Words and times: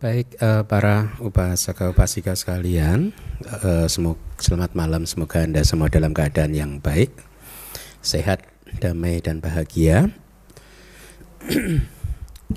Baik 0.00 0.40
uh, 0.40 0.64
para 0.64 1.12
upasaka 1.20 1.92
upasika 1.92 2.32
sekalian, 2.32 3.12
uh, 3.60 3.84
semoga, 3.84 4.16
selamat 4.40 4.72
malam. 4.72 5.04
Semoga 5.04 5.44
anda 5.44 5.60
semua 5.60 5.92
dalam 5.92 6.16
keadaan 6.16 6.56
yang 6.56 6.80
baik, 6.80 7.12
sehat, 8.00 8.48
damai 8.80 9.20
dan 9.20 9.44
bahagia. 9.44 10.08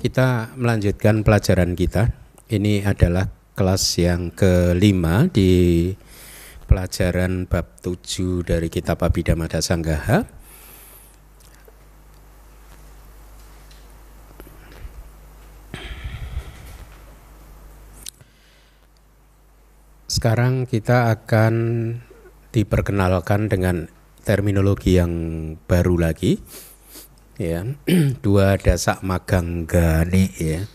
kita 0.02 0.56
melanjutkan 0.56 1.20
pelajaran 1.20 1.76
kita. 1.76 2.16
Ini 2.48 2.88
adalah 2.88 3.28
kelas 3.52 4.00
yang 4.00 4.32
kelima 4.32 5.28
di 5.28 5.92
pelajaran 6.64 7.44
bab 7.44 7.76
7 7.84 8.40
dari 8.40 8.72
kitab 8.72 9.04
Abhidhamma 9.04 9.52
Sanggaha. 9.52 10.43
Sekarang 20.14 20.70
kita 20.70 21.10
akan 21.10 21.54
diperkenalkan 22.54 23.50
dengan 23.50 23.90
terminologi 24.22 24.94
yang 24.94 25.10
baru 25.66 25.98
lagi 25.98 26.38
ya. 27.34 27.66
Dua 28.22 28.54
dasak 28.54 29.02
maganggani 29.02 30.30
ya. 30.38 30.70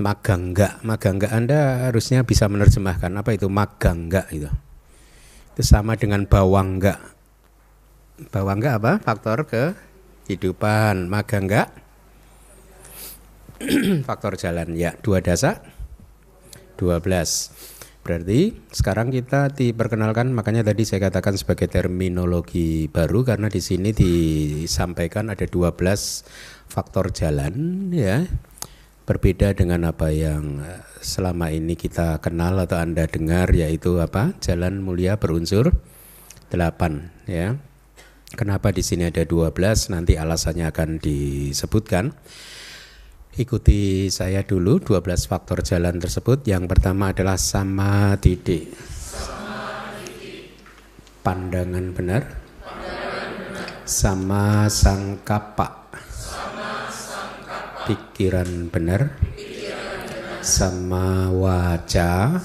Magangga 0.00 0.80
magangga 0.80 1.36
Anda 1.36 1.92
harusnya 1.92 2.24
bisa 2.24 2.48
menerjemahkan 2.48 3.12
apa 3.12 3.36
itu 3.36 3.52
magangga 3.52 4.24
itu. 4.32 4.48
Itu 5.52 5.60
sama 5.60 6.00
dengan 6.00 6.24
bawangga. 6.24 6.96
Bawangga 8.32 8.80
apa? 8.80 9.04
Faktor 9.04 9.44
kehidupan. 9.52 11.12
Magangga. 11.12 11.68
Faktor 14.08 14.40
jalan 14.40 14.72
ya. 14.80 14.96
Dua 14.96 15.20
dasak 15.20 15.60
dua 16.80 16.96
belas 17.04 17.52
Berarti 18.00 18.56
sekarang 18.72 19.12
kita 19.12 19.52
diperkenalkan 19.52 20.32
makanya 20.32 20.64
tadi 20.64 20.88
saya 20.88 21.12
katakan 21.12 21.36
sebagai 21.36 21.68
terminologi 21.68 22.88
baru 22.88 23.28
karena 23.28 23.52
di 23.52 23.60
sini 23.60 23.92
disampaikan 23.92 25.28
ada 25.28 25.44
12 25.44 25.76
faktor 26.64 27.12
jalan 27.12 27.88
ya. 27.92 28.24
Berbeda 29.04 29.52
dengan 29.52 29.90
apa 29.90 30.14
yang 30.14 30.64
selama 31.02 31.50
ini 31.50 31.74
kita 31.74 32.22
kenal 32.24 32.56
atau 32.62 32.78
Anda 32.78 33.04
dengar 33.04 33.52
yaitu 33.52 34.00
apa? 34.00 34.32
Jalan 34.40 34.80
mulia 34.80 35.20
berunsur 35.20 35.74
8 36.48 37.28
ya. 37.28 37.60
Kenapa 38.30 38.70
di 38.70 38.86
sini 38.86 39.10
ada 39.10 39.26
12 39.26 39.50
nanti 39.90 40.14
alasannya 40.14 40.70
akan 40.70 41.02
disebutkan. 41.02 42.14
Ikuti 43.30 44.10
saya 44.10 44.42
dulu 44.42 44.82
12 44.82 45.30
faktor 45.30 45.62
jalan 45.62 46.02
tersebut. 46.02 46.42
Yang 46.50 46.66
pertama 46.66 47.14
adalah 47.14 47.38
sama 47.38 48.18
titik. 48.18 48.74
Pandangan 51.22 51.86
benar. 51.94 52.22
Sama 53.86 54.66
sangkapa. 54.66 55.94
Pikiran 57.86 58.66
benar. 58.66 59.14
Sama 60.42 61.30
wajah. 61.30 62.42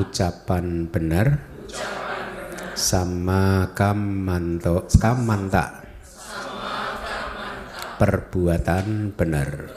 Ucapan 0.00 0.88
benar. 0.88 1.44
Sama 2.72 3.68
kamanto, 3.76 4.88
kamanta 4.96 5.83
perbuatan 7.98 9.14
benar. 9.14 9.70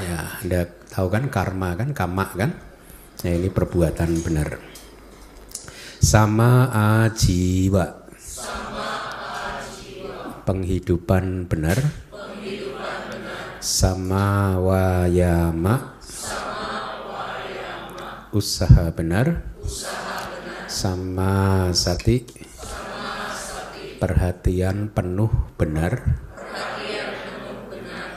Ya, 0.00 0.18
Anda 0.42 0.60
tahu 0.90 1.06
kan 1.12 1.28
karma 1.30 1.76
kan, 1.78 1.94
kama 1.94 2.26
kan? 2.34 2.50
Ya, 3.22 3.36
ini 3.36 3.52
perbuatan 3.52 4.24
benar. 4.24 4.58
Sama 6.00 6.72
ajiwa. 7.04 8.08
Penghidupan 10.48 11.46
benar. 11.46 11.78
Sama 13.60 14.56
wayama. 14.56 16.00
Usaha 18.32 18.88
benar. 18.90 19.44
Sama 20.64 21.68
sati. 21.76 22.24
Perhatian 24.00 24.88
penuh 24.96 25.28
benar 25.60 26.29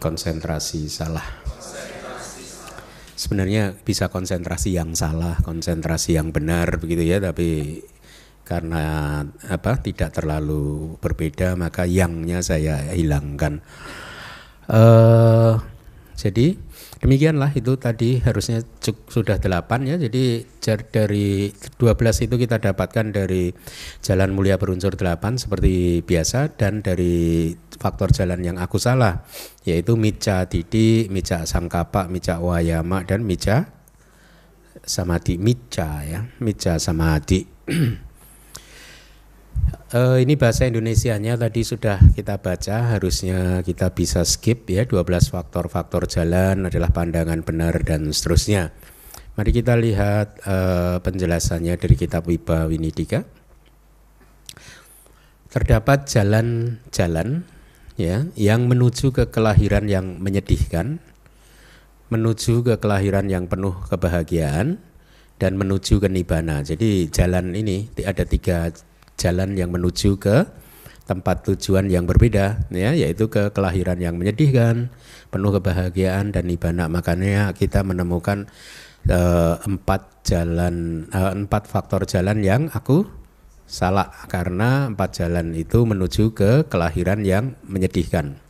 konsentrasi 0.00 0.88
salah. 0.88 1.26
Sebenarnya 3.18 3.74
bisa 3.74 4.08
konsentrasi 4.08 4.78
yang 4.78 4.94
salah, 4.94 5.36
konsentrasi 5.42 6.16
yang 6.16 6.30
benar 6.30 6.78
begitu 6.78 7.02
ya, 7.02 7.18
tapi 7.18 7.82
karena 8.48 9.20
apa 9.52 9.76
tidak 9.84 10.16
terlalu 10.16 10.96
berbeda 11.04 11.52
maka 11.52 11.84
yangnya 11.84 12.40
saya 12.40 12.96
hilangkan. 12.96 13.60
Uh, 14.64 15.27
jadi 16.18 16.58
Demikianlah 16.98 17.54
itu 17.54 17.78
tadi 17.78 18.18
harusnya 18.18 18.58
sudah 19.06 19.38
delapan 19.38 19.86
ya. 19.86 19.96
Jadi 20.02 20.42
dari 20.90 21.54
12 21.54 22.26
itu 22.26 22.34
kita 22.34 22.58
dapatkan 22.58 23.14
dari 23.14 23.54
jalan 24.02 24.34
mulia 24.34 24.58
berunsur 24.58 24.98
delapan 24.98 25.38
seperti 25.38 26.02
biasa 26.02 26.58
dan 26.58 26.82
dari 26.82 27.54
faktor 27.78 28.10
jalan 28.10 28.42
yang 28.42 28.58
aku 28.58 28.82
salah 28.82 29.22
yaitu 29.62 29.94
mica 29.94 30.50
didi, 30.50 31.06
mica 31.06 31.46
sangkapa, 31.46 32.10
mica 32.10 32.42
wayama 32.42 33.06
dan 33.06 33.22
mica 33.22 33.70
samadhi 34.82 35.38
mica 35.38 36.02
ya, 36.02 36.26
mica 36.42 36.82
samadhi. 36.82 37.46
Uh, 39.88 40.20
ini 40.20 40.36
bahasa 40.36 40.68
Indonesianya 40.68 41.40
tadi 41.40 41.64
sudah 41.64 41.96
kita 42.12 42.36
baca, 42.44 42.92
harusnya 42.92 43.64
kita 43.64 43.96
bisa 43.96 44.20
skip 44.20 44.68
ya 44.68 44.84
12 44.84 45.32
faktor-faktor 45.32 46.04
jalan 46.04 46.68
adalah 46.68 46.92
pandangan 46.92 47.40
benar 47.40 47.72
dan 47.88 48.12
seterusnya. 48.12 48.68
Mari 49.40 49.48
kita 49.48 49.80
lihat 49.80 50.44
uh, 50.44 51.00
penjelasannya 51.00 51.78
dari 51.80 51.94
kitab 51.96 52.28
Wiba 52.28 52.68
Winidika. 52.68 53.24
Terdapat 55.48 56.04
jalan-jalan 56.04 57.48
ya 57.96 58.28
yang 58.36 58.68
menuju 58.68 59.14
ke 59.16 59.32
kelahiran 59.32 59.88
yang 59.88 60.20
menyedihkan, 60.20 61.00
menuju 62.12 62.60
ke 62.60 62.74
kelahiran 62.76 63.24
yang 63.32 63.48
penuh 63.48 63.72
kebahagiaan 63.88 64.84
dan 65.38 65.52
menuju 65.54 66.02
ke 66.02 66.10
nibana. 66.10 66.60
Jadi 66.60 67.08
jalan 67.08 67.54
ini 67.54 67.88
ada 68.04 68.26
tiga 68.26 68.68
jalan 69.18 69.58
yang 69.58 69.74
menuju 69.74 70.16
ke 70.16 70.46
tempat 71.04 71.44
tujuan 71.50 71.88
yang 71.88 72.04
berbeda 72.04 72.68
ya 72.70 72.92
yaitu 72.92 73.32
ke 73.32 73.50
kelahiran 73.50 73.96
yang 73.96 74.14
menyedihkan 74.20 74.92
penuh 75.32 75.50
kebahagiaan 75.56 76.30
dan 76.30 76.44
nibana 76.46 76.86
makanya 76.86 77.50
kita 77.56 77.80
menemukan 77.80 78.46
uh, 79.08 79.56
empat 79.64 80.22
jalan 80.28 81.08
uh, 81.10 81.32
empat 81.32 81.64
faktor 81.64 82.04
jalan 82.04 82.44
yang 82.44 82.68
aku 82.70 83.08
salah 83.68 84.08
karena 84.28 84.88
empat 84.88 85.20
jalan 85.20 85.52
itu 85.52 85.84
menuju 85.84 86.32
ke 86.32 86.50
kelahiran 86.72 87.20
yang 87.20 87.56
menyedihkan. 87.68 88.40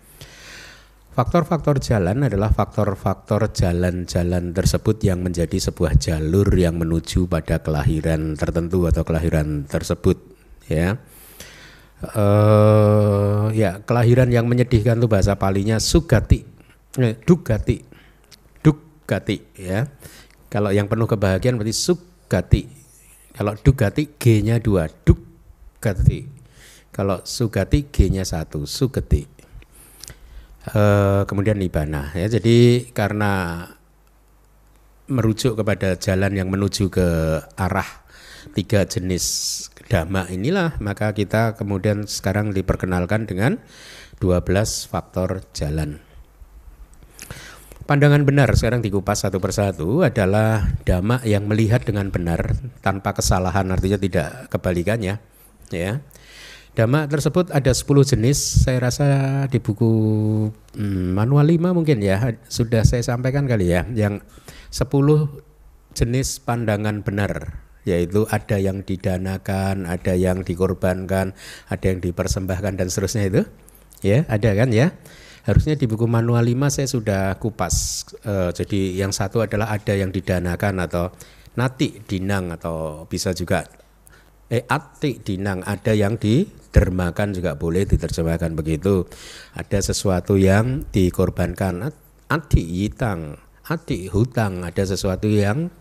Faktor-faktor 1.19 1.83
jalan 1.83 2.23
adalah 2.31 2.55
faktor-faktor 2.55 3.51
jalan-jalan 3.51 4.55
tersebut 4.55 5.03
yang 5.03 5.27
menjadi 5.27 5.59
sebuah 5.59 5.99
jalur 5.99 6.47
yang 6.55 6.79
menuju 6.79 7.27
pada 7.27 7.59
kelahiran 7.59 8.39
tertentu 8.39 8.87
atau 8.87 9.03
kelahiran 9.03 9.67
tersebut 9.67 10.38
ya. 10.69 11.01
Uh, 11.99 13.51
ya 13.59 13.83
kelahiran 13.83 14.31
yang 14.31 14.47
menyedihkan 14.47 15.03
itu 15.03 15.11
bahasa 15.11 15.35
palinya 15.35 15.83
sugati. 15.83 16.47
Eh, 16.95 17.19
dugati. 17.27 17.83
Dugati 18.63 19.37
ya. 19.59 19.91
Kalau 20.47 20.71
yang 20.71 20.87
penuh 20.87 21.11
kebahagiaan 21.11 21.59
berarti 21.59 21.75
sugati. 21.75 22.63
Kalau 23.35 23.59
dugati 23.59 24.15
g-nya 24.15 24.63
dua. 24.63 24.87
Dugati. 24.87 26.29
Kalau 26.95 27.27
sugati 27.27 27.91
g-nya 27.91 28.23
satu. 28.23 28.63
Sugati. 28.63 29.27
Uh, 30.69 31.27
kemudian 31.27 31.59
nibana 31.59 32.15
ya. 32.15 32.31
Jadi 32.31 32.89
karena 32.95 33.65
merujuk 35.09 35.57
kepada 35.57 35.97
jalan 35.97 36.37
yang 36.37 36.53
menuju 36.53 36.93
ke 36.93 37.09
arah 37.57 38.05
tiga 38.53 38.85
jenis 38.85 39.25
dhamma 39.89 40.29
inilah. 40.29 40.77
Maka 40.79 41.17
kita 41.17 41.57
kemudian 41.57 42.05
sekarang 42.05 42.53
diperkenalkan 42.53 43.25
dengan 43.25 43.59
12 44.21 44.45
faktor 44.87 45.43
jalan. 45.57 46.05
Pandangan 47.89 48.21
benar 48.29 48.53
sekarang 48.53 48.85
dikupas 48.85 49.25
satu 49.25 49.41
persatu 49.41 50.05
adalah 50.05 50.77
dhamma 50.85 51.25
yang 51.25 51.49
melihat 51.49 51.81
dengan 51.89 52.13
benar 52.13 52.53
tanpa 52.85 53.17
kesalahan. 53.17 53.65
Artinya 53.73 53.97
tidak 53.97 54.53
kebalikannya 54.53 55.17
ya. 55.73 55.93
Dhamma 56.77 57.09
tersebut 57.09 57.49
ada 57.49 57.73
10 57.73 57.89
jenis. 58.05 58.39
Saya 58.69 58.79
rasa 58.85 59.07
di 59.49 59.57
buku 59.57 59.89
hmm, 60.77 61.17
manual 61.17 61.49
5 61.49 61.73
mungkin 61.73 62.05
ya. 62.05 62.37
Sudah 62.47 62.85
saya 62.85 63.01
sampaikan 63.01 63.49
kali 63.49 63.73
ya. 63.73 63.89
Yang 63.89 64.21
10 64.69 65.97
jenis 65.97 66.45
pandangan 66.45 67.01
benar 67.01 67.65
yaitu 67.87 68.27
ada 68.31 68.57
yang 68.59 68.83
didanakan, 68.83 69.87
ada 69.87 70.15
yang 70.15 70.43
dikorbankan, 70.43 71.37
ada 71.71 71.85
yang 71.85 72.01
dipersembahkan 72.03 72.79
dan 72.79 72.87
seterusnya 72.91 73.25
itu. 73.31 73.43
Ya, 74.03 74.23
ada 74.31 74.55
kan 74.55 74.71
ya? 74.71 74.95
Harusnya 75.49 75.81
di 75.81 75.89
buku 75.89 76.05
manual 76.05 76.45
5 76.45 76.69
saya 76.69 76.89
sudah 76.89 77.23
kupas. 77.41 78.05
Uh, 78.23 78.53
jadi 78.53 79.01
yang 79.01 79.17
satu 79.17 79.41
adalah 79.41 79.73
ada 79.73 79.97
yang 79.97 80.13
didanakan 80.13 80.85
atau 80.85 81.09
nati 81.57 82.05
dinang 82.05 82.55
atau 82.55 83.09
bisa 83.11 83.35
juga 83.35 83.67
eh 84.49 84.65
ati 84.65 85.21
dinang 85.21 85.61
ada 85.67 85.93
yang 85.93 86.17
didermakan 86.17 87.37
juga 87.37 87.57
boleh 87.57 87.85
diterjemahkan 87.85 88.57
begitu. 88.57 89.09
Ada 89.57 89.93
sesuatu 89.93 90.37
yang 90.37 90.89
dikorbankan 90.89 91.89
ati 92.29 92.63
yitang, 92.65 93.41
ati 93.65 94.09
hutang, 94.13 94.65
ada 94.65 94.85
sesuatu 94.85 95.29
yang 95.29 95.73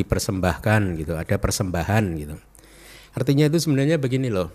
dipersembahkan 0.00 0.80
gitu, 0.96 1.14
ada 1.14 1.36
persembahan 1.36 2.04
gitu. 2.16 2.36
Artinya 3.14 3.46
itu 3.50 3.58
sebenarnya 3.60 4.00
begini 4.00 4.32
loh. 4.32 4.48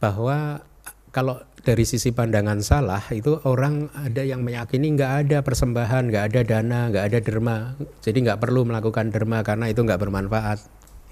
Bahwa 0.00 0.60
kalau 1.10 1.42
dari 1.60 1.84
sisi 1.84 2.14
pandangan 2.14 2.62
salah 2.64 3.02
itu 3.12 3.36
orang 3.44 3.92
ada 3.92 4.24
yang 4.24 4.40
meyakini 4.40 4.96
nggak 4.96 5.12
ada 5.26 5.38
persembahan, 5.44 6.08
nggak 6.08 6.24
ada 6.32 6.40
dana, 6.46 6.80
nggak 6.88 7.04
ada 7.12 7.18
derma, 7.20 7.56
jadi 8.00 8.18
nggak 8.30 8.38
perlu 8.40 8.64
melakukan 8.64 9.12
derma 9.12 9.44
karena 9.44 9.68
itu 9.68 9.84
nggak 9.84 10.00
bermanfaat, 10.00 10.58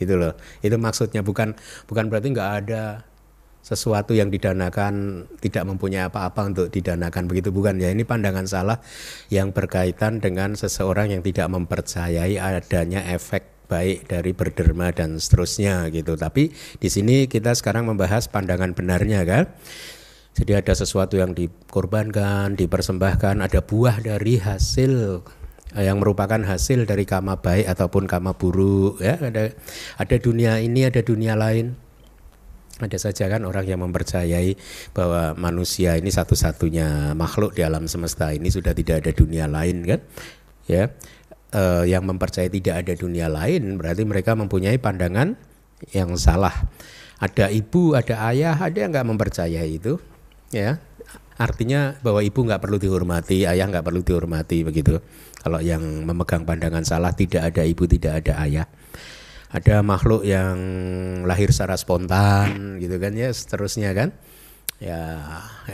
gitu 0.00 0.16
loh. 0.16 0.32
Itu 0.64 0.78
maksudnya 0.80 1.20
bukan 1.20 1.52
bukan 1.90 2.04
berarti 2.08 2.32
nggak 2.32 2.50
ada 2.64 3.04
sesuatu 3.60 4.16
yang 4.16 4.32
didanakan 4.32 5.26
tidak 5.44 5.68
mempunyai 5.68 6.08
apa-apa 6.08 6.48
untuk 6.48 6.66
didanakan 6.72 7.28
begitu 7.28 7.52
bukan 7.52 7.76
ya 7.76 7.92
ini 7.92 8.06
pandangan 8.06 8.48
salah 8.48 8.78
yang 9.28 9.52
berkaitan 9.52 10.24
dengan 10.24 10.56
seseorang 10.56 11.12
yang 11.12 11.20
tidak 11.20 11.52
mempercayai 11.52 12.40
adanya 12.40 13.04
efek 13.12 13.58
baik 13.68 14.08
dari 14.08 14.32
berderma 14.32 14.90
dan 14.90 15.20
seterusnya 15.20 15.92
gitu. 15.92 16.16
Tapi 16.16 16.50
di 16.80 16.88
sini 16.88 17.28
kita 17.28 17.52
sekarang 17.52 17.86
membahas 17.86 18.26
pandangan 18.32 18.72
benarnya 18.72 19.22
kan. 19.28 19.44
Jadi 20.32 20.54
ada 20.54 20.72
sesuatu 20.72 21.18
yang 21.18 21.34
dikorbankan, 21.36 22.56
dipersembahkan, 22.56 23.44
ada 23.44 23.60
buah 23.60 24.00
dari 24.00 24.38
hasil 24.38 25.20
eh, 25.76 25.84
yang 25.84 26.00
merupakan 26.00 26.40
hasil 26.40 26.88
dari 26.88 27.04
kama 27.04 27.42
baik 27.42 27.68
ataupun 27.68 28.08
kama 28.08 28.38
buruk 28.38 29.02
ya 29.02 29.18
ada 29.18 29.50
ada 29.98 30.16
dunia 30.16 30.62
ini 30.62 30.86
ada 30.86 31.02
dunia 31.02 31.34
lain 31.34 31.87
ada 32.78 32.98
saja 32.98 33.26
kan 33.26 33.42
orang 33.42 33.66
yang 33.66 33.82
mempercayai 33.82 34.54
bahwa 34.94 35.34
manusia 35.34 35.98
ini 35.98 36.14
satu-satunya 36.14 37.18
makhluk 37.18 37.58
di 37.58 37.66
alam 37.66 37.90
semesta 37.90 38.30
ini 38.30 38.48
sudah 38.48 38.70
tidak 38.74 39.02
ada 39.02 39.10
dunia 39.10 39.50
lain 39.50 39.82
kan 39.82 40.00
ya 40.70 40.90
uh, 41.54 41.84
yang 41.84 42.04
mempercayai 42.04 42.52
tidak 42.52 42.86
ada 42.86 42.92
dunia 42.94 43.26
lain 43.26 43.76
berarti 43.80 44.02
mereka 44.04 44.36
mempunyai 44.36 44.76
pandangan 44.76 45.38
yang 45.94 46.14
salah. 46.18 46.54
Ada 47.18 47.50
ibu, 47.50 47.98
ada 47.98 48.30
ayah, 48.30 48.54
ada 48.54 48.78
yang 48.78 48.94
nggak 48.94 49.08
mempercayai 49.10 49.70
itu, 49.74 49.98
ya. 50.54 50.78
Artinya 51.38 51.94
bahwa 52.02 52.22
ibu 52.22 52.46
nggak 52.46 52.62
perlu 52.62 52.78
dihormati, 52.82 53.46
ayah 53.46 53.66
nggak 53.66 53.86
perlu 53.86 54.02
dihormati 54.02 54.66
begitu. 54.66 54.98
Kalau 55.38 55.62
yang 55.62 55.82
memegang 56.02 56.42
pandangan 56.42 56.82
salah 56.82 57.14
tidak 57.14 57.54
ada 57.54 57.62
ibu, 57.62 57.86
tidak 57.86 58.22
ada 58.22 58.42
ayah. 58.42 58.66
Ada 59.48 59.80
makhluk 59.80 60.28
yang 60.28 60.58
lahir 61.24 61.48
secara 61.52 61.80
spontan 61.80 62.76
gitu 62.82 63.00
kan 63.00 63.16
ya, 63.16 63.32
seterusnya 63.32 63.96
kan 63.96 64.12
Ya, 64.78 65.18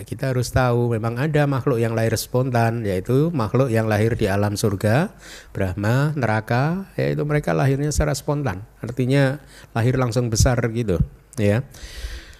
kita 0.08 0.32
harus 0.32 0.48
tahu 0.48 0.96
memang 0.96 1.20
ada 1.20 1.44
makhluk 1.44 1.76
yang 1.76 1.92
lahir 1.92 2.16
spontan 2.16 2.88
yaitu 2.88 3.28
makhluk 3.36 3.68
yang 3.68 3.84
lahir 3.84 4.16
di 4.16 4.32
alam 4.32 4.56
surga, 4.56 5.12
Brahma, 5.52 6.16
neraka, 6.16 6.88
yaitu 6.96 7.20
mereka 7.28 7.52
lahirnya 7.52 7.92
secara 7.92 8.16
spontan. 8.16 8.64
Artinya 8.80 9.44
lahir 9.76 10.00
langsung 10.00 10.32
besar 10.32 10.56
gitu, 10.72 11.04
ya. 11.36 11.60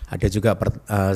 Ada 0.09 0.33
juga 0.33 0.57
per, 0.57 0.73
uh, 0.89 1.13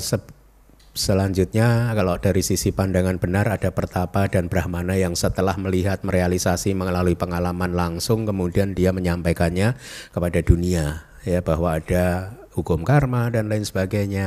selanjutnya 0.98 1.94
kalau 1.94 2.18
dari 2.18 2.42
sisi 2.42 2.74
pandangan 2.74 3.22
benar 3.22 3.46
ada 3.46 3.70
pertapa 3.70 4.26
dan 4.26 4.50
brahmana 4.50 4.98
yang 4.98 5.14
setelah 5.14 5.54
melihat 5.54 6.02
merealisasi 6.02 6.74
melalui 6.74 7.14
pengalaman 7.14 7.70
langsung 7.70 8.26
kemudian 8.26 8.74
dia 8.74 8.90
menyampaikannya 8.90 9.78
kepada 10.10 10.42
dunia 10.42 11.06
ya 11.22 11.38
bahwa 11.38 11.78
ada 11.78 12.34
hukum 12.58 12.82
karma 12.82 13.30
dan 13.30 13.46
lain 13.46 13.62
sebagainya, 13.62 14.26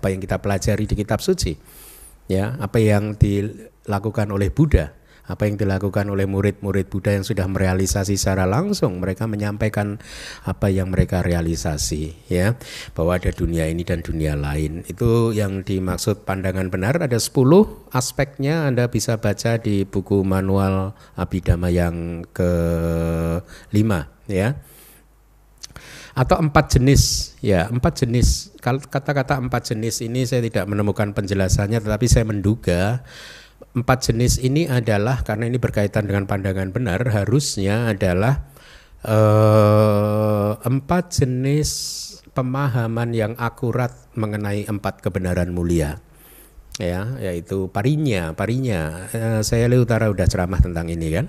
apa 0.00 0.08
yang 0.08 0.24
kita 0.24 0.40
pelajari 0.40 0.88
di 0.88 0.96
kitab 0.96 1.20
suci. 1.20 1.60
Ya, 2.26 2.58
apa 2.58 2.82
yang 2.82 3.14
dilakukan 3.14 4.26
oleh 4.32 4.50
Buddha, 4.50 4.96
apa 5.26 5.50
yang 5.50 5.58
dilakukan 5.58 6.06
oleh 6.06 6.24
murid-murid 6.26 6.86
Buddha 6.86 7.14
yang 7.14 7.26
sudah 7.26 7.46
merealisasi 7.50 8.14
secara 8.14 8.46
langsung, 8.46 9.02
mereka 9.02 9.26
menyampaikan 9.26 9.98
apa 10.46 10.70
yang 10.70 10.94
mereka 10.94 11.22
realisasi, 11.22 12.14
ya, 12.30 12.54
bahwa 12.94 13.18
ada 13.18 13.34
dunia 13.34 13.66
ini 13.66 13.82
dan 13.82 14.02
dunia 14.06 14.38
lain. 14.38 14.86
Itu 14.86 15.34
yang 15.34 15.66
dimaksud 15.66 16.22
pandangan 16.22 16.70
benar. 16.70 17.02
Ada 17.02 17.18
10 17.18 17.90
aspeknya 17.90 18.70
Anda 18.70 18.86
bisa 18.86 19.18
baca 19.18 19.58
di 19.58 19.82
buku 19.82 20.22
manual 20.22 20.94
Abhidhamma 21.18 21.68
yang 21.74 22.22
ke-5 22.30 23.90
ya. 24.30 24.58
Atau 26.16 26.40
empat 26.40 26.80
jenis 26.80 27.36
ya 27.44 27.68
empat 27.68 28.00
jenis. 28.00 28.56
Kata-kata 28.64 29.36
empat 29.36 29.68
jenis 29.68 30.00
ini 30.00 30.24
saya 30.24 30.40
tidak 30.40 30.64
menemukan 30.64 31.12
penjelasannya 31.12 31.76
tetapi 31.76 32.06
saya 32.08 32.24
menduga 32.24 33.04
empat 33.76 34.08
jenis 34.08 34.40
ini 34.40 34.64
adalah 34.68 35.20
karena 35.20 35.48
ini 35.48 35.60
berkaitan 35.60 36.08
dengan 36.08 36.24
pandangan 36.24 36.72
benar 36.72 37.00
harusnya 37.12 37.92
adalah 37.92 38.48
uh, 39.04 40.56
empat 40.64 41.04
jenis 41.12 41.70
pemahaman 42.32 43.12
yang 43.12 43.32
akurat 43.36 43.92
mengenai 44.16 44.64
empat 44.68 45.04
kebenaran 45.04 45.52
mulia. 45.52 46.00
Ya 46.76 47.16
yaitu 47.20 47.68
parinya 47.72 48.36
parinya. 48.36 49.08
Uh, 49.12 49.40
saya 49.40 49.68
Utara 49.76 50.08
udah 50.12 50.24
ceramah 50.28 50.60
tentang 50.60 50.88
ini 50.92 51.08
kan? 51.12 51.26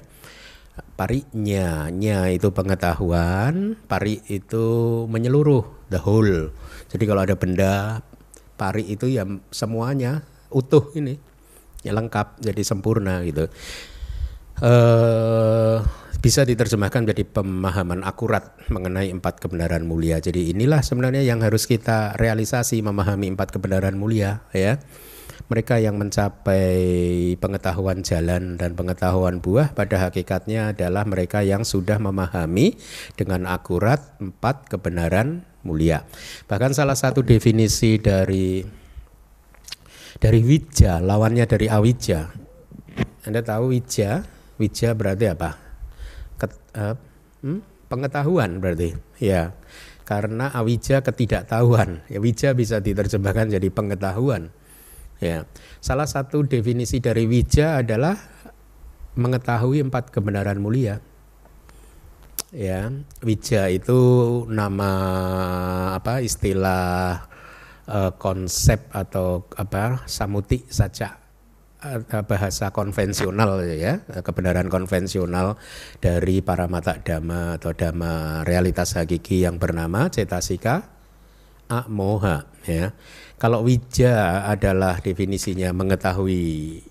Parinya 0.96 1.90
nya 1.90 2.28
itu 2.32 2.52
pengetahuan 2.54 3.76
pari 3.88 4.24
itu 4.28 4.66
menyeluruh 5.08 5.88
the 5.92 6.00
whole. 6.00 6.52
Jadi 6.92 7.04
kalau 7.04 7.22
ada 7.24 7.36
benda 7.36 8.04
pari 8.58 8.88
itu 8.88 9.06
ya 9.12 9.24
semuanya 9.54 10.26
utuh 10.50 10.90
ini 10.96 11.27
ya 11.82 11.94
lengkap 11.94 12.42
jadi 12.42 12.62
sempurna 12.66 13.22
gitu. 13.26 13.50
Uh, 14.58 15.86
bisa 16.18 16.42
diterjemahkan 16.42 17.06
menjadi 17.06 17.24
pemahaman 17.30 18.02
akurat 18.02 18.58
mengenai 18.74 19.14
empat 19.14 19.38
kebenaran 19.38 19.86
mulia. 19.86 20.18
Jadi 20.18 20.50
inilah 20.50 20.82
sebenarnya 20.82 21.22
yang 21.22 21.46
harus 21.46 21.70
kita 21.70 22.18
realisasi 22.18 22.82
memahami 22.82 23.38
empat 23.38 23.54
kebenaran 23.54 23.96
mulia 23.96 24.42
ya. 24.52 24.82
Mereka 25.48 25.80
yang 25.80 25.96
mencapai 25.96 26.76
pengetahuan 27.40 28.04
jalan 28.04 28.60
dan 28.60 28.76
pengetahuan 28.76 29.40
buah 29.40 29.72
pada 29.72 30.10
hakikatnya 30.10 30.76
adalah 30.76 31.08
mereka 31.08 31.40
yang 31.46 31.64
sudah 31.64 32.02
memahami 32.02 32.76
dengan 33.16 33.48
akurat 33.48 34.20
empat 34.20 34.68
kebenaran 34.68 35.48
mulia. 35.64 36.04
Bahkan 36.52 36.76
salah 36.76 37.00
satu 37.00 37.24
definisi 37.24 37.96
dari 37.96 38.60
dari 40.18 40.42
wija, 40.42 41.00
lawannya 41.02 41.46
dari 41.46 41.70
awija. 41.70 42.34
Anda 43.26 43.42
tahu 43.46 43.74
wija? 43.74 44.26
Wija 44.58 44.98
berarti 44.98 45.26
apa? 45.30 45.54
Ket, 46.42 46.52
uh, 46.74 46.96
hmm? 47.46 47.60
Pengetahuan 47.88 48.58
berarti. 48.58 48.98
Ya. 49.22 49.54
Karena 50.08 50.48
awija 50.56 51.04
ketidaktahuan. 51.04 52.08
Ya 52.08 52.18
wija 52.24 52.56
bisa 52.56 52.80
diterjemahkan 52.80 53.52
jadi 53.52 53.68
pengetahuan. 53.68 54.50
Ya, 55.18 55.50
salah 55.82 56.06
satu 56.06 56.46
definisi 56.46 57.02
dari 57.02 57.26
wija 57.26 57.82
adalah 57.82 58.22
mengetahui 59.18 59.82
empat 59.82 60.14
kebenaran 60.14 60.62
mulia. 60.62 61.02
Ya, 62.54 62.94
wija 63.26 63.68
itu 63.68 64.00
nama 64.48 64.92
apa 65.98 66.22
istilah 66.24 67.28
uh, 67.88 68.12
konsep 68.20 68.92
atau 68.94 69.48
apa 69.56 70.06
samuti 70.06 70.64
saja 70.68 71.28
bahasa 72.26 72.74
konvensional 72.74 73.62
ya, 73.70 74.02
kebenaran 74.26 74.66
konvensional 74.66 75.62
dari 76.02 76.42
para 76.42 76.66
mata 76.66 76.98
dhamma 76.98 77.62
atau 77.62 77.72
dhamma 77.72 78.42
realitas 78.44 78.98
hakiki 78.98 79.46
yang 79.46 79.62
bernama 79.62 80.10
cetasika 80.10 80.90
amoha 81.70 82.50
ya. 82.66 82.98
Kalau 83.38 83.62
wija 83.62 84.50
adalah 84.50 84.98
definisinya 84.98 85.70
mengetahui 85.70 86.82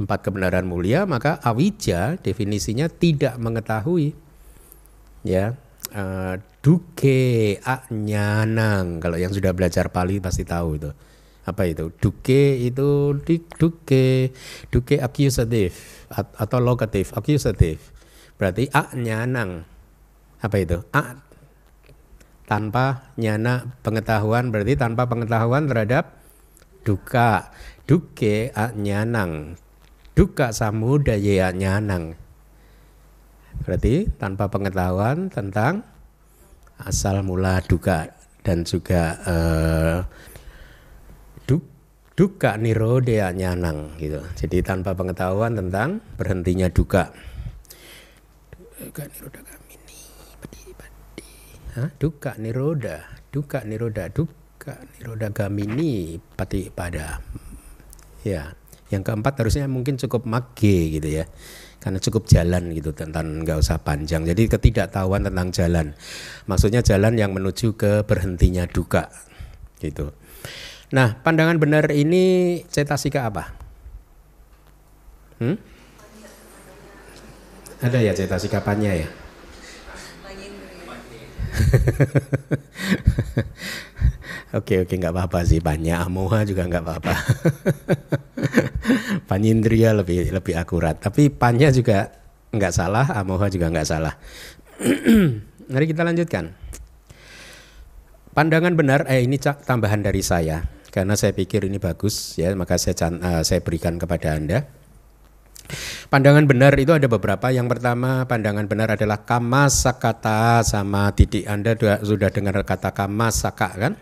empat 0.00 0.24
kebenaran 0.24 0.64
mulia, 0.64 1.04
maka 1.04 1.36
awija 1.44 2.16
definisinya 2.16 2.88
tidak 2.88 3.36
mengetahui. 3.36 4.16
Ya, 5.22 5.54
uh, 5.92 6.40
duke 6.62 7.58
anyanang. 7.60 9.02
Kalau 9.02 9.18
yang 9.18 9.34
sudah 9.34 9.52
belajar 9.52 9.90
Pali 9.90 10.22
pasti 10.22 10.46
tahu 10.46 10.78
itu. 10.78 10.90
Apa 11.42 11.66
itu? 11.66 11.90
Duke 11.98 12.54
itu 12.56 13.18
duke 13.58 14.30
duke 14.70 14.96
accusative 15.02 15.74
atau 16.14 16.58
locative 16.62 17.10
accusative. 17.18 17.82
Berarti 18.38 18.70
anyanang. 18.70 19.66
Apa 20.38 20.56
itu? 20.62 20.86
A 20.94 21.18
tanpa 22.46 23.10
nyana 23.18 23.74
pengetahuan 23.82 24.54
berarti 24.54 24.78
tanpa 24.78 25.10
pengetahuan 25.10 25.66
terhadap 25.66 26.20
duka 26.82 27.54
duke 27.86 28.50
anyanang 28.54 29.58
duka 30.12 30.52
samudaya 30.52 31.52
nyanang. 31.52 32.16
Berarti 33.64 34.08
tanpa 34.16 34.48
pengetahuan 34.48 35.28
tentang 35.28 35.84
asal 36.82 37.22
mula 37.22 37.62
duka 37.64 38.10
dan 38.42 38.66
juga 38.66 39.18
uh, 39.22 40.00
duka 42.12 42.60
nirodea 42.60 43.32
nyanang 43.32 43.96
gitu. 43.96 44.20
Jadi 44.36 44.60
tanpa 44.60 44.92
pengetahuan 44.92 45.56
tentang 45.56 46.04
berhentinya 46.20 46.68
duka. 46.68 47.10
Duka 48.78 49.02
niroda 49.08 49.40
kamini 49.42 49.98
Hah? 51.72 51.88
Duka 51.96 52.36
niroda, 52.36 52.96
duka 53.32 53.64
niroda, 53.64 54.04
duka 54.12 54.76
niroda 55.00 55.32
kamini 55.32 56.20
pati 56.36 56.68
pada. 56.68 57.24
Ya. 58.22 58.52
Yang 58.92 59.08
keempat 59.08 59.40
harusnya 59.40 59.64
mungkin 59.72 59.96
cukup 59.96 60.28
mage 60.28 61.00
gitu 61.00 61.08
ya. 61.08 61.24
Karena 61.82 61.98
cukup 61.98 62.30
jalan 62.30 62.70
gitu 62.70 62.94
tentang 62.94 63.42
nggak 63.42 63.58
usah 63.58 63.82
panjang. 63.82 64.22
Jadi 64.22 64.46
ketidaktahuan 64.46 65.26
tentang 65.26 65.50
jalan. 65.50 65.98
Maksudnya 66.46 66.78
jalan 66.86 67.18
yang 67.18 67.34
menuju 67.34 67.74
ke 67.74 68.06
berhentinya 68.06 68.70
duka 68.70 69.10
gitu. 69.82 70.14
Nah, 70.94 71.18
pandangan 71.26 71.58
benar 71.58 71.90
ini 71.90 72.62
cetasika 72.70 73.26
apa? 73.26 73.50
Hmm? 75.42 75.58
Ada 77.82 77.98
ya 77.98 78.14
cetasika 78.14 78.62
panya 78.62 78.94
ya? 78.94 79.10
Oke 84.52 84.84
oke 84.84 85.00
nggak 85.00 85.16
apa-apa 85.16 85.48
sih 85.48 85.64
banyak 85.64 85.96
amoha 85.96 86.44
juga 86.44 86.68
nggak 86.68 86.84
apa-apa. 86.84 87.14
Panyindria 89.32 89.96
lebih 89.96 90.28
lebih 90.28 90.60
akurat. 90.60 91.00
Tapi 91.00 91.32
panya 91.32 91.72
juga 91.72 92.12
nggak 92.52 92.72
salah, 92.76 93.16
amoha 93.16 93.48
juga 93.48 93.72
nggak 93.72 93.88
salah. 93.88 94.12
Mari 95.72 95.86
kita 95.88 96.04
lanjutkan. 96.04 96.52
Pandangan 98.36 98.76
benar, 98.76 99.08
eh 99.08 99.24
ini 99.24 99.40
tambahan 99.40 100.04
dari 100.04 100.20
saya 100.20 100.68
karena 100.92 101.16
saya 101.16 101.32
pikir 101.32 101.64
ini 101.64 101.80
bagus 101.80 102.36
ya, 102.36 102.52
maka 102.52 102.76
saya 102.76 103.08
uh, 103.08 103.40
saya 103.40 103.64
berikan 103.64 103.96
kepada 103.96 104.36
anda. 104.36 104.68
Pandangan 106.12 106.44
benar 106.46 106.72
itu 106.78 106.92
ada 106.94 107.08
beberapa. 107.08 107.52
Yang 107.52 107.78
pertama, 107.78 108.24
pandangan 108.28 108.66
benar 108.68 108.94
adalah 108.94 109.24
kama 109.24 109.68
sakata 109.68 110.64
sama 110.64 111.12
titik 111.12 111.44
Anda 111.44 111.76
sudah 112.00 112.28
dengar 112.32 112.60
kata 112.64 112.92
kama 112.96 113.28
saka 113.28 113.68
kan? 113.76 113.94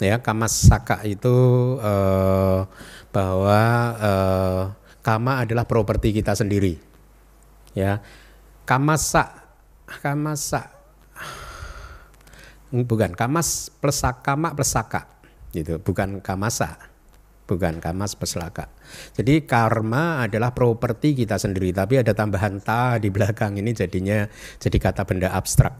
ya 0.00 0.16
saka 0.48 1.04
itu 1.04 1.36
uh, 1.76 2.64
bahwa 3.12 3.60
uh, 4.00 4.62
kama 5.04 5.44
adalah 5.44 5.68
properti 5.68 6.16
kita 6.16 6.32
sendiri 6.32 6.80
ya 7.76 8.00
kamasa 8.64 9.44
kamasa 10.00 10.72
bukan 12.72 13.12
kamas 13.12 13.68
plus 13.76 14.00
kama 14.24 14.56
plus 14.56 14.72
gitu 15.52 15.76
bukan 15.84 16.24
kamasa 16.24 16.89
bukan 17.50 17.82
kamas 17.82 18.14
plus 18.14 18.38
laka 18.38 18.70
jadi 19.18 19.42
karma 19.42 20.30
adalah 20.30 20.54
properti 20.54 21.18
kita 21.18 21.34
sendiri 21.34 21.74
tapi 21.74 21.98
ada 21.98 22.14
tambahan 22.14 22.62
ta 22.62 23.02
di 23.02 23.10
belakang 23.10 23.58
ini 23.58 23.74
jadinya 23.74 24.28
jadi 24.60 24.76
kata 24.76 25.02
benda 25.08 25.32
abstrak. 25.32 25.74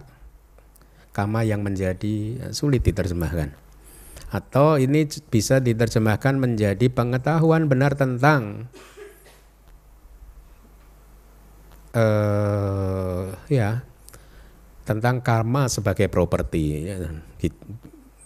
Kama 1.11 1.43
yang 1.43 1.61
menjadi 1.61 2.49
sulit 2.55 2.87
diterjemahkan. 2.87 3.53
Atau 4.31 4.79
ini 4.79 5.11
bisa 5.27 5.59
diterjemahkan 5.59 6.39
menjadi 6.39 6.87
pengetahuan 6.87 7.67
benar 7.67 7.99
tentang 7.99 8.71
uh, 11.99 13.35
ya 13.51 13.83
tentang 14.87 15.19
karma 15.23 15.67
sebagai 15.67 16.07
properti 16.07 16.87
ya, 16.87 17.11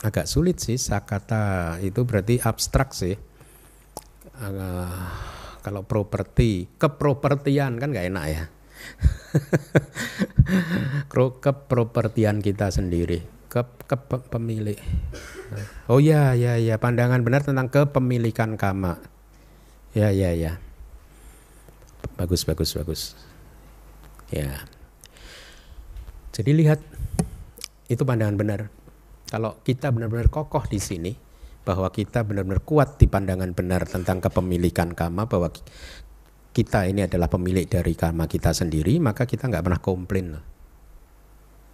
agak 0.04 0.28
sulit 0.28 0.60
sih 0.60 0.76
sakata 0.76 1.76
itu 1.80 2.04
berarti 2.04 2.36
abstrak 2.36 2.92
sih 2.92 3.16
uh, 4.40 5.10
kalau 5.60 5.82
properti 5.84 6.66
kepropertian 6.80 7.78
kan 7.78 7.88
nggak 7.92 8.08
enak 8.10 8.24
ya 8.30 8.42
kepropertian 11.44 12.42
kita 12.44 12.68
sendiri 12.68 13.22
ke, 13.48 13.62
ke 13.86 13.96
pemilik 14.28 14.78
Oh 15.86 16.00
ya, 16.00 16.32
ya, 16.32 16.56
ya, 16.56 16.80
pandangan 16.80 17.20
benar 17.22 17.44
tentang 17.44 17.68
kepemilikan 17.68 18.56
kama. 18.56 18.98
Ya, 19.92 20.10
ya, 20.10 20.32
ya. 20.34 20.58
Bagus, 22.16 22.48
bagus, 22.48 22.74
bagus. 22.74 23.02
Ya. 24.32 24.64
Jadi 26.34 26.50
lihat 26.56 26.80
itu 27.86 28.02
pandangan 28.02 28.34
benar. 28.34 28.60
Kalau 29.30 29.60
kita 29.62 29.92
benar-benar 29.92 30.30
kokoh 30.32 30.64
di 30.66 30.80
sini 30.80 31.12
bahwa 31.64 31.88
kita 31.88 32.22
benar-benar 32.22 32.60
kuat 32.62 33.00
di 33.00 33.08
pandangan 33.08 33.56
benar 33.56 33.88
tentang 33.88 34.20
kepemilikan 34.20 34.92
kama 34.92 35.24
bahwa 35.24 35.48
kita 36.54 36.86
ini 36.86 37.08
adalah 37.08 37.26
pemilik 37.26 37.66
dari 37.66 37.96
karma 37.98 38.30
kita 38.30 38.54
sendiri, 38.54 39.00
maka 39.02 39.26
kita 39.26 39.50
nggak 39.50 39.64
pernah 39.64 39.80
komplain 39.82 40.26
loh 40.38 40.44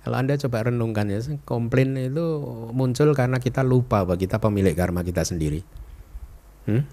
kalau 0.01 0.17
Anda 0.17 0.41
coba 0.41 0.73
renungkan 0.73 1.13
ya, 1.13 1.21
komplain 1.45 1.93
itu 2.01 2.25
muncul 2.73 3.13
karena 3.13 3.37
kita 3.37 3.61
lupa 3.61 4.01
bahwa 4.09 4.17
kita 4.17 4.41
pemilik 4.41 4.73
karma 4.73 5.05
kita 5.05 5.29
sendiri. 5.29 5.61
Hmm? 6.65 6.89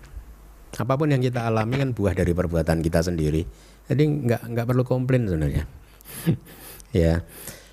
Apa 0.75 0.99
pun 0.99 1.07
yang 1.15 1.23
kita 1.23 1.47
alami 1.47 1.79
kan 1.79 1.95
buah 1.95 2.11
dari 2.11 2.35
perbuatan 2.35 2.83
kita 2.83 2.99
sendiri. 2.99 3.47
Jadi 3.87 4.03
nggak 4.03 4.51
nggak 4.51 4.65
perlu 4.67 4.83
komplain 4.83 5.23
sebenarnya. 5.23 5.63
ya. 6.91 7.23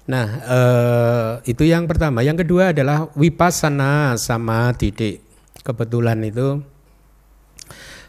Nah, 0.04 0.26
eh, 0.44 1.32
itu 1.48 1.64
yang 1.64 1.88
pertama. 1.88 2.20
Yang 2.20 2.44
kedua 2.44 2.76
adalah 2.76 3.08
wipasana 3.16 4.20
sama 4.20 4.72
titik. 4.76 5.24
Kebetulan 5.64 6.20
itu 6.20 6.60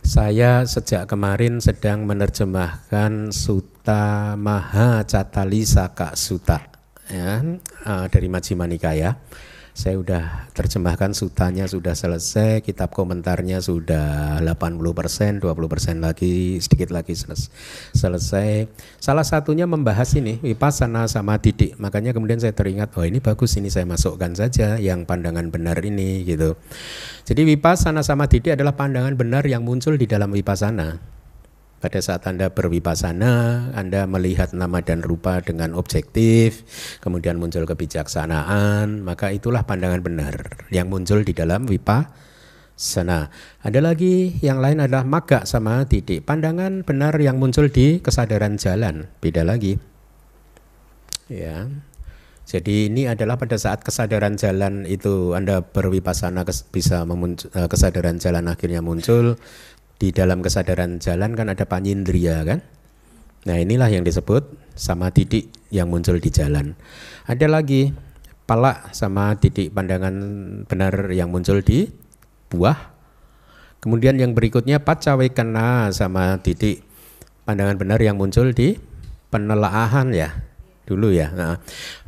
saya 0.05 0.61
sejak 0.67 1.09
kemarin 1.09 1.57
sedang 1.57 2.05
menerjemahkan 2.05 3.33
Sutta 3.33 4.37
Maha 4.37 5.01
Catalisaka 5.01 6.13
Sutta 6.13 6.61
ya 7.09 7.41
uh, 7.89 8.05
dari 8.09 8.27
Majjhima 8.29 8.69
Nikaya. 8.69 9.17
Saya 9.75 9.99
sudah 9.99 10.47
terjemahkan 10.55 11.11
sutanya 11.11 11.67
sudah 11.67 11.99
selesai, 11.99 12.63
kitab 12.63 12.95
komentarnya 12.95 13.59
sudah 13.59 14.39
80%, 14.39 15.43
20% 15.43 15.99
lagi, 15.99 16.63
sedikit 16.63 16.95
lagi 16.95 17.11
selesai. 17.91 18.71
Salah 19.03 19.27
satunya 19.27 19.67
membahas 19.67 20.15
ini 20.15 20.39
vipassana 20.39 21.11
sama 21.11 21.43
didik. 21.43 21.75
Makanya 21.75 22.15
kemudian 22.15 22.39
saya 22.39 22.55
teringat, 22.55 22.95
oh 22.95 23.03
ini 23.03 23.19
bagus 23.19 23.59
ini 23.59 23.67
saya 23.67 23.83
masukkan 23.83 24.31
saja 24.31 24.79
yang 24.79 25.03
pandangan 25.03 25.51
benar 25.51 25.75
ini 25.83 26.23
gitu. 26.23 26.55
Jadi 27.27 27.43
vipassana 27.43 27.99
sama 27.99 28.31
didik 28.31 28.55
adalah 28.55 28.79
pandangan 28.79 29.11
benar 29.19 29.43
yang 29.43 29.67
muncul 29.67 29.99
di 29.99 30.07
dalam 30.07 30.31
vipassana. 30.31 31.03
Pada 31.85 32.01
saat 32.01 32.25
Anda 32.25 32.49
berwipasana, 32.49 33.69
Anda 33.77 34.09
melihat 34.09 34.57
nama 34.57 34.81
dan 34.81 35.05
rupa 35.05 35.37
dengan 35.45 35.77
objektif, 35.77 36.65
kemudian 36.97 37.37
muncul 37.37 37.61
kebijaksanaan, 37.69 39.05
maka 39.05 39.29
itulah 39.29 39.69
pandangan 39.69 40.01
benar 40.01 40.65
yang 40.73 40.89
muncul 40.89 41.21
di 41.21 41.37
dalam 41.37 41.69
wipasana. 41.69 43.29
Ada 43.61 43.85
lagi 43.85 44.33
yang 44.41 44.65
lain 44.65 44.81
adalah 44.81 45.05
maga 45.05 45.45
sama 45.45 45.85
titik. 45.85 46.25
Pandangan 46.25 46.81
benar 46.81 47.21
yang 47.21 47.37
muncul 47.37 47.69
di 47.69 48.01
kesadaran 48.01 48.57
jalan, 48.57 49.05
beda 49.21 49.45
lagi. 49.45 49.77
Ya. 51.29 51.69
Jadi 52.45 52.93
ini 52.93 53.09
adalah 53.09 53.41
pada 53.41 53.57
saat 53.57 53.81
kesadaran 53.81 54.37
jalan 54.37 54.85
itu 54.85 55.33
Anda 55.33 55.65
berwipasana 55.65 56.45
bisa 56.69 57.01
memuncul, 57.01 57.49
eh, 57.53 57.65
kesadaran 57.65 58.21
jalan 58.21 58.45
akhirnya 58.45 58.85
muncul 58.85 59.37
di 59.95 60.11
dalam 60.11 60.43
kesadaran 60.43 60.99
jalan 60.99 61.33
kan 61.33 61.47
ada 61.51 61.63
panyindria 61.63 62.43
kan. 62.43 62.59
Nah 63.45 63.61
inilah 63.61 63.87
yang 63.93 64.01
disebut 64.01 64.47
sama 64.73 65.13
titik 65.13 65.53
yang 65.69 65.87
muncul 65.87 66.17
di 66.17 66.29
jalan. 66.33 66.73
Ada 67.29 67.47
lagi 67.47 67.93
pala 68.45 68.89
sama 68.93 69.37
titik 69.37 69.73
pandangan 69.73 70.15
benar 70.65 71.09
yang 71.13 71.29
muncul 71.29 71.61
di 71.61 71.89
buah. 72.49 72.93
Kemudian 73.79 74.17
yang 74.17 74.33
berikutnya 74.33 74.81
pacawekana 74.81 75.93
sama 75.93 76.41
titik 76.41 76.81
pandangan 77.45 77.77
benar 77.77 78.01
yang 78.01 78.17
muncul 78.17 78.49
di 78.49 78.81
penelaahan 79.29 80.09
ya 80.09 80.33
dulu 80.85 81.09
ya. 81.13 81.33
Nah, 81.33 81.61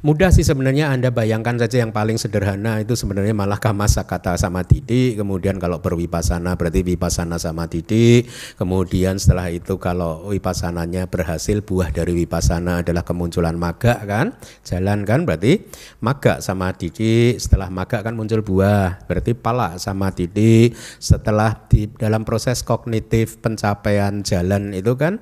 mudah 0.05 0.29
sih 0.29 0.45
sebenarnya 0.45 0.93
Anda 0.93 1.09
bayangkan 1.09 1.57
saja 1.57 1.81
yang 1.81 1.89
paling 1.89 2.21
sederhana 2.21 2.77
itu 2.77 2.93
sebenarnya 2.93 3.33
malah 3.33 3.57
kamasa 3.57 4.05
kata 4.05 4.37
sama 4.37 4.61
titik, 4.61 5.17
kemudian 5.17 5.57
kalau 5.57 5.81
berwipasana 5.81 6.53
berarti 6.53 6.85
wipasana 6.85 7.41
sama 7.41 7.65
titik, 7.65 8.29
kemudian 8.61 9.17
setelah 9.17 9.49
itu 9.49 9.81
kalau 9.81 10.29
wipasananya 10.29 11.09
berhasil 11.09 11.65
buah 11.65 11.89
dari 11.89 12.13
wipasana 12.13 12.85
adalah 12.85 13.01
kemunculan 13.01 13.57
maga 13.57 13.97
kan, 14.05 14.37
jalan 14.61 15.01
kan 15.01 15.25
berarti 15.25 15.65
maga 15.97 16.45
sama 16.45 16.77
titik, 16.77 17.41
setelah 17.41 17.73
maga 17.73 18.05
kan 18.05 18.13
muncul 18.13 18.45
buah, 18.45 19.01
berarti 19.09 19.33
pala 19.33 19.81
sama 19.81 20.13
titik, 20.13 20.77
setelah 21.01 21.65
di 21.65 21.89
dalam 21.89 22.21
proses 22.21 22.61
kognitif 22.61 23.41
pencapaian 23.41 24.21
jalan 24.21 24.77
itu 24.77 24.93
kan 24.93 25.17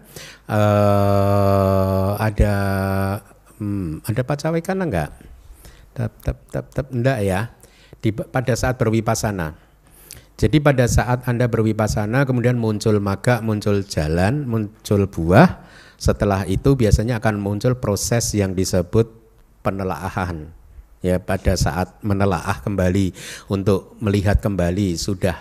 uh, 0.52 2.20
ada 2.20 2.56
Hmm, 3.60 4.04
ada 4.04 4.22
pacawekan 4.24 4.84
enggak? 4.84 5.12
Tap, 5.96 6.12
tap, 6.20 6.38
tap, 6.52 6.66
tap, 6.76 6.88
enggak 6.92 7.20
ya. 7.24 7.40
Di, 8.04 8.12
pada 8.12 8.54
saat 8.54 8.76
berwipasana. 8.76 9.56
Jadi 10.36 10.60
pada 10.60 10.84
saat 10.84 11.24
Anda 11.32 11.48
berwipasana 11.48 12.28
kemudian 12.28 12.60
muncul 12.60 13.00
maga, 13.00 13.40
muncul 13.40 13.88
jalan, 13.88 14.44
muncul 14.44 15.08
buah. 15.08 15.64
Setelah 15.96 16.44
itu 16.44 16.76
biasanya 16.76 17.24
akan 17.24 17.40
muncul 17.40 17.80
proses 17.80 18.36
yang 18.36 18.52
disebut 18.52 19.08
penelaahan. 19.64 20.52
Ya, 21.00 21.24
pada 21.24 21.56
saat 21.56 21.96
menelaah 22.04 22.60
kembali 22.66 23.16
untuk 23.48 23.96
melihat 24.04 24.44
kembali 24.44 25.00
sudah 25.00 25.38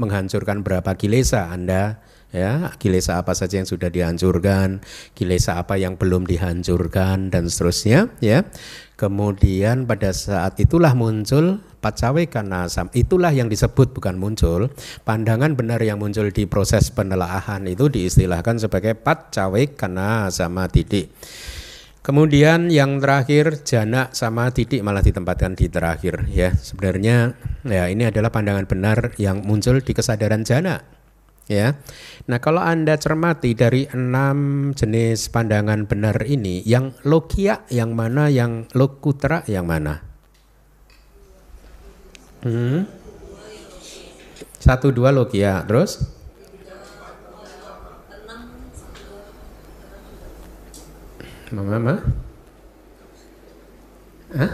menghancurkan 0.00 0.64
berapa 0.64 0.96
kilesa 0.96 1.52
Anda 1.52 2.00
ya 2.32 2.72
kilesa 2.80 3.20
apa 3.20 3.36
saja 3.36 3.60
yang 3.60 3.68
sudah 3.68 3.92
dihancurkan, 3.92 4.80
kilesa 5.12 5.60
apa 5.60 5.76
yang 5.76 6.00
belum 6.00 6.24
dihancurkan 6.24 7.28
dan 7.28 7.46
seterusnya 7.46 8.10
ya. 8.18 8.48
Kemudian 8.96 9.84
pada 9.84 10.14
saat 10.14 10.56
itulah 10.62 10.96
muncul 10.96 11.60
pacawe 11.82 12.22
karena 12.30 12.70
itulah 12.94 13.34
yang 13.34 13.50
disebut 13.50 13.90
bukan 13.90 14.14
muncul 14.14 14.70
pandangan 15.02 15.58
benar 15.58 15.82
yang 15.82 15.98
muncul 15.98 16.30
di 16.30 16.46
proses 16.46 16.94
penelaahan 16.94 17.66
itu 17.66 17.90
diistilahkan 17.90 18.62
sebagai 18.62 18.94
pacawe 18.94 19.62
karena 19.74 20.30
sama 20.30 20.70
titik. 20.70 21.10
Kemudian 22.02 22.66
yang 22.66 22.98
terakhir 22.98 23.62
jana 23.62 24.10
sama 24.10 24.50
titik 24.50 24.82
malah 24.82 25.06
ditempatkan 25.06 25.54
di 25.54 25.70
terakhir 25.70 26.26
ya. 26.30 26.50
Sebenarnya 26.50 27.34
ya 27.62 27.86
ini 27.90 28.06
adalah 28.10 28.30
pandangan 28.34 28.66
benar 28.66 29.14
yang 29.18 29.42
muncul 29.42 29.78
di 29.82 29.92
kesadaran 29.94 30.42
jana 30.46 31.01
ya. 31.52 31.68
Nah, 32.26 32.40
kalau 32.40 32.64
Anda 32.64 32.96
cermati 32.96 33.52
dari 33.52 33.84
enam 33.92 34.72
jenis 34.72 35.28
pandangan 35.28 35.84
benar 35.84 36.24
ini, 36.24 36.64
yang 36.64 36.96
logia 37.04 37.68
yang 37.68 37.92
mana, 37.92 38.32
yang 38.32 38.64
lokutra 38.72 39.44
yang 39.44 39.68
mana? 39.68 40.00
Hmm? 42.42 42.88
Satu 44.56 44.88
dua 44.90 45.12
logia, 45.12 45.60
terus? 45.68 46.00
Mama? 51.52 52.00
Hah? 54.32 54.52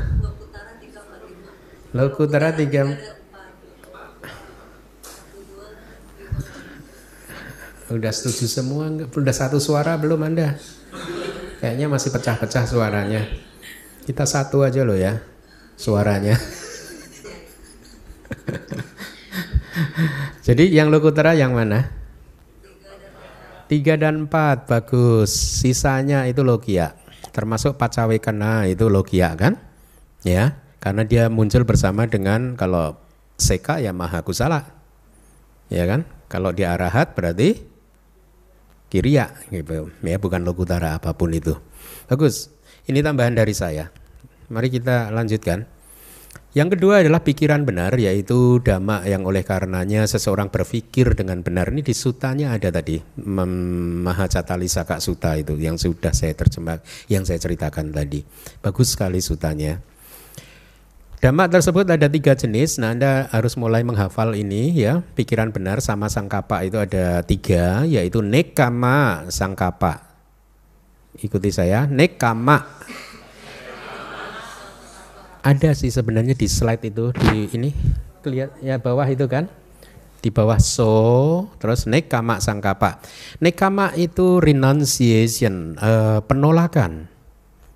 Lokutara 1.95 2.53
tiga 2.53 2.85
Udah 7.89 8.13
setuju 8.13 8.45
semua? 8.45 8.93
Udah 8.93 9.33
satu 9.33 9.57
suara 9.57 9.97
belum 9.97 10.21
Anda? 10.21 10.61
Kayaknya 11.65 11.89
masih 11.89 12.13
pecah-pecah 12.13 12.69
suaranya. 12.69 13.25
Kita 14.05 14.29
satu 14.29 14.61
aja 14.61 14.85
loh 14.85 14.97
ya 14.97 15.17
suaranya. 15.73 16.37
Jadi 20.47 20.69
yang 20.69 20.93
Lokutara 20.93 21.33
yang 21.33 21.57
mana? 21.57 21.89
Tiga 23.73 23.97
dan 23.97 24.29
empat, 24.29 24.69
bagus. 24.69 25.33
Sisanya 25.33 26.29
itu 26.29 26.45
Logia. 26.45 26.93
Termasuk 27.33 27.81
Pacawekana 27.81 28.69
itu 28.69 28.93
Logia 28.93 29.33
kan? 29.33 29.57
Ya, 30.25 30.61
karena 30.81 31.05
dia 31.09 31.29
muncul 31.33 31.65
bersama 31.65 32.05
dengan 32.05 32.53
kalau 32.57 33.01
Seka 33.41 33.81
ya 33.81 33.97
Maha 33.97 34.21
Kusala. 34.25 34.77
Ya 35.69 35.85
kan? 35.89 36.05
Kalau 36.29 36.53
dia 36.53 36.77
Arahat 36.77 37.17
berarti 37.17 37.78
Kiria 38.89 39.37
gitu 39.53 39.93
ya 40.01 40.17
bukan 40.17 40.43
lokutara 40.49 40.97
apa 40.97 41.13
pun 41.13 41.33
itu. 41.33 41.57
Bagus. 42.09 42.49
Ini 42.89 43.05
tambahan 43.05 43.37
dari 43.37 43.53
saya. 43.53 43.93
Mari 44.49 44.73
kita 44.73 45.13
lanjutkan. 45.13 45.69
Yang 46.57 46.81
kedua 46.81 47.05
adalah 47.05 47.21
pikiran 47.21 47.69
benar 47.69 47.93
yaitu 48.01 48.65
dhamma 48.65 49.05
yang 49.05 49.29
oleh 49.29 49.45
karenanya 49.45 50.09
seseorang 50.09 50.49
berpikir 50.49 51.13
dengan 51.13 51.45
benar. 51.45 51.69
Ini 51.69 51.85
di 51.85 51.93
sutanya 51.93 52.57
ada 52.57 52.73
tadi 52.73 52.97
Mahacatalisaka 53.21 54.97
Suta 55.05 55.37
itu 55.37 55.61
yang 55.61 55.77
sudah 55.77 56.17
saya 56.17 56.33
terjemah 56.33 56.81
yang 57.13 57.29
saya 57.29 57.37
ceritakan 57.37 57.93
tadi. 57.93 58.25
Bagus 58.65 58.97
sekali 58.97 59.21
sutanya. 59.21 59.85
Dhamma 61.19 61.51
tersebut 61.51 61.83
ada 61.83 62.07
tiga 62.07 62.39
jenis. 62.39 62.79
Nah, 62.79 62.95
Anda 62.95 63.27
harus 63.35 63.59
mulai 63.59 63.83
menghafal 63.83 64.39
ini 64.39 64.71
ya. 64.71 65.03
Pikiran 65.19 65.51
benar 65.51 65.83
sama 65.83 66.07
sangkapa 66.07 66.63
itu 66.63 66.79
ada 66.79 67.27
tiga, 67.27 67.83
yaitu 67.83 68.23
nekama 68.23 69.27
sangkapa. 69.27 69.99
Ikuti 71.19 71.51
saya, 71.51 71.91
nekama. 71.91 72.63
Ada 75.43 75.75
sih 75.75 75.91
sebenarnya 75.91 76.39
di 76.39 76.47
slide 76.47 76.87
itu 76.87 77.11
di 77.11 77.51
ini 77.51 77.75
kelihatan 78.23 78.59
ya 78.63 78.79
bawah 78.79 79.07
itu 79.11 79.27
kan 79.27 79.51
di 80.23 80.31
bawah 80.31 80.63
so 80.63 81.51
terus 81.59 81.91
nekama 81.91 82.39
sangkapa. 82.39 83.03
Nekama 83.43 83.91
itu 83.99 84.39
renunciation, 84.39 85.75
uh, 85.83 86.23
penolakan 86.23 87.11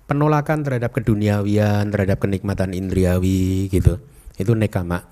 penolakan 0.05 0.63
terhadap 0.63 0.91
keduniawian, 0.95 1.89
terhadap 1.89 2.19
kenikmatan 2.19 2.75
indriawi 2.75 3.71
gitu. 3.71 3.99
Itu 4.35 4.57
nekama. 4.57 5.07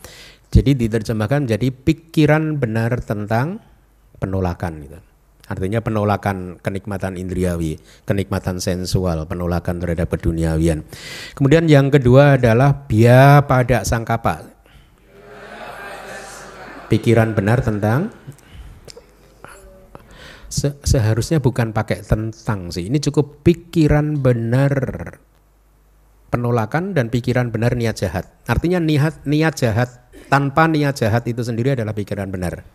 Jadi 0.51 0.75
diterjemahkan 0.75 1.47
menjadi 1.47 1.67
pikiran 1.71 2.59
benar 2.59 2.99
tentang 2.99 3.63
penolakan 4.19 4.83
gitu. 4.83 4.99
Artinya 5.51 5.83
penolakan 5.83 6.63
kenikmatan 6.63 7.19
indriawi, 7.19 7.75
kenikmatan 8.07 8.63
sensual, 8.63 9.27
penolakan 9.27 9.83
terhadap 9.83 10.07
keduniawian. 10.15 10.87
Kemudian 11.35 11.67
yang 11.67 11.91
kedua 11.91 12.39
adalah 12.39 12.87
bia 12.87 13.43
pada 13.43 13.83
sangkapa. 13.83 14.47
Pikiran 16.87 17.35
benar 17.35 17.63
tentang 17.63 18.11
Se 20.51 20.75
seharusnya 20.83 21.39
bukan 21.39 21.71
pakai 21.71 22.03
tentang 22.03 22.75
sih. 22.75 22.91
Ini 22.91 22.99
cukup 22.99 23.39
pikiran 23.47 24.19
benar 24.19 24.75
penolakan 26.27 26.91
dan 26.91 27.07
pikiran 27.07 27.55
benar 27.55 27.79
niat 27.79 27.95
jahat. 27.95 28.27
Artinya 28.43 28.83
niat 28.83 29.23
niat 29.23 29.55
jahat 29.55 30.11
tanpa 30.27 30.67
niat 30.67 30.99
jahat 30.99 31.23
itu 31.23 31.39
sendiri 31.39 31.79
adalah 31.79 31.95
pikiran 31.95 32.27
benar. 32.27 32.67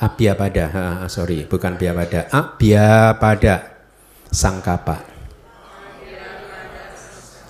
Abia 0.00 0.32
pada, 0.32 0.64
ha, 0.72 0.84
sorry, 1.12 1.44
bukan 1.44 1.76
bia 1.76 1.92
pada. 1.92 2.32
Abia 2.32 3.12
pada 3.20 3.84
sangkapa. 4.32 5.04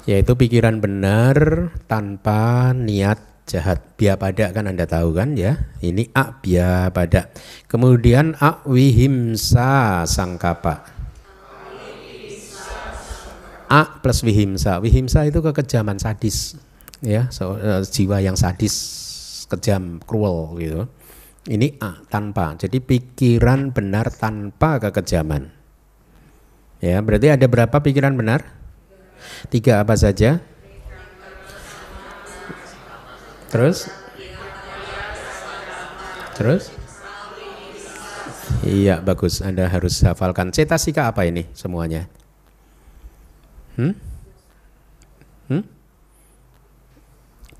Yaitu 0.02 0.34
pikiran 0.34 0.82
benar 0.82 1.70
tanpa 1.86 2.74
niat 2.74 3.29
jahat 3.50 3.82
bia 3.98 4.14
pada 4.14 4.54
kan 4.54 4.70
anda 4.70 4.86
tahu 4.86 5.10
kan 5.10 5.34
ya? 5.34 5.58
Ini 5.82 6.14
a 6.14 6.38
bia 6.38 6.86
pada. 6.94 7.34
Kemudian 7.66 8.38
a 8.38 8.62
wihimsa 8.62 10.06
sangkapa. 10.06 10.86
A 13.66 13.82
plus 13.98 14.22
wihimsa. 14.22 14.78
Wihimsa 14.78 15.26
itu 15.26 15.42
kekejaman 15.42 15.98
sadis 15.98 16.54
ya? 17.02 17.26
So, 17.34 17.58
uh, 17.58 17.82
jiwa 17.82 18.22
yang 18.22 18.38
sadis 18.38 18.74
kejam 19.50 19.98
cruel 20.06 20.54
gitu. 20.62 20.80
Ini 21.50 21.74
a 21.82 21.98
tanpa. 22.06 22.54
Jadi 22.54 22.78
pikiran 22.78 23.74
benar 23.74 24.14
tanpa 24.14 24.78
kekejaman. 24.78 25.50
Ya 26.78 27.02
berarti 27.02 27.28
ada 27.34 27.46
berapa 27.50 27.76
pikiran 27.82 28.14
benar? 28.14 28.46
Tiga 29.52 29.84
apa 29.84 29.98
saja 29.98 30.40
Terus? 33.50 33.90
Terus? 36.38 36.70
Iya, 38.62 39.02
bagus. 39.02 39.42
Anda 39.42 39.66
harus 39.66 39.98
hafalkan. 40.06 40.54
Cetasika 40.54 41.10
apa 41.10 41.26
ini 41.26 41.50
semuanya? 41.50 42.06
Hmm? 43.74 43.92
Hmm? 45.50 45.64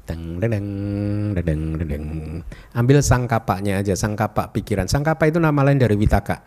Deng, 0.07 0.39
deng, 0.39 0.51
deng, 1.35 1.63
deng, 1.79 2.07
Ambil 2.75 3.03
sangkapaknya 3.03 3.83
aja, 3.83 3.99
sangkapak 3.99 4.55
pikiran. 4.55 4.87
Sangkapa 4.87 5.27
itu 5.27 5.43
nama 5.43 5.67
lain 5.67 5.83
dari 5.83 5.99
witaka. 5.99 6.39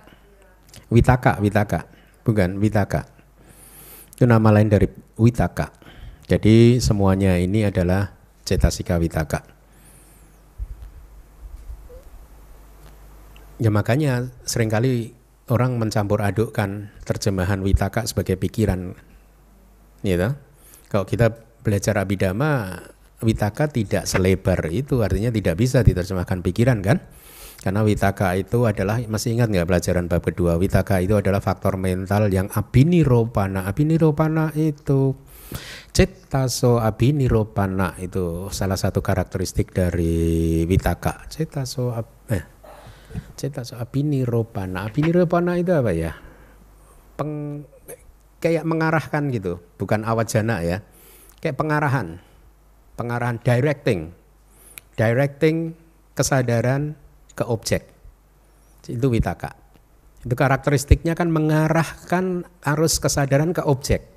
Witaka, 0.87 1.43
witaka. 1.43 1.83
Bukan, 2.23 2.63
witaka. 2.63 3.03
Itu 4.15 4.23
nama 4.23 4.55
lain 4.55 4.71
dari 4.71 4.87
witaka. 5.19 5.75
Jadi 6.31 6.79
semuanya 6.79 7.35
ini 7.35 7.67
adalah 7.67 8.22
cetasika 8.43 8.99
witaka. 8.99 9.43
Ya 13.61 13.71
makanya 13.71 14.27
sering 14.43 14.67
kali 14.67 15.15
orang 15.47 15.79
mencampur 15.79 16.19
adukkan 16.19 16.91
terjemahan 17.07 17.63
witaka 17.63 18.03
sebagai 18.07 18.35
pikiran. 18.35 18.95
Gitu. 20.03 20.29
Kalau 20.91 21.05
kita 21.07 21.31
belajar 21.63 21.95
abidama 22.03 22.83
witaka 23.23 23.71
tidak 23.71 24.03
selebar 24.03 24.59
itu 24.67 24.99
artinya 24.99 25.31
tidak 25.31 25.55
bisa 25.55 25.79
diterjemahkan 25.79 26.43
pikiran 26.43 26.83
kan 26.83 26.99
karena 27.63 27.79
witaka 27.87 28.35
itu 28.35 28.67
adalah 28.67 28.99
masih 29.07 29.39
ingat 29.39 29.47
nggak 29.47 29.67
pelajaran 29.71 30.11
bab 30.11 30.19
kedua 30.19 30.59
witaka 30.59 30.99
itu 30.99 31.15
adalah 31.15 31.39
faktor 31.39 31.79
mental 31.79 32.27
yang 32.27 32.51
abiniropana 32.51 33.63
abiniropana 33.63 34.51
itu 34.59 35.15
cetaso 35.93 36.81
abiniropana 36.81 37.97
itu 38.01 38.49
salah 38.49 38.77
satu 38.79 39.05
karakteristik 39.05 39.69
dari 39.75 40.65
witaka 40.65 41.29
cetaso 41.29 41.93
ab, 41.93 42.27
eh, 42.33 42.43
cetaso 43.37 43.77
abiniropana 43.77 44.89
abiniropana 44.89 45.59
itu 45.61 45.71
apa 45.73 45.91
ya 45.93 46.11
Peng, 47.13 47.61
kayak 48.41 48.65
mengarahkan 48.65 49.29
gitu 49.29 49.61
bukan 49.77 50.01
awajana 50.01 50.65
ya 50.65 50.81
kayak 51.37 51.59
pengarahan 51.59 52.17
pengarahan 52.95 53.41
directing. 53.41 54.13
Directing 54.93 55.73
kesadaran 56.13 56.93
ke 57.33 57.43
objek. 57.49 57.89
Itu 58.85 59.09
witaka. 59.09 59.57
Itu 60.21 60.37
karakteristiknya 60.37 61.17
kan 61.17 61.33
mengarahkan 61.33 62.45
arus 62.61 63.01
kesadaran 63.01 63.51
ke 63.51 63.65
objek. 63.65 64.12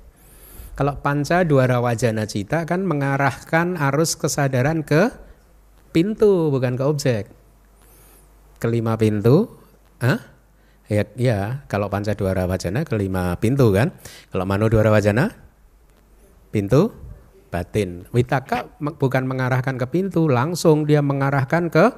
Kalau 0.77 0.93
panca 1.01 1.41
dua 1.41 1.65
wajana 1.81 2.29
cita 2.29 2.61
kan 2.69 2.85
mengarahkan 2.85 3.81
arus 3.89 4.13
kesadaran 4.13 4.85
ke 4.85 5.09
pintu 5.89 6.53
bukan 6.53 6.77
ke 6.77 6.83
objek. 6.85 7.23
Kelima 8.61 8.93
pintu, 8.93 9.57
ah? 9.97 10.21
Ya, 10.85 11.03
ya, 11.17 11.65
kalau 11.65 11.89
panca 11.89 12.13
dua 12.13 12.37
wajana 12.45 12.85
kelima 12.85 13.33
pintu 13.41 13.73
kan. 13.73 13.89
Kalau 14.29 14.45
mano 14.45 14.69
dua 14.69 14.85
wajana 14.85 15.33
pintu 16.53 16.93
batin. 17.49 18.05
Witaka 18.13 18.69
bukan 18.77 19.25
mengarahkan 19.25 19.81
ke 19.81 19.87
pintu, 19.89 20.29
langsung 20.29 20.85
dia 20.85 21.01
mengarahkan 21.01 21.73
ke 21.73 21.89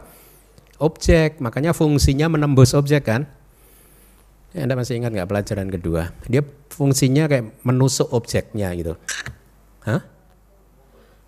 objek. 0.79 1.43
Makanya 1.43 1.75
fungsinya 1.75 2.31
menembus 2.31 2.71
objek 2.71 3.11
kan. 3.11 3.27
Anda 4.57 4.73
masih 4.73 4.97
ingat 4.97 5.13
nggak 5.13 5.29
pelajaran 5.29 5.69
kedua? 5.69 6.09
Dia 6.25 6.41
fungsinya 6.73 7.29
kayak 7.29 7.61
menusuk 7.61 8.09
objeknya 8.09 8.73
gitu. 8.73 8.97
Hah? 9.85 10.01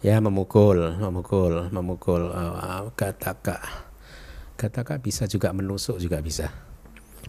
Ya 0.01 0.17
memukul, 0.17 0.97
memukul, 0.97 1.69
memukul. 1.69 2.33
Oh, 2.33 2.89
kataka, 2.97 3.61
kataka 4.57 4.97
bisa 4.97 5.29
juga 5.29 5.53
menusuk 5.53 6.01
juga 6.01 6.17
bisa, 6.25 6.49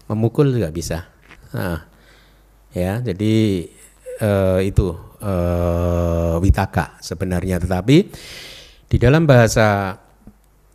memukul 0.09 0.49
juga 0.49 0.73
bisa. 0.73 1.13
Nah, 1.53 1.85
ya 2.73 3.05
jadi 3.05 3.69
uh, 4.25 4.61
itu 4.65 4.89
uh, 5.21 6.41
witaka 6.41 6.97
sebenarnya 7.05 7.61
tetapi 7.61 8.09
di 8.89 8.97
dalam 8.97 9.29
bahasa 9.29 10.01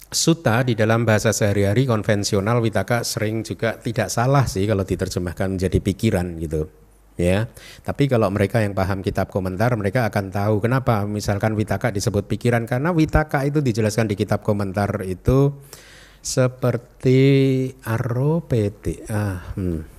Suta 0.08 0.64
di 0.64 0.72
dalam 0.72 1.04
bahasa 1.04 1.36
sehari-hari 1.36 1.84
konvensional 1.84 2.64
witaka 2.64 3.04
sering 3.04 3.44
juga 3.44 3.76
tidak 3.76 4.08
salah 4.08 4.48
sih 4.48 4.64
kalau 4.64 4.88
diterjemahkan 4.88 5.60
menjadi 5.60 5.84
pikiran 5.84 6.40
gitu 6.40 6.72
ya. 7.20 7.52
Tapi 7.84 8.08
kalau 8.08 8.32
mereka 8.32 8.64
yang 8.64 8.72
paham 8.72 9.04
kitab 9.04 9.28
komentar 9.28 9.76
mereka 9.76 10.08
akan 10.08 10.32
tahu 10.32 10.64
kenapa 10.64 11.04
misalkan 11.04 11.60
witaka 11.60 11.92
disebut 11.92 12.24
pikiran 12.24 12.64
karena 12.64 12.96
witaka 12.96 13.44
itu 13.44 13.60
dijelaskan 13.60 14.08
di 14.08 14.16
kitab 14.16 14.48
komentar 14.48 15.04
itu 15.04 15.52
seperti 16.24 17.20
aropeti 17.84 19.04
ah 19.12 19.44
hmm 19.60 19.98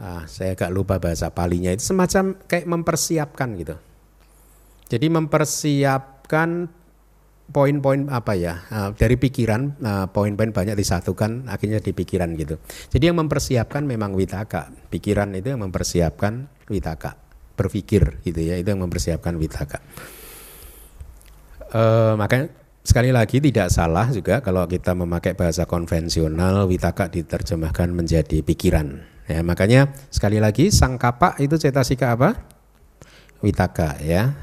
ah, 0.00 0.22
saya 0.26 0.58
agak 0.58 0.70
lupa 0.74 0.98
bahasa 0.98 1.30
palinya 1.30 1.70
itu 1.70 1.84
semacam 1.86 2.34
kayak 2.44 2.66
mempersiapkan 2.66 3.48
gitu. 3.56 3.76
Jadi 4.90 5.06
mempersiapkan 5.08 6.68
poin-poin 7.44 8.08
apa 8.08 8.32
ya 8.36 8.64
uh, 8.72 8.90
dari 8.96 9.20
pikiran 9.20 9.76
uh, 9.84 10.06
poin-poin 10.08 10.50
banyak 10.50 10.76
disatukan 10.76 11.48
akhirnya 11.48 11.80
di 11.82 11.92
pikiran 11.92 12.32
gitu. 12.38 12.56
Jadi 12.88 13.12
yang 13.12 13.20
mempersiapkan 13.20 13.84
memang 13.84 14.16
witaka. 14.16 14.72
Pikiran 14.88 15.34
itu 15.36 15.52
yang 15.52 15.62
mempersiapkan 15.64 16.48
witaka. 16.72 17.20
Berpikir 17.54 18.24
gitu 18.24 18.40
ya 18.40 18.58
itu 18.58 18.68
yang 18.72 18.82
mempersiapkan 18.82 19.36
witaka. 19.36 19.78
Uh, 21.74 22.14
makanya 22.16 22.54
sekali 22.86 23.10
lagi 23.10 23.42
tidak 23.42 23.68
salah 23.68 24.08
juga 24.08 24.40
kalau 24.40 24.64
kita 24.64 24.94
memakai 24.94 25.34
bahasa 25.34 25.66
konvensional 25.66 26.70
witaka 26.70 27.10
diterjemahkan 27.10 27.90
menjadi 27.90 28.40
pikiran 28.46 29.14
Ya, 29.24 29.40
makanya 29.40 29.88
sekali 30.12 30.36
lagi 30.36 30.68
sang 30.68 31.00
kapak 31.00 31.40
itu 31.40 31.56
cetasika 31.56 32.12
apa? 32.12 32.44
Witaka 33.40 33.96
ya. 34.04 34.36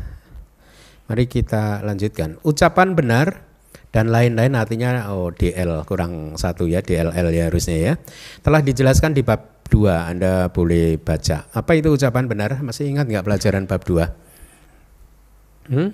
Mari 1.12 1.28
kita 1.28 1.84
lanjutkan. 1.84 2.39
Ucapan 2.47 2.95
benar 2.95 3.43
dan 3.91 4.08
lain-lain 4.08 4.56
artinya 4.56 5.12
oh 5.12 5.28
DL 5.36 5.84
kurang 5.84 6.39
satu 6.39 6.71
ya 6.71 6.80
DLL 6.80 7.36
ya 7.36 7.52
harusnya 7.52 7.76
ya. 7.76 7.93
Telah 8.39 8.63
dijelaskan 8.63 9.12
di 9.12 9.19
bab 9.19 9.67
2 9.67 9.91
Anda 9.91 10.47
boleh 10.47 10.95
baca. 11.04 11.52
Apa 11.52 11.76
itu 11.76 11.91
ucapan 11.91 12.32
benar? 12.32 12.63
Masih 12.63 12.88
ingat 12.88 13.12
nggak 13.12 13.28
pelajaran 13.28 13.67
bab 13.67 13.84
2? 13.84 14.08
Hmm? 15.67 15.91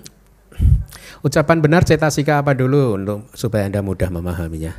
Ucapan 1.26 1.58
benar 1.66 1.82
cetasika 1.82 2.38
apa 2.38 2.54
dulu 2.54 2.94
untuk 2.94 3.26
supaya 3.34 3.66
Anda 3.66 3.82
mudah 3.82 4.14
memahaminya? 4.14 4.70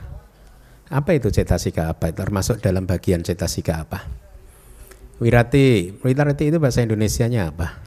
Apa 0.88 1.20
itu 1.20 1.36
cetasika 1.36 1.92
apa? 1.92 2.16
Termasuk 2.16 2.64
dalam 2.64 2.88
bagian 2.88 3.28
cetasika 3.28 3.84
apa? 3.84 4.08
Wirati, 5.20 6.00
wirati 6.00 6.48
itu 6.48 6.64
bahasa 6.64 6.80
Indonesianya 6.80 7.52
apa? 7.52 7.84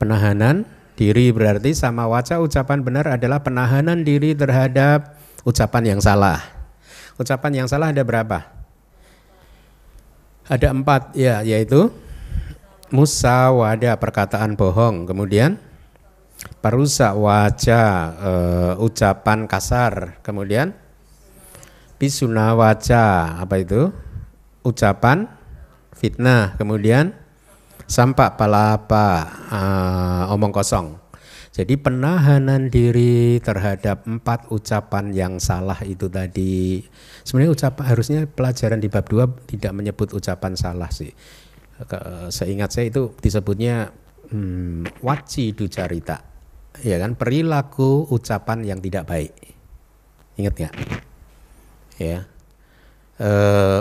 Penahanan 0.00 0.73
diri 0.94 1.34
berarti 1.34 1.74
sama 1.74 2.06
waca 2.06 2.38
ucapan 2.38 2.82
benar 2.82 3.06
adalah 3.10 3.42
penahanan 3.42 4.06
diri 4.06 4.34
terhadap 4.34 5.18
ucapan 5.42 5.96
yang 5.96 6.00
salah. 6.00 6.40
Ucapan 7.18 7.64
yang 7.64 7.68
salah 7.70 7.90
ada 7.94 8.02
berapa? 8.02 8.46
Ada 10.44 10.74
empat 10.74 11.14
ya, 11.16 11.40
yaitu 11.40 11.88
musawada 12.92 13.96
perkataan 13.96 14.54
bohong, 14.54 15.08
kemudian 15.08 15.56
parusa 16.60 17.16
waca 17.16 17.82
uh, 18.20 18.72
ucapan 18.84 19.48
kasar, 19.48 20.20
kemudian 20.20 20.76
Pisuna 21.94 22.52
waca 22.58 23.38
apa 23.38 23.54
itu? 23.62 23.88
Ucapan 24.60 25.30
fitnah, 25.94 26.58
kemudian 26.58 27.14
sampak 27.94 28.34
palapa 28.34 29.06
uh, 29.54 30.34
omong 30.34 30.50
kosong. 30.50 30.98
Jadi 31.54 31.78
penahanan 31.78 32.66
diri 32.66 33.38
terhadap 33.38 34.02
empat 34.10 34.50
ucapan 34.50 35.14
yang 35.14 35.38
salah 35.38 35.78
itu 35.86 36.10
tadi. 36.10 36.82
Sebenarnya 37.22 37.54
ucapan 37.54 37.84
harusnya 37.86 38.20
pelajaran 38.26 38.82
di 38.82 38.90
bab 38.90 39.06
2 39.06 39.54
tidak 39.54 39.70
menyebut 39.70 40.10
ucapan 40.10 40.58
salah 40.58 40.90
sih. 40.90 41.14
Seingat 42.34 42.74
saya 42.74 42.90
itu 42.90 43.14
disebutnya 43.22 43.94
hmm, 44.34 44.98
waci 44.98 45.54
ducarita. 45.54 46.26
Ya 46.82 46.98
kan 46.98 47.14
perilaku 47.14 48.10
ucapan 48.10 48.66
yang 48.66 48.82
tidak 48.82 49.06
baik. 49.06 49.30
Ingat 50.34 50.54
nggak? 50.58 50.74
ya 51.98 52.26
e, 53.18 53.30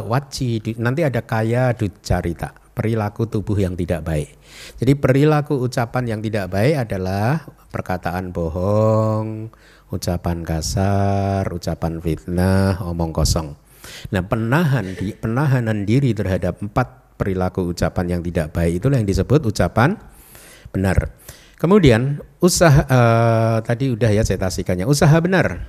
waci 0.06 0.78
nanti 0.78 1.02
ada 1.02 1.26
kaya 1.26 1.74
ducarita 1.74 2.63
perilaku 2.74 3.30
tubuh 3.30 3.56
yang 3.56 3.78
tidak 3.78 4.04
baik. 4.04 4.34
Jadi 4.82 4.94
perilaku 4.98 5.62
ucapan 5.62 6.18
yang 6.18 6.22
tidak 6.22 6.50
baik 6.50 6.90
adalah 6.90 7.46
perkataan 7.70 8.34
bohong 8.34 9.50
ucapan 9.94 10.42
kasar 10.42 11.46
ucapan 11.54 12.02
fitnah 12.02 12.82
omong 12.82 13.14
kosong. 13.14 13.54
Nah 14.10 14.26
penahan 14.26 14.98
di 14.98 15.14
penahanan 15.14 15.86
diri 15.86 16.18
terhadap 16.18 16.60
empat 16.66 17.18
perilaku 17.18 17.70
ucapan 17.70 18.18
yang 18.18 18.22
tidak 18.26 18.50
baik 18.50 18.82
itulah 18.82 18.98
yang 18.98 19.08
disebut 19.08 19.46
ucapan 19.46 19.96
benar. 20.74 21.14
Kemudian 21.62 22.20
usaha 22.44 22.84
uh, 22.84 23.58
tadi 23.64 23.94
udah 23.94 24.12
ya 24.12 24.26
cetasikannya 24.26 24.84
usaha 24.84 25.16
benar 25.24 25.64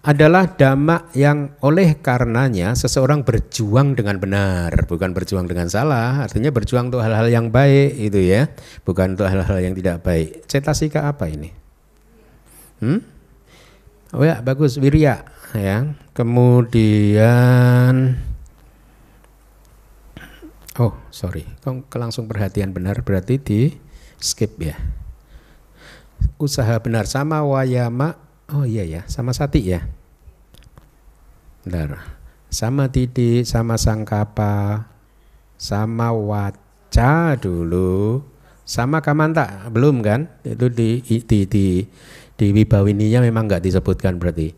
adalah 0.00 0.48
dhamma 0.48 1.12
yang 1.12 1.52
oleh 1.60 2.00
karenanya 2.00 2.72
seseorang 2.72 3.20
berjuang 3.20 3.92
dengan 3.92 4.16
benar, 4.16 4.72
bukan 4.88 5.12
berjuang 5.12 5.44
dengan 5.44 5.68
salah. 5.68 6.24
Artinya 6.24 6.48
berjuang 6.48 6.88
untuk 6.88 7.04
hal-hal 7.04 7.28
yang 7.28 7.52
baik 7.52 8.00
itu 8.00 8.16
ya, 8.16 8.48
bukan 8.88 9.12
untuk 9.16 9.28
hal-hal 9.28 9.60
yang 9.60 9.76
tidak 9.76 10.00
baik. 10.00 10.48
Cetasika 10.48 11.04
apa 11.04 11.28
ini? 11.28 11.52
Hmm? 12.80 13.04
Oh 14.16 14.24
ya, 14.24 14.40
bagus 14.40 14.80
wirya 14.80 15.20
ya. 15.52 15.92
Kemudian 16.16 18.16
Oh, 20.80 20.96
sorry. 21.12 21.44
Kok 21.60 21.92
langsung 22.00 22.24
perhatian 22.24 22.72
benar 22.72 23.04
berarti 23.04 23.36
di 23.36 23.76
skip 24.16 24.56
ya. 24.56 24.80
Usaha 26.40 26.72
benar 26.80 27.04
sama 27.04 27.44
wayama 27.44 28.29
Oh 28.50 28.66
iya 28.66 28.82
ya, 28.82 29.02
sama 29.06 29.30
sati 29.30 29.62
ya. 29.62 29.86
Bentar. 31.62 32.18
Sama 32.50 32.90
titi, 32.90 33.46
sama 33.46 33.78
sangkapa, 33.78 34.90
sama 35.54 36.10
waca 36.10 37.38
dulu, 37.38 38.26
sama 38.66 38.98
kamanta 38.98 39.70
belum 39.70 40.02
kan? 40.02 40.26
Itu 40.42 40.66
di 40.66 40.98
di 41.02 41.46
di, 41.46 41.86
di 42.34 42.46
wibawininya 42.50 43.22
memang 43.22 43.46
nggak 43.46 43.62
disebutkan 43.62 44.18
berarti. 44.18 44.50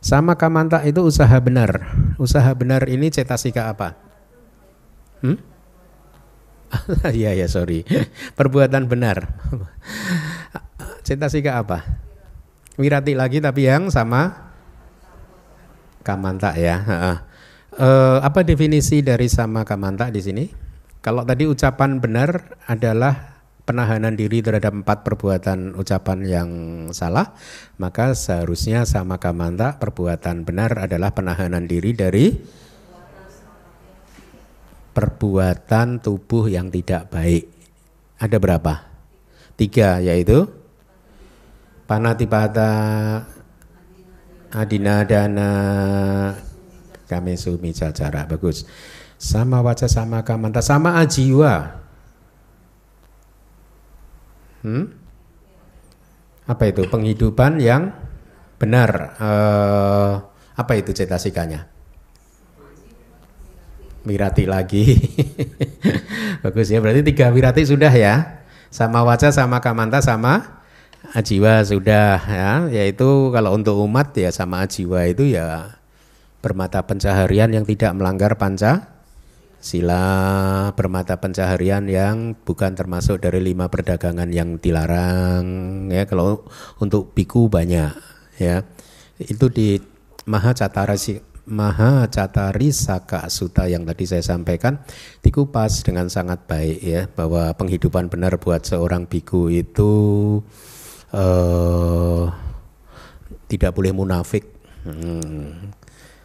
Sama 0.00 0.40
kamanta 0.40 0.80
itu 0.88 1.04
usaha 1.04 1.36
benar. 1.40 1.84
Usaha 2.16 2.48
benar 2.56 2.88
ini 2.88 3.12
cetasika 3.12 3.68
apa? 3.72 3.96
Hmm? 5.20 5.36
Iya 7.12 7.36
ya 7.36 7.46
sorry. 7.48 7.84
Perbuatan 8.38 8.88
benar. 8.88 9.36
cetasika 11.06 11.60
apa? 11.60 12.04
Wirati 12.74 13.14
lagi 13.14 13.38
tapi 13.38 13.70
yang 13.70 13.86
sama 13.86 14.50
kamanta 16.02 16.58
ya. 16.58 16.82
E, 17.70 17.88
apa 18.18 18.42
definisi 18.42 18.98
dari 19.00 19.30
sama 19.30 19.62
kamanta 19.62 20.10
di 20.10 20.18
sini? 20.18 20.44
Kalau 20.98 21.22
tadi 21.22 21.46
ucapan 21.46 22.02
benar 22.02 22.58
adalah 22.66 23.34
penahanan 23.64 24.18
diri 24.18 24.44
terhadap 24.44 24.76
empat 24.76 25.06
perbuatan 25.06 25.78
ucapan 25.78 26.18
yang 26.26 26.50
salah, 26.92 27.32
maka 27.80 28.12
seharusnya 28.12 28.84
sama 28.84 29.16
kamanta 29.22 29.80
perbuatan 29.80 30.44
benar 30.44 30.84
adalah 30.84 31.14
penahanan 31.16 31.64
diri 31.64 31.96
dari 31.96 32.34
perbuatan 34.94 36.02
tubuh 36.04 36.46
yang 36.48 36.74
tidak 36.74 37.10
baik. 37.10 37.44
Ada 38.20 38.36
berapa? 38.38 38.74
Tiga, 39.54 39.98
yaitu 40.02 40.63
panatipata 41.84 42.70
adinadana 44.54 45.52
kami 47.08 47.36
sumi 47.36 47.70
cacara 47.76 48.24
bagus. 48.24 48.64
Sama 49.20 49.62
wajah 49.64 49.88
sama 49.88 50.20
kamanta 50.26 50.60
sama 50.60 51.00
ajiwa. 51.00 51.80
Hmm? 54.64 55.04
apa 56.44 56.68
itu? 56.68 56.84
Penghidupan 56.88 57.56
yang 57.60 57.92
benar. 58.60 59.16
Uh, 59.16 60.12
apa 60.54 60.72
itu 60.76 60.92
cetasikanya 60.92 61.68
wirati 64.04 64.44
lagi. 64.44 64.84
Bagus 66.44 66.68
ya 66.68 66.78
berarti 66.78 67.00
tiga 67.00 67.32
wirati 67.32 67.64
sudah 67.64 67.90
ya. 67.90 68.44
Sama 68.68 69.00
wajah 69.06 69.32
sama 69.32 69.64
kamanta 69.64 70.04
sama 70.04 70.63
ajiwa 71.12 71.60
sudah 71.66 72.16
ya. 72.24 72.52
Yaitu 72.72 73.28
kalau 73.34 73.52
untuk 73.52 73.76
umat 73.84 74.16
ya 74.16 74.32
sama 74.32 74.64
ajiwa 74.64 75.04
itu 75.10 75.36
ya 75.36 75.76
bermata 76.40 76.84
pencaharian 76.84 77.52
yang 77.52 77.64
tidak 77.64 77.96
melanggar 77.96 78.36
panca 78.36 78.94
sila 79.64 80.68
bermata 80.76 81.16
pencaharian 81.16 81.88
yang 81.88 82.36
bukan 82.36 82.76
termasuk 82.76 83.24
dari 83.24 83.40
lima 83.40 83.72
perdagangan 83.72 84.28
yang 84.32 84.56
dilarang 84.56 85.44
ya. 85.92 86.04
Kalau 86.08 86.48
untuk 86.80 87.12
biku 87.12 87.52
banyak 87.52 87.92
ya. 88.40 88.64
Itu 89.20 89.48
di 89.52 89.78
Maha 90.24 90.52
Catara 90.56 90.96
Maha 91.44 92.08
Catari 92.08 92.72
Saka 92.72 93.28
Suta 93.28 93.68
yang 93.68 93.84
tadi 93.84 94.08
saya 94.08 94.24
sampaikan 94.24 94.80
dikupas 95.20 95.84
dengan 95.84 96.08
sangat 96.08 96.48
baik 96.48 96.78
ya 96.80 97.04
bahwa 97.12 97.52
penghidupan 97.52 98.08
benar 98.08 98.40
buat 98.40 98.64
seorang 98.64 99.04
biku 99.04 99.52
itu 99.52 99.92
uh, 101.14 102.26
tidak 103.46 103.70
boleh 103.72 103.94
munafik. 103.94 104.44
Hmm. 104.82 105.70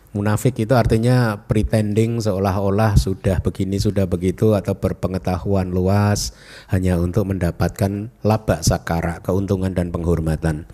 Munafik 0.10 0.58
itu 0.58 0.74
artinya 0.74 1.46
pretending 1.46 2.18
seolah-olah 2.18 2.98
sudah 2.98 3.46
begini 3.46 3.78
sudah 3.78 4.10
begitu 4.10 4.58
atau 4.58 4.74
berpengetahuan 4.74 5.70
luas 5.70 6.34
hanya 6.74 6.98
untuk 6.98 7.30
mendapatkan 7.30 8.10
laba 8.26 8.58
sakara, 8.66 9.22
keuntungan 9.22 9.70
dan 9.78 9.94
penghormatan. 9.94 10.66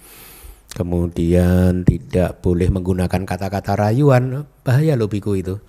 Kemudian 0.72 1.84
tidak 1.84 2.40
boleh 2.40 2.72
menggunakan 2.72 3.28
kata-kata 3.28 3.76
rayuan, 3.76 4.48
bahaya 4.64 4.96
loh 4.96 5.12
biku 5.12 5.36
itu. 5.36 5.60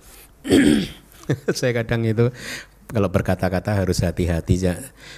Saya 1.59 1.83
kadang 1.83 2.07
itu 2.07 2.31
kalau 2.87 3.11
berkata-kata 3.11 3.83
harus 3.83 3.99
hati-hati. 3.99 4.55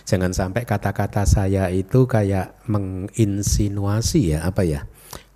Jangan 0.06 0.34
sampai 0.34 0.66
kata-kata 0.66 1.24
saya 1.30 1.70
itu 1.70 2.10
kayak 2.10 2.66
menginsinuasi 2.66 4.34
ya 4.36 4.46
apa 4.46 4.66
ya? 4.66 4.90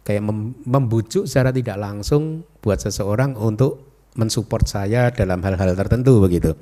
Kayak 0.03 0.27
membujuk 0.67 1.29
secara 1.29 1.53
tidak 1.55 1.79
langsung 1.79 2.43
buat 2.59 2.81
seseorang 2.81 3.39
untuk 3.39 3.93
mensupport 4.19 4.65
saya 4.65 5.09
dalam 5.13 5.41
hal-hal 5.41 5.73
tertentu 5.77 6.19
begitu. 6.19 6.57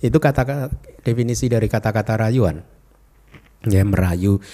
Itu 0.00 0.20
kata 0.20 0.70
definisi 1.02 1.48
dari 1.48 1.66
kata-kata 1.66 2.20
rayuan. 2.20 2.62
Ya 3.64 3.80
merayu 3.82 4.44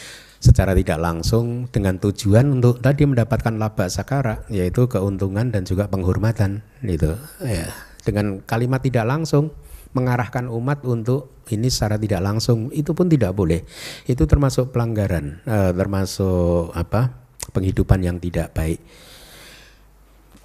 secara 0.40 0.72
tidak 0.72 1.02
langsung 1.02 1.68
dengan 1.68 2.00
tujuan 2.00 2.48
untuk 2.48 2.80
tadi 2.80 3.04
mendapatkan 3.04 3.58
laba 3.60 3.90
sakara 3.92 4.48
yaitu 4.48 4.88
keuntungan 4.88 5.52
dan 5.52 5.68
juga 5.68 5.90
penghormatan 5.90 6.64
gitu. 6.80 7.18
Ya 7.44 7.68
dengan 8.02 8.40
kalimat 8.48 8.80
tidak 8.80 9.04
langsung 9.04 9.52
mengarahkan 9.90 10.46
umat 10.46 10.86
untuk 10.86 11.42
ini 11.50 11.66
secara 11.66 11.98
tidak 11.98 12.22
langsung 12.22 12.70
itu 12.70 12.94
pun 12.94 13.10
tidak 13.10 13.34
boleh. 13.34 13.66
Itu 14.06 14.26
termasuk 14.26 14.70
pelanggaran, 14.70 15.42
uh, 15.46 15.72
termasuk 15.74 16.70
apa? 16.74 17.18
penghidupan 17.50 17.98
yang 18.04 18.22
tidak 18.22 18.54
baik. 18.54 18.78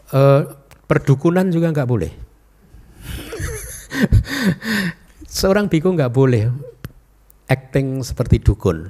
Uh, 0.09 0.57
perdukunan 0.89 1.45
juga 1.53 1.69
nggak 1.69 1.89
boleh. 1.89 2.09
Seorang 5.37 5.69
biku 5.69 5.93
nggak 5.93 6.09
boleh 6.09 6.49
acting 7.45 8.01
seperti 8.01 8.41
dukun, 8.41 8.89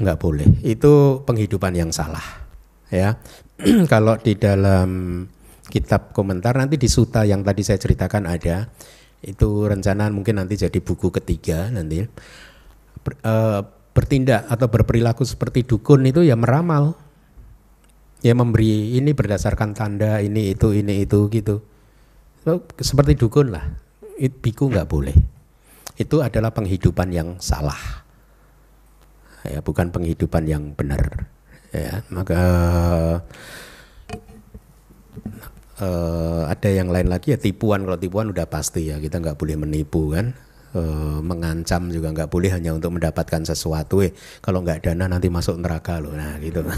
nggak 0.00 0.18
boleh. 0.18 0.48
Itu 0.66 1.22
penghidupan 1.22 1.78
yang 1.78 1.94
salah. 1.94 2.24
Ya, 2.90 3.22
kalau 3.92 4.18
di 4.18 4.34
dalam 4.34 5.22
kitab 5.66 6.14
komentar 6.14 6.54
nanti 6.54 6.78
di 6.78 6.86
suta 6.86 7.26
yang 7.26 7.42
tadi 7.42 7.66
saya 7.66 7.78
ceritakan 7.78 8.30
ada 8.30 8.70
itu 9.24 9.64
rencana 9.64 10.12
mungkin 10.12 10.42
nanti 10.42 10.60
jadi 10.60 10.78
buku 10.80 11.08
ketiga 11.14 11.72
nanti. 11.72 12.04
Ber, 13.00 13.12
uh, 13.22 13.60
bertindak 13.96 14.44
atau 14.52 14.68
berperilaku 14.68 15.24
seperti 15.24 15.64
dukun 15.64 16.04
itu 16.04 16.20
ya 16.20 16.36
meramal. 16.36 16.98
Ya 18.24 18.32
memberi 18.32 18.96
ini 18.96 19.12
berdasarkan 19.12 19.76
tanda 19.76 20.18
ini 20.20 20.52
itu 20.52 20.72
ini 20.72 21.04
itu 21.04 21.28
gitu. 21.30 21.62
So, 22.42 22.64
seperti 22.80 23.16
dukun 23.16 23.52
lah. 23.52 23.64
It, 24.16 24.40
biku 24.40 24.72
nggak 24.72 24.88
boleh. 24.88 25.16
Itu 25.96 26.20
adalah 26.24 26.52
penghidupan 26.52 27.12
yang 27.12 27.40
salah. 27.40 28.04
Ya 29.46 29.62
bukan 29.62 29.94
penghidupan 29.94 30.44
yang 30.48 30.74
benar. 30.74 31.30
Ya 31.70 32.02
maka 32.10 32.42
uh, 35.80 36.48
ada 36.48 36.68
yang 36.72 36.88
lain 36.88 37.08
lagi 37.08 37.32
ya 37.36 37.38
tipuan. 37.40 37.84
Kalau 37.84 37.98
tipuan 38.00 38.30
udah 38.32 38.46
pasti 38.48 38.88
ya 38.88 38.96
kita 39.00 39.20
nggak 39.20 39.36
boleh 39.36 39.56
menipu 39.60 40.12
kan. 40.12 40.32
Uh, 40.76 41.24
mengancam 41.24 41.88
juga 41.88 42.12
nggak 42.12 42.28
boleh 42.28 42.52
hanya 42.52 42.76
untuk 42.76 42.92
mendapatkan 42.92 43.48
sesuatu. 43.48 44.04
Eh 44.04 44.12
kalau 44.44 44.60
nggak 44.60 44.84
dana 44.84 45.08
nanti 45.08 45.32
masuk 45.32 45.56
neraka 45.56 46.00
loh. 46.00 46.12
Nah 46.12 46.36
gitu. 46.40 46.60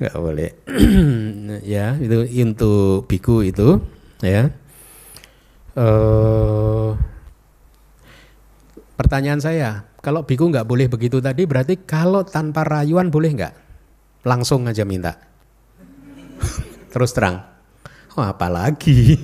Nggak 0.00 0.16
boleh. 0.16 0.50
Ya 1.68 1.98
itu 1.98 2.22
untuk 2.46 3.10
biku 3.10 3.42
itu 3.42 3.82
ya. 4.22 4.54
Uh, 5.74 6.94
pertanyaan 8.94 9.42
saya 9.42 9.84
kalau 10.00 10.22
biku 10.22 10.48
nggak 10.48 10.64
boleh 10.64 10.86
begitu 10.86 11.18
tadi 11.18 11.44
berarti 11.44 11.82
kalau 11.82 12.22
tanpa 12.24 12.62
rayuan 12.64 13.10
boleh 13.10 13.30
nggak? 13.36 13.54
Langsung 14.24 14.64
aja 14.70 14.86
minta 14.86 15.28
Terus 16.92 17.12
terang. 17.12 17.58
Oh, 18.18 18.26
apalagi 18.26 19.14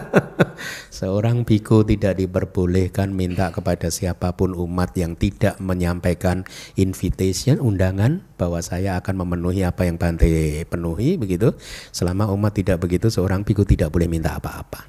seorang 1.00 1.44
biku 1.44 1.84
tidak 1.84 2.16
diperbolehkan 2.16 3.12
minta 3.12 3.52
kepada 3.52 3.92
siapa 3.92 4.32
pun 4.32 4.56
umat 4.56 4.96
yang 4.96 5.20
tidak 5.20 5.60
menyampaikan 5.60 6.48
invitation 6.80 7.60
undangan 7.60 8.24
bahwa 8.40 8.64
saya 8.64 8.96
akan 9.04 9.20
memenuhi 9.20 9.68
apa 9.68 9.84
yang 9.84 10.00
Bante 10.00 10.64
penuhi 10.64 11.20
begitu. 11.20 11.52
Selama 11.92 12.32
umat 12.32 12.56
tidak 12.56 12.80
begitu 12.80 13.12
seorang 13.12 13.44
biku 13.44 13.68
tidak 13.68 13.92
boleh 13.92 14.08
minta 14.08 14.32
apa-apa. 14.32 14.88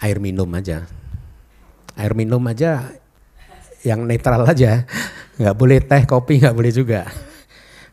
Air 0.00 0.24
minum 0.24 0.48
aja. 0.56 0.88
Air 2.00 2.16
minum 2.16 2.40
aja 2.48 2.96
yang 3.84 4.08
netral 4.08 4.48
aja. 4.48 4.88
Nggak 5.36 5.56
boleh 5.60 5.78
teh 5.84 6.02
kopi 6.08 6.40
nggak 6.40 6.56
boleh 6.56 6.72
juga 6.72 7.31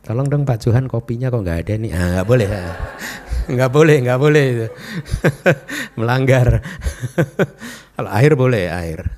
tolong 0.05 0.27
dong 0.27 0.43
Pak 0.47 0.63
Johan 0.63 0.87
kopinya 0.87 1.27
kok 1.31 1.43
nggak 1.43 1.59
ada 1.67 1.73
nih. 1.79 1.91
Ah 1.93 2.07
nggak 2.19 2.27
boleh. 2.27 2.47
Nggak 3.49 3.71
boleh 3.73 3.97
nggak 4.05 4.19
boleh. 4.21 4.47
Melanggar. 5.97 6.61
Kalau 7.97 8.11
air 8.13 8.37
boleh 8.37 8.69
air. 8.69 9.09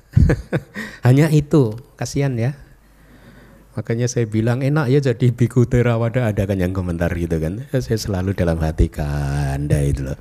Hanya 1.04 1.28
itu. 1.28 1.76
Kasihan 2.00 2.32
ya. 2.40 2.56
Makanya 3.76 4.08
saya 4.08 4.24
bilang 4.24 4.64
enak 4.64 4.88
ya 4.88 5.04
jadi 5.04 5.32
biku 5.36 5.68
terawada 5.68 6.32
ada 6.32 6.48
kan 6.48 6.56
yang 6.56 6.72
komentar 6.72 7.12
gitu 7.12 7.36
kan. 7.36 7.60
Saya 7.76 8.00
selalu 8.00 8.32
dalam 8.32 8.56
hati 8.56 8.88
kanda 8.88 9.84
itu 9.84 10.00
loh. 10.00 10.16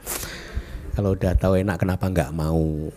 Kalau 0.91 1.15
udah 1.15 1.32
tahu 1.39 1.63
enak 1.63 1.80
kenapa 1.80 2.12
nggak 2.12 2.36
mau? 2.36 2.91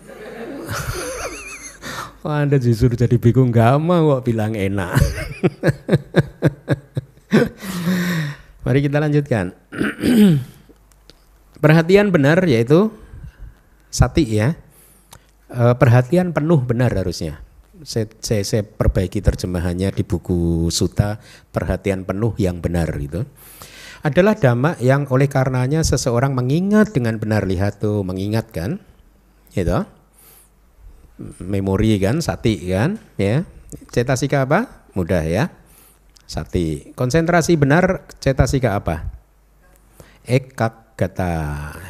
Anda 2.27 2.59
justru 2.59 2.91
jadi 2.99 3.21
bingung 3.23 3.55
nggak 3.55 3.79
mau 3.79 4.19
kok 4.19 4.27
bilang 4.27 4.59
enak. 4.59 4.99
Mari 8.65 8.81
kita 8.85 8.99
lanjutkan. 9.01 9.53
Perhatian 11.63 12.13
benar 12.13 12.45
yaitu 12.45 12.93
sati 13.89 14.25
ya. 14.27 14.59
E, 15.49 15.63
perhatian 15.79 16.35
penuh 16.35 16.61
benar 16.61 16.93
harusnya. 16.93 17.41
Saya, 17.85 18.09
saya, 18.21 18.43
saya 18.45 18.63
perbaiki 18.65 19.21
terjemahannya 19.21 19.93
di 19.93 20.05
buku 20.07 20.73
Suta 20.73 21.21
perhatian 21.53 22.09
penuh 22.09 22.33
yang 22.41 22.65
benar 22.65 22.89
gitu 22.97 23.29
adalah 24.05 24.37
dhamma 24.37 24.77
yang 24.85 25.09
oleh 25.09 25.29
karenanya 25.33 25.81
seseorang 25.81 26.37
mengingat 26.37 26.93
dengan 26.93 27.17
benar. 27.17 27.49
Lihat 27.49 27.81
tuh 27.81 28.05
mengingatkan 28.05 28.81
gitu. 29.57 29.89
Memori 31.41 31.97
kan 31.97 32.21
sati 32.21 32.61
kan 32.69 33.01
ya. 33.17 33.49
Cetasika 33.91 34.45
apa? 34.45 34.89
Mudah 34.93 35.25
ya 35.25 35.64
sati 36.25 36.95
konsentrasi 36.97 37.57
benar 37.61 38.09
cetasika 38.21 38.81
apa 38.81 39.13
ekagata 40.25 41.35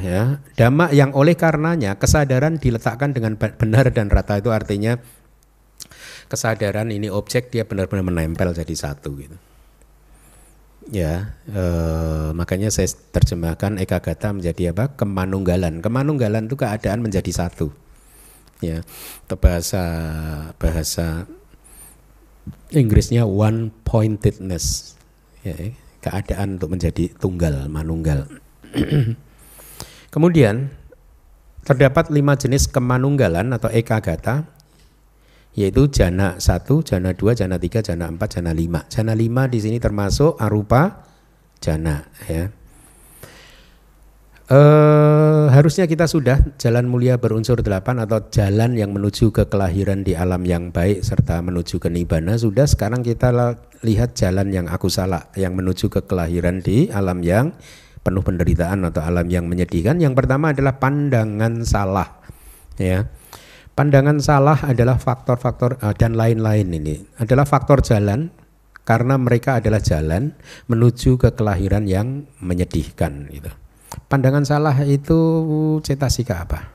ya 0.02 0.42
dhamma 0.58 0.90
yang 0.90 1.14
oleh 1.14 1.38
karenanya 1.38 1.96
kesadaran 1.96 2.58
diletakkan 2.58 3.14
dengan 3.14 3.38
benar 3.38 3.94
dan 3.94 4.10
rata 4.10 4.38
itu 4.38 4.50
artinya 4.50 4.98
kesadaran 6.26 6.90
ini 6.90 7.06
objek 7.08 7.54
dia 7.54 7.62
benar-benar 7.62 8.02
menempel 8.02 8.50
jadi 8.50 8.74
satu 8.74 9.10
gitu 9.20 9.38
Ya, 10.92 11.32
eh, 11.48 12.28
makanya 12.36 12.68
saya 12.68 12.92
terjemahkan 12.92 13.80
ekagata 13.80 14.36
menjadi 14.36 14.76
apa? 14.76 14.92
Kemanunggalan. 14.92 15.80
Kemanunggalan 15.80 16.44
itu 16.44 16.60
keadaan 16.60 17.00
menjadi 17.00 17.32
satu. 17.32 17.72
Ya, 18.60 18.84
atau 19.24 19.36
bahasa 19.40 19.84
bahasa 20.60 21.24
Inggrisnya 22.74 23.24
one 23.24 23.70
pointedness. 23.86 24.96
Ya, 25.44 25.54
keadaan 26.00 26.60
untuk 26.60 26.74
menjadi 26.76 27.12
tunggal, 27.16 27.68
manunggal. 27.68 28.28
Kemudian 30.14 30.72
terdapat 31.64 32.12
lima 32.12 32.36
jenis 32.36 32.68
kemanunggalan 32.68 33.52
atau 33.56 33.72
ekagata 33.72 34.44
yaitu 35.54 35.86
jana 35.86 36.36
satu, 36.42 36.82
jana 36.82 37.14
dua, 37.14 37.32
jana 37.32 37.56
tiga, 37.62 37.78
jana 37.78 38.10
empat, 38.10 38.38
jana 38.38 38.50
lima. 38.50 38.82
Jana 38.90 39.14
lima 39.14 39.46
di 39.46 39.62
sini 39.62 39.78
termasuk 39.78 40.34
arupa 40.42 41.06
jana. 41.62 42.10
Ya. 42.26 42.50
E, 44.44 44.60
harusnya 45.48 45.88
kita 45.88 46.04
sudah 46.04 46.36
jalan 46.60 46.84
mulia 46.84 47.16
berunsur 47.16 47.64
delapan 47.64 48.04
atau 48.04 48.28
jalan 48.28 48.76
yang 48.76 48.92
menuju 48.92 49.32
ke 49.32 49.48
kelahiran 49.48 50.04
di 50.04 50.12
alam 50.12 50.44
yang 50.44 50.68
baik 50.68 51.00
serta 51.00 51.40
menuju 51.40 51.80
ke 51.80 51.88
nibana 51.88 52.36
sudah 52.36 52.68
sekarang 52.68 53.00
kita 53.00 53.32
lihat 53.80 54.12
jalan 54.12 54.52
yang 54.52 54.66
aku 54.68 54.92
salah 54.92 55.32
yang 55.32 55.56
menuju 55.56 55.88
ke 55.88 56.04
kelahiran 56.04 56.60
di 56.60 56.92
alam 56.92 57.24
yang 57.24 57.56
penuh 58.04 58.20
penderitaan 58.20 58.84
atau 58.84 59.00
alam 59.00 59.24
yang 59.32 59.48
menyedihkan. 59.48 59.96
Yang 59.96 60.20
pertama 60.20 60.52
adalah 60.52 60.76
pandangan 60.76 61.64
salah 61.64 62.20
ya. 62.76 63.08
Pandangan 63.74 64.20
salah 64.22 64.60
adalah 64.60 65.00
faktor-faktor 65.00 65.82
uh, 65.82 65.96
dan 65.96 66.14
lain-lain 66.14 66.68
ini. 66.68 67.00
Adalah 67.18 67.48
faktor 67.48 67.82
jalan 67.82 68.30
karena 68.84 69.16
mereka 69.16 69.58
adalah 69.58 69.80
jalan 69.80 70.36
menuju 70.68 71.16
ke 71.16 71.32
kelahiran 71.32 71.88
yang 71.88 72.28
menyedihkan 72.38 73.32
gitu. 73.32 73.50
Pandangan 74.08 74.44
salah 74.44 74.76
itu 74.84 75.20
cetasika 75.80 76.44
apa? 76.44 76.68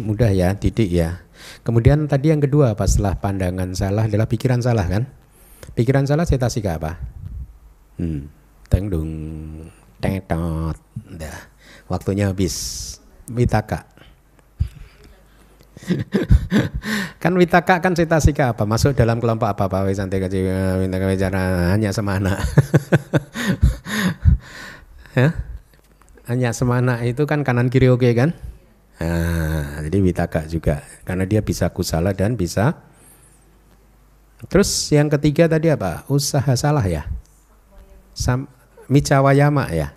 Mudah 0.00 0.32
ya, 0.32 0.56
didik 0.56 0.90
ya. 0.90 1.22
Kemudian 1.62 2.08
tadi 2.08 2.32
yang 2.32 2.40
kedua 2.40 2.76
apa 2.76 2.84
setelah 2.88 3.16
pandangan 3.16 3.72
salah 3.72 4.04
adalah 4.08 4.28
pikiran 4.28 4.60
salah 4.60 4.84
kan? 4.88 5.08
Pikiran 5.76 6.04
salah 6.04 6.26
cetasika 6.26 6.80
apa? 6.80 6.98
Hmm, 8.00 8.28
tengdung, 8.68 9.10
tetot, 10.00 10.76
dah. 11.16 11.40
Waktunya 11.86 12.32
habis. 12.32 12.96
Mitaka. 13.30 13.86
kan 17.22 17.32
witaka 17.36 17.80
kan 17.80 17.94
cetasika 17.94 18.52
apa? 18.52 18.66
Masuk 18.66 18.92
dalam 18.92 19.22
kelompok 19.22 19.48
apa 19.48 19.70
Pak 19.70 19.88
Wisanti 19.88 20.20
Witaka 20.20 21.06
Wicara 21.06 21.72
hanya 21.72 21.94
semana. 21.94 22.36
ya? 25.18 25.49
Hanya 26.30 26.54
semana 26.54 27.02
itu 27.02 27.26
kan 27.26 27.42
kanan 27.42 27.66
kiri 27.66 27.90
oke 27.90 28.06
kan? 28.14 28.30
Nah, 29.02 29.82
jadi 29.82 29.98
witaka 29.98 30.46
juga 30.46 30.86
karena 31.02 31.26
dia 31.26 31.42
bisa 31.42 31.66
kusala 31.74 32.14
dan 32.14 32.38
bisa 32.38 32.78
Terus 34.48 34.88
yang 34.88 35.12
ketiga 35.12 35.44
tadi 35.50 35.68
apa? 35.68 36.08
Usaha 36.08 36.56
salah 36.56 36.86
ya? 36.86 37.04
Sam, 38.16 38.48
micawayama 38.88 39.68
ya? 39.74 39.92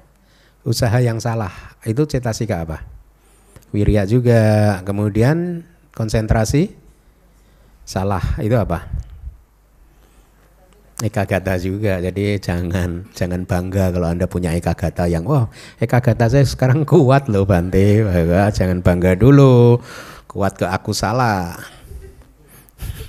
Usaha 0.68 1.00
yang 1.00 1.24
salah. 1.24 1.80
Itu 1.88 2.04
cetasika 2.04 2.68
apa? 2.68 2.84
Wirya 3.72 4.04
juga. 4.04 4.82
Kemudian 4.84 5.64
konsentrasi 5.96 6.76
salah 7.88 8.24
itu 8.44 8.60
apa? 8.60 8.84
Ekagata 11.02 11.58
juga. 11.58 11.98
Jadi 11.98 12.38
jangan 12.38 13.10
jangan 13.18 13.50
bangga 13.50 13.90
kalau 13.90 14.14
Anda 14.14 14.30
punya 14.30 14.54
ekagata 14.54 15.10
yang 15.10 15.26
wah, 15.26 15.44
oh, 15.44 15.46
ekagata 15.82 16.30
saya 16.30 16.46
sekarang 16.46 16.86
kuat 16.86 17.26
loh 17.32 17.50
Bante. 17.50 18.06
Jangan 18.54 18.86
bangga 18.86 19.18
dulu. 19.18 19.82
Kuat 20.30 20.60
ke 20.60 20.70
aku 20.70 20.94
salah. 20.94 21.58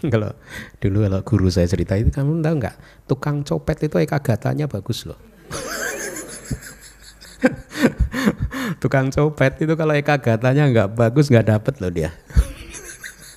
kalau 0.13 0.33
dulu 0.81 1.09
kalau 1.09 1.21
guru 1.25 1.51
saya 1.51 1.67
cerita 1.69 1.97
itu 1.97 2.11
kamu 2.13 2.43
tahu 2.45 2.55
nggak 2.61 2.77
tukang 3.09 3.43
copet 3.43 3.89
itu 3.89 3.97
ekagatanya 3.99 4.67
bagus 4.69 5.07
loh 5.09 5.17
tukang 8.83 9.11
copet 9.11 9.53
itu 9.65 9.75
kalau 9.75 9.95
ekagatanya 9.97 10.69
nggak 10.71 10.89
bagus 10.95 11.29
nggak 11.33 11.49
dapet 11.49 11.75
loh 11.81 11.93
dia 11.93 12.13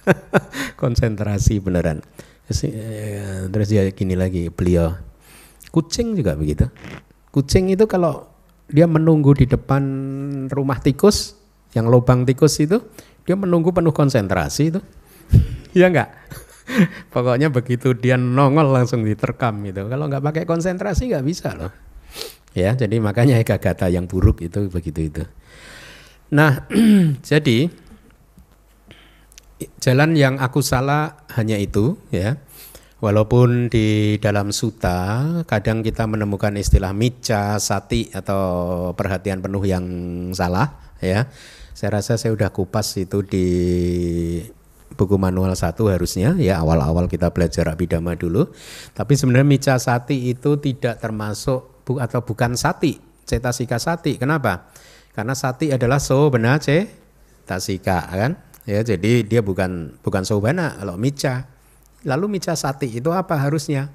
konsentrasi 0.81 1.59
beneran. 1.59 1.99
Eh, 2.47 3.51
terus 3.51 3.67
dia 3.67 3.83
gini 3.91 4.15
lagi 4.15 4.47
beliau 4.47 4.95
kucing 5.71 6.15
juga 6.15 6.39
begitu. 6.39 6.71
Kucing 7.35 7.75
itu 7.75 7.83
kalau 7.91 8.31
dia 8.71 8.87
menunggu 8.87 9.35
di 9.35 9.45
depan 9.47 9.83
rumah 10.47 10.79
tikus 10.79 11.35
yang 11.75 11.91
lubang 11.91 12.23
tikus 12.23 12.55
itu 12.63 12.79
dia 13.27 13.35
menunggu 13.35 13.75
penuh 13.75 13.91
konsentrasi 13.91 14.71
itu. 14.71 14.79
ya 15.77 15.91
enggak? 15.91 16.15
Pokoknya 17.13 17.51
begitu 17.51 17.91
dia 17.91 18.15
nongol 18.15 18.71
langsung 18.71 19.03
diterkam 19.03 19.59
gitu. 19.67 19.83
Kalau 19.91 20.07
nggak 20.07 20.23
pakai 20.23 20.43
konsentrasi 20.47 21.11
nggak 21.11 21.25
bisa 21.27 21.51
loh. 21.51 21.71
Ya, 22.55 22.73
jadi 22.73 22.97
makanya 22.97 23.37
ekagata 23.37 23.91
yang 23.91 24.09
buruk 24.09 24.41
itu 24.41 24.71
begitu 24.71 25.11
itu. 25.11 25.23
Nah, 26.33 26.65
jadi 27.29 27.69
jalan 29.81 30.13
yang 30.13 30.37
aku 30.37 30.61
salah 30.61 31.25
hanya 31.33 31.57
itu 31.57 31.97
ya. 32.13 32.37
Walaupun 32.97 33.69
di 33.69 34.17
dalam 34.17 34.49
suta 34.49 35.21
kadang 35.45 35.85
kita 35.85 36.09
menemukan 36.09 36.57
istilah 36.57 36.97
mica, 36.97 37.61
sati 37.61 38.09
atau 38.09 38.41
perhatian 38.97 39.37
penuh 39.37 39.61
yang 39.69 39.85
salah 40.33 40.81
ya. 40.97 41.29
Saya 41.77 42.01
rasa 42.01 42.17
saya 42.17 42.33
sudah 42.33 42.49
kupas 42.49 42.97
itu 42.97 43.21
di 43.21 43.47
buku 44.97 45.13
manual 45.21 45.53
satu 45.53 45.93
harusnya 45.93 46.33
ya 46.41 46.57
awal-awal 46.57 47.05
kita 47.05 47.29
belajar 47.29 47.69
abidama 47.69 48.17
dulu. 48.17 48.49
Tapi 48.97 49.13
sebenarnya 49.13 49.45
mica 49.45 49.75
sati 49.77 50.33
itu 50.33 50.57
tidak 50.57 50.97
termasuk 50.97 51.85
bu, 51.85 52.01
atau 52.01 52.25
bukan 52.25 52.57
sati 52.57 52.97
cetasika 53.29 53.77
sati. 53.77 54.17
Kenapa? 54.17 54.73
Karena 55.13 55.37
sati 55.37 55.69
adalah 55.69 56.01
sobana 56.01 56.57
cetasika 56.57 58.09
kan? 58.09 58.46
Ya, 58.67 58.83
jadi 58.83 59.23
dia 59.23 59.39
bukan 59.39 59.95
bukan 60.03 60.27
sobana 60.27 60.75
kalau 60.75 60.99
mica. 60.99 61.47
Lalu 62.03 62.37
mica 62.37 62.51
sati 62.53 62.91
itu 62.91 63.15
apa 63.15 63.39
harusnya? 63.39 63.89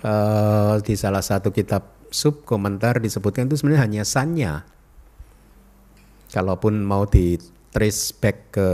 Uh, 0.00 0.80
di 0.80 0.96
salah 0.96 1.20
satu 1.20 1.52
kitab 1.52 1.96
sub 2.08 2.44
komentar 2.48 2.96
disebutkan 2.96 3.44
itu 3.44 3.60
sebenarnya 3.60 3.82
hanya 3.84 4.02
sanya. 4.08 4.52
Kalaupun 6.32 6.80
mau 6.80 7.04
di 7.04 7.36
trace 7.76 8.16
back 8.16 8.56
ke 8.56 8.68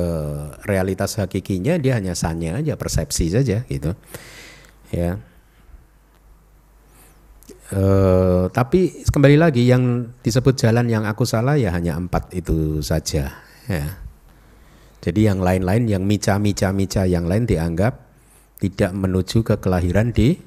realitas 0.63 1.19
hakikinya 1.19 1.75
dia 1.75 1.99
hanya 1.99 2.15
sanya 2.15 2.63
aja 2.63 2.79
persepsi 2.79 3.35
saja 3.35 3.67
gitu. 3.67 3.99
Ya. 4.95 5.19
Uh, 7.73 8.47
tapi 8.55 9.03
kembali 9.11 9.43
lagi 9.43 9.67
yang 9.67 10.15
disebut 10.23 10.55
jalan 10.55 10.87
yang 10.87 11.03
aku 11.09 11.27
salah 11.27 11.59
ya 11.59 11.75
hanya 11.75 11.99
empat 11.99 12.31
itu 12.31 12.79
saja 12.85 13.43
ya. 13.67 14.02
Jadi 15.03 15.27
yang 15.27 15.43
lain-lain 15.43 15.91
yang 15.91 16.07
mica 16.07 16.39
mica 16.39 16.71
mica 16.71 17.03
yang 17.11 17.27
lain 17.27 17.43
dianggap 17.43 17.99
tidak 18.63 18.95
menuju 18.95 19.43
ke 19.43 19.59
kelahiran 19.59 20.15
di 20.15 20.39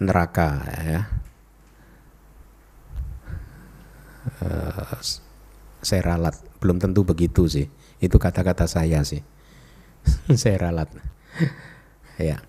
neraka 0.00 0.64
ya. 0.80 1.02
Uh, 4.40 4.96
saya 5.84 6.00
ralat. 6.16 6.32
Belum 6.62 6.80
tentu 6.80 7.04
begitu 7.04 7.44
sih. 7.44 7.68
Itu 8.00 8.16
kata-kata 8.16 8.64
saya 8.64 9.04
sih. 9.04 9.20
Saya 10.42 10.66
ralat. 10.66 10.90
Ya. 12.18 12.42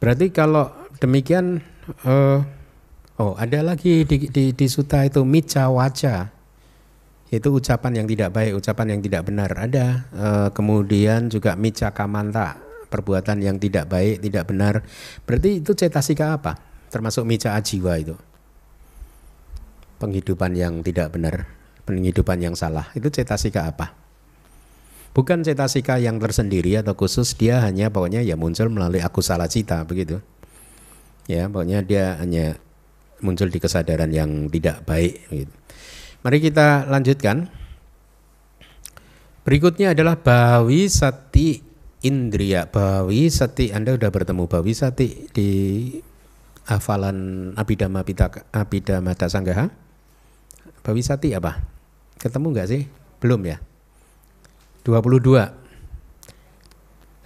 Berarti 0.00 0.32
kalau 0.32 0.72
demikian 0.96 1.60
uh, 2.08 2.40
oh 3.20 3.36
ada 3.36 3.60
lagi 3.60 4.08
di, 4.08 4.32
di, 4.32 4.56
di 4.56 4.66
suta 4.66 5.04
itu 5.04 5.20
mica 5.28 5.68
waca 5.68 6.40
itu 7.30 7.46
ucapan 7.46 8.02
yang 8.02 8.06
tidak 8.10 8.34
baik, 8.34 8.58
ucapan 8.58 8.98
yang 8.98 9.00
tidak 9.06 9.22
benar 9.22 9.50
ada. 9.54 9.86
Uh, 10.10 10.48
kemudian 10.50 11.30
juga 11.30 11.54
mica 11.54 11.94
kamanta 11.94 12.58
perbuatan 12.90 13.38
yang 13.38 13.56
tidak 13.62 13.86
baik, 13.86 14.18
tidak 14.18 14.50
benar. 14.50 14.82
Berarti 15.22 15.62
itu 15.62 15.70
cetasika 15.78 16.34
apa? 16.34 16.58
Termasuk 16.90 17.22
mica 17.22 17.54
ajiwa 17.54 17.94
itu. 18.02 18.18
Penghidupan 20.02 20.58
yang 20.58 20.82
tidak 20.82 21.14
benar, 21.14 21.46
penghidupan 21.86 22.42
yang 22.42 22.58
salah. 22.58 22.90
Itu 22.98 23.14
cetasika 23.14 23.70
apa? 23.70 23.94
Bukan 25.14 25.46
cetasika 25.46 26.02
yang 26.02 26.18
tersendiri 26.18 26.82
atau 26.82 26.98
khusus, 26.98 27.38
dia 27.38 27.62
hanya 27.62 27.94
pokoknya 27.94 28.26
ya 28.26 28.34
muncul 28.34 28.74
melalui 28.74 29.06
aku 29.06 29.22
salah 29.22 29.46
cita 29.46 29.86
begitu. 29.86 30.18
Ya, 31.30 31.46
pokoknya 31.46 31.86
dia 31.86 32.18
hanya 32.18 32.58
muncul 33.24 33.48
di 33.48 33.58
kesadaran 33.60 34.12
yang 34.12 34.48
tidak 34.48 34.84
baik. 34.84 35.28
Gitu. 35.28 35.54
Mari 36.20 36.38
kita 36.40 36.88
lanjutkan. 36.88 37.48
Berikutnya 39.40 39.96
adalah 39.96 40.20
bawi 40.20 40.84
sati 40.92 41.64
indria. 42.04 42.68
Bawi 42.68 43.32
sati, 43.32 43.72
Anda 43.72 43.96
sudah 43.96 44.12
bertemu 44.12 44.44
bawi 44.44 44.72
sati 44.76 45.26
di 45.32 45.50
hafalan 46.68 47.50
Abhidhamma 47.56 48.04
Pitaka, 48.04 48.44
Abhidhamma 48.52 49.16
Sanggaha? 49.16 49.72
Bawi 50.84 51.00
sati 51.00 51.32
apa? 51.32 51.56
Ketemu 52.20 52.46
nggak 52.52 52.68
sih? 52.68 52.84
Belum 53.16 53.40
ya? 53.48 53.56
22. 54.84 55.60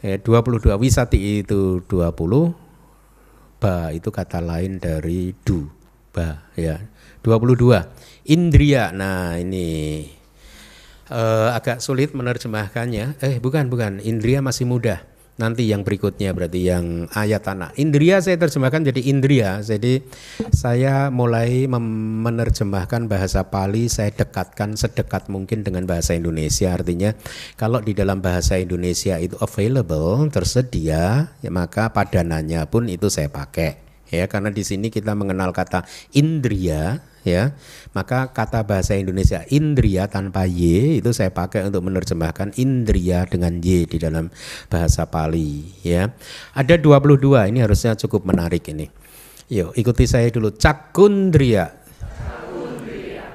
Eh, 0.05 0.21
22 0.21 0.77
wisati 0.77 1.41
itu 1.41 1.81
20 1.89 2.53
ba 3.57 3.89
itu 3.89 4.13
kata 4.13 4.45
lain 4.45 4.77
dari 4.77 5.33
du 5.33 5.65
ba 6.15 6.47
ya 6.55 6.79
22 7.27 8.31
indria 8.31 8.95
nah 8.95 9.35
ini 9.35 10.07
eh, 11.11 11.49
agak 11.51 11.83
sulit 11.83 12.15
menerjemahkannya 12.15 13.19
eh 13.19 13.37
bukan 13.43 13.67
bukan 13.67 13.99
indria 13.99 14.39
masih 14.39 14.71
mudah 14.71 15.03
nanti 15.35 15.67
yang 15.67 15.83
berikutnya 15.83 16.31
berarti 16.31 16.61
yang 16.63 17.11
ayat 17.11 17.43
tanah. 17.43 17.75
Indria 17.75 18.23
saya 18.23 18.39
terjemahkan 18.39 18.87
jadi 18.87 19.01
indria. 19.11 19.59
Jadi 19.59 20.03
saya 20.55 21.11
mulai 21.11 21.67
menerjemahkan 21.67 23.11
bahasa 23.11 23.47
Pali 23.51 23.91
saya 23.91 24.15
dekatkan 24.15 24.79
sedekat 24.79 25.27
mungkin 25.27 25.67
dengan 25.67 25.91
bahasa 25.91 26.15
Indonesia. 26.15 26.75
Artinya 26.75 27.19
kalau 27.59 27.83
di 27.83 27.93
dalam 27.97 28.23
bahasa 28.23 28.59
Indonesia 28.63 29.19
itu 29.19 29.35
available, 29.43 30.31
tersedia, 30.31 31.35
ya 31.43 31.51
maka 31.51 31.91
padanannya 31.91 32.63
pun 32.71 32.87
itu 32.87 33.11
saya 33.11 33.27
pakai. 33.27 33.84
Ya, 34.15 34.31
karena 34.31 34.55
di 34.55 34.63
sini 34.63 34.95
kita 34.95 35.19
mengenal 35.19 35.51
kata 35.51 35.83
indria 36.15 37.03
ya. 37.27 37.57
Maka 37.97 38.31
kata 38.31 38.63
bahasa 38.63 38.95
Indonesia 38.95 39.43
indria 39.49 40.07
tanpa 40.07 40.47
y 40.47 41.01
itu 41.01 41.11
saya 41.11 41.33
pakai 41.33 41.67
untuk 41.67 41.83
menerjemahkan 41.89 42.55
indria 42.61 43.25
dengan 43.27 43.59
y 43.59 43.89
di 43.89 43.99
dalam 43.99 44.31
bahasa 44.69 45.09
Pali 45.09 45.65
ya. 45.83 46.13
Ada 46.55 46.79
22 46.79 47.51
ini 47.51 47.59
harusnya 47.65 47.99
cukup 47.99 48.29
menarik 48.29 48.69
ini. 48.71 48.87
Yuk 49.51 49.75
ikuti 49.75 50.05
saya 50.07 50.29
dulu. 50.31 50.55
Cakundria. 50.55 51.83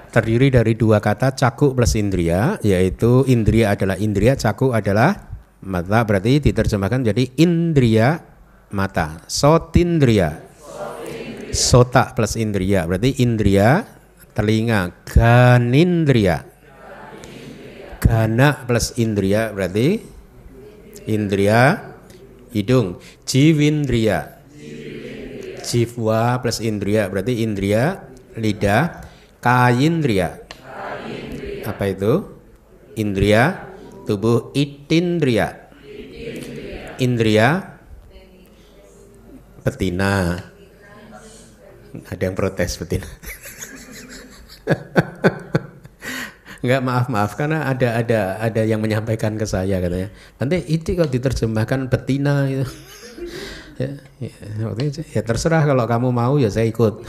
Terdiri 0.10 0.50
dari 0.50 0.74
dua 0.74 0.98
kata 0.98 1.38
caku 1.38 1.78
plus 1.78 1.94
indria 1.94 2.58
yaitu 2.66 3.22
indria 3.30 3.78
adalah 3.78 3.94
indria 3.94 4.34
caku 4.34 4.74
adalah 4.74 5.38
mata. 5.62 6.02
Berarti 6.02 6.42
diterjemahkan 6.50 7.14
jadi 7.14 7.30
indria 7.38 8.18
mata. 8.74 9.22
Sotindria 9.30 10.49
Sota 11.50 12.14
plus 12.14 12.38
indria 12.38 12.86
berarti 12.86 13.22
indria 13.22 13.82
telinga 14.38 14.94
ganindria. 15.06 16.46
Gana 18.00 18.66
plus 18.66 18.96
indria 18.98 19.52
berarti 19.54 20.02
indria 21.10 21.94
hidung. 22.54 22.98
Jiwindria. 23.26 24.40
Jiwa 25.60 26.42
plus 26.42 26.62
indria 26.64 27.06
berarti 27.10 27.44
indria 27.46 27.98
lidah. 28.38 29.06
Kayindria. 29.40 30.36
Apa 31.64 31.84
itu? 31.88 32.28
Indria 33.00 33.72
tubuh 34.04 34.52
itindria. 34.52 35.70
Indria 37.00 37.80
betina 39.64 40.49
ada 42.10 42.22
yang 42.22 42.36
protes 42.38 42.78
betina. 42.78 43.10
Enggak 46.60 46.84
maaf 46.84 47.08
maaf 47.08 47.40
karena 47.40 47.72
ada 47.72 47.96
ada 47.96 48.36
ada 48.36 48.68
yang 48.68 48.84
menyampaikan 48.84 49.40
ke 49.40 49.48
saya 49.48 49.80
katanya. 49.80 50.12
Nanti 50.44 50.60
itu 50.68 50.92
kalau 50.92 51.08
diterjemahkan 51.08 51.88
betina 51.88 52.52
itu. 52.52 52.68
ya, 53.80 53.96
ya, 54.20 54.28
ya 55.16 55.22
terserah 55.24 55.64
kalau 55.64 55.88
kamu 55.88 56.12
mau 56.12 56.36
ya 56.36 56.52
saya 56.52 56.68
ikut. 56.68 57.00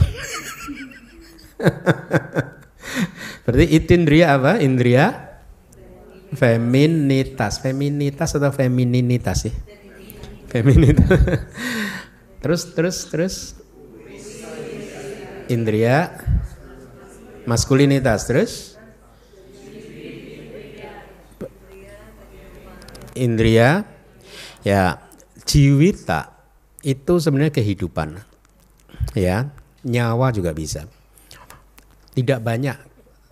Berarti 3.43 3.65
itindria 3.75 4.39
apa? 4.39 4.63
Indria 4.63 5.35
feminitas, 6.31 7.59
feminitas 7.59 8.39
atau 8.39 8.55
femininitas 8.55 9.51
sih? 9.51 9.55
Feminitas. 10.47 11.11
terus 12.39 12.71
terus 12.73 13.05
terus 13.11 13.60
indria 15.51 16.15
maskulinitas 17.43 18.23
terus? 18.23 18.51
Indria 23.11 23.83
ya 24.63 25.03
jiwita 25.43 26.31
itu 26.79 27.19
sebenarnya 27.19 27.51
kehidupan 27.51 28.23
ya 29.11 29.51
nyawa 29.83 30.31
juga 30.31 30.55
bisa. 30.55 30.87
Tidak 32.15 32.39
banyak. 32.39 32.77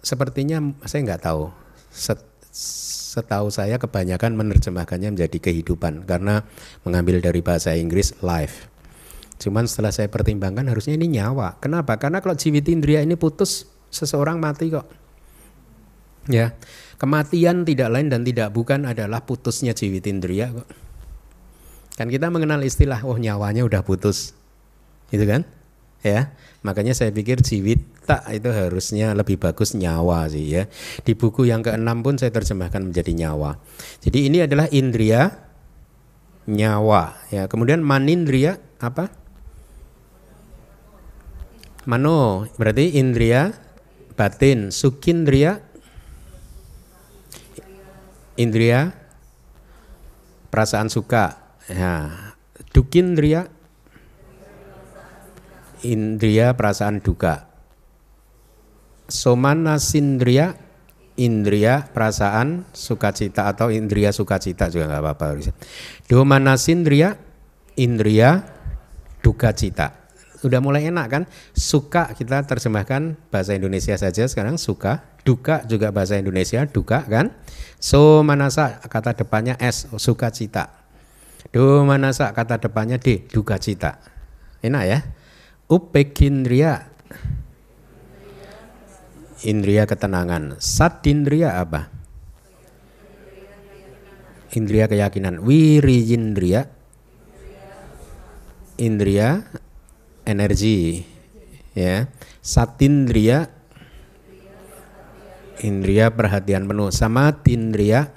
Sepertinya 0.03 0.59
saya 0.83 1.01
nggak 1.07 1.23
tahu. 1.23 1.51
Set, 1.91 2.19
setahu 2.51 3.47
saya 3.49 3.79
kebanyakan 3.79 4.35
menerjemahkannya 4.35 5.15
menjadi 5.15 5.37
kehidupan 5.39 6.03
karena 6.03 6.43
mengambil 6.83 7.23
dari 7.23 7.39
bahasa 7.39 7.75
Inggris 7.75 8.15
life 8.19 8.67
Cuman 9.39 9.65
setelah 9.65 9.95
saya 9.95 10.11
pertimbangkan 10.11 10.67
harusnya 10.67 10.99
ini 10.99 11.15
nyawa. 11.15 11.57
Kenapa? 11.63 11.95
Karena 11.95 12.19
kalau 12.19 12.35
jiwit 12.35 12.67
indria 12.67 12.99
ini 12.99 13.15
putus, 13.15 13.65
seseorang 13.87 14.37
mati 14.37 14.67
kok. 14.67 14.85
Ya, 16.27 16.53
kematian 16.99 17.63
tidak 17.63 17.89
lain 17.89 18.11
dan 18.11 18.21
tidak 18.27 18.51
bukan 18.51 18.85
adalah 18.85 19.23
putusnya 19.23 19.71
jiwit 19.71 20.05
indria 20.11 20.51
kok. 20.51 20.67
Kan 21.95 22.11
kita 22.11 22.27
mengenal 22.27 22.61
istilah, 22.61 23.01
oh 23.07 23.15
nyawanya 23.15 23.63
udah 23.63 23.81
putus, 23.81 24.35
gitu 25.09 25.23
kan? 25.23 25.47
Ya, 25.99 26.31
makanya 26.63 26.95
saya 26.95 27.11
pikir 27.11 27.43
jiwit 27.43 27.83
tak 28.07 28.23
itu 28.31 28.49
harusnya 28.49 29.11
lebih 29.13 29.35
bagus 29.35 29.75
nyawa 29.75 30.31
sih 30.31 30.47
ya. 30.47 30.63
Di 31.03 31.13
buku 31.15 31.47
yang 31.47 31.59
keenam 31.59 32.01
pun 32.01 32.15
saya 32.15 32.31
terjemahkan 32.31 32.87
menjadi 32.87 33.11
nyawa. 33.13 33.59
Jadi 33.99 34.31
ini 34.31 34.41
adalah 34.41 34.71
indria 34.71 35.49
nyawa 36.49 37.29
ya 37.29 37.45
kemudian 37.45 37.85
manindria 37.85 38.57
apa 38.81 39.13
mano 41.87 42.47
berarti 42.59 42.99
indria 42.99 43.53
batin 44.19 44.71
sukindria. 44.73 45.63
Indria 48.39 48.95
perasaan 50.51 50.87
suka. 50.91 51.55
Ya. 51.67 52.35
Dukindria. 52.71 53.47
Indria 55.83 56.55
perasaan 56.55 56.99
duka. 56.99 57.47
Somanasindria 59.07 60.55
indria 61.19 61.83
perasaan 61.91 62.63
sukacita 62.71 63.51
atau 63.51 63.67
indria 63.67 64.15
sukacita 64.15 64.71
juga 64.71 64.87
nggak 64.87 65.03
apa-apa. 65.03 65.27
Domanasindria 66.07 67.19
indria 67.75 68.43
duka 69.19 69.51
cita. 69.51 69.98
Udah 70.39 70.63
mulai 70.63 70.87
enak 70.87 71.07
kan? 71.11 71.23
Suka 71.51 72.15
kita 72.15 72.47
terjemahkan 72.47 73.19
bahasa 73.27 73.55
Indonesia 73.59 73.95
saja 73.99 74.23
sekarang 74.23 74.55
suka, 74.55 75.03
duka 75.27 75.67
juga 75.67 75.91
bahasa 75.91 76.15
Indonesia 76.15 76.63
duka 76.63 77.03
kan? 77.03 77.35
So 77.79 78.23
manasa 78.23 78.79
kata 78.79 79.19
depannya 79.19 79.59
S 79.59 79.91
sukacita. 79.99 80.71
Do 81.51 81.83
manasa 81.83 82.31
kata 82.31 82.59
depannya 82.59 82.99
D 82.99 83.27
duka 83.27 83.59
cita. 83.59 83.99
Enak 84.63 84.83
ya? 84.87 84.99
Upekindria 85.67 86.87
indria 89.43 89.83
ketenangan. 89.87 90.59
Satindria 90.59 91.59
apa? 91.59 91.91
Indria 94.55 94.87
keyakinan. 94.87 95.43
Wiriyindria 95.43 96.67
indria 98.79 99.43
energi 100.29 101.01
ya. 101.73 102.05
Satindria 102.45 103.49
indria 105.65 106.13
perhatian 106.13 106.69
penuh 106.69 106.93
sama 106.93 107.35
tindria 107.41 108.13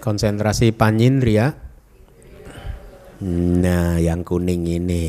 konsentrasi 0.00 0.72
panindria 0.72 1.58
nah 3.20 4.00
yang 4.00 4.24
kuning 4.24 4.64
ini 4.64 5.04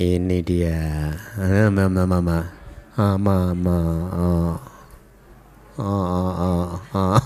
ini 0.00 0.40
dia. 0.40 1.12
Mama 1.68 2.08
mama. 2.08 2.16
Mama 2.96 3.52
mama. 3.52 3.78
Oh. 4.16 4.56
Oh, 5.80 6.32
oh, 6.40 6.80
oh. 6.94 7.20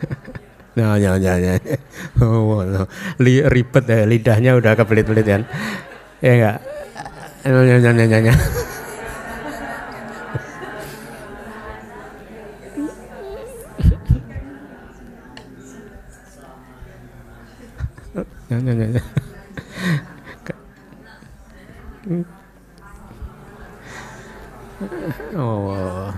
Nah, 0.72 0.96
ya, 0.96 1.20
ya, 1.20 1.36
ya. 1.36 1.60
Oh, 2.24 2.64
Li, 3.20 3.44
ribet 3.44 3.84
ya, 3.84 4.08
lidahnya 4.08 4.56
udah 4.56 4.72
kebelit-belit 4.72 5.26
kan. 5.28 5.42
Ya 6.24 6.32
enggak? 6.32 6.58
Ya, 7.44 7.60
ya, 7.60 7.76
ya, 7.76 7.90
ya, 7.92 8.18
ya. 8.32 8.34
Ya, 18.52 18.56
ya, 18.60 18.72
ya, 18.72 18.86
ya. 18.96 19.02
Oh. 25.36 26.12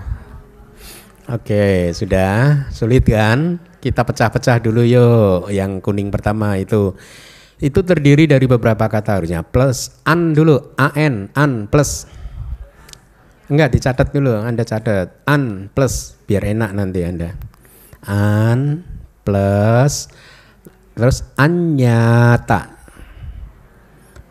Oke, 1.25 1.91
sudah 1.91 2.67
sulit 2.71 3.03
kan? 3.07 3.59
Kita 3.85 4.01
pecah-pecah 4.01 4.57
dulu 4.65 4.81
yuk. 4.81 5.53
Yang 5.53 5.85
kuning 5.85 6.09
pertama 6.09 6.57
itu 6.57 6.97
itu 7.61 7.85
terdiri 7.85 8.25
dari 8.25 8.49
beberapa 8.49 8.89
kata 8.89 9.21
harusnya. 9.21 9.45
Plus 9.45 10.01
an 10.09 10.33
dulu, 10.33 10.73
an, 10.81 11.29
an 11.37 11.69
plus. 11.69 12.09
Enggak 13.45 13.77
dicatat 13.77 14.09
dulu, 14.09 14.41
Anda 14.41 14.65
catat. 14.65 15.21
An 15.29 15.69
plus 15.69 16.17
biar 16.25 16.49
enak 16.49 16.73
nanti 16.73 17.05
Anda. 17.05 17.37
An 18.09 18.81
plus 19.21 20.09
terus 20.95 21.27
anyata 21.35 22.71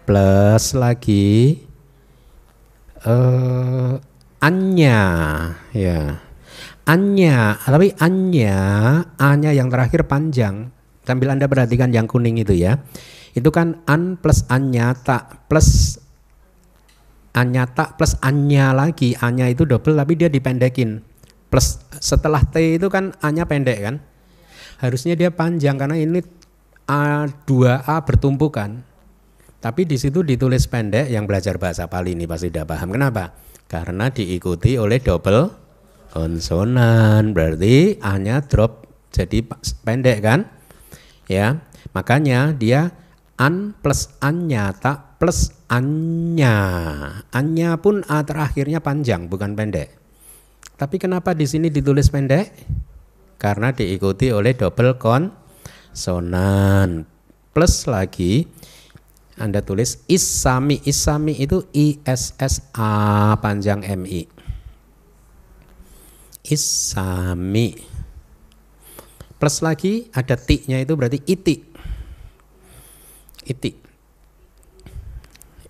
plus 0.09 0.73
lagi 0.73 1.61
uh, 3.05 4.01
anya 4.41 5.03
ya 5.77 6.25
anya 6.85 7.57
tapi 7.65 7.97
anya 7.97 8.57
anya 9.17 9.51
yang 9.57 9.73
terakhir 9.73 10.05
panjang. 10.05 10.69
Sambil 11.05 11.33
anda 11.33 11.49
perhatikan 11.49 11.93
yang 11.93 12.09
kuning 12.09 12.41
itu 12.41 12.57
ya. 12.57 12.81
Itu 13.37 13.53
kan 13.53 13.85
an 13.85 14.17
plus 14.21 14.45
anyata 14.49 15.45
plus 15.49 16.01
anyata 17.37 17.97
plus 17.97 18.17
anya 18.21 18.73
lagi. 18.77 19.17
Anya 19.21 19.49
itu 19.49 19.65
double 19.69 19.97
tapi 19.97 20.17
dia 20.17 20.29
dipendekin. 20.29 21.01
Plus 21.49 21.81
setelah 22.01 22.41
t 22.45 22.81
itu 22.81 22.89
kan 22.93 23.17
anya 23.21 23.45
pendek 23.45 23.79
kan. 23.81 23.97
Harusnya 24.81 25.17
dia 25.17 25.33
panjang 25.33 25.81
karena 25.81 25.97
ini 25.97 26.21
a 26.89 27.25
2a 27.29 27.97
bertumpukan. 28.05 28.85
Tapi 29.65 29.89
di 29.89 29.97
situ 29.97 30.21
ditulis 30.21 30.69
pendek 30.69 31.09
yang 31.09 31.25
belajar 31.25 31.57
bahasa 31.57 31.89
Pali 31.89 32.13
ini 32.13 32.29
pasti 32.29 32.53
tidak 32.53 32.77
paham. 32.77 32.93
Kenapa? 32.93 33.33
Karena 33.65 34.13
diikuti 34.13 34.77
oleh 34.77 35.01
double 35.01 35.64
konsonan. 36.15 37.35
Berarti 37.35 37.99
A-nya 37.99 38.47
drop 38.47 38.87
jadi 39.11 39.43
pendek 39.83 40.23
kan? 40.23 40.47
Ya. 41.27 41.67
Makanya 41.91 42.55
dia 42.55 42.95
an 43.35 43.75
plus 43.83 44.15
anya 44.23 44.71
tak 44.71 45.19
plus 45.19 45.51
anya. 45.67 46.55
Anya 47.35 47.75
pun 47.83 48.07
A 48.07 48.23
terakhirnya 48.23 48.79
panjang 48.79 49.27
bukan 49.27 49.59
pendek. 49.59 49.91
Tapi 50.75 50.99
kenapa 51.03 51.35
di 51.35 51.47
sini 51.47 51.71
ditulis 51.71 52.11
pendek? 52.11 52.51
Karena 53.39 53.73
diikuti 53.75 54.31
oleh 54.31 54.55
double 54.55 54.95
konsonan. 54.99 57.07
Plus 57.55 57.87
lagi 57.87 58.47
anda 59.39 59.63
tulis 59.63 60.03
Isami. 60.11 60.83
Isami 60.83 61.39
itu 61.39 61.63
I 61.75 61.99
S 62.07 62.35
S 62.39 62.63
A 62.75 63.35
panjang 63.39 63.83
M 63.83 64.07
I. 64.07 64.34
Isami. 66.45 67.73
Plus 69.41 69.57
lagi 69.65 70.13
ada 70.13 70.37
ti-nya 70.37 70.81
itu 70.81 70.93
berarti 70.93 71.21
iti. 71.25 71.57
Iti. 73.49 73.71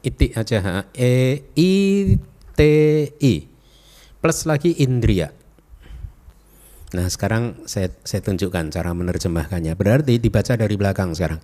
Iti 0.03 0.27
aja. 0.35 0.87
E 0.95 1.47
I 1.55 1.73
T 2.55 2.61
I. 3.19 3.35
Plus 4.19 4.39
lagi 4.47 4.75
indria. 4.83 5.31
Nah 6.95 7.11
sekarang 7.11 7.67
saya, 7.67 7.91
saya 8.07 8.23
tunjukkan 8.23 8.71
cara 8.71 8.95
menerjemahkannya. 8.95 9.75
Berarti 9.75 10.23
dibaca 10.23 10.55
dari 10.55 10.75
belakang 10.79 11.11
sekarang. 11.15 11.43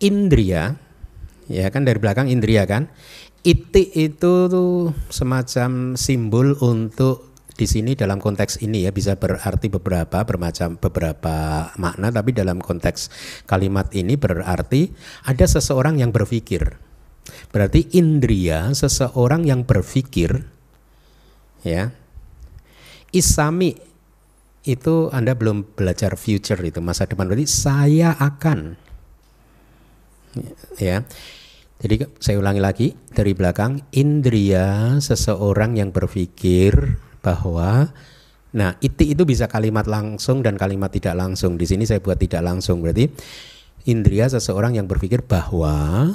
Indria 0.00 0.72
ya 1.48 1.68
kan 1.68 1.84
dari 1.84 2.00
belakang 2.00 2.32
indria 2.32 2.64
kan. 2.64 2.88
Iti 3.44 3.92
itu 3.92 4.34
semacam 5.12 5.94
simbol 6.00 6.56
untuk 6.64 7.27
di 7.58 7.66
sini 7.66 7.98
dalam 7.98 8.22
konteks 8.22 8.62
ini 8.62 8.86
ya 8.86 8.94
bisa 8.94 9.18
berarti 9.18 9.66
beberapa 9.66 10.22
bermacam 10.22 10.78
beberapa 10.78 11.68
makna 11.74 12.14
tapi 12.14 12.30
dalam 12.30 12.62
konteks 12.62 13.10
kalimat 13.50 13.90
ini 13.98 14.14
berarti 14.14 14.94
ada 15.26 15.42
seseorang 15.42 15.98
yang 15.98 16.14
berpikir. 16.14 16.78
Berarti 17.50 17.98
indria 17.98 18.70
seseorang 18.70 19.42
yang 19.42 19.66
berpikir 19.66 20.46
ya. 21.66 21.90
Isami 23.10 23.74
itu 24.62 25.10
Anda 25.10 25.34
belum 25.34 25.74
belajar 25.74 26.14
future 26.14 26.60
itu 26.62 26.78
masa 26.78 27.10
depan 27.10 27.26
berarti 27.26 27.48
saya 27.48 28.12
akan 28.20 28.76
ya 30.76 31.08
jadi 31.78 32.10
saya 32.18 32.42
ulangi 32.42 32.58
lagi 32.58 32.88
dari 33.14 33.38
belakang, 33.38 33.86
indria 33.94 34.98
seseorang 34.98 35.78
yang 35.78 35.94
berpikir 35.94 36.98
bahwa 37.28 37.92
nah 38.48 38.72
iti 38.80 39.12
itu 39.12 39.28
bisa 39.28 39.44
kalimat 39.44 39.84
langsung 39.84 40.40
dan 40.40 40.56
kalimat 40.56 40.88
tidak 40.88 41.12
langsung. 41.12 41.60
Di 41.60 41.68
sini 41.68 41.84
saya 41.84 42.00
buat 42.00 42.16
tidak 42.16 42.40
langsung 42.40 42.80
berarti 42.80 43.12
indria 43.84 44.24
seseorang 44.32 44.80
yang 44.80 44.88
berpikir 44.88 45.20
bahwa 45.20 46.08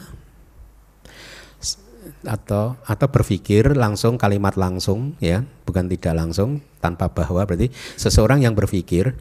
atau 2.23 2.79
atau 2.87 3.07
berpikir 3.11 3.75
langsung 3.75 4.15
kalimat 4.17 4.55
langsung 4.57 5.13
ya, 5.19 5.45
bukan 5.67 5.85
tidak 5.91 6.17
langsung 6.17 6.63
tanpa 6.81 7.11
bahwa 7.11 7.45
berarti 7.45 7.69
seseorang 7.99 8.41
yang 8.41 8.57
berpikir 8.57 9.13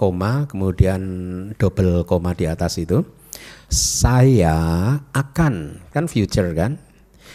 koma 0.00 0.48
kemudian 0.48 1.00
double 1.60 2.08
koma 2.08 2.32
di 2.32 2.48
atas 2.48 2.80
itu 2.80 3.04
saya 3.68 4.96
akan 5.12 5.84
kan 5.92 6.08
future 6.08 6.56
kan 6.56 6.80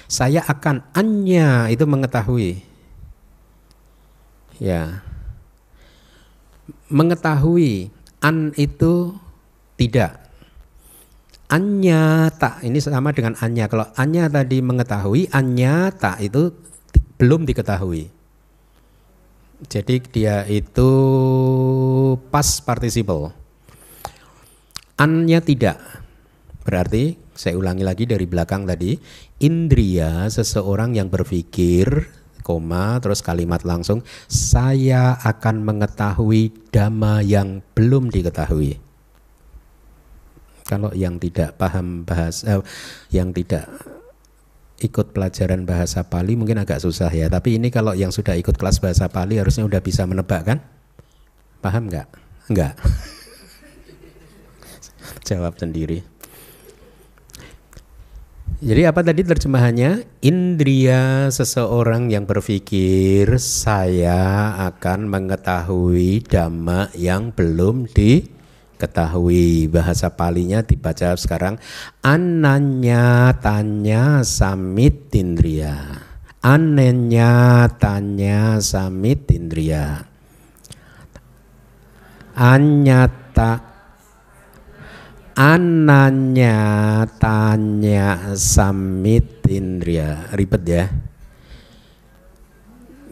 saya 0.09 0.41
akan 0.45 0.81
anya 0.97 1.69
itu 1.69 1.85
mengetahui 1.85 2.65
ya 4.59 5.03
mengetahui 6.89 7.95
An 8.25 8.57
itu 8.57 9.13
tidak. 9.77 10.17
Anya 11.45 12.33
tak 12.33 12.65
ini 12.65 12.81
sama 12.81 13.13
dengan 13.13 13.37
anya. 13.37 13.69
Kalau 13.69 13.85
anya 14.01 14.25
tadi 14.25 14.65
mengetahui, 14.65 15.29
anya 15.29 15.93
tak 15.93 16.25
itu 16.25 16.49
belum 17.21 17.45
diketahui. 17.45 18.09
Jadi 19.69 19.95
dia 20.09 20.41
itu 20.49 20.89
pas 22.33 22.49
participle. 22.65 23.29
Anya 24.97 25.37
tidak. 25.37 25.77
Berarti 26.65 27.21
saya 27.37 27.61
ulangi 27.61 27.85
lagi 27.85 28.09
dari 28.09 28.25
belakang 28.25 28.65
tadi, 28.65 28.97
indria 29.37 30.25
seseorang 30.33 30.97
yang 30.97 31.13
berpikir 31.13 32.09
koma 32.45 33.01
terus 33.01 33.25
kalimat 33.25 33.65
langsung 33.65 34.05
saya 34.29 35.17
akan 35.25 35.65
mengetahui 35.65 36.53
dhamma 36.69 37.25
yang 37.25 37.65
belum 37.73 38.13
diketahui. 38.13 38.77
Kalau 40.69 40.93
yang 40.93 41.17
tidak 41.17 41.57
paham 41.57 42.05
bahasa 42.05 42.57
eh, 42.57 42.61
yang 43.09 43.33
tidak 43.33 43.65
ikut 44.81 45.17
pelajaran 45.17 45.65
bahasa 45.65 46.05
Pali 46.05 46.37
mungkin 46.37 46.61
agak 46.61 46.81
susah 46.81 47.09
ya, 47.09 47.29
tapi 47.29 47.57
ini 47.57 47.73
kalau 47.73 47.97
yang 47.97 48.13
sudah 48.13 48.37
ikut 48.37 48.57
kelas 48.57 48.77
bahasa 48.77 49.09
Pali 49.09 49.41
harusnya 49.41 49.65
udah 49.65 49.81
bisa 49.81 50.05
menebak 50.05 50.45
kan? 50.45 50.61
Paham 51.61 51.89
nggak? 51.89 52.05
Enggak. 52.49 52.77
Jawab 55.29 55.57
sendiri. 55.57 56.14
Jadi 58.55 58.87
apa 58.87 59.03
tadi 59.03 59.19
terjemahannya? 59.19 60.23
Indria 60.23 61.27
seseorang 61.27 62.07
yang 62.07 62.23
berpikir 62.23 63.35
saya 63.35 64.55
akan 64.71 65.11
mengetahui 65.11 66.23
dhamma 66.23 66.87
yang 66.95 67.35
belum 67.35 67.91
diketahui. 67.91 69.67
Bahasa 69.67 70.07
palinya 70.15 70.63
dibaca 70.63 71.19
sekarang 71.19 71.59
ananya 71.99 73.35
tanya 73.43 74.23
samit 74.23 75.11
indria. 75.11 75.99
Anenya 76.39 77.67
tanya 77.75 78.63
samit 78.63 79.27
indria. 79.35 79.99
Anyata 82.39 83.74
ananya 85.35 87.03
tanya 87.19 88.33
samit 88.39 89.43
indria. 89.51 90.31
Ribet 90.31 90.63
ya. 90.63 90.87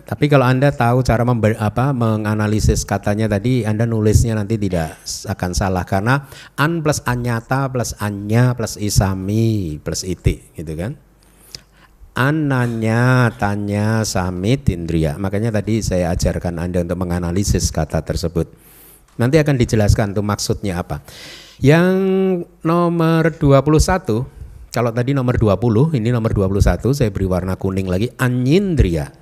Tapi 0.03 0.27
kalau 0.27 0.43
anda 0.43 0.67
tahu 0.71 0.99
cara 0.99 1.23
member, 1.23 1.55
apa 1.59 1.95
menganalisis 1.95 2.83
katanya 2.83 3.31
tadi 3.31 3.63
anda 3.63 3.87
nulisnya 3.87 4.35
nanti 4.35 4.59
tidak 4.59 4.99
akan 5.31 5.51
salah 5.55 5.87
karena 5.87 6.27
an 6.59 6.83
plus 6.83 6.99
anyata 7.07 7.71
plus 7.71 7.95
anya 8.03 8.51
plus 8.51 8.75
isami 8.75 9.79
plus 9.79 10.03
iti 10.03 10.43
gitu 10.59 10.75
kan? 10.75 10.99
Ananya 12.13 13.31
tanya 13.41 14.05
samit 14.05 14.69
indria. 14.69 15.17
Makanya 15.17 15.49
tadi 15.49 15.81
saya 15.81 16.13
ajarkan 16.13 16.61
anda 16.61 16.83
untuk 16.85 16.99
menganalisis 16.99 17.73
kata 17.73 18.05
tersebut. 18.05 18.53
Nanti 19.17 19.41
akan 19.41 19.55
dijelaskan 19.57 20.13
tuh 20.13 20.21
maksudnya 20.21 20.83
apa 20.83 21.01
yang 21.63 21.95
nomor 22.59 23.31
21, 23.39 24.27
kalau 24.75 24.91
tadi 24.91 25.15
nomor 25.15 25.39
20, 25.39 25.95
ini 25.95 26.11
nomor 26.11 26.35
21 26.35 26.91
saya 26.91 27.07
beri 27.07 27.23
warna 27.23 27.55
kuning 27.55 27.87
lagi, 27.87 28.11
anyindria. 28.19 29.15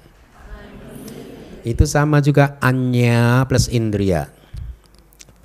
Itu 1.62 1.86
sama 1.86 2.18
juga 2.26 2.58
anya 2.66 3.46
plus 3.46 3.70
indria. 3.70 4.34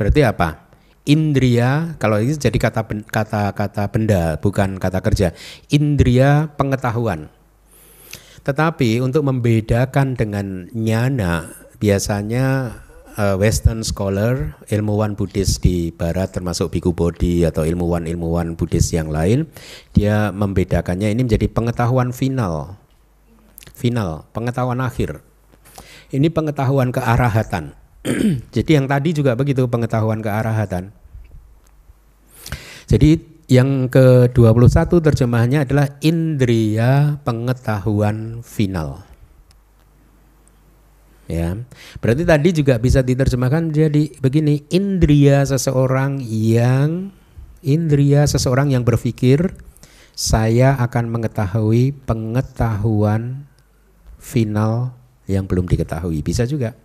Berarti 0.00 0.24
apa? 0.24 0.64
Indria 1.04 1.94
kalau 2.00 2.16
ini 2.16 2.32
jadi 2.32 2.56
kata 2.56 2.82
kata 3.12 3.52
kata 3.52 3.82
benda 3.92 4.40
bukan 4.40 4.80
kata 4.80 5.04
kerja. 5.04 5.36
Indria 5.68 6.48
pengetahuan. 6.56 7.28
Tetapi 8.40 9.04
untuk 9.04 9.20
membedakan 9.28 10.16
dengan 10.16 10.72
nyana 10.72 11.52
biasanya 11.76 12.72
uh, 13.16 13.36
Western 13.40 13.82
scholar, 13.82 14.54
ilmuwan 14.68 15.16
Buddhis 15.16 15.58
di 15.58 15.90
Barat 15.90 16.32
termasuk 16.36 16.70
Biku 16.70 16.92
Bodhi 16.92 17.42
atau 17.42 17.64
ilmuwan-ilmuwan 17.64 18.54
Buddhis 18.54 18.92
yang 18.92 19.08
lain, 19.08 19.48
dia 19.96 20.30
membedakannya 20.30 21.10
ini 21.10 21.24
menjadi 21.24 21.48
pengetahuan 21.50 22.12
final, 22.12 22.76
final, 23.72 24.28
pengetahuan 24.36 24.78
akhir. 24.84 25.24
Ini 26.12 26.30
pengetahuan 26.30 26.94
kearahatan. 26.94 27.74
Jadi 28.54 28.70
yang 28.78 28.86
tadi 28.86 29.10
juga 29.10 29.34
begitu 29.34 29.66
pengetahuan 29.66 30.22
kearahatan. 30.22 30.94
Jadi 32.86 33.18
yang 33.50 33.90
ke-21 33.90 34.90
terjemahannya 34.90 35.66
adalah 35.66 35.86
indria 36.02 37.18
pengetahuan 37.26 38.42
final. 38.46 39.05
Ya, 41.26 41.58
berarti 41.98 42.22
tadi 42.22 42.54
juga 42.54 42.78
bisa 42.78 43.02
diterjemahkan 43.02 43.74
jadi 43.74 44.14
begini: 44.22 44.62
indria 44.70 45.42
seseorang 45.42 46.22
yang 46.22 47.10
indria 47.66 48.22
seseorang 48.30 48.70
yang 48.70 48.86
berpikir 48.86 49.50
saya 50.14 50.78
akan 50.78 51.10
mengetahui 51.10 51.92
pengetahuan 52.06 53.50
final 54.22 54.94
yang 55.26 55.50
belum 55.50 55.66
diketahui. 55.66 56.22
Bisa 56.22 56.46
juga. 56.46 56.78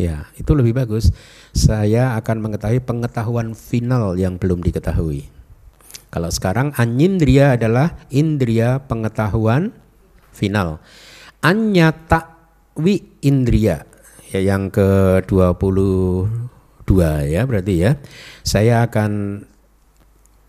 Ya, 0.00 0.32
itu 0.40 0.56
lebih 0.56 0.72
bagus. 0.72 1.12
Saya 1.52 2.16
akan 2.16 2.40
mengetahui 2.40 2.80
pengetahuan 2.80 3.52
final 3.52 4.16
yang 4.16 4.40
belum 4.40 4.64
diketahui. 4.64 5.28
Kalau 6.08 6.30
sekarang 6.32 6.72
anindria 6.80 7.58
adalah 7.58 8.00
indria 8.08 8.80
pengetahuan 8.80 9.76
final. 10.32 10.80
Anyata 11.40 12.36
wi 12.76 13.00
indria 13.24 13.84
ya 14.30 14.40
yang 14.40 14.70
ke-22 14.70 16.90
ya 17.26 17.42
berarti 17.46 17.74
ya. 17.80 17.96
Saya 18.46 18.86
akan 18.86 19.42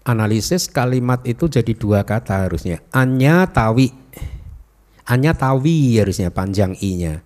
analisis 0.05 0.69
kalimat 0.69 1.25
itu 1.25 1.49
jadi 1.49 1.73
dua 1.73 2.05
kata 2.05 2.49
harusnya. 2.49 2.81
Anya 2.93 3.49
tawi. 3.49 3.89
Anya 5.05 5.33
tawi 5.33 5.99
harusnya 5.99 6.29
panjang 6.29 6.77
i-nya. 6.79 7.25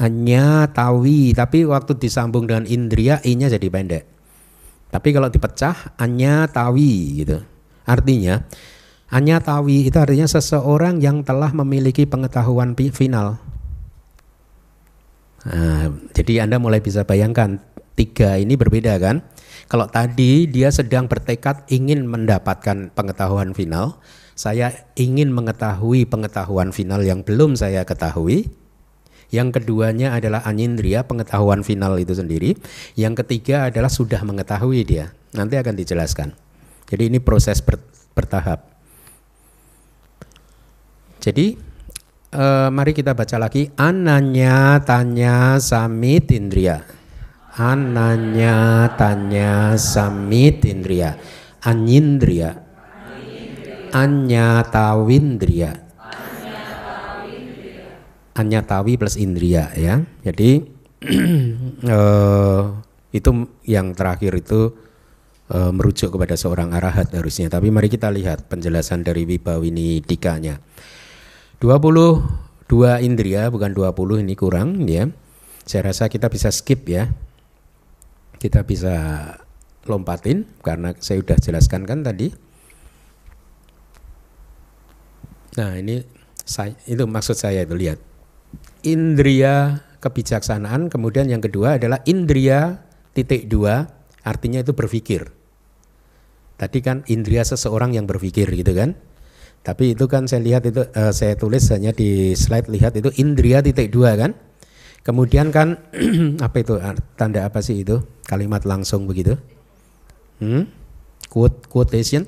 Anya 0.00 0.64
tawi, 0.72 1.36
tapi 1.36 1.68
waktu 1.68 1.92
disambung 2.00 2.48
dengan 2.48 2.64
indria 2.64 3.20
i-nya 3.20 3.52
jadi 3.52 3.68
pendek. 3.68 4.04
Tapi 4.90 5.08
kalau 5.14 5.30
dipecah 5.30 5.94
anya 6.00 6.50
tawi 6.50 7.22
gitu. 7.22 7.38
Artinya 7.86 8.42
Anyatawi 9.10 9.90
itu 9.90 9.98
artinya 9.98 10.30
seseorang 10.30 11.02
yang 11.02 11.26
telah 11.26 11.50
memiliki 11.50 12.06
pengetahuan 12.06 12.78
final. 12.78 13.42
Nah, 15.42 15.90
jadi 16.14 16.46
Anda 16.46 16.62
mulai 16.62 16.78
bisa 16.78 17.02
bayangkan 17.02 17.58
tiga 17.98 18.38
ini 18.38 18.54
berbeda 18.54 19.02
kan? 19.02 19.26
Kalau 19.66 19.90
tadi 19.90 20.46
dia 20.46 20.70
sedang 20.70 21.10
bertekad 21.10 21.66
ingin 21.74 22.06
mendapatkan 22.06 22.94
pengetahuan 22.94 23.50
final, 23.50 23.98
saya 24.38 24.72
ingin 24.94 25.34
mengetahui 25.34 26.06
pengetahuan 26.06 26.70
final 26.70 27.02
yang 27.02 27.26
belum 27.26 27.58
saya 27.58 27.82
ketahui. 27.82 28.46
Yang 29.30 29.62
keduanya 29.62 30.14
adalah 30.14 30.42
anindria, 30.42 31.06
pengetahuan 31.06 31.62
final 31.62 31.94
itu 32.02 32.18
sendiri. 32.18 32.58
Yang 32.98 33.22
ketiga 33.26 33.70
adalah 33.70 33.86
sudah 33.86 34.22
mengetahui 34.26 34.82
dia. 34.82 35.14
Nanti 35.34 35.54
akan 35.54 35.78
dijelaskan. 35.78 36.34
Jadi 36.90 37.02
ini 37.06 37.22
proses 37.22 37.62
ber, 37.62 37.78
bertahap. 38.14 38.79
Jadi 41.20 41.52
uh, 42.32 42.72
mari 42.72 42.96
kita 42.96 43.12
baca 43.12 43.36
lagi 43.36 43.68
ananya 43.76 44.80
tanya 44.80 45.60
samit 45.60 46.32
indria. 46.32 46.80
Ananya 47.60 48.88
tanya 48.96 49.76
samit 49.76 50.64
indria. 50.64 51.20
Anyindria. 51.60 52.56
Anya 53.92 54.64
tawindria. 54.64 55.76
Anya 58.32 58.64
tawi 58.64 58.96
plus 58.96 59.20
indria 59.20 59.68
ya. 59.76 60.00
Jadi 60.24 60.64
uh, 61.84 62.64
itu 63.18 63.30
yang 63.68 63.92
terakhir 63.92 64.32
itu 64.40 64.72
uh, 65.52 65.70
merujuk 65.74 66.14
kepada 66.16 66.38
seorang 66.38 66.72
arahat 66.72 67.12
harusnya. 67.12 67.50
Tapi 67.50 67.68
mari 67.68 67.90
kita 67.90 68.08
lihat 68.08 68.46
penjelasan 68.48 69.04
dari 69.04 69.26
Wibawini 69.26 70.00
Dikanya. 70.00 70.56
22 71.60 72.24
indria 73.04 73.52
bukan 73.52 73.76
20 73.76 74.24
ini 74.24 74.32
kurang 74.32 74.88
ya. 74.88 75.12
Saya 75.68 75.92
rasa 75.92 76.08
kita 76.08 76.32
bisa 76.32 76.48
skip 76.48 76.88
ya. 76.88 77.12
Kita 78.40 78.64
bisa 78.64 78.96
lompatin 79.84 80.48
karena 80.64 80.96
saya 80.96 81.20
sudah 81.20 81.36
jelaskan 81.36 81.84
kan 81.84 82.00
tadi. 82.00 82.32
Nah, 85.60 85.76
ini 85.76 86.00
saya, 86.48 86.72
itu 86.88 87.04
maksud 87.04 87.36
saya 87.36 87.60
itu 87.68 87.76
lihat. 87.76 88.00
Indria 88.80 89.84
kebijaksanaan, 90.00 90.88
kemudian 90.88 91.28
yang 91.28 91.44
kedua 91.44 91.76
adalah 91.76 92.00
indria 92.08 92.88
titik 93.12 93.52
dua, 93.52 93.84
artinya 94.24 94.64
itu 94.64 94.72
berpikir. 94.72 95.28
Tadi 96.56 96.78
kan 96.80 97.04
indria 97.12 97.44
seseorang 97.44 97.92
yang 97.92 98.08
berpikir 98.08 98.48
gitu 98.48 98.72
kan. 98.72 98.96
Tapi 99.60 99.92
itu 99.92 100.08
kan 100.08 100.24
saya 100.24 100.40
lihat 100.40 100.64
itu 100.64 100.80
uh, 100.80 101.12
saya 101.12 101.36
tulis 101.36 101.68
hanya 101.68 101.92
di 101.92 102.32
slide 102.32 102.72
lihat 102.72 102.96
itu 102.96 103.12
indria 103.20 103.60
titik 103.60 103.92
dua 103.92 104.16
kan. 104.16 104.32
Kemudian 105.04 105.52
kan 105.52 105.80
apa 106.46 106.56
itu 106.60 106.80
tanda 107.16 107.44
apa 107.44 107.60
sih 107.60 107.84
itu 107.84 108.00
kalimat 108.24 108.64
langsung 108.64 109.04
begitu? 109.04 109.36
Hmm? 110.40 110.64
Quote 111.28 111.68
quotation 111.68 112.24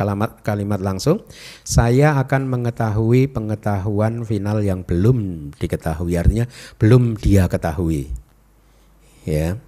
kalimat 0.00 0.40
kalimat 0.40 0.80
langsung 0.80 1.20
saya 1.60 2.16
akan 2.16 2.48
mengetahui 2.48 3.28
pengetahuan 3.28 4.24
final 4.24 4.64
yang 4.64 4.80
belum 4.80 5.50
diketahui 5.60 6.16
artinya 6.16 6.48
belum 6.80 7.20
dia 7.20 7.44
ketahui 7.52 8.08
ya 9.28 9.60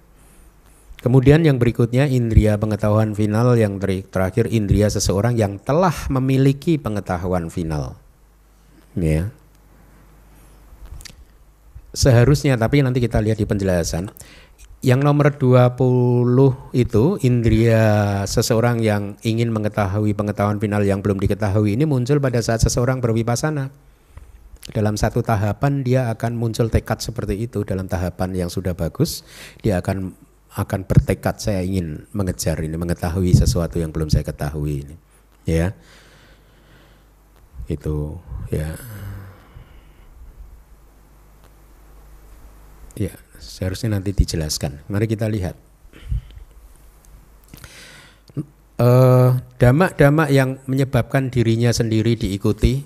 kemudian 1.03 1.43
yang 1.43 1.59
berikutnya 1.59 2.07
indria 2.07 2.55
pengetahuan 2.55 3.11
final. 3.11 3.53
Yang 3.59 4.07
terakhir 4.07 4.47
indria 4.47 4.87
seseorang 4.87 5.35
yang 5.35 5.59
telah 5.59 5.93
memiliki 6.07 6.79
pengetahuan 6.79 7.51
final. 7.51 7.99
Ya. 8.95 9.29
Seharusnya 11.93 12.57
tapi 12.57 12.81
nanti 12.81 12.97
kita 13.03 13.21
lihat 13.21 13.37
di 13.37 13.45
penjelasan. 13.45 14.09
Yang 14.83 14.99
nomor 14.99 15.31
20 15.39 16.75
itu 16.75 17.15
indria 17.23 17.83
seseorang 18.27 18.83
yang 18.83 19.15
ingin 19.23 19.47
mengetahui 19.53 20.11
pengetahuan 20.11 20.59
final 20.59 20.83
yang 20.83 20.99
belum 20.99 21.23
diketahui 21.23 21.79
ini 21.79 21.87
muncul 21.87 22.19
pada 22.19 22.43
saat 22.43 22.59
seseorang 22.65 22.99
berwipasana. 22.99 23.71
Dalam 24.75 24.95
satu 24.99 25.23
tahapan 25.23 25.87
dia 25.87 26.11
akan 26.11 26.35
muncul 26.35 26.67
tekad 26.67 26.99
seperti 26.99 27.47
itu. 27.47 27.63
Dalam 27.63 27.87
tahapan 27.87 28.35
yang 28.35 28.49
sudah 28.51 28.75
bagus 28.75 29.23
dia 29.63 29.79
akan 29.79 30.15
akan 30.53 30.85
bertekad 30.85 31.41
saya 31.41 31.65
ingin 31.65 32.05
mengejar 32.13 32.61
ini 32.61 32.77
mengetahui 32.77 33.33
sesuatu 33.33 33.81
yang 33.81 33.89
belum 33.89 34.13
saya 34.13 34.21
ketahui 34.21 34.85
ini. 34.85 34.95
Ya. 35.49 35.73
Itu 37.65 38.21
ya. 38.53 38.77
Ya. 42.93 43.13
Seharusnya 43.41 43.97
nanti 43.97 44.13
dijelaskan. 44.13 44.85
Mari 44.87 45.09
kita 45.09 45.25
lihat. 45.25 45.57
Eh, 48.73 49.29
damak-damak 49.61 50.29
uh, 50.29 50.33
yang 50.33 50.49
menyebabkan 50.65 51.29
dirinya 51.29 51.69
sendiri 51.69 52.17
diikuti. 52.17 52.81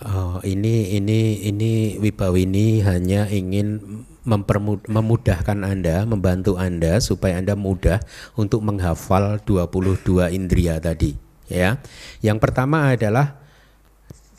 Oh, 0.00 0.40
ini 0.44 0.96
ini 0.96 1.44
ini 1.44 2.00
Wibawini 2.00 2.80
hanya 2.84 3.28
ingin 3.28 3.80
memudahkan 4.24 5.58
Anda, 5.64 6.04
membantu 6.04 6.60
Anda 6.60 7.00
supaya 7.00 7.40
Anda 7.40 7.56
mudah 7.56 8.04
untuk 8.36 8.60
menghafal 8.60 9.40
22 9.44 10.32
indria 10.32 10.76
tadi, 10.76 11.16
ya. 11.48 11.80
Yang 12.20 12.38
pertama 12.44 12.92
adalah 12.92 13.40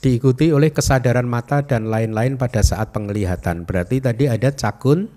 diikuti 0.02 0.50
oleh 0.50 0.74
kesadaran 0.74 1.30
mata 1.30 1.62
dan 1.62 1.90
lain-lain 1.90 2.38
pada 2.38 2.66
saat 2.66 2.90
penglihatan. 2.90 3.70
Berarti 3.70 4.02
tadi 4.02 4.26
ada 4.26 4.50
cakun, 4.50 5.10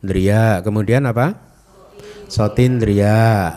dria, 0.00 0.62
kemudian 0.62 1.06
apa? 1.06 1.34
Sotindria, 2.30 3.50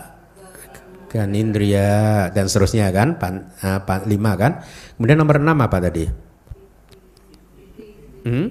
ganindria 1.14 2.28
dan 2.34 2.49
seterusnya 2.49 2.89
kan, 2.89 3.22
pan, 3.22 3.54
uh, 3.62 3.86
pan, 3.86 4.01
lima 4.10 4.34
kan. 4.34 4.66
Kemudian 4.97 5.22
nomor 5.22 5.38
enam 5.38 5.62
apa 5.62 5.78
tadi? 5.78 6.10
Hmm? 8.26 8.49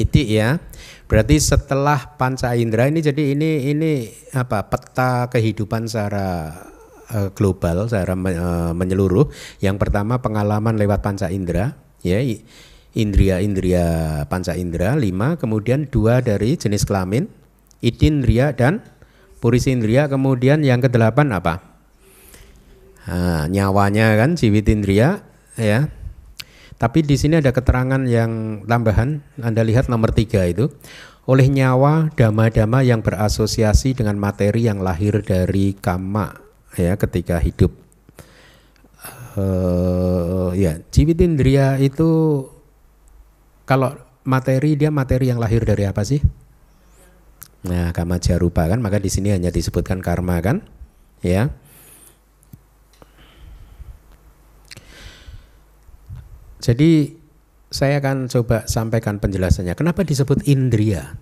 Iti 0.00 0.22
ya. 0.32 0.56
Berarti 1.08 1.40
setelah 1.40 2.20
panca 2.20 2.52
indera 2.52 2.84
ini 2.84 3.00
jadi 3.00 3.32
ini 3.32 3.72
ini 3.72 3.92
apa 4.36 4.68
peta 4.68 5.32
kehidupan 5.32 5.88
secara 5.88 6.52
uh, 7.16 7.32
global 7.32 7.88
secara 7.88 8.12
uh, 8.12 8.72
menyeluruh. 8.76 9.32
Yang 9.64 9.76
pertama 9.80 10.20
pengalaman 10.20 10.76
lewat 10.76 11.00
panca 11.00 11.32
indera, 11.32 11.72
ya 12.04 12.20
indria-indria 12.92 13.86
panca 14.28 14.52
indera 14.52 15.00
lima, 15.00 15.40
kemudian 15.40 15.88
dua 15.88 16.20
dari 16.20 16.60
jenis 16.60 16.84
kelamin, 16.84 17.24
itindria 17.80 18.52
dan 18.52 18.84
purisindria, 19.40 20.12
kemudian 20.12 20.60
yang 20.60 20.84
kedelapan 20.84 21.32
apa? 21.32 21.64
Nah, 23.08 23.48
nyawanya 23.48 24.12
kan 24.20 24.36
jiwitindria, 24.36 25.24
ya. 25.56 25.88
Tapi 26.78 27.02
di 27.02 27.18
sini 27.18 27.42
ada 27.42 27.50
keterangan 27.50 28.06
yang 28.06 28.62
tambahan. 28.64 29.18
Anda 29.42 29.66
lihat 29.66 29.90
nomor 29.90 30.14
tiga 30.14 30.46
itu 30.46 30.70
oleh 31.26 31.50
nyawa 31.50 32.14
dama-dama 32.14 32.80
yang 32.80 33.04
berasosiasi 33.04 33.98
dengan 33.98 34.16
materi 34.16 34.64
yang 34.64 34.80
lahir 34.80 35.20
dari 35.20 35.76
kama 35.76 36.40
ya 36.72 36.96
ketika 36.96 37.36
hidup 37.36 37.68
uh, 39.38 40.50
ya 40.56 40.80
indria 40.96 41.76
itu 41.76 42.10
kalau 43.68 43.92
materi 44.24 44.74
dia 44.74 44.88
materi 44.88 45.28
yang 45.28 45.36
lahir 45.36 45.60
dari 45.62 45.84
apa 45.84 46.00
sih? 46.02 46.24
Nah, 47.68 47.92
kama 47.92 48.16
jarupa 48.16 48.64
kan, 48.64 48.80
maka 48.80 48.96
di 48.96 49.12
sini 49.12 49.28
hanya 49.28 49.52
disebutkan 49.52 50.00
karma 50.00 50.40
kan? 50.40 50.64
Ya. 51.20 51.52
Jadi 56.68 57.16
saya 57.72 57.96
akan 58.04 58.28
coba 58.28 58.68
sampaikan 58.68 59.16
penjelasannya. 59.16 59.72
Kenapa 59.72 60.04
disebut 60.04 60.44
indria? 60.44 61.16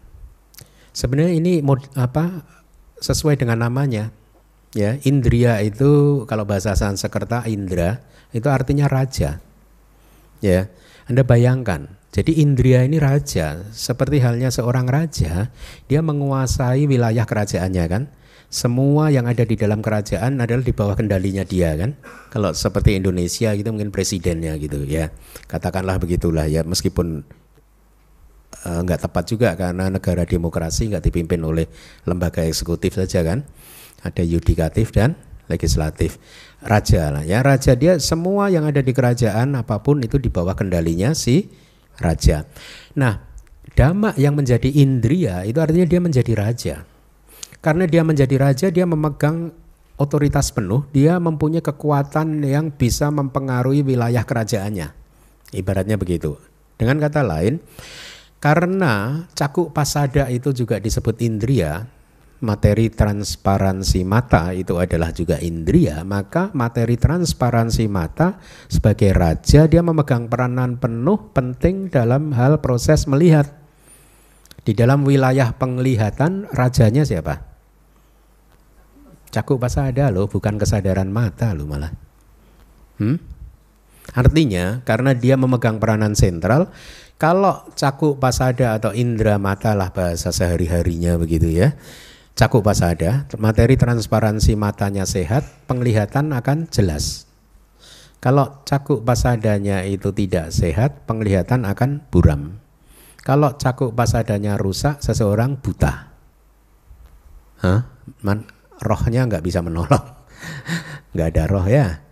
Sebenarnya 0.90 1.38
ini 1.38 1.62
mod, 1.62 1.86
apa 1.94 2.42
sesuai 2.99 3.38
dengan 3.38 3.62
namanya. 3.62 4.11
Ya, 4.76 4.99
Indria 5.09 5.62
itu 5.64 6.24
kalau 6.28 6.44
bahasa 6.44 6.76
Sanskerta 6.76 7.49
Indra 7.49 8.03
itu 8.34 8.44
artinya 8.51 8.90
raja. 8.90 9.40
Ya, 10.44 10.68
Anda 11.09 11.24
bayangkan. 11.24 11.88
Jadi 12.12 12.44
Indria 12.44 12.84
ini 12.84 13.01
raja, 13.01 13.61
seperti 13.72 14.20
halnya 14.20 14.53
seorang 14.53 14.88
raja, 14.88 15.49
dia 15.88 16.01
menguasai 16.01 16.84
wilayah 16.88 17.24
kerajaannya 17.24 17.84
kan. 17.88 18.03
Semua 18.57 19.13
yang 19.13 19.29
ada 19.29 19.45
di 19.45 19.53
dalam 19.53 19.85
kerajaan 19.85 20.41
adalah 20.41 20.65
di 20.65 20.73
bawah 20.73 20.97
kendalinya 20.97 21.45
dia 21.45 21.77
kan. 21.77 21.93
Kalau 22.33 22.57
seperti 22.57 22.97
Indonesia 22.97 23.53
gitu 23.53 23.69
mungkin 23.69 23.93
presidennya 23.93 24.57
gitu 24.57 24.81
ya. 24.89 25.13
Katakanlah 25.45 26.01
begitulah 26.01 26.49
ya 26.49 26.65
meskipun 26.65 27.21
nggak 28.65 28.97
uh, 28.97 29.03
tepat 29.05 29.25
juga 29.29 29.53
karena 29.61 29.93
negara 29.93 30.25
demokrasi 30.25 30.89
nggak 30.89 31.05
dipimpin 31.05 31.45
oleh 31.45 31.69
lembaga 32.09 32.49
eksekutif 32.49 32.97
saja 32.97 33.21
kan 33.21 33.45
ada 34.01 34.25
yudikatif 34.25 34.89
dan 34.89 35.21
legislatif. 35.53 36.17
Raja 36.65 37.13
lah 37.13 37.29
ya, 37.29 37.45
raja 37.45 37.77
dia 37.77 38.01
semua 38.01 38.49
yang 38.49 38.65
ada 38.65 38.81
di 38.81 38.97
kerajaan 38.97 39.53
apa 39.53 39.85
pun 39.85 40.01
itu 40.01 40.17
di 40.17 40.33
bawah 40.33 40.57
kendalinya 40.57 41.13
si 41.13 41.53
raja. 42.01 42.49
Nah, 42.97 43.21
dhamma 43.77 44.17
yang 44.17 44.33
menjadi 44.33 44.73
indria 44.73 45.45
itu 45.45 45.61
artinya 45.61 45.85
dia 45.85 46.01
menjadi 46.01 46.33
raja. 46.33 46.95
Karena 47.65 47.85
dia 47.89 48.03
menjadi 48.07 48.37
raja, 48.39 48.67
dia 48.71 48.85
memegang 48.85 49.53
otoritas 49.97 50.53
penuh, 50.53 50.85
dia 50.93 51.17
mempunyai 51.17 51.65
kekuatan 51.65 52.45
yang 52.45 52.69
bisa 52.73 53.09
mempengaruhi 53.09 53.81
wilayah 53.81 54.23
kerajaannya. 54.23 54.93
Ibaratnya 55.57 55.97
begitu. 55.97 56.37
Dengan 56.77 57.01
kata 57.01 57.25
lain, 57.25 57.57
karena 58.37 59.25
cakuk 59.33 59.73
pasada 59.73 60.29
itu 60.29 60.53
juga 60.53 60.77
disebut 60.77 61.17
indria, 61.25 61.89
materi 62.45 62.93
transparansi 62.93 64.05
mata 64.05 64.53
itu 64.53 64.77
adalah 64.77 65.09
juga 65.17 65.41
indria, 65.41 66.05
maka 66.05 66.53
materi 66.53 67.01
transparansi 67.01 67.89
mata 67.89 68.37
sebagai 68.69 69.17
raja 69.17 69.65
dia 69.65 69.81
memegang 69.81 70.29
peranan 70.29 70.77
penuh 70.77 71.33
penting 71.33 71.89
dalam 71.89 72.37
hal 72.37 72.61
proses 72.61 73.09
melihat. 73.09 73.66
Di 74.67 74.75
dalam 74.75 75.07
wilayah 75.07 75.55
penglihatan 75.55 76.51
rajanya 76.51 77.07
siapa? 77.07 77.39
Cakup 79.31 79.62
pasada 79.62 80.11
loh, 80.11 80.27
bukan 80.27 80.59
kesadaran 80.59 81.07
mata 81.07 81.55
loh 81.55 81.71
malah. 81.71 81.95
Hmm? 82.99 83.23
Artinya 84.11 84.83
karena 84.83 85.14
dia 85.14 85.39
memegang 85.39 85.79
peranan 85.79 86.19
sentral, 86.19 86.75
kalau 87.14 87.62
cakup 87.79 88.19
pasada 88.19 88.75
atau 88.75 88.91
indera 88.91 89.39
mata 89.39 89.79
lah 89.79 89.95
bahasa 89.95 90.35
sehari-harinya 90.35 91.14
begitu 91.14 91.47
ya 91.47 91.79
cakup 92.37 92.69
pasada, 92.69 93.25
materi 93.41 93.81
transparansi 93.81 94.55
matanya 94.61 95.09
sehat, 95.09 95.43
penglihatan 95.64 96.37
akan 96.37 96.69
jelas. 96.69 97.25
Kalau 98.21 98.61
cakup 98.69 99.03
pasadanya 99.03 99.83
itu 99.89 100.12
tidak 100.12 100.53
sehat, 100.53 101.09
penglihatan 101.09 101.64
akan 101.64 102.05
buram. 102.12 102.61
Kalau 103.27 103.59
cakup 103.59 103.91
pasadanya 103.91 104.55
rusak, 104.55 105.03
seseorang 105.03 105.59
buta. 105.59 106.14
Hah? 107.59 107.81
Man, 108.22 108.47
rohnya 108.79 109.27
nggak 109.27 109.43
bisa 109.43 109.66
menolong. 109.66 110.07
nggak 111.11 111.29
ada 111.35 111.45
roh 111.51 111.66
ya. 111.66 112.07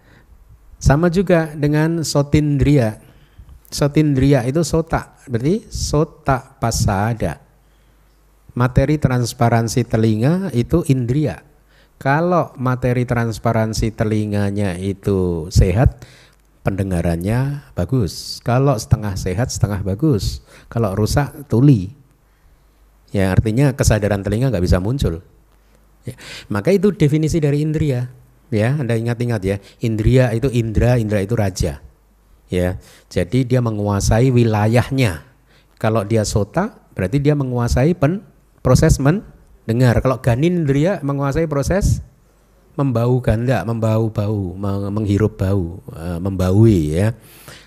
Sama 0.83 1.15
juga 1.15 1.55
dengan 1.55 2.03
sotindria. 2.03 2.99
Sotindria 3.71 4.43
itu 4.43 4.67
sota, 4.67 5.15
berarti 5.31 5.71
sota 5.71 6.59
pasada. 6.59 7.39
Materi 8.59 8.99
transparansi 8.99 9.87
telinga 9.87 10.51
itu 10.51 10.83
indria. 10.91 11.39
Kalau 11.95 12.51
materi 12.59 13.07
transparansi 13.07 13.95
telinganya 13.95 14.75
itu 14.83 15.47
sehat, 15.55 16.03
pendengarannya 16.65 17.71
bagus. 17.77 18.41
Kalau 18.41 18.75
setengah 18.75 19.15
sehat, 19.15 19.53
setengah 19.53 19.85
bagus. 19.85 20.41
Kalau 20.73 20.97
rusak, 20.97 21.47
tuli. 21.47 21.93
Ya 23.15 23.31
artinya 23.31 23.77
kesadaran 23.77 24.25
telinga 24.25 24.51
nggak 24.51 24.65
bisa 24.65 24.83
muncul. 24.83 25.23
Ya, 26.03 26.19
maka 26.51 26.75
itu 26.75 26.91
definisi 26.91 27.39
dari 27.39 27.63
indria. 27.63 28.11
Ya, 28.51 28.75
Anda 28.75 28.99
ingat-ingat 28.99 29.41
ya. 29.45 29.57
Indria 29.85 30.35
itu 30.35 30.51
indra, 30.51 30.99
indra 30.99 31.23
itu 31.23 31.39
raja 31.39 31.85
ya. 32.55 32.79
Jadi 33.11 33.43
dia 33.43 33.61
menguasai 33.65 34.31
wilayahnya. 34.31 35.25
Kalau 35.77 36.07
dia 36.07 36.23
sota 36.23 36.87
berarti 36.95 37.19
dia 37.21 37.35
menguasai 37.35 37.99
pen, 37.99 38.23
proses 38.63 39.03
mendengar. 39.03 39.99
Kalau 40.01 40.23
ganindria 40.23 41.03
menguasai 41.03 41.51
proses 41.51 42.01
membau 42.75 43.23
ganda, 43.23 43.63
membau 43.63 44.11
bau, 44.11 44.55
menghirup 44.91 45.39
bau, 45.39 45.79
e, 45.95 46.05
membaui 46.19 46.79
ya. 46.99 47.15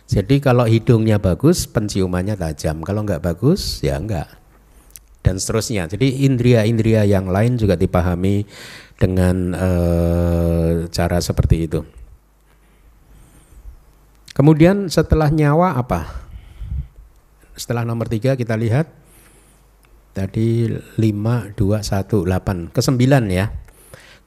Jadi 0.07 0.39
kalau 0.39 0.63
hidungnya 0.63 1.19
bagus, 1.19 1.67
penciumannya 1.67 2.39
tajam. 2.39 2.79
Kalau 2.87 3.03
enggak 3.03 3.19
bagus, 3.23 3.83
ya 3.83 3.99
enggak. 3.99 4.31
Dan 5.19 5.35
seterusnya. 5.35 5.91
Jadi 5.91 6.23
indria-indria 6.23 7.03
yang 7.03 7.27
lain 7.27 7.59
juga 7.59 7.75
dipahami 7.75 8.47
dengan 8.95 9.51
uh, 9.51 10.87
cara 10.87 11.19
seperti 11.19 11.67
itu. 11.67 11.83
Kemudian 14.31 14.87
setelah 14.87 15.27
nyawa 15.27 15.75
apa? 15.75 16.07
Setelah 17.59 17.83
nomor 17.83 18.07
tiga 18.07 18.39
kita 18.39 18.55
lihat 18.55 18.87
tadi 20.15 20.71
5, 20.71 20.97
2, 20.97 21.53
1, 21.53 21.53
8. 21.59 22.71
Kesembilan 22.71 23.23
ya. 23.27 23.51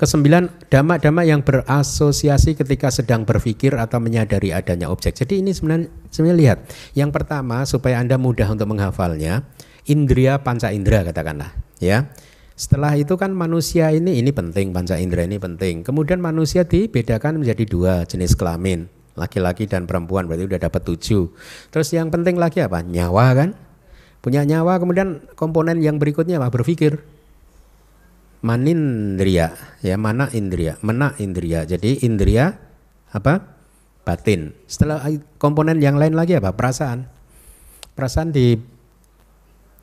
Kesembilan, 0.01 0.49
dhamma-dhamma 0.73 1.29
yang 1.29 1.45
berasosiasi 1.45 2.57
ketika 2.57 2.89
sedang 2.89 3.29
berpikir 3.29 3.77
atau 3.77 4.01
menyadari 4.01 4.49
adanya 4.49 4.89
objek. 4.89 5.13
Jadi 5.13 5.45
ini 5.45 5.53
sebenarnya, 5.53 5.93
sebenarnya 6.09 6.39
lihat. 6.41 6.59
Yang 6.97 7.11
pertama 7.21 7.61
supaya 7.69 8.01
Anda 8.01 8.17
mudah 8.17 8.49
untuk 8.49 8.65
menghafalnya, 8.73 9.45
indria 9.85 10.41
panca 10.41 10.73
indera 10.73 11.05
katakanlah. 11.05 11.53
ya. 11.77 12.09
Setelah 12.57 12.97
itu 12.97 13.13
kan 13.21 13.37
manusia 13.37 13.93
ini, 13.93 14.17
ini 14.25 14.33
penting, 14.33 14.73
panca 14.73 14.97
indera 14.97 15.29
ini 15.29 15.37
penting. 15.37 15.85
Kemudian 15.85 16.17
manusia 16.17 16.65
dibedakan 16.65 17.45
menjadi 17.45 17.69
dua 17.69 18.09
jenis 18.09 18.33
kelamin 18.33 18.89
laki-laki 19.21 19.69
dan 19.69 19.85
perempuan 19.85 20.25
berarti 20.25 20.49
udah 20.49 20.61
dapat 20.65 20.81
tujuh. 20.81 21.29
Terus 21.69 21.89
yang 21.93 22.09
penting 22.09 22.41
lagi 22.41 22.65
apa? 22.65 22.81
Nyawa 22.81 23.27
kan? 23.37 23.51
Punya 24.25 24.45
nyawa 24.49 24.81
kemudian 24.81 25.25
komponen 25.37 25.85
yang 25.85 26.01
berikutnya 26.01 26.41
apa? 26.41 26.49
Berpikir. 26.49 27.20
Manindria, 28.41 29.53
ya 29.85 30.01
mana 30.01 30.33
indria, 30.33 30.81
mana 30.81 31.13
indria. 31.21 31.69
Jadi 31.69 32.01
indria 32.05 32.57
apa? 33.13 33.61
Batin. 34.01 34.57
Setelah 34.65 35.05
komponen 35.37 35.77
yang 35.85 36.01
lain 36.01 36.17
lagi 36.17 36.41
apa? 36.41 36.57
Perasaan. 36.57 37.05
Perasaan 37.93 38.33
di 38.33 38.57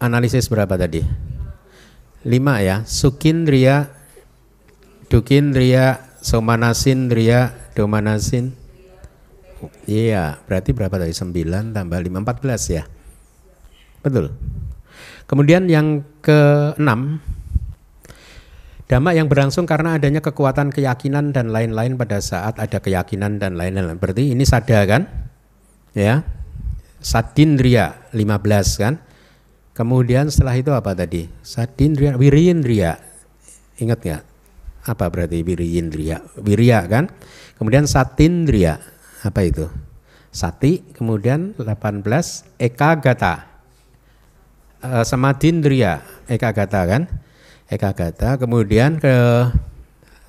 analisis 0.01 0.49
berapa 0.49 0.73
tadi? 0.73 1.05
Lima 2.25 2.57
ya. 2.65 2.81
Sukindria, 2.81 3.93
dukindria, 5.05 6.17
somanasindria, 6.25 7.53
domanasin, 7.77 8.57
Iya, 9.89 10.37
berarti 10.45 10.69
berapa 10.75 11.01
tadi? 11.01 11.13
9 11.13 11.73
tambah 11.73 11.97
5, 11.97 12.21
14 12.21 12.77
ya. 12.77 12.83
Betul. 14.05 14.29
Kemudian 15.25 15.65
yang 15.65 16.05
ke-6 16.21 16.89
Dhamma 18.87 19.11
yang 19.11 19.27
berlangsung 19.27 19.67
karena 19.67 19.99
adanya 19.99 20.23
kekuatan 20.23 20.71
keyakinan 20.71 21.35
dan 21.35 21.51
lain-lain 21.51 21.99
pada 21.99 22.23
saat 22.23 22.55
ada 22.55 22.79
keyakinan 22.79 23.35
dan 23.35 23.59
lain-lain. 23.59 23.99
Berarti 23.99 24.31
ini 24.31 24.47
sada 24.47 24.79
kan? 24.87 25.03
Ya. 25.91 26.23
Sadindria 27.03 28.07
15 28.15 28.79
kan? 28.79 28.95
Kemudian 29.75 30.31
setelah 30.31 30.55
itu 30.55 30.71
apa 30.71 30.95
tadi? 30.95 31.27
Sadindria, 31.43 32.15
wirindria. 32.15 32.95
Ingat 33.77 33.99
nggak? 34.01 34.23
Apa 34.87 35.05
berarti 35.11 35.43
wirindria? 35.43 36.23
Wirya 36.39 36.87
kan? 36.87 37.11
Kemudian 37.59 37.83
satindria 37.85 38.79
apa 39.19 39.43
itu? 39.43 39.67
Sati, 40.31 40.85
kemudian 40.93 41.57
18 41.57 42.05
ekagata. 42.61 43.49
E, 44.79 44.89
samadindriya, 45.01 46.05
ekagata 46.29 46.81
kan? 46.85 47.03
Ekagata, 47.67 48.39
kemudian 48.39 48.95
ke 48.95 49.11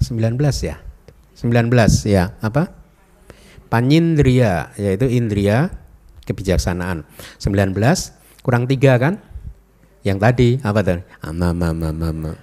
19 0.03 0.43
ya. 0.67 0.83
19 1.39 1.71
ya, 2.11 2.35
apa? 2.43 2.75
Panyindriya, 3.71 4.75
yaitu 4.75 5.07
indria 5.07 5.71
kebijaksanaan. 6.27 7.07
19 7.39 7.79
kurang 8.43 8.67
3 8.67 8.99
kan? 8.99 9.23
Yang 10.03 10.19
tadi 10.19 10.49
apa 10.67 10.83
tadi? 10.83 11.07
Ama, 11.23 11.55
ama, 11.55 11.71
ama, 11.71 12.11
ama. 12.11 12.35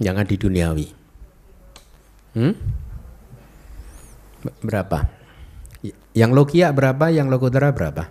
jangan 0.00 0.24
di 0.24 0.36
duniawi. 0.40 0.88
Hmm? 2.34 2.54
Berapa? 4.40 5.04
Yang 6.16 6.30
lokia 6.32 6.72
berapa, 6.72 7.12
yang 7.12 7.28
lokutera 7.28 7.70
berapa? 7.76 8.08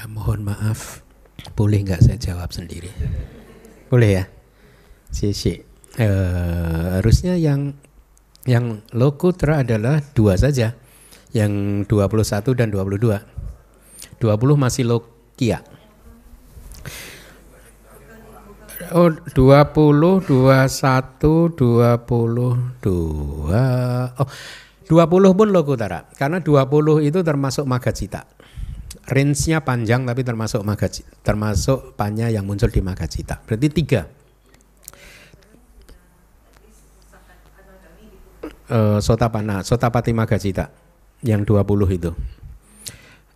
Ah, 0.00 0.08
mohon 0.08 0.48
maaf, 0.48 1.04
boleh 1.52 1.84
nggak 1.84 2.00
saya 2.00 2.16
jawab 2.16 2.56
sendiri? 2.56 2.88
Boleh 3.92 4.10
ya? 4.16 4.24
Sisi 5.12 5.60
eh, 6.00 6.86
harusnya 6.96 7.36
yang 7.36 7.76
yang 8.48 8.80
lokutra 8.96 9.60
adalah 9.60 10.00
dua 10.16 10.40
saja, 10.40 10.72
yang 11.36 11.84
21 11.84 12.56
dan 12.56 12.72
22. 12.72 13.20
20 14.20 14.56
masih 14.56 14.84
lokia. 14.88 15.60
Oh, 18.90 19.12
20, 19.12 20.26
21, 20.26 21.54
22. 21.54 24.18
Oh, 24.18 24.28
20 24.90 25.38
pun 25.38 25.48
lokutara. 25.54 26.10
Karena 26.18 26.42
20 26.42 27.06
itu 27.06 27.22
termasuk 27.22 27.62
magacita. 27.68 28.26
Range-nya 29.06 29.62
panjang 29.62 30.02
tapi 30.02 30.26
termasuk 30.26 30.66
magacita, 30.66 31.06
termasuk 31.22 31.94
panya 31.94 32.26
yang 32.26 32.42
muncul 32.46 32.66
di 32.66 32.82
magacita. 32.82 33.38
Berarti 33.46 33.68
tiga 33.70 34.02
uh, 38.70 38.98
sotapana, 39.02 39.66
sotapati 39.66 40.14
magacita 40.14 40.70
yang 41.20 41.44
20 41.44 41.66
itu 41.92 42.14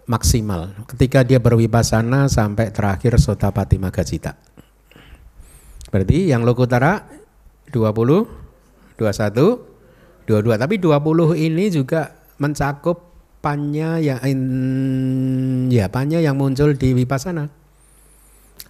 maksimal 0.05 0.73
ketika 0.95 1.25
dia 1.25 1.41
berwipasana 1.41 2.29
sampai 2.29 2.69
terakhir 2.73 3.17
sotapati 3.17 3.77
magacita. 3.81 4.37
Berarti 5.89 6.29
yang 6.29 6.43
lokutara 6.45 7.07
20, 7.71 8.99
21, 9.01 10.29
22. 10.29 10.63
Tapi 10.63 10.75
20 10.81 11.37
ini 11.39 11.65
juga 11.71 12.13
mencakup 12.41 13.15
panya 13.45 14.01
yang 14.01 14.19
ya 15.69 15.87
panya 15.93 16.19
yang 16.21 16.37
muncul 16.37 16.73
di 16.75 16.97
wipasana. 16.97 17.49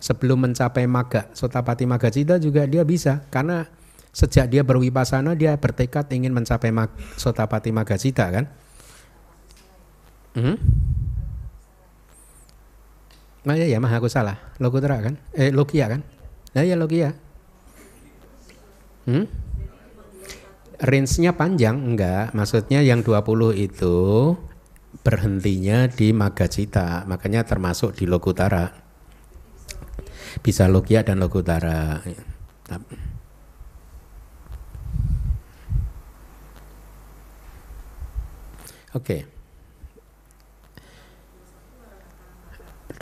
Sebelum 0.04 0.36
mencapai 0.36 0.84
maga, 0.84 1.32
sotapati 1.32 1.88
magacita 1.88 2.36
juga 2.36 2.68
dia 2.68 2.84
bisa 2.84 3.24
karena 3.32 3.64
sejak 4.14 4.46
dia 4.46 4.62
berwipasana 4.62 5.34
dia 5.34 5.58
bertekad 5.58 6.06
ingin 6.14 6.30
mencapai 6.30 6.70
mag, 6.70 6.94
sotapati 7.18 7.74
magacita 7.74 8.30
kan. 8.30 8.46
Hmm? 10.38 10.56
Nah 13.44 13.54
ya, 13.58 13.66
ya 13.66 13.82
mah 13.82 13.92
aku 13.92 14.06
salah. 14.08 14.38
Lokutra 14.62 15.02
kan? 15.02 15.18
Eh 15.34 15.50
Lokia 15.50 15.90
kan? 15.90 16.00
Nah 16.54 16.62
ya 16.62 16.78
Lokia. 16.78 17.12
Hmm? 19.04 19.26
Range-nya 20.80 21.36
panjang 21.36 21.76
enggak? 21.76 22.32
Maksudnya 22.32 22.80
yang 22.80 23.04
20 23.04 23.52
itu 23.58 23.96
berhentinya 25.04 25.86
di 25.90 26.14
Magacita, 26.16 27.04
makanya 27.04 27.44
termasuk 27.44 27.94
di 27.94 28.08
Lokutara. 28.08 28.72
Bisa 30.40 30.66
Lokia 30.66 31.04
dan 31.04 31.20
Lokutara. 31.20 32.00
Oke. 38.94 39.26
Okay. 39.26 39.34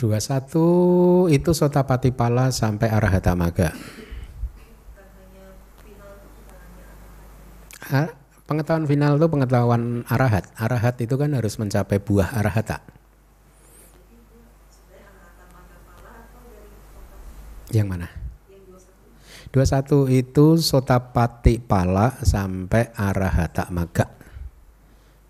21 0.03 1.31
itu 1.31 1.51
Sotapati 1.55 2.11
Pala 2.11 2.51
sampai 2.51 2.91
Arahata 2.91 3.37
Maga. 3.37 3.71
Pengetahuan 8.43 8.83
final 8.83 9.15
itu 9.15 9.27
pengetahuan 9.31 10.03
arahat. 10.09 10.49
Arahat 10.59 10.99
itu 10.99 11.15
kan 11.15 11.31
harus 11.31 11.55
mencapai 11.55 12.03
buah 12.03 12.35
arahata. 12.35 12.83
Yang 17.71 17.87
mana? 17.87 18.07
21 19.53 20.09
itu 20.11 20.45
Sotapati 20.57 21.61
Pala 21.61 22.17
sampai 22.25 22.89
Arahata 22.97 23.69
Maga. 23.69 24.09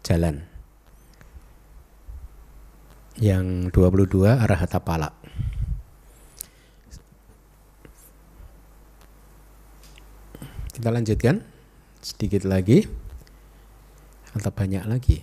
Jalan 0.03 0.52
yang 3.17 3.69
22 3.69 4.25
Arahata 4.25 4.81
Pala. 4.81 5.11
Kita 10.73 10.89
lanjutkan 10.89 11.45
sedikit 12.01 12.49
lagi 12.49 12.83
atau 14.33 14.49
banyak 14.49 14.83
lagi. 14.89 15.21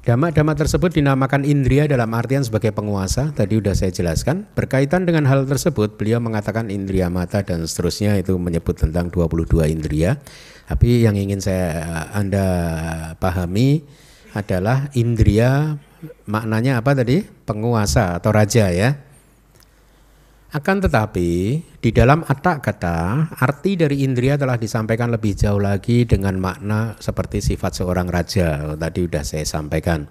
Dhamma-dhamma 0.00 0.56
tersebut 0.56 0.96
dinamakan 0.96 1.44
indria 1.44 1.84
dalam 1.84 2.08
artian 2.16 2.40
sebagai 2.40 2.72
penguasa, 2.72 3.36
tadi 3.36 3.60
sudah 3.60 3.76
saya 3.76 3.92
jelaskan. 3.92 4.48
Berkaitan 4.56 5.04
dengan 5.04 5.28
hal 5.28 5.44
tersebut, 5.44 6.00
beliau 6.00 6.24
mengatakan 6.24 6.72
indria 6.72 7.12
mata 7.12 7.44
dan 7.44 7.68
seterusnya 7.68 8.16
itu 8.16 8.40
menyebut 8.40 8.80
tentang 8.80 9.12
22 9.12 9.68
indria. 9.68 10.16
Tapi 10.72 11.04
yang 11.04 11.20
ingin 11.20 11.44
saya 11.44 11.84
Anda 12.16 12.46
pahami 13.20 13.84
adalah 14.32 14.88
indria 14.96 15.76
maknanya 16.26 16.80
apa 16.80 16.96
tadi? 16.96 17.22
Penguasa 17.22 18.16
atau 18.16 18.30
raja 18.32 18.68
ya. 18.72 18.96
Akan 20.50 20.82
tetapi 20.82 21.62
di 21.78 21.90
dalam 21.94 22.26
atak 22.26 22.58
kata 22.66 23.30
arti 23.38 23.78
dari 23.78 24.02
indria 24.02 24.34
telah 24.34 24.58
disampaikan 24.58 25.14
lebih 25.14 25.38
jauh 25.38 25.62
lagi 25.62 26.02
dengan 26.02 26.42
makna 26.42 26.98
seperti 26.98 27.38
sifat 27.38 27.78
seorang 27.78 28.10
raja. 28.10 28.74
Tadi 28.74 29.00
sudah 29.06 29.22
saya 29.22 29.46
sampaikan. 29.46 30.10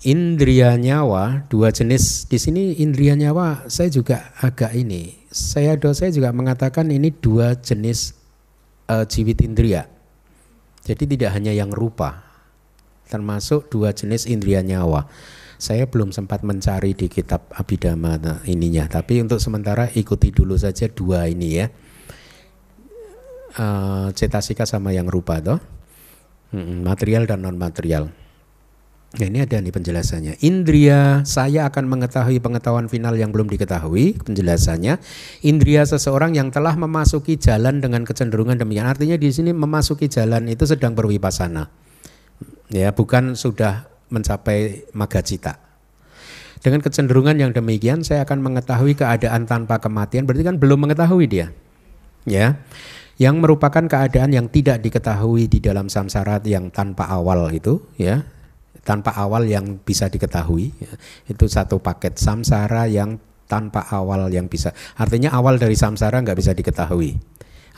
Indria 0.00 0.80
nyawa 0.80 1.44
dua 1.52 1.68
jenis 1.76 2.24
di 2.24 2.40
sini 2.40 2.80
indria 2.80 3.12
nyawa 3.12 3.68
saya 3.68 3.92
juga 3.92 4.32
agak 4.40 4.72
ini. 4.72 5.28
Saya 5.28 5.76
dosa 5.76 6.08
juga 6.08 6.32
mengatakan 6.32 6.88
ini 6.88 7.12
dua 7.12 7.60
jenis 7.60 8.16
uh, 8.88 9.04
jiwit 9.04 9.44
indria. 9.44 9.84
Jadi 10.80 11.04
tidak 11.04 11.36
hanya 11.36 11.52
yang 11.52 11.68
rupa, 11.68 12.29
termasuk 13.10 13.66
dua 13.66 13.90
jenis 13.90 14.30
indria 14.30 14.62
nyawa. 14.62 15.10
Saya 15.60 15.84
belum 15.84 16.08
sempat 16.08 16.40
mencari 16.40 16.96
di 16.96 17.12
kitab 17.12 17.44
Abhidhamma 17.52 18.46
ininya, 18.48 18.88
tapi 18.88 19.20
untuk 19.20 19.42
sementara 19.44 19.92
ikuti 19.92 20.32
dulu 20.32 20.56
saja 20.56 20.88
dua 20.88 21.28
ini 21.28 21.48
ya. 21.52 21.68
Uh, 23.60 24.08
cetasika 24.16 24.64
sama 24.64 24.94
yang 24.96 25.10
rupa 25.10 25.42
toh. 25.42 25.60
Material 26.56 27.28
dan 27.28 27.44
non 27.44 27.60
material. 27.60 28.08
Nah, 29.10 29.26
ini 29.26 29.42
ada 29.42 29.58
nih 29.58 29.74
penjelasannya. 29.74 30.38
Indria 30.46 31.26
saya 31.26 31.66
akan 31.66 31.90
mengetahui 31.90 32.38
pengetahuan 32.38 32.86
final 32.86 33.18
yang 33.18 33.34
belum 33.34 33.50
diketahui. 33.50 34.22
Penjelasannya, 34.22 35.02
indria 35.42 35.82
seseorang 35.82 36.38
yang 36.38 36.54
telah 36.54 36.78
memasuki 36.78 37.34
jalan 37.34 37.82
dengan 37.82 38.06
kecenderungan 38.06 38.56
demikian. 38.56 38.86
Artinya 38.86 39.18
di 39.18 39.28
sini 39.34 39.50
memasuki 39.50 40.06
jalan 40.06 40.46
itu 40.46 40.62
sedang 40.62 40.94
berwipasana 40.94 41.89
ya 42.70 42.94
bukan 42.94 43.34
sudah 43.34 43.90
mencapai 44.10 44.90
magacita. 44.94 45.58
Dengan 46.60 46.84
kecenderungan 46.84 47.40
yang 47.40 47.56
demikian 47.56 48.04
saya 48.04 48.28
akan 48.28 48.44
mengetahui 48.44 48.92
keadaan 48.92 49.48
tanpa 49.48 49.80
kematian 49.80 50.28
berarti 50.28 50.44
kan 50.44 50.56
belum 50.60 50.88
mengetahui 50.88 51.26
dia. 51.30 51.46
Ya. 52.28 52.60
Yang 53.20 53.36
merupakan 53.36 53.84
keadaan 53.84 54.32
yang 54.32 54.48
tidak 54.48 54.80
diketahui 54.80 55.48
di 55.48 55.60
dalam 55.60 55.92
samsara 55.92 56.40
yang 56.44 56.68
tanpa 56.68 57.08
awal 57.08 57.48
itu 57.52 57.80
ya. 57.96 58.24
Tanpa 58.80 59.12
awal 59.16 59.48
yang 59.48 59.80
bisa 59.80 60.12
diketahui 60.12 60.72
ya. 60.76 60.92
Itu 61.28 61.48
satu 61.48 61.80
paket 61.80 62.20
samsara 62.20 62.88
yang 62.92 63.16
tanpa 63.48 63.88
awal 63.88 64.28
yang 64.28 64.44
bisa. 64.44 64.76
Artinya 65.00 65.32
awal 65.32 65.56
dari 65.56 65.76
samsara 65.76 66.20
nggak 66.20 66.36
bisa 66.36 66.52
diketahui. 66.52 67.16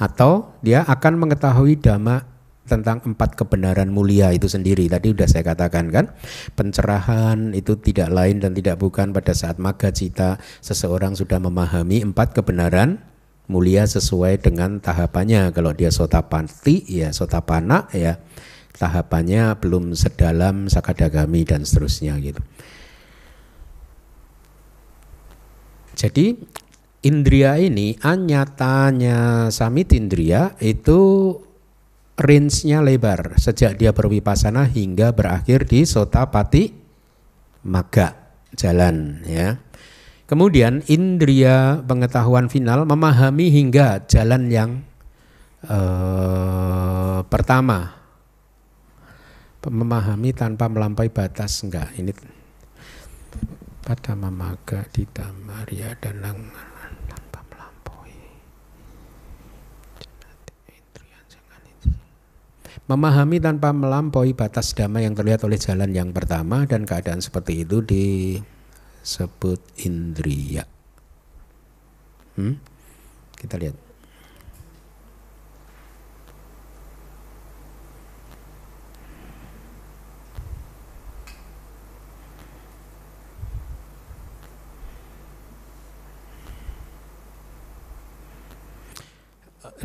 Atau 0.02 0.58
dia 0.58 0.82
akan 0.82 1.22
mengetahui 1.22 1.78
dhamma 1.78 2.31
tentang 2.62 3.02
empat 3.02 3.34
kebenaran 3.34 3.90
mulia 3.90 4.30
itu 4.30 4.46
sendiri. 4.46 4.86
Tadi 4.86 5.12
sudah 5.12 5.28
saya 5.28 5.44
katakan 5.44 5.90
kan, 5.90 6.14
pencerahan 6.54 7.52
itu 7.52 7.74
tidak 7.78 8.08
lain 8.14 8.38
dan 8.38 8.54
tidak 8.54 8.78
bukan 8.78 9.10
pada 9.10 9.34
saat 9.34 9.58
maga 9.58 9.90
cita 9.90 10.38
seseorang 10.62 11.18
sudah 11.18 11.42
memahami 11.42 12.06
empat 12.06 12.38
kebenaran 12.38 13.02
mulia 13.50 13.84
sesuai 13.84 14.40
dengan 14.40 14.78
tahapannya. 14.78 15.50
Kalau 15.50 15.74
dia 15.74 15.90
sotapanti 15.90 16.86
ya 16.86 17.10
sotapana 17.10 17.90
ya 17.90 18.22
tahapannya 18.78 19.58
belum 19.58 19.92
sedalam 19.92 20.70
sakadagami 20.70 21.44
dan 21.44 21.66
seterusnya 21.66 22.16
gitu. 22.22 22.40
Jadi 25.92 26.34
indria 27.04 27.60
ini 27.60 27.98
anyatanya 28.00 29.50
samit 29.52 29.92
indria 29.92 30.56
itu 30.58 31.36
range-nya 32.16 32.84
lebar 32.84 33.40
sejak 33.40 33.80
dia 33.80 33.96
berwipasana 33.96 34.68
hingga 34.68 35.16
berakhir 35.16 35.64
di 35.64 35.88
sotapati 35.88 36.72
maga 37.64 38.36
jalan 38.56 39.24
ya. 39.24 39.56
Kemudian 40.28 40.80
indria 40.88 41.84
pengetahuan 41.84 42.48
final 42.48 42.88
memahami 42.88 43.52
hingga 43.52 44.08
jalan 44.08 44.48
yang 44.48 44.70
uh, 45.68 47.20
pertama 47.28 48.00
memahami 49.62 50.34
tanpa 50.34 50.66
melampaui 50.66 51.12
batas 51.12 51.62
enggak 51.62 51.92
ini 51.94 52.10
pada 53.82 54.14
mamaga 54.18 54.88
di 54.90 55.06
tamaria 55.06 55.94
dan 56.00 56.22
Memahami 62.92 63.40
tanpa 63.40 63.72
melampaui 63.72 64.36
batas 64.36 64.76
damai 64.76 65.08
yang 65.08 65.16
terlihat 65.16 65.40
oleh 65.48 65.56
jalan 65.56 65.96
yang 65.96 66.12
pertama 66.12 66.68
dan 66.68 66.84
keadaan 66.84 67.24
seperti 67.24 67.64
itu 67.64 67.80
disebut 67.80 69.64
indria. 69.80 70.68
Hmm? 72.36 72.60
Kita 73.32 73.56
lihat. 73.56 73.91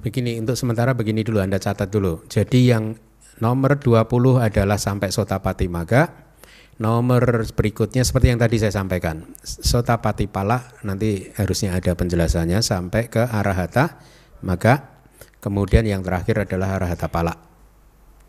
Begini 0.02 0.38
untuk 0.38 0.56
sementara 0.56 0.94
begini 0.94 1.26
dulu 1.26 1.42
Anda 1.42 1.58
catat 1.58 1.90
dulu. 1.90 2.26
Jadi 2.30 2.72
yang 2.72 2.98
nomor 3.42 3.78
20 3.78 4.42
adalah 4.42 4.78
sampai 4.78 5.10
sotapati 5.10 5.68
maga. 5.70 6.30
Nomor 6.78 7.50
berikutnya 7.58 8.06
seperti 8.06 8.30
yang 8.30 8.38
tadi 8.38 8.62
saya 8.62 8.70
sampaikan. 8.70 9.26
Sotapati 9.42 10.30
pala 10.30 10.62
nanti 10.86 11.26
harusnya 11.34 11.74
ada 11.74 11.98
penjelasannya 11.98 12.62
sampai 12.62 13.10
ke 13.10 13.26
arahata 13.26 13.98
maka 14.46 15.02
kemudian 15.42 15.90
yang 15.90 16.06
terakhir 16.06 16.46
adalah 16.46 16.78
arahata 16.78 17.10
pala. 17.10 17.34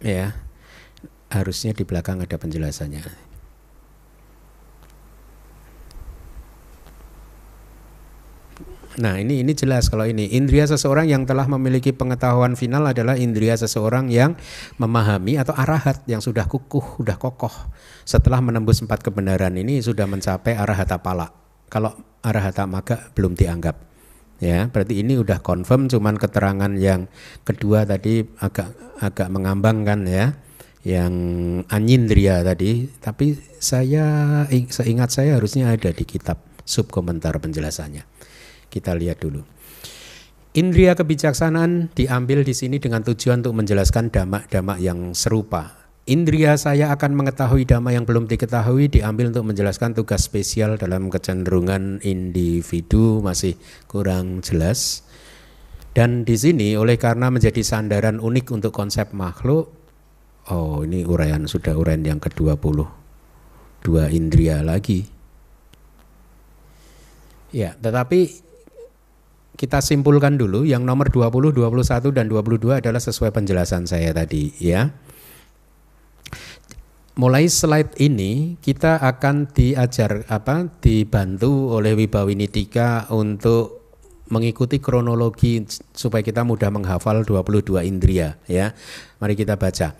Ya. 0.01 0.33
Harusnya 1.29 1.77
di 1.77 1.85
belakang 1.85 2.25
ada 2.25 2.41
penjelasannya. 2.41 3.28
Nah 8.99 9.15
ini 9.23 9.47
ini 9.47 9.55
jelas 9.55 9.87
kalau 9.87 10.03
ini 10.03 10.27
indria 10.35 10.67
seseorang 10.67 11.07
yang 11.07 11.23
telah 11.23 11.47
memiliki 11.47 11.95
pengetahuan 11.95 12.59
final 12.59 12.83
adalah 12.83 13.15
indria 13.15 13.55
seseorang 13.55 14.11
yang 14.11 14.35
memahami 14.83 15.39
atau 15.39 15.55
arahat 15.55 16.03
yang 16.11 16.19
sudah 16.19 16.51
kukuh, 16.51 16.99
sudah 16.99 17.15
kokoh 17.15 17.71
setelah 18.03 18.43
menembus 18.43 18.83
empat 18.83 19.07
kebenaran 19.07 19.55
ini 19.55 19.79
sudah 19.79 20.11
mencapai 20.11 20.59
arahata 20.59 20.99
pala. 20.99 21.31
Kalau 21.71 21.95
arahata 22.27 22.67
maga 22.67 23.15
belum 23.15 23.39
dianggap. 23.39 23.87
Ya, 24.39 24.71
berarti 24.71 25.03
ini 25.03 25.19
udah 25.19 25.43
confirm 25.43 25.91
cuman 25.91 26.15
keterangan 26.15 26.71
yang 26.79 27.11
kedua 27.43 27.83
tadi 27.83 28.23
agak 28.39 28.71
agak 29.03 29.35
mengambangkan 29.35 30.07
ya 30.07 30.39
yang 30.87 31.15
anyindria 31.67 32.47
tadi 32.47 32.87
tapi 33.03 33.35
saya 33.59 34.47
seingat 34.71 35.11
saya 35.11 35.43
harusnya 35.43 35.75
ada 35.75 35.91
di 35.91 36.07
kitab 36.07 36.39
sub 36.63 36.91
komentar 36.91 37.35
penjelasannya. 37.39 38.18
Kita 38.79 38.95
lihat 38.95 39.19
dulu. 39.19 39.43
Indria 40.55 40.95
kebijaksanaan 40.95 41.91
diambil 41.99 42.47
di 42.47 42.55
sini 42.55 42.79
dengan 42.79 43.03
tujuan 43.03 43.43
untuk 43.43 43.59
menjelaskan 43.59 44.15
damak-damak 44.15 44.79
yang 44.79 45.19
serupa. 45.19 45.91
Indria 46.07 46.55
saya 46.57 46.95
akan 46.95 47.19
mengetahui 47.19 47.67
dhamma 47.67 47.91
yang 47.91 48.07
belum 48.07 48.31
diketahui 48.31 48.87
diambil 48.87 49.35
untuk 49.35 49.51
menjelaskan 49.51 49.99
tugas 49.99 50.25
spesial 50.25 50.79
dalam 50.79 51.11
kecenderungan 51.11 52.01
individu 52.07 53.19
masih 53.19 53.59
kurang 53.91 54.41
jelas. 54.47 55.03
Dan 55.91 56.23
di 56.23 56.39
sini 56.39 56.79
oleh 56.79 56.97
karena 56.97 57.35
menjadi 57.35 57.61
sandaran 57.61 58.23
unik 58.23 58.47
untuk 58.55 58.71
konsep 58.71 59.11
makhluk, 59.11 59.69
oh 60.55 60.87
ini 60.87 61.03
uraian 61.03 61.45
sudah 61.51 61.75
uraian 61.75 62.07
yang 62.07 62.23
ke-20. 62.23 62.79
Dua 63.83 64.07
indria 64.09 64.63
lagi. 64.63 65.05
Ya, 67.53 67.77
tetapi 67.77 68.48
kita 69.59 69.83
simpulkan 69.83 70.39
dulu 70.39 70.63
yang 70.63 70.87
nomor 70.87 71.11
20, 71.11 71.51
21 71.51 72.15
dan 72.15 72.31
22 72.31 72.79
adalah 72.79 73.03
sesuai 73.03 73.35
penjelasan 73.35 73.91
saya 73.91 74.15
tadi 74.15 74.55
ya. 74.63 74.95
Mulai 77.19 77.51
slide 77.51 77.99
ini 77.99 78.55
kita 78.63 79.03
akan 79.03 79.51
diajar 79.51 80.23
apa 80.31 80.71
dibantu 80.79 81.75
oleh 81.75 81.99
Wibawinitika 81.99 83.11
untuk 83.11 83.91
mengikuti 84.31 84.79
kronologi 84.79 85.67
supaya 85.91 86.23
kita 86.23 86.47
mudah 86.47 86.71
menghafal 86.71 87.27
22 87.27 87.83
indria 87.83 88.39
ya. 88.47 88.71
Mari 89.19 89.35
kita 89.35 89.59
baca. 89.59 89.99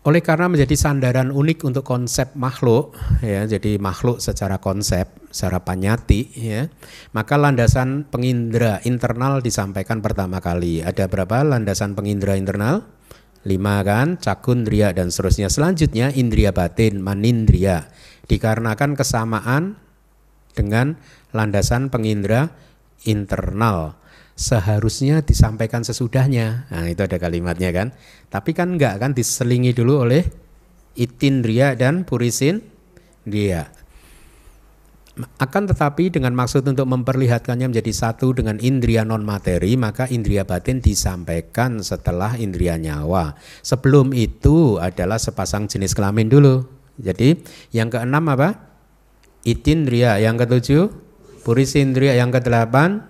Oleh 0.00 0.24
karena 0.24 0.48
menjadi 0.48 0.72
sandaran 0.80 1.28
unik 1.28 1.60
untuk 1.60 1.84
konsep 1.84 2.32
makhluk, 2.32 2.96
ya, 3.20 3.44
jadi 3.44 3.76
makhluk 3.76 4.16
secara 4.16 4.56
konsep, 4.56 5.12
secara 5.28 5.60
panyati, 5.60 6.24
ya, 6.40 6.72
maka 7.12 7.36
landasan 7.36 8.08
pengindra 8.08 8.80
internal 8.88 9.44
disampaikan 9.44 10.00
pertama 10.00 10.40
kali. 10.40 10.80
Ada 10.80 11.04
berapa 11.04 11.44
landasan 11.44 11.92
pengindra 11.92 12.32
internal? 12.40 12.88
Lima 13.44 13.84
kan, 13.84 14.16
cakundria 14.16 14.96
dan 14.96 15.12
seterusnya. 15.12 15.52
Selanjutnya 15.52 16.08
indria 16.16 16.56
batin, 16.56 17.04
manindria. 17.04 17.92
Dikarenakan 18.24 18.96
kesamaan 18.96 19.76
dengan 20.56 20.96
landasan 21.36 21.92
pengindra 21.92 22.48
internal 23.04 23.99
seharusnya 24.40 25.20
disampaikan 25.20 25.84
sesudahnya. 25.84 26.72
Nah, 26.72 26.88
itu 26.88 27.04
ada 27.04 27.20
kalimatnya 27.20 27.68
kan. 27.76 27.92
Tapi 28.32 28.56
kan 28.56 28.80
enggak 28.80 28.96
kan 28.96 29.12
diselingi 29.12 29.76
dulu 29.76 30.08
oleh 30.08 30.24
itindria 30.96 31.76
dan 31.76 32.08
purisin 32.08 32.64
dia. 33.28 33.68
Akan 35.36 35.68
tetapi 35.68 36.08
dengan 36.08 36.32
maksud 36.32 36.64
untuk 36.64 36.88
memperlihatkannya 36.88 37.68
menjadi 37.68 37.92
satu 37.92 38.32
dengan 38.32 38.56
indria 38.56 39.04
non 39.04 39.20
materi, 39.20 39.76
maka 39.76 40.08
indria 40.08 40.48
batin 40.48 40.80
disampaikan 40.80 41.84
setelah 41.84 42.40
indria 42.40 42.80
nyawa. 42.80 43.36
Sebelum 43.60 44.16
itu 44.16 44.80
adalah 44.80 45.20
sepasang 45.20 45.68
jenis 45.68 45.92
kelamin 45.92 46.32
dulu. 46.32 46.64
Jadi 46.96 47.36
yang 47.76 47.92
keenam 47.92 48.24
apa? 48.32 48.56
Itindria, 49.44 50.16
yang 50.16 50.40
ketujuh 50.40 50.88
purisindria, 51.44 52.16
yang 52.16 52.32
kedelapan 52.32 53.04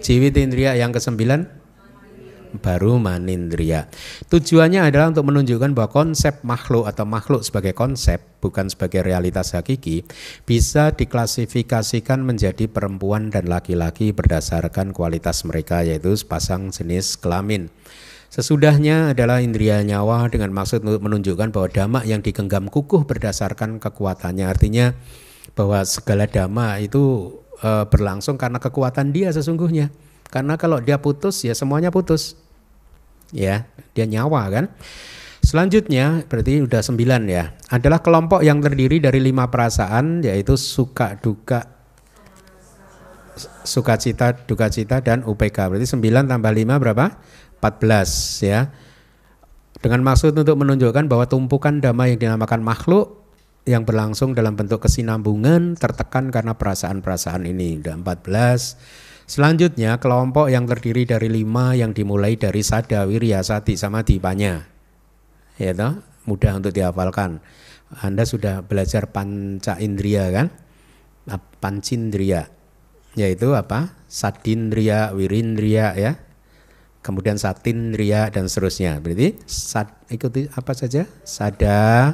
Jiwit 0.00 0.36
indria 0.40 0.72
yang 0.74 0.90
kesembilan 0.90 1.60
baru 2.58 2.98
manindria. 2.98 3.86
Tujuannya 4.26 4.90
adalah 4.90 5.14
untuk 5.14 5.30
menunjukkan 5.30 5.70
bahwa 5.70 5.90
konsep 5.92 6.42
makhluk 6.42 6.90
atau 6.90 7.06
makhluk 7.06 7.46
sebagai 7.46 7.76
konsep 7.78 8.18
bukan 8.42 8.66
sebagai 8.66 9.06
realitas 9.06 9.54
hakiki 9.54 10.02
bisa 10.42 10.90
diklasifikasikan 10.90 12.26
menjadi 12.26 12.66
perempuan 12.66 13.30
dan 13.30 13.46
laki-laki 13.46 14.10
berdasarkan 14.10 14.90
kualitas 14.90 15.46
mereka 15.46 15.86
yaitu 15.86 16.10
sepasang 16.18 16.74
jenis 16.74 17.14
kelamin. 17.14 17.70
Sesudahnya 18.30 19.10
adalah 19.10 19.42
indria 19.42 19.82
nyawa 19.82 20.30
dengan 20.30 20.54
maksud 20.54 20.86
untuk 20.86 21.02
menunjukkan 21.02 21.50
bahwa 21.50 21.66
dhamma 21.66 22.00
yang 22.06 22.22
digenggam 22.22 22.70
kukuh 22.70 23.02
berdasarkan 23.02 23.82
kekuatannya 23.82 24.46
artinya 24.46 24.94
bahwa 25.58 25.82
segala 25.82 26.30
dhamma 26.30 26.78
itu 26.78 27.34
e, 27.60 27.70
berlangsung 27.86 28.40
karena 28.40 28.58
kekuatan 28.58 29.12
dia 29.12 29.30
sesungguhnya. 29.30 29.92
Karena 30.30 30.56
kalau 30.56 30.80
dia 30.80 30.98
putus 30.98 31.44
ya 31.44 31.52
semuanya 31.52 31.92
putus. 31.92 32.34
Ya, 33.30 33.70
dia 33.94 34.10
nyawa 34.10 34.50
kan. 34.50 34.64
Selanjutnya 35.40 36.26
berarti 36.26 36.60
udah 36.60 36.82
sembilan 36.82 37.22
ya. 37.30 37.54
Adalah 37.70 38.02
kelompok 38.02 38.42
yang 38.42 38.60
terdiri 38.60 39.00
dari 39.00 39.22
lima 39.22 39.48
perasaan 39.48 40.20
yaitu 40.20 40.58
suka, 40.58 41.16
duka, 41.16 41.64
sukacita, 43.64 44.34
duka 44.44 44.68
cita 44.68 45.00
dan 45.00 45.24
UPK. 45.24 45.56
Berarti 45.70 45.86
sembilan 45.88 46.28
tambah 46.28 46.52
lima 46.52 46.76
berapa? 46.76 47.06
14 47.60 48.48
ya. 48.48 48.68
Dengan 49.80 50.04
maksud 50.04 50.36
untuk 50.36 50.60
menunjukkan 50.60 51.08
bahwa 51.08 51.24
tumpukan 51.24 51.80
damai 51.80 52.12
yang 52.16 52.20
dinamakan 52.20 52.60
makhluk 52.60 53.19
yang 53.68 53.84
berlangsung 53.84 54.32
dalam 54.32 54.56
bentuk 54.56 54.84
kesinambungan 54.84 55.76
tertekan 55.76 56.32
karena 56.32 56.56
perasaan-perasaan 56.56 57.44
ini. 57.48 57.80
Udah 57.80 57.96
14. 58.00 59.28
Selanjutnya 59.30 60.00
kelompok 60.02 60.50
yang 60.50 60.66
terdiri 60.66 61.06
dari 61.06 61.30
lima 61.30 61.78
yang 61.78 61.94
dimulai 61.94 62.34
dari 62.34 62.66
sada, 62.66 63.06
wirya, 63.06 63.44
sati 63.46 63.78
sama 63.78 64.02
dipanya. 64.02 64.66
Ya 65.60 65.70
toh, 65.76 66.02
mudah 66.26 66.58
untuk 66.58 66.74
dihafalkan. 66.74 67.38
Anda 68.00 68.26
sudah 68.26 68.66
belajar 68.66 69.10
panca 69.12 69.78
indria 69.78 70.30
kan? 70.34 70.50
Pancindria 71.60 72.48
yaitu 73.18 73.54
apa? 73.58 73.94
Sadindria, 74.06 75.14
wirindria 75.14 75.94
ya. 75.98 76.12
Kemudian 77.00 77.40
satindria 77.40 78.28
dan 78.28 78.46
seterusnya. 78.46 79.00
Berarti 79.00 79.40
sad, 79.48 79.88
ikuti 80.12 80.46
apa 80.52 80.72
saja? 80.76 81.08
Sada, 81.24 82.12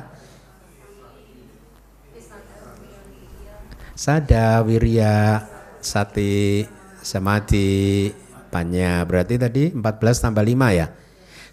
sada, 3.97 4.61
wirya, 4.61 5.41
sati, 5.81 6.69
samadhi, 7.01 8.13
panya. 8.53 9.01
Berarti 9.09 9.41
tadi 9.41 9.73
14 9.73 10.21
tambah 10.21 10.45
5 10.45 10.77
ya? 10.77 10.93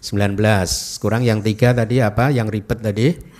19. 0.04 1.00
Kurang 1.00 1.24
yang 1.24 1.40
tiga 1.40 1.72
tadi 1.72 2.04
apa? 2.04 2.28
Yang 2.28 2.60
ribet 2.60 2.84
tadi? 2.84 3.32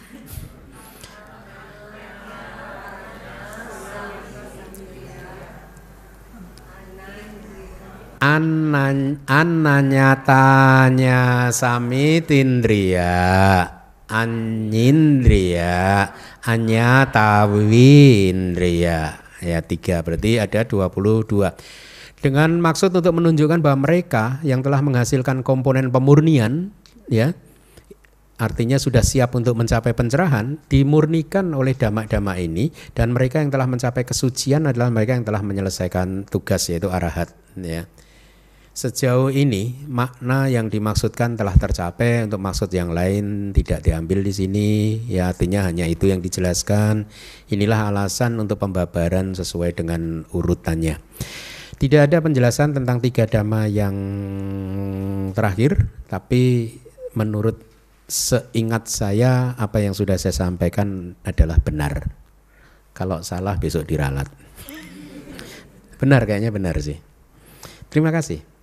Anan, 8.25 9.21
ananyatanya 9.29 11.53
samitindriya 11.53 13.84
anyindriya 14.15 16.15
anyatawindriya. 16.47 18.99
Ya 19.45 19.61
tiga. 19.61 20.01
Berarti 20.07 20.41
ada 20.41 20.65
22 20.65 21.53
dengan 22.25 22.57
maksud 22.57 22.97
untuk 22.97 23.21
menunjukkan 23.21 23.61
bahwa 23.61 23.85
mereka 23.85 24.41
yang 24.41 24.65
telah 24.65 24.81
menghasilkan 24.81 25.45
komponen 25.45 25.93
pemurnian 25.93 26.73
ya 27.13 27.37
artinya 28.41 28.81
sudah 28.81 29.05
siap 29.05 29.37
untuk 29.37 29.61
mencapai 29.61 29.93
pencerahan 29.93 30.57
dimurnikan 30.73 31.53
oleh 31.53 31.77
dhamma-dhamma 31.77 32.41
ini 32.41 32.73
dan 32.97 33.13
mereka 33.13 33.45
yang 33.45 33.53
telah 33.53 33.69
mencapai 33.69 34.09
kesucian 34.09 34.65
adalah 34.65 34.89
mereka 34.89 35.21
yang 35.21 35.29
telah 35.29 35.45
menyelesaikan 35.45 36.25
tugas 36.25 36.65
yaitu 36.73 36.89
arahat 36.89 37.37
ya 37.61 37.85
Sejauh 38.75 39.31
ini 39.31 39.87
makna 39.87 40.51
yang 40.51 40.67
dimaksudkan 40.67 41.39
telah 41.39 41.55
tercapai 41.55 42.27
untuk 42.27 42.43
maksud 42.43 42.67
yang 42.75 42.91
lain 42.91 43.55
tidak 43.55 43.87
diambil 43.87 44.19
di 44.19 44.35
sini. 44.35 44.99
Ya 45.07 45.31
artinya 45.31 45.63
hanya 45.63 45.87
itu 45.87 46.11
yang 46.11 46.19
dijelaskan. 46.19 47.07
Inilah 47.55 47.95
alasan 47.95 48.35
untuk 48.43 48.59
pembabaran 48.59 49.31
sesuai 49.39 49.79
dengan 49.79 50.27
urutannya. 50.35 50.99
Tidak 51.79 52.01
ada 52.03 52.19
penjelasan 52.19 52.75
tentang 52.75 52.99
tiga 52.99 53.31
dhamma 53.31 53.71
yang 53.71 53.95
terakhir 55.39 55.87
tapi 56.11 56.75
menurut 57.15 57.63
seingat 58.11 58.91
saya 58.91 59.55
apa 59.55 59.87
yang 59.87 59.95
sudah 59.95 60.19
saya 60.19 60.35
sampaikan 60.35 61.15
adalah 61.23 61.63
benar. 61.63 62.11
Kalau 62.91 63.23
salah 63.23 63.55
besok 63.55 63.87
diralat. 63.87 64.27
Benar 66.03 66.27
kayaknya 66.27 66.51
benar 66.51 66.75
sih. 66.83 66.99
Terima 67.87 68.11
kasih 68.11 68.54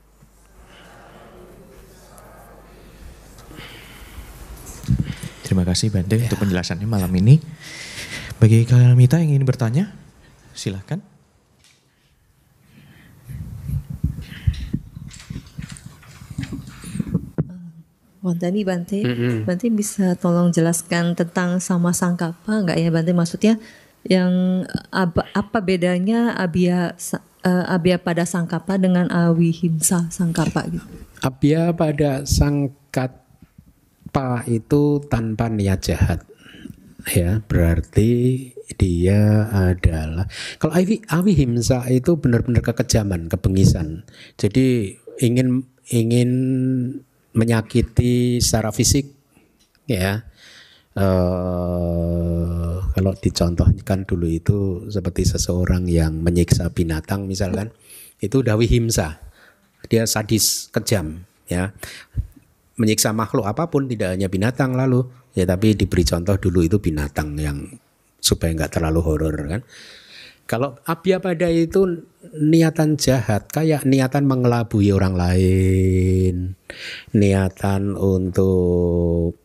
kasih 5.71 5.87
Bante 5.87 6.19
ya. 6.19 6.27
untuk 6.27 6.43
penjelasannya 6.43 6.83
malam 6.83 7.11
ini. 7.15 7.39
Bagi 8.43 8.67
kalian 8.67 8.99
Mita 8.99 9.23
yang 9.23 9.31
ingin 9.37 9.47
bertanya, 9.47 9.95
silahkan. 10.51 10.99
Wandani 18.21 18.61
Bante, 18.61 19.01
mm 19.01 19.15
-hmm. 19.17 19.37
Bante 19.49 19.65
bisa 19.73 20.13
tolong 20.19 20.53
jelaskan 20.53 21.17
tentang 21.17 21.57
sama 21.57 21.89
sangkapa 21.89 22.67
nggak 22.67 22.77
ya 22.77 22.89
Bante? 22.93 23.11
Maksudnya 23.17 23.57
yang 24.05 24.65
apa, 24.93 25.25
apa 25.33 25.57
bedanya 25.61 26.37
abia 26.37 26.93
uh, 27.45 27.65
abia 27.69 27.97
pada 27.97 28.25
sangkapa 28.25 28.77
dengan 28.77 29.09
awihimsa 29.09 30.09
sangkapa 30.13 30.69
gitu? 30.69 30.85
Abia 31.21 31.73
pada 31.73 32.25
sangkat 32.25 33.20
pa 34.11 34.43
itu 34.45 34.99
tanpa 35.07 35.47
niat 35.47 35.79
jahat. 35.81 36.27
Ya 37.09 37.41
berarti 37.41 38.11
dia 38.77 39.49
adalah 39.49 40.29
kalau 40.61 40.77
awi 40.77 41.01
awi 41.09 41.33
himsa 41.33 41.89
itu 41.89 42.15
benar-benar 42.19 42.61
kekejaman 42.61 43.25
kebengisan. 43.31 44.05
Jadi 44.37 44.95
ingin 45.17 45.65
ingin 45.89 46.31
menyakiti 47.33 48.37
secara 48.43 48.69
fisik 48.69 49.09
ya. 49.89 50.27
Uh, 50.91 52.83
kalau 52.91 53.15
dicontohkan 53.15 54.03
dulu 54.03 54.27
itu 54.27 54.83
seperti 54.91 55.23
seseorang 55.23 55.87
yang 55.87 56.19
menyiksa 56.19 56.67
binatang 56.67 57.31
misalkan 57.31 57.71
itu 58.19 58.43
dawi 58.43 58.67
himsa. 58.67 59.23
Dia 59.87 60.03
sadis 60.05 60.67
kejam 60.69 61.23
ya 61.47 61.71
menyiksa 62.81 63.13
makhluk 63.13 63.45
apa 63.45 63.69
pun 63.69 63.85
tidak 63.85 64.17
hanya 64.17 64.25
binatang 64.25 64.73
lalu. 64.73 65.05
Ya 65.37 65.45
tapi 65.45 65.77
diberi 65.77 66.01
contoh 66.01 66.35
dulu 66.41 66.65
itu 66.65 66.81
binatang 66.81 67.37
yang 67.37 67.69
supaya 68.17 68.57
nggak 68.57 68.81
terlalu 68.81 68.99
horor 69.05 69.35
kan? 69.45 69.61
Kalau 70.49 70.75
abya 70.83 71.23
pada 71.23 71.47
itu 71.47 72.03
niatan 72.35 72.99
jahat 72.99 73.47
kayak 73.47 73.87
niatan 73.87 74.27
mengelabui 74.27 74.91
orang 74.91 75.15
lain 75.15 76.59
niatan 77.15 77.95
untuk 77.95 79.39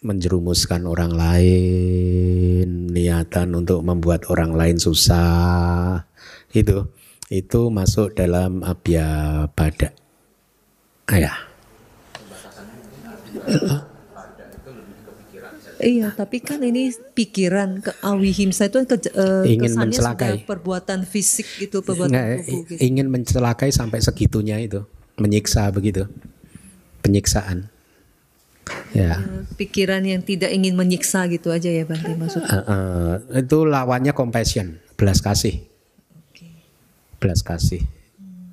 menjerumuskan 0.00 0.88
orang 0.88 1.12
lain 1.12 2.88
niatan 2.88 3.52
untuk 3.52 3.84
membuat 3.84 4.24
orang 4.32 4.56
lain 4.56 4.80
susah 4.80 6.08
itu 6.56 6.88
itu 7.28 7.60
masuk 7.68 8.16
dalam 8.16 8.64
abya 8.64 9.44
pada 9.52 9.92
ayah 11.12 11.49
Iya, 15.80 16.12
tapi 16.12 16.44
kan 16.44 16.60
ini 16.60 16.92
pikiran 16.92 17.80
ke 17.80 17.96
awihimsa 18.04 18.68
itu 18.68 18.84
ke, 18.84 19.00
uh, 19.16 19.48
ingin 19.48 19.72
mencelakai 19.80 20.44
perbuatan 20.44 21.08
fisik 21.08 21.48
gitu, 21.56 21.80
perbuatan 21.80 22.12
Nggak, 22.12 22.28
tubuh 22.44 22.60
gitu. 22.68 22.80
Ingin 22.84 23.08
mencelakai 23.08 23.72
sampai 23.72 24.04
segitunya 24.04 24.60
itu, 24.60 24.84
menyiksa 25.16 25.72
begitu, 25.72 26.04
penyiksaan. 27.00 27.72
Ya. 28.92 29.24
Uh, 29.24 29.48
pikiran 29.56 30.04
yang 30.04 30.20
tidak 30.20 30.52
ingin 30.52 30.76
menyiksa 30.76 31.24
gitu 31.32 31.48
aja 31.48 31.72
ya 31.72 31.88
Bante 31.88 32.12
maksudnya. 32.12 32.60
Uh, 32.60 33.16
uh, 33.32 33.40
itu 33.40 33.58
lawannya 33.64 34.12
compassion, 34.12 34.76
belas 35.00 35.24
kasih. 35.24 35.64
Okay. 36.28 36.60
Belas 37.16 37.40
kasih. 37.40 37.80
Hmm. 38.20 38.52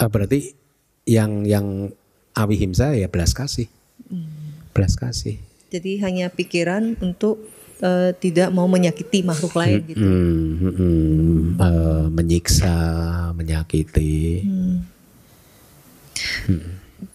Uh, 0.00 0.08
berarti 0.08 0.56
yang 1.04 1.44
yang 1.44 1.92
awihimsa 2.34 2.94
ya 2.94 3.10
belas 3.10 3.34
kasih. 3.34 3.66
Hmm. 4.06 4.28
Belas 4.74 4.94
kasih. 4.94 5.38
Jadi 5.70 6.02
hanya 6.02 6.30
pikiran 6.30 6.98
untuk 6.98 7.38
uh, 7.82 8.10
tidak 8.18 8.50
mau 8.50 8.66
menyakiti 8.66 9.22
makhluk 9.22 9.54
lain 9.54 9.80
hmm, 9.82 9.88
gitu. 9.90 10.04
Hmm, 10.04 10.50
hmm, 10.58 10.74
hmm, 10.74 11.40
uh, 11.58 12.06
menyiksa, 12.10 12.78
menyakiti. 13.34 14.46
Hmm. 14.46 14.76
Hmm. 16.50 16.70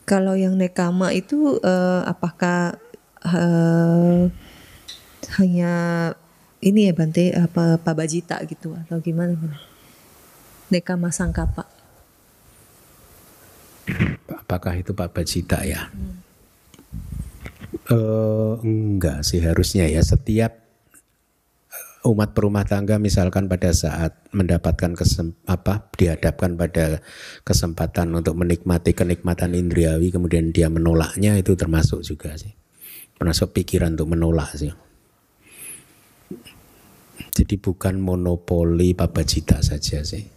Kalau 0.08 0.34
yang 0.34 0.58
nekama 0.58 1.14
itu 1.14 1.60
uh, 1.62 2.02
apakah 2.08 2.80
uh, 3.22 4.32
hanya 5.42 5.74
ini 6.64 6.90
ya 6.90 6.94
Bante 6.96 7.34
apa 7.36 7.78
Pak 7.78 7.94
Bajita 7.94 8.42
gitu 8.48 8.74
atau 8.74 8.98
gimana? 9.04 9.38
Nekama 10.74 11.14
sangkapa 11.14 11.76
apakah 14.46 14.78
itu 14.78 14.94
Pak 14.94 15.10
Bajita 15.10 15.66
ya? 15.66 15.90
Hmm. 15.90 16.22
Uh, 17.86 18.62
enggak 18.62 19.26
sih 19.26 19.42
harusnya 19.42 19.86
ya 19.86 20.02
setiap 20.02 20.58
eh, 21.70 22.10
umat 22.10 22.34
perumah 22.34 22.66
tangga 22.66 22.98
misalkan 22.98 23.46
pada 23.46 23.70
saat 23.74 24.26
mendapatkan 24.34 24.98
apa 25.46 25.86
dihadapkan 25.94 26.58
pada 26.58 27.06
kesempatan 27.46 28.10
untuk 28.18 28.38
menikmati 28.42 28.98
kenikmatan 28.98 29.54
indriawi 29.54 30.10
kemudian 30.10 30.50
dia 30.50 30.66
menolaknya 30.66 31.38
itu 31.38 31.54
termasuk 31.54 32.02
juga 32.02 32.34
sih 32.34 32.58
termasuk 33.22 33.54
pikiran 33.54 33.94
untuk 33.94 34.18
menolak 34.18 34.50
sih 34.58 34.74
jadi 37.38 37.56
bukan 37.60 38.02
monopoli 38.02 38.98
Cita 39.30 39.62
saja 39.62 40.02
sih 40.02 40.35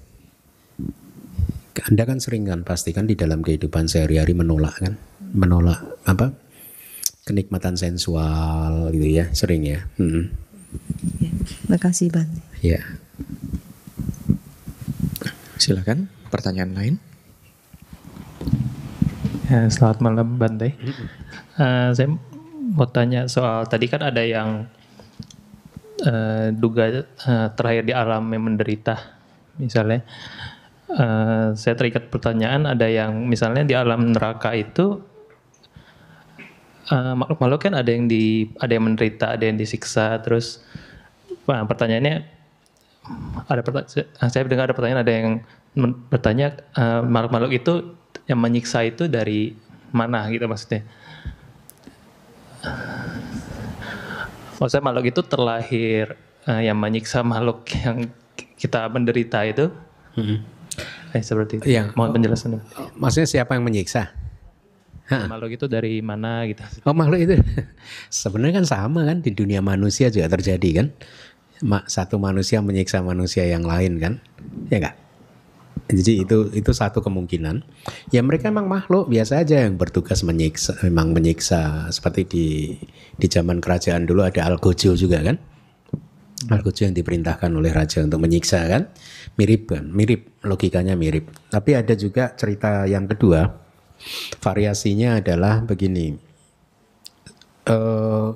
anda 1.85 2.03
kan 2.09 2.19
sering 2.19 2.49
kan 2.49 2.67
pasti 2.67 2.91
kan 2.91 3.07
di 3.07 3.15
dalam 3.15 3.45
kehidupan 3.45 3.87
sehari-hari 3.87 4.35
menolak 4.35 4.75
kan, 4.81 4.95
menolak 5.35 5.79
apa 6.09 6.35
kenikmatan 7.29 7.77
sensual 7.77 8.89
gitu 8.91 9.09
ya, 9.09 9.29
sering 9.37 9.63
ya. 9.69 9.85
Hmm. 10.01 10.33
ya 11.21 11.31
makasih 11.69 12.09
Bang. 12.09 12.29
Ya. 12.65 12.81
Silakan 15.61 16.09
pertanyaan 16.33 16.73
lain. 16.73 16.95
Ya, 19.49 19.65
selamat 19.69 19.99
malam 20.05 20.37
Bante. 20.37 20.77
Uh, 21.57 21.93
saya 21.97 22.09
mau 22.69 22.89
tanya 22.89 23.27
soal 23.27 23.65
tadi 23.65 23.89
kan 23.89 24.05
ada 24.05 24.21
yang 24.21 24.69
uh, 26.05 26.49
duga 26.53 27.09
uh, 27.25 27.49
terakhir 27.57 27.85
di 27.89 27.95
alam 27.97 28.29
yang 28.31 28.45
menderita 28.45 29.19
misalnya 29.59 30.07
uh, 30.93 31.53
saya 31.53 31.75
terikat 31.77 32.09
pertanyaan 32.09 32.65
ada 32.65 32.89
yang 32.89 33.29
misalnya 33.29 33.65
di 33.65 33.75
alam 33.77 34.13
neraka 34.13 34.57
itu 34.57 35.01
uh, 36.89 37.15
makhluk-makhluk 37.17 37.61
kan 37.69 37.75
ada 37.77 37.91
yang 37.93 38.09
di 38.09 38.49
ada 38.57 38.73
yang 38.73 38.85
menderita 38.89 39.37
ada 39.37 39.45
yang 39.45 39.61
disiksa 39.61 40.17
terus 40.25 40.65
nah, 41.45 41.65
pertanyaannya 41.65 42.25
ada 43.49 43.61
pertanyaan, 43.65 44.29
saya 44.29 44.45
dengar 44.45 44.69
ada 44.69 44.77
pertanyaan 44.77 45.01
ada 45.01 45.13
yang 45.13 45.29
bertanya 46.13 46.57
uh, 46.77 47.01
makhluk-makhluk 47.05 47.53
itu 47.57 47.73
yang 48.29 48.41
menyiksa 48.41 48.85
itu 48.85 49.09
dari 49.09 49.57
mana 49.89 50.29
gitu 50.29 50.45
maksudnya? 50.45 50.85
Maksudnya 54.61 54.85
makhluk 54.85 55.07
itu 55.09 55.21
terlahir 55.25 56.13
uh, 56.45 56.61
yang 56.61 56.77
menyiksa 56.77 57.25
makhluk 57.25 57.65
yang 57.81 58.13
kita 58.61 58.85
menderita 58.93 59.49
itu? 59.49 59.73
Hmm 60.13 60.58
Eh 61.17 61.23
seperti 61.25 61.63
itu. 61.63 61.65
Iya. 61.77 61.93
Mohon 61.97 62.11
penjelasan. 62.21 62.61
Maksudnya 62.97 63.29
siapa 63.29 63.57
yang 63.57 63.65
menyiksa? 63.65 64.13
Makhluk 65.09 65.57
itu 65.57 65.67
dari 65.73 66.05
mana 66.05 66.45
gitu? 66.45 66.61
Oh 66.85 66.93
makhluk 66.93 67.25
itu 67.25 67.35
sebenarnya 68.13 68.61
kan 68.61 68.67
sama 68.69 69.09
kan 69.09 69.25
di 69.25 69.33
dunia 69.33 69.65
manusia 69.65 70.13
juga 70.13 70.29
terjadi 70.29 70.85
kan? 70.85 70.87
Satu 71.89 72.21
manusia 72.21 72.61
menyiksa 72.61 73.01
manusia 73.01 73.49
yang 73.49 73.65
lain 73.65 73.97
kan? 73.99 74.15
Ya 74.69 74.85
enggak? 74.85 74.97
Jadi 75.89 76.29
itu 76.29 76.53
itu 76.53 76.71
satu 76.77 77.01
kemungkinan. 77.01 77.65
Ya 78.13 78.21
mereka 78.21 78.53
memang 78.53 78.69
makhluk 78.69 79.09
biasa 79.09 79.41
aja 79.41 79.65
yang 79.65 79.81
bertugas 79.81 80.21
menyiksa, 80.21 80.77
memang 80.85 81.17
menyiksa 81.17 81.89
seperti 81.89 82.29
di 82.29 82.47
di 83.17 83.27
zaman 83.33 83.65
kerajaan 83.65 84.05
dulu 84.05 84.29
ada 84.29 84.45
Algojo 84.45 84.93
juga 84.93 85.25
kan? 85.25 85.41
Margojo 86.47 86.87
yang 86.87 86.95
diperintahkan 86.95 87.51
oleh 87.51 87.75
raja 87.75 87.99
untuk 87.99 88.23
menyiksa 88.23 88.71
kan? 88.71 88.95
Mirip 89.35 89.75
kan? 89.75 89.91
Mirip 89.91 90.39
logikanya 90.47 90.95
mirip. 90.95 91.35
Tapi 91.51 91.75
ada 91.75 91.99
juga 91.99 92.31
cerita 92.39 92.87
yang 92.87 93.11
kedua. 93.11 93.43
Variasinya 94.39 95.19
adalah 95.19 95.67
begini. 95.67 96.15
Uh, 97.67 98.31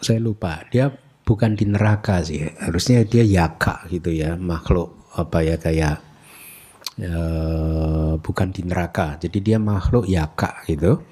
saya 0.00 0.16
lupa. 0.24 0.64
Dia 0.72 0.88
bukan 1.28 1.52
di 1.52 1.68
neraka 1.68 2.24
sih. 2.24 2.48
Harusnya 2.48 3.04
dia 3.04 3.20
yaka 3.20 3.84
gitu 3.92 4.08
ya. 4.08 4.40
Makhluk 4.40 5.12
apa 5.20 5.44
ya 5.44 5.60
kayak 5.60 6.00
uh, 7.04 8.16
bukan 8.16 8.48
di 8.56 8.64
neraka. 8.64 9.20
Jadi 9.20 9.38
dia 9.44 9.60
makhluk 9.60 10.08
yaka 10.08 10.64
gitu. 10.64 11.04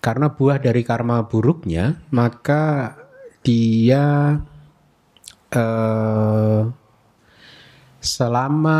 Karena 0.00 0.32
buah 0.32 0.60
dari 0.60 0.80
karma 0.80 1.28
buruknya 1.28 2.00
maka 2.08 2.92
dia 3.44 4.40
eh, 5.52 6.60
selama 8.00 8.78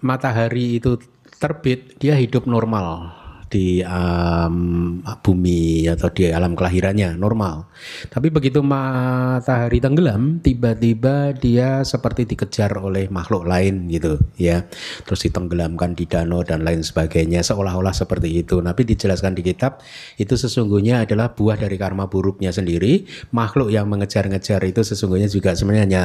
matahari 0.00 0.80
itu 0.80 0.98
terbit 1.38 1.94
dia 2.02 2.18
hidup 2.18 2.48
normal 2.48 3.17
di 3.48 3.80
um, 3.82 5.00
bumi 5.24 5.88
atau 5.88 6.12
di 6.12 6.28
alam 6.28 6.52
kelahirannya 6.52 7.16
normal. 7.16 7.68
Tapi 8.12 8.28
begitu 8.28 8.60
matahari 8.60 9.80
tenggelam, 9.80 10.38
tiba-tiba 10.44 11.32
dia 11.34 11.82
seperti 11.82 12.28
dikejar 12.28 12.76
oleh 12.78 13.08
makhluk 13.08 13.48
lain 13.48 13.88
gitu 13.88 14.20
ya. 14.36 14.68
Terus 15.08 15.26
ditenggelamkan 15.28 15.96
di 15.96 16.04
danau 16.04 16.44
dan 16.44 16.62
lain 16.62 16.84
sebagainya 16.84 17.40
seolah-olah 17.42 17.96
seperti 17.96 18.44
itu. 18.44 18.60
Tapi 18.60 18.82
dijelaskan 18.84 19.32
di 19.34 19.42
kitab 19.42 19.80
itu 20.20 20.36
sesungguhnya 20.36 21.08
adalah 21.08 21.32
buah 21.32 21.56
dari 21.56 21.80
karma 21.80 22.06
buruknya 22.06 22.52
sendiri. 22.52 23.08
Makhluk 23.32 23.72
yang 23.72 23.88
mengejar-ngejar 23.88 24.60
itu 24.68 24.84
sesungguhnya 24.84 25.26
juga 25.32 25.56
sebenarnya 25.56 25.84
hanya 25.88 26.04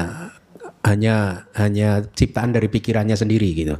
hanya 0.84 1.48
hanya 1.56 2.04
ciptaan 2.04 2.52
dari 2.52 2.68
pikirannya 2.68 3.16
sendiri 3.16 3.56
gitu. 3.56 3.76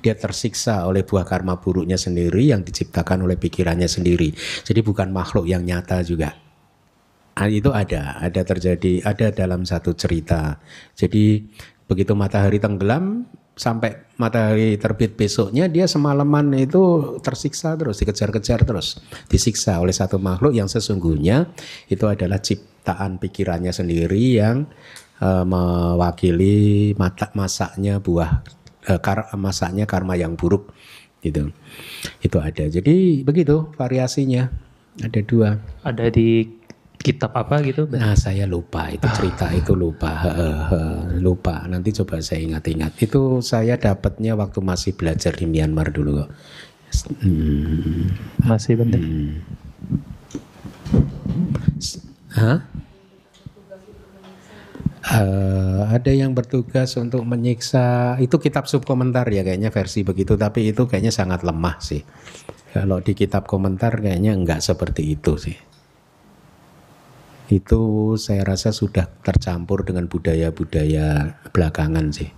Dia 0.00 0.16
tersiksa 0.16 0.88
oleh 0.88 1.04
buah 1.04 1.28
karma 1.28 1.60
buruknya 1.60 2.00
sendiri 2.00 2.48
yang 2.48 2.64
diciptakan 2.64 3.28
oleh 3.28 3.36
pikirannya 3.36 3.86
sendiri. 3.86 4.32
Jadi 4.64 4.80
bukan 4.80 5.12
makhluk 5.12 5.44
yang 5.44 5.62
nyata 5.68 6.00
juga. 6.00 6.32
Nah, 7.36 7.52
itu 7.52 7.68
ada, 7.68 8.16
ada 8.16 8.40
terjadi, 8.40 9.04
ada 9.04 9.28
dalam 9.28 9.68
satu 9.68 9.92
cerita. 9.92 10.56
Jadi 10.96 11.44
begitu 11.84 12.16
matahari 12.16 12.56
tenggelam 12.56 13.28
sampai 13.56 14.16
matahari 14.16 14.76
terbit 14.76 15.16
besoknya 15.16 15.68
dia 15.68 15.84
semalaman 15.84 16.52
itu 16.56 17.16
tersiksa 17.20 17.76
terus, 17.76 18.00
dikejar-kejar 18.00 18.64
terus, 18.64 19.00
disiksa 19.28 19.80
oleh 19.80 19.92
satu 19.92 20.16
makhluk 20.16 20.56
yang 20.56 20.68
sesungguhnya 20.68 21.52
itu 21.88 22.04
adalah 22.04 22.40
ciptaan 22.40 23.16
pikirannya 23.16 23.72
sendiri 23.72 24.40
yang 24.40 24.68
uh, 25.20 25.44
mewakili 25.44 26.92
mata 26.98 27.30
masaknya 27.32 28.00
buah 28.00 28.42
uh, 28.88 28.98
kar 29.00 29.30
masaknya 29.36 29.84
karma 29.84 30.16
yang 30.16 30.34
buruk 30.34 30.72
gitu. 31.20 31.50
Itu 32.22 32.38
ada. 32.38 32.66
Jadi 32.68 33.26
begitu 33.26 33.72
variasinya. 33.74 34.48
Ada 35.02 35.20
dua. 35.26 35.60
Ada 35.84 36.08
di 36.08 36.46
kitab 36.96 37.36
apa 37.36 37.60
gitu? 37.62 37.84
Nah 37.92 38.16
saya 38.16 38.48
lupa. 38.48 38.88
Itu 38.88 39.04
cerita 39.12 39.52
itu 39.52 39.76
lupa. 39.76 40.24
Lupa. 41.20 41.68
Nanti 41.68 41.92
coba 41.92 42.22
saya 42.24 42.40
ingat-ingat. 42.40 42.96
Itu 43.02 43.44
saya 43.44 43.76
dapatnya 43.76 44.32
waktu 44.38 44.64
masih 44.64 44.96
belajar 44.96 45.36
di 45.36 45.44
Myanmar 45.44 45.92
dulu 45.92 46.24
kok. 46.24 46.30
Hmm. 47.20 48.14
masih 48.46 48.78
benar 48.78 49.00
hmm. 49.02 49.42
Hah? 52.36 52.58
Uh, 55.06 55.86
ada 55.86 56.10
yang 56.10 56.34
bertugas 56.34 56.98
untuk 56.98 57.22
menyiksa 57.22 58.18
itu 58.18 58.42
kitab 58.42 58.66
subkomentar 58.66 59.22
ya 59.30 59.46
kayaknya 59.46 59.70
versi 59.70 60.02
begitu 60.02 60.34
tapi 60.34 60.74
itu 60.74 60.90
kayaknya 60.90 61.14
sangat 61.14 61.46
lemah 61.46 61.78
sih. 61.78 62.02
Kalau 62.74 62.98
di 62.98 63.14
kitab 63.14 63.46
komentar 63.46 64.02
kayaknya 64.02 64.34
enggak 64.34 64.58
seperti 64.58 65.14
itu 65.14 65.38
sih. 65.38 65.54
Itu 67.46 68.14
saya 68.18 68.42
rasa 68.42 68.74
sudah 68.74 69.06
tercampur 69.22 69.86
dengan 69.86 70.10
budaya-budaya 70.10 71.38
belakangan 71.54 72.10
sih. 72.10 72.30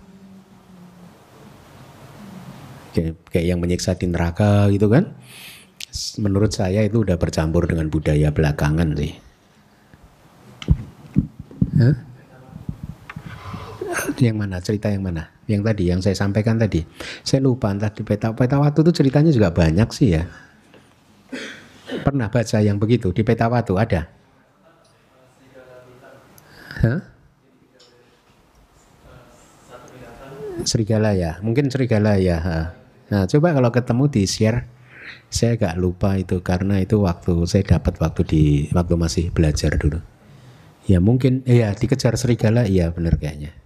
Kayak, 2.93 3.45
yang 3.45 3.57
menyiksa 3.57 3.97
di 3.97 4.05
neraka 4.05 4.69
gitu 4.69 4.93
kan? 4.93 5.17
Menurut 6.21 6.53
saya 6.53 6.85
itu 6.85 7.01
udah 7.01 7.17
bercampur 7.17 7.65
dengan 7.65 7.89
budaya 7.89 8.29
belakangan 8.29 8.93
sih. 8.93 9.13
Hah? 11.81 12.08
Yang 14.19 14.35
mana? 14.35 14.57
Cerita 14.63 14.87
yang 14.91 15.03
mana? 15.03 15.31
Yang 15.49 15.61
tadi, 15.65 15.83
yang 15.89 15.99
saya 15.99 16.15
sampaikan 16.15 16.55
tadi. 16.59 16.85
Saya 17.25 17.43
lupa 17.43 17.73
entah 17.73 17.91
di 17.91 18.03
peta 18.05 18.31
peta 18.31 18.61
waktu 18.61 18.79
itu 18.85 18.91
ceritanya 19.03 19.31
juga 19.33 19.49
banyak 19.51 19.89
sih 19.91 20.15
ya. 20.15 20.23
Pernah 22.05 22.29
baca 22.29 22.57
yang 22.61 22.77
begitu 22.77 23.09
di 23.09 23.25
peta 23.25 23.49
waktu 23.49 23.73
ada? 23.75 24.01
Hah? 26.79 26.99
Serigala 30.63 31.15
ya, 31.15 31.39
mungkin 31.41 31.71
serigala 31.71 32.19
ya. 32.19 32.37
Nah, 33.09 33.25
coba 33.25 33.55
kalau 33.57 33.71
ketemu 33.73 34.03
di 34.11 34.23
share. 34.29 34.59
Saya 35.29 35.57
agak 35.57 35.77
lupa 35.81 36.17
itu 36.17 36.41
karena 36.41 36.81
itu 36.81 37.01
waktu 37.01 37.45
saya 37.49 37.65
dapat 37.65 37.97
waktu 37.97 38.21
di 38.25 38.43
waktu 38.73 38.93
masih 38.93 39.25
belajar 39.33 39.73
dulu. 39.77 40.01
Ya 40.85 41.01
mungkin, 41.01 41.41
ya 41.45 41.73
dikejar 41.73 42.17
serigala, 42.17 42.65
iya 42.65 42.89
benar 42.93 43.17
kayaknya 43.17 43.58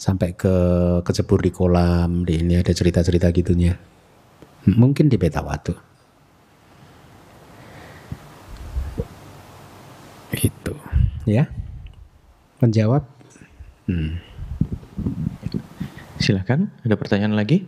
sampai 0.00 0.32
ke 0.32 0.54
kecebur 1.04 1.44
di 1.44 1.52
kolam 1.52 2.24
di 2.24 2.40
ini 2.40 2.56
ada 2.56 2.72
cerita-cerita 2.72 3.28
gitunya. 3.36 3.76
Mungkin 4.64 5.12
di 5.12 5.20
peta 5.20 5.44
waktu 5.44 5.90
itu. 10.40 10.74
Ya? 11.28 11.50
Menjawab? 12.64 13.04
Hmm. 13.90 14.22
silahkan 16.20 16.68
ada 16.84 16.94
pertanyaan 16.94 17.32
lagi? 17.34 17.64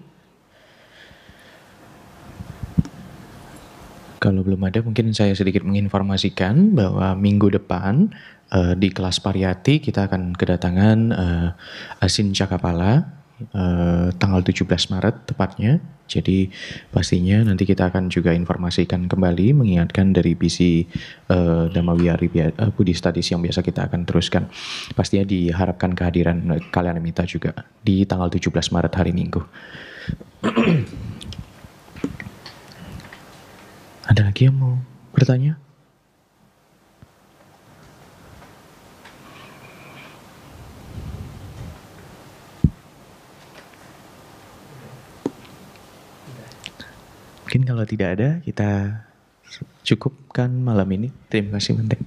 Kalau 4.23 4.47
belum 4.47 4.63
ada 4.63 4.85
mungkin 4.87 5.11
saya 5.11 5.35
sedikit 5.35 5.67
menginformasikan 5.67 6.77
bahwa 6.79 7.17
minggu 7.19 7.51
depan 7.51 8.15
uh, 8.53 8.77
di 8.77 8.93
kelas 8.93 9.19
Pariyati 9.25 9.81
kita 9.81 10.07
akan 10.07 10.37
kedatangan 10.37 10.99
uh, 11.13 11.49
Asin 12.05 12.37
Cakapala 12.37 13.09
uh, 13.57 14.13
tanggal 14.21 14.45
17 14.45 14.69
Maret 14.69 15.17
tepatnya. 15.33 15.81
Jadi 16.13 16.53
pastinya 16.93 17.41
nanti 17.41 17.65
kita 17.65 17.89
akan 17.89 18.13
juga 18.13 18.37
informasikan 18.37 19.09
kembali 19.09 19.57
mengingatkan 19.57 20.13
dari 20.13 20.37
bisi 20.37 20.85
uh, 21.33 21.73
Dhammawiari 21.73 22.29
uh, 22.53 22.69
Budi 22.69 22.93
Studies 22.93 23.33
yang 23.33 23.41
biasa 23.41 23.65
kita 23.65 23.89
akan 23.89 24.05
teruskan. 24.05 24.53
Pastinya 24.93 25.25
diharapkan 25.25 25.97
kehadiran 25.97 26.61
kalian 26.69 27.01
minta 27.01 27.25
juga 27.25 27.65
di 27.81 28.05
tanggal 28.05 28.29
17 28.29 28.53
Maret 28.53 28.93
hari 28.93 29.17
Minggu. 29.17 29.41
Ada 34.13 34.29
lagi 34.29 34.51
yang 34.51 34.59
mau 34.61 34.77
bertanya? 35.17 35.72
Mungkin 47.53 47.69
kalau 47.69 47.85
tidak 47.85 48.17
ada 48.17 48.41
kita 48.41 49.05
cukupkan 49.85 50.49
malam 50.49 50.89
ini. 50.89 51.13
Terima 51.29 51.61
kasih 51.61 51.77
Menteri. 51.77 52.01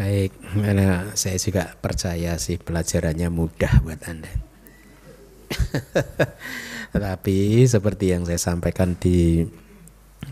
Baik, 0.00 0.32
karena 0.56 1.12
saya 1.12 1.36
juga 1.36 1.76
percaya 1.76 2.40
sih 2.40 2.56
pelajarannya 2.56 3.28
mudah 3.28 3.84
buat 3.84 4.00
Anda. 4.08 4.32
Tapi 7.04 7.68
seperti 7.68 8.16
yang 8.16 8.24
saya 8.24 8.40
sampaikan 8.40 8.96
di 8.96 9.44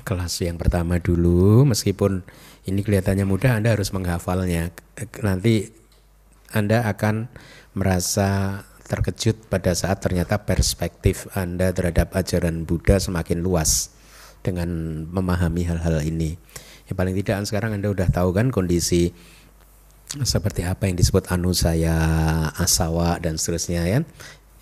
kelas 0.09 0.41
yang 0.41 0.57
pertama 0.57 0.97
dulu, 0.97 1.69
meskipun 1.69 2.25
ini 2.65 2.81
kelihatannya 2.81 3.29
mudah, 3.29 3.61
Anda 3.61 3.77
harus 3.77 3.93
menghafalnya. 3.93 4.73
Nanti 5.21 5.69
Anda 6.49 6.89
akan 6.89 7.29
merasa 7.77 8.65
terkejut 8.91 9.47
pada 9.47 9.71
saat 9.71 10.03
ternyata 10.03 10.43
perspektif 10.43 11.31
Anda 11.39 11.71
terhadap 11.71 12.11
ajaran 12.19 12.67
Buddha 12.67 12.99
semakin 12.99 13.39
luas 13.39 13.95
dengan 14.43 14.69
memahami 15.07 15.63
hal-hal 15.71 16.03
ini. 16.03 16.35
Yang 16.91 16.97
paling 16.99 17.15
tidak 17.23 17.47
sekarang 17.47 17.71
Anda 17.79 17.95
sudah 17.95 18.11
tahu 18.11 18.35
kan 18.35 18.51
kondisi 18.51 19.15
seperti 20.11 20.67
apa 20.67 20.91
yang 20.91 20.99
disebut 20.99 21.31
anusaya, 21.31 21.95
asawa 22.59 23.23
dan 23.23 23.39
seterusnya 23.39 23.87
ya. 23.87 24.03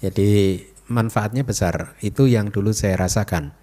Jadi 0.05 0.61
manfaatnya 0.93 1.41
besar. 1.41 1.97
Itu 2.05 2.29
yang 2.29 2.53
dulu 2.53 2.77
saya 2.77 3.01
rasakan. 3.01 3.57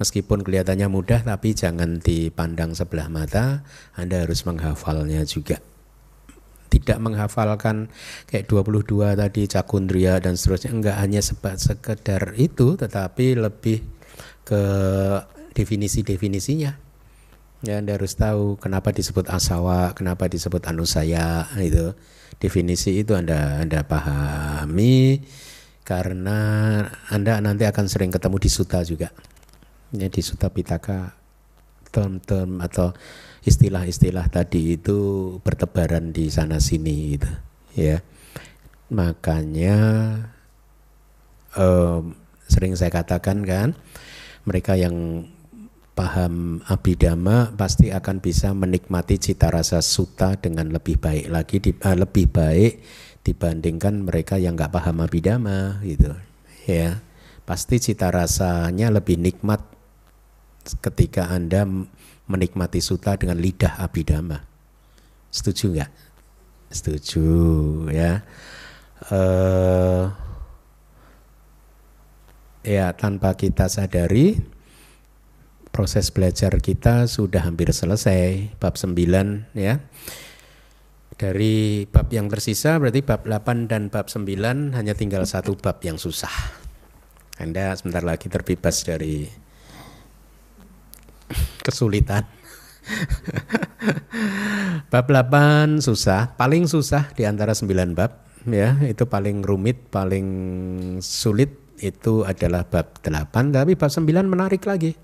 Meskipun 0.00 0.40
kelihatannya 0.44 0.88
mudah 0.88 1.28
tapi 1.28 1.52
jangan 1.52 2.00
dipandang 2.00 2.72
sebelah 2.72 3.12
mata, 3.12 3.68
Anda 3.92 4.24
harus 4.24 4.48
menghafalnya 4.48 5.28
juga. 5.28 5.60
Tidak 6.66 6.98
menghafalkan 6.98 7.88
kayak 8.26 8.50
22 8.50 9.14
tadi 9.16 9.42
Cakundria 9.46 10.18
dan 10.18 10.34
seterusnya. 10.34 10.70
Enggak 10.74 10.96
hanya 11.00 11.20
sebat 11.22 11.58
sekedar 11.62 12.34
itu 12.36 12.74
tetapi 12.74 13.38
lebih 13.38 13.82
ke 14.46 14.62
definisi-definisinya. 15.56 16.72
Ya 17.64 17.80
Anda 17.80 17.96
harus 17.96 18.14
tahu 18.14 18.60
kenapa 18.60 18.92
disebut 18.92 19.32
asawa 19.32 19.96
kenapa 19.96 20.28
disebut 20.28 20.62
anusaya 20.68 21.48
itu. 21.58 21.96
Definisi 22.36 23.00
itu 23.00 23.16
Anda 23.16 23.64
Anda 23.64 23.80
pahami 23.82 25.24
karena 25.86 26.38
Anda 27.08 27.40
nanti 27.40 27.64
akan 27.64 27.86
sering 27.88 28.12
ketemu 28.12 28.36
di 28.36 28.50
suta 28.52 28.84
juga. 28.84 29.08
Ya 29.94 30.10
di 30.12 30.20
suta 30.20 30.52
pitaka 30.52 31.16
term-term 31.96 32.60
atau 32.60 32.92
istilah-istilah 33.46 34.26
tadi 34.26 34.74
itu 34.74 34.98
bertebaran 35.40 36.10
di 36.10 36.26
sana 36.28 36.58
sini 36.58 37.14
gitu 37.14 37.30
ya. 37.78 38.02
Makanya 38.90 39.78
um, 41.54 42.18
sering 42.50 42.74
saya 42.74 42.90
katakan 42.90 43.46
kan 43.46 43.78
mereka 44.42 44.74
yang 44.74 45.26
paham 45.96 46.60
abidama 46.68 47.56
pasti 47.56 47.88
akan 47.88 48.20
bisa 48.20 48.52
menikmati 48.52 49.16
cita 49.16 49.48
rasa 49.48 49.80
suta 49.80 50.36
dengan 50.36 50.68
lebih 50.68 51.00
baik 51.00 51.26
lagi 51.32 51.56
di, 51.62 51.70
uh, 51.72 51.96
lebih 51.96 52.28
baik 52.28 52.84
dibandingkan 53.24 54.06
mereka 54.06 54.36
yang 54.36 54.54
nggak 54.58 54.74
paham 54.74 55.06
abidama 55.06 55.80
gitu 55.86 56.12
ya. 56.66 56.98
Pasti 57.46 57.78
cita 57.78 58.10
rasanya 58.10 58.90
lebih 58.90 59.22
nikmat 59.22 59.62
ketika 60.82 61.30
anda 61.30 61.62
menikmati 62.26 62.82
suta 62.82 63.14
dengan 63.14 63.38
lidah 63.38 63.78
abidama. 63.82 64.42
Setuju 65.30 65.64
nggak? 65.74 65.90
Setuju 66.70 67.26
ya. 67.94 68.22
Uh, 69.12 70.10
ya 72.66 72.90
tanpa 72.96 73.36
kita 73.38 73.70
sadari 73.70 74.40
proses 75.70 76.08
belajar 76.08 76.56
kita 76.58 77.04
sudah 77.04 77.44
hampir 77.44 77.68
selesai 77.70 78.56
bab 78.56 78.74
9 78.80 78.96
ya. 79.54 79.84
Dari 81.16 81.88
bab 81.88 82.12
yang 82.12 82.28
tersisa 82.28 82.76
berarti 82.76 83.00
bab 83.00 83.24
8 83.24 83.68
dan 83.68 83.88
bab 83.88 84.08
9 84.08 84.76
hanya 84.76 84.92
tinggal 84.96 85.24
satu 85.24 85.56
bab 85.56 85.80
yang 85.84 85.96
susah. 86.00 86.32
Anda 87.36 87.76
sebentar 87.76 88.00
lagi 88.00 88.32
terbebas 88.32 88.84
dari 88.88 89.28
kesulitan. 91.62 92.26
bab 94.92 95.06
8 95.10 95.82
susah, 95.82 96.38
paling 96.38 96.70
susah 96.70 97.10
di 97.18 97.26
antara 97.26 97.50
9 97.50 97.98
bab 97.98 98.22
ya, 98.46 98.78
itu 98.86 99.04
paling 99.06 99.42
rumit, 99.42 99.90
paling 99.90 100.28
sulit 101.02 101.50
itu 101.82 102.22
adalah 102.22 102.64
bab 102.64 103.02
8, 103.02 103.52
tapi 103.52 103.74
bab 103.74 103.90
9 103.90 104.06
menarik 104.26 104.62
lagi. 104.64 104.94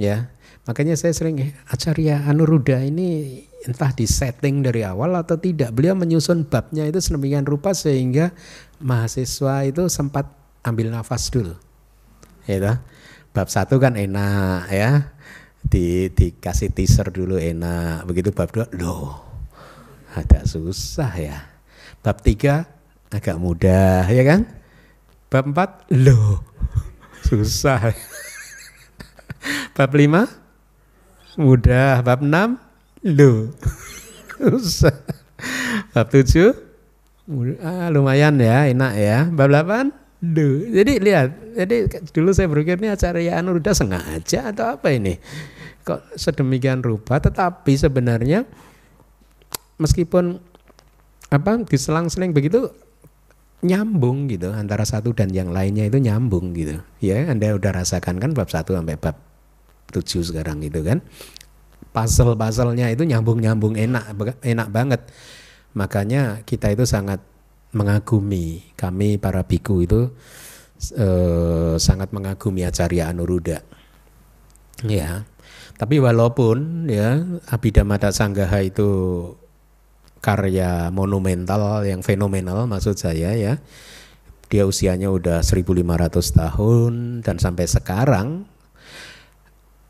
Ya. 0.00 0.32
Makanya 0.64 0.96
saya 0.96 1.12
sering 1.12 1.52
Acarya 1.68 2.24
Anuruddha 2.24 2.80
ini 2.80 3.44
entah 3.68 3.92
di 3.92 4.08
setting 4.08 4.64
dari 4.64 4.80
awal 4.80 5.12
atau 5.12 5.36
tidak. 5.36 5.76
Beliau 5.76 5.92
menyusun 5.92 6.48
babnya 6.48 6.88
itu 6.88 7.04
sedemikian 7.04 7.44
rupa 7.44 7.76
sehingga 7.76 8.32
mahasiswa 8.80 9.68
itu 9.68 9.84
sempat 9.92 10.24
ambil 10.64 10.88
nafas 10.88 11.28
dulu. 11.28 11.52
Ya, 12.48 12.80
bab 13.34 13.50
satu 13.50 13.82
kan 13.82 13.98
enak 13.98 14.70
ya. 14.70 15.10
Di 15.66 16.08
dikasih 16.14 16.70
teaser 16.70 17.10
dulu 17.10 17.36
enak. 17.36 18.06
Begitu 18.06 18.30
bab 18.30 18.48
dua 18.54 18.70
loh 18.78 19.26
agak 20.14 20.46
susah 20.46 21.10
ya. 21.18 21.38
Bab 22.00 22.22
tiga 22.22 22.70
agak 23.10 23.36
mudah 23.36 24.06
ya 24.06 24.22
kan? 24.22 24.46
Bab 25.26 25.50
empat 25.50 25.90
loh 25.90 26.46
susah. 27.26 27.90
Bab 29.74 29.90
lima 29.98 30.30
mudah. 31.34 32.06
Bab 32.06 32.22
enam 32.22 32.62
loh 33.02 33.50
susah. 34.38 34.94
Bab 35.90 36.06
tujuh 36.14 36.54
ah, 37.66 37.90
lumayan 37.90 38.38
ya 38.38 38.70
enak 38.70 38.94
ya. 38.94 39.18
Bab 39.26 39.50
delapan 39.50 40.03
Duh, 40.24 40.72
jadi 40.72 40.92
lihat, 41.04 41.28
jadi 41.52 41.84
dulu 42.16 42.32
saya 42.32 42.48
berpikir 42.48 42.80
ini 42.80 42.88
acara 42.88 43.20
ya 43.20 43.44
udah 43.44 43.74
sengaja 43.76 44.56
atau 44.56 44.72
apa 44.72 44.88
ini? 44.88 45.20
Kok 45.84 46.16
sedemikian 46.16 46.80
rupa, 46.80 47.20
tetapi 47.20 47.76
sebenarnya 47.76 48.48
meskipun 49.76 50.40
apa 51.28 51.60
diselang-seling 51.68 52.32
begitu 52.32 52.72
nyambung 53.64 54.28
gitu 54.32 54.48
antara 54.52 54.88
satu 54.88 55.12
dan 55.12 55.28
yang 55.28 55.52
lainnya 55.52 55.84
itu 55.84 56.00
nyambung 56.00 56.56
gitu. 56.56 56.80
Ya, 57.04 57.28
Anda 57.28 57.52
udah 57.52 57.84
rasakan 57.84 58.16
kan 58.16 58.32
bab 58.32 58.48
satu 58.48 58.72
sampai 58.72 58.96
bab 58.96 59.20
tujuh 59.92 60.24
sekarang 60.24 60.64
itu 60.64 60.80
kan. 60.80 61.04
Puzzle-puzzlenya 61.92 62.88
itu 62.96 63.04
nyambung-nyambung 63.04 63.76
enak 63.76 64.40
enak 64.40 64.68
banget. 64.72 65.00
Makanya 65.76 66.40
kita 66.48 66.72
itu 66.72 66.88
sangat 66.88 67.20
mengagumi 67.74 68.72
kami 68.78 69.20
para 69.20 69.44
biku 69.44 69.82
itu 69.82 70.14
eh, 70.94 71.74
sangat 71.76 72.14
mengagumi 72.14 72.64
Acarya 72.64 73.10
Anuruddha. 73.10 73.60
Ya 74.86 75.26
tapi 75.74 75.98
walaupun 75.98 76.86
ya 76.86 77.18
Abhidhamma 77.50 77.98
Sanggaha 77.98 78.62
itu 78.62 78.88
karya 80.22 80.88
monumental 80.94 81.84
yang 81.84 82.00
fenomenal 82.00 82.64
maksud 82.70 82.96
saya 82.96 83.34
ya 83.36 83.60
dia 84.48 84.64
usianya 84.64 85.10
udah 85.10 85.42
1500 85.42 85.84
tahun 86.14 86.92
dan 87.26 87.36
sampai 87.42 87.66
sekarang 87.66 88.46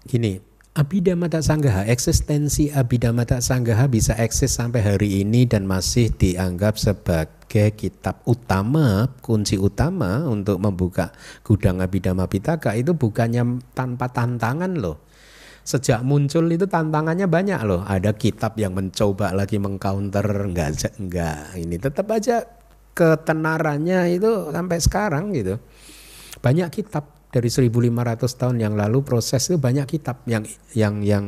gini 0.08 0.40
Abhidhamma 0.74 1.30
Sanggaha, 1.30 1.86
eksistensi 1.86 2.66
Abhidhamma 2.66 3.22
Sanggaha 3.22 3.86
bisa 3.86 4.18
eksis 4.18 4.58
sampai 4.58 4.82
hari 4.82 5.22
ini 5.22 5.46
dan 5.46 5.70
masih 5.70 6.10
dianggap 6.10 6.82
sebagai 6.82 7.78
kitab 7.78 8.18
utama, 8.26 9.06
kunci 9.22 9.54
utama 9.54 10.26
untuk 10.26 10.58
membuka 10.58 11.14
gudang 11.46 11.78
Abhidhamma 11.78 12.26
Pitaka 12.26 12.74
itu 12.74 12.90
bukannya 12.90 13.62
tanpa 13.70 14.10
tantangan 14.10 14.74
loh. 14.74 15.06
Sejak 15.62 16.02
muncul 16.02 16.50
itu 16.50 16.66
tantangannya 16.66 17.30
banyak 17.30 17.62
loh. 17.62 17.86
Ada 17.86 18.10
kitab 18.18 18.58
yang 18.58 18.74
mencoba 18.74 19.30
lagi 19.30 19.62
mengcounter 19.62 20.26
enggak 20.26 20.98
enggak 20.98 21.54
ini 21.54 21.78
tetap 21.78 22.10
aja 22.10 22.50
ketenarannya 22.98 24.10
itu 24.10 24.50
sampai 24.50 24.78
sekarang 24.82 25.38
gitu. 25.38 25.54
Banyak 26.42 26.66
kitab 26.74 27.23
dari 27.34 27.50
1500 27.50 28.30
tahun 28.38 28.56
yang 28.62 28.78
lalu 28.78 29.02
proses 29.02 29.50
itu 29.50 29.58
banyak 29.58 29.90
kitab 29.90 30.22
yang 30.30 30.46
yang 30.70 31.02
yang 31.02 31.24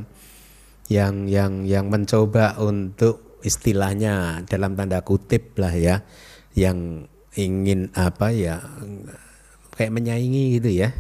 yang 0.87 1.27
yang 1.27 1.67
yang 1.67 1.91
mencoba 1.91 2.55
untuk 2.63 3.43
istilahnya 3.43 4.47
dalam 4.47 4.79
tanda 4.79 5.03
kutip 5.03 5.59
lah 5.59 5.75
ya 5.75 6.07
yang 6.55 7.11
ingin 7.35 7.91
apa 7.99 8.31
ya 8.31 8.63
kayak 9.75 9.91
menyaingi 9.91 10.63
gitu 10.63 10.71
ya 10.71 10.95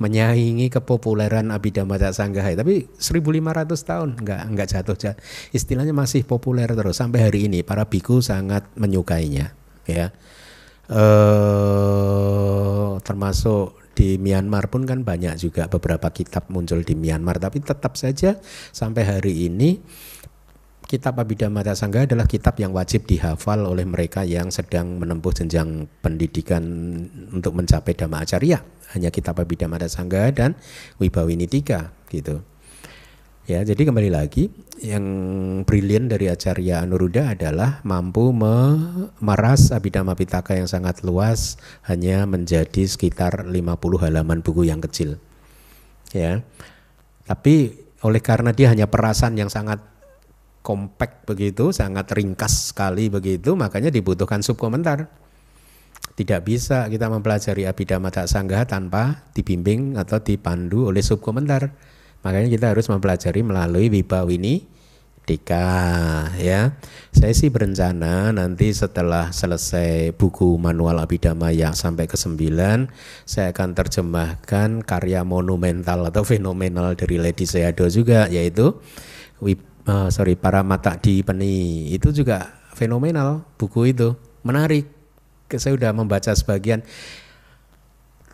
menyaingi 0.00 0.72
kepopuleran 0.72 1.52
Abhidhamma 1.52 2.00
Sanggahai 2.16 2.56
tapi 2.56 2.88
1500 2.96 3.76
tahun 3.84 4.08
enggak 4.24 4.40
enggak 4.48 4.68
jatuh, 4.72 4.96
jatuh 4.96 5.20
istilahnya 5.52 5.92
masih 5.92 6.24
populer 6.24 6.72
terus 6.72 6.96
sampai 6.96 7.28
hari 7.28 7.52
ini 7.52 7.60
para 7.60 7.84
biku 7.84 8.24
sangat 8.24 8.64
menyukainya 8.80 9.52
ya. 9.84 10.08
Eh 10.88 12.90
termasuk 13.04 13.79
di 14.00 14.16
Myanmar 14.16 14.72
pun 14.72 14.88
kan 14.88 15.04
banyak 15.04 15.36
juga 15.36 15.68
beberapa 15.68 16.08
kitab 16.08 16.48
muncul 16.48 16.80
di 16.80 16.96
Myanmar. 16.96 17.36
Tapi 17.36 17.60
tetap 17.60 18.00
saja 18.00 18.40
sampai 18.72 19.04
hari 19.04 19.44
ini 19.44 19.76
kitab 20.88 21.20
Abhidhamma 21.20 21.60
Sangga 21.76 22.08
adalah 22.08 22.24
kitab 22.24 22.56
yang 22.56 22.72
wajib 22.72 23.04
dihafal 23.04 23.68
oleh 23.68 23.84
mereka 23.84 24.24
yang 24.24 24.48
sedang 24.48 24.96
menempuh 24.96 25.36
jenjang 25.36 25.84
pendidikan 26.00 26.64
untuk 27.30 27.54
mencapai 27.54 27.92
Dhamma 27.92 28.24
Acarya 28.24 28.64
hanya 28.96 29.12
kitab 29.12 29.36
Abhidhamma 29.36 29.84
Sangga 29.86 30.32
dan 30.32 30.56
Wibawinitika 30.96 31.92
gitu 32.08 32.40
Ya, 33.50 33.66
jadi 33.66 33.82
kembali 33.82 34.14
lagi 34.14 34.46
yang 34.78 35.02
brilian 35.66 36.06
dari 36.06 36.30
Acarya 36.30 36.86
Anuruddha 36.86 37.34
adalah 37.34 37.82
mampu 37.82 38.30
memeras 38.30 39.74
Abhidhamma 39.74 40.14
Pitaka 40.14 40.54
yang 40.54 40.70
sangat 40.70 41.02
luas 41.02 41.58
hanya 41.82 42.30
menjadi 42.30 42.86
sekitar 42.86 43.50
50 43.50 43.58
halaman 44.06 44.46
buku 44.46 44.70
yang 44.70 44.78
kecil. 44.78 45.18
Ya. 46.14 46.46
Tapi 47.26 47.74
oleh 48.06 48.22
karena 48.22 48.54
dia 48.54 48.70
hanya 48.70 48.86
perasan 48.86 49.34
yang 49.34 49.50
sangat 49.50 49.82
kompak 50.62 51.26
begitu, 51.26 51.74
sangat 51.74 52.06
ringkas 52.14 52.70
sekali 52.70 53.10
begitu, 53.10 53.58
makanya 53.58 53.90
dibutuhkan 53.90 54.46
subkomentar. 54.46 55.10
Tidak 56.14 56.38
bisa 56.46 56.86
kita 56.86 57.10
mempelajari 57.10 57.66
Abhidhamma 57.66 58.14
Sangga 58.30 58.62
tanpa 58.62 59.26
dibimbing 59.34 59.98
atau 59.98 60.22
dipandu 60.22 60.86
oleh 60.94 61.02
subkomentar 61.02 61.98
Makanya 62.20 62.48
kita 62.52 62.66
harus 62.72 62.86
mempelajari 62.92 63.40
melalui 63.40 63.88
Wibawini 63.88 64.80
Dika 65.30 65.70
ya. 66.42 66.74
Saya 67.14 67.32
sih 67.36 67.54
berencana 67.54 68.34
nanti 68.34 68.74
setelah 68.74 69.30
selesai 69.30 70.10
buku 70.18 70.58
manual 70.58 70.98
Abhidhamma 70.98 71.54
yang 71.54 71.70
sampai 71.76 72.10
ke 72.10 72.18
9 72.18 72.34
saya 73.28 73.54
akan 73.54 73.78
terjemahkan 73.78 74.82
karya 74.82 75.22
monumental 75.22 76.02
atau 76.10 76.26
fenomenal 76.26 76.98
dari 76.98 77.22
Lady 77.22 77.46
Sayadaw 77.46 77.86
juga 77.94 78.26
yaitu 78.26 78.74
uh, 79.86 80.08
sorry 80.10 80.34
para 80.34 80.66
mata 80.66 80.98
di 80.98 81.22
peni 81.22 81.86
itu 81.94 82.10
juga 82.10 82.50
fenomenal 82.74 83.46
buku 83.54 83.94
itu 83.94 84.18
menarik. 84.42 84.88
Saya 85.50 85.78
sudah 85.78 85.94
membaca 85.94 86.30
sebagian 86.34 86.82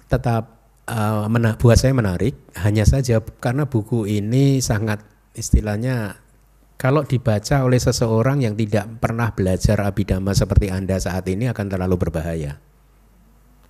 tetap 0.09 0.56
uh, 0.87 1.55
buat 1.59 1.79
saya 1.79 1.93
menarik 1.93 2.35
hanya 2.59 2.87
saja 2.87 3.21
karena 3.43 3.67
buku 3.67 4.07
ini 4.07 4.63
sangat 4.63 5.03
istilahnya 5.35 6.23
kalau 6.77 7.03
dibaca 7.09 7.65
oleh 7.65 7.81
seseorang 7.81 8.45
yang 8.45 8.55
tidak 8.55 9.01
pernah 9.01 9.33
belajar 9.33 9.81
abidama 9.81 10.37
seperti 10.37 10.69
Anda 10.69 11.01
saat 11.01 11.25
ini 11.25 11.49
akan 11.49 11.67
terlalu 11.73 11.97
berbahaya. 11.97 12.61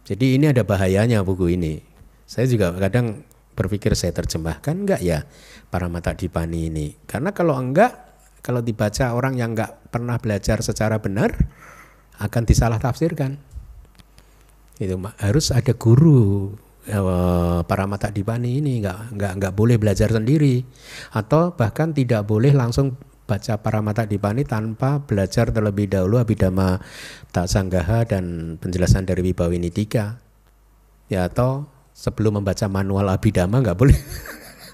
Jadi 0.06 0.38
ini 0.38 0.50
ada 0.50 0.66
bahayanya 0.66 1.22
buku 1.22 1.54
ini. 1.54 1.82
Saya 2.26 2.50
juga 2.50 2.74
kadang 2.74 3.22
berpikir 3.54 3.94
saya 3.94 4.10
terjemahkan 4.10 4.74
enggak 4.74 5.00
ya 5.06 5.22
para 5.70 5.86
mata 5.86 6.18
dipani 6.18 6.66
ini. 6.66 6.86
Karena 7.06 7.30
kalau 7.30 7.54
enggak, 7.54 7.94
kalau 8.42 8.58
dibaca 8.58 9.14
orang 9.14 9.38
yang 9.38 9.54
enggak 9.54 9.78
pernah 9.90 10.18
belajar 10.18 10.58
secara 10.66 10.98
benar 10.98 11.30
akan 12.18 12.42
disalah 12.42 12.82
tafsirkan. 12.82 13.38
Itu 14.82 14.98
harus 15.22 15.54
ada 15.54 15.72
guru 15.78 16.58
para 17.66 17.84
mata 17.90 18.08
dipani 18.14 18.62
ini 18.62 18.78
nggak 18.82 19.18
nggak 19.18 19.32
nggak 19.42 19.54
boleh 19.54 19.76
belajar 19.76 20.14
sendiri. 20.14 20.62
Atau 21.10 21.58
bahkan 21.58 21.90
tidak 21.90 22.26
boleh 22.26 22.54
langsung 22.54 22.94
baca 23.26 23.58
para 23.58 23.82
mata 23.82 24.06
dipani 24.06 24.46
tanpa 24.46 25.02
belajar 25.02 25.50
terlebih 25.50 25.90
dahulu 25.90 26.22
abidama 26.22 26.78
tak 27.34 27.50
sanggaha 27.50 28.06
dan 28.06 28.54
penjelasan 28.62 29.02
dari 29.02 29.18
Wibawinidika 29.26 30.22
ya 31.10 31.26
atau 31.26 31.66
sebelum 31.90 32.38
membaca 32.38 32.70
manual 32.70 33.10
abidama 33.10 33.58
nggak 33.58 33.78
boleh. 33.78 33.98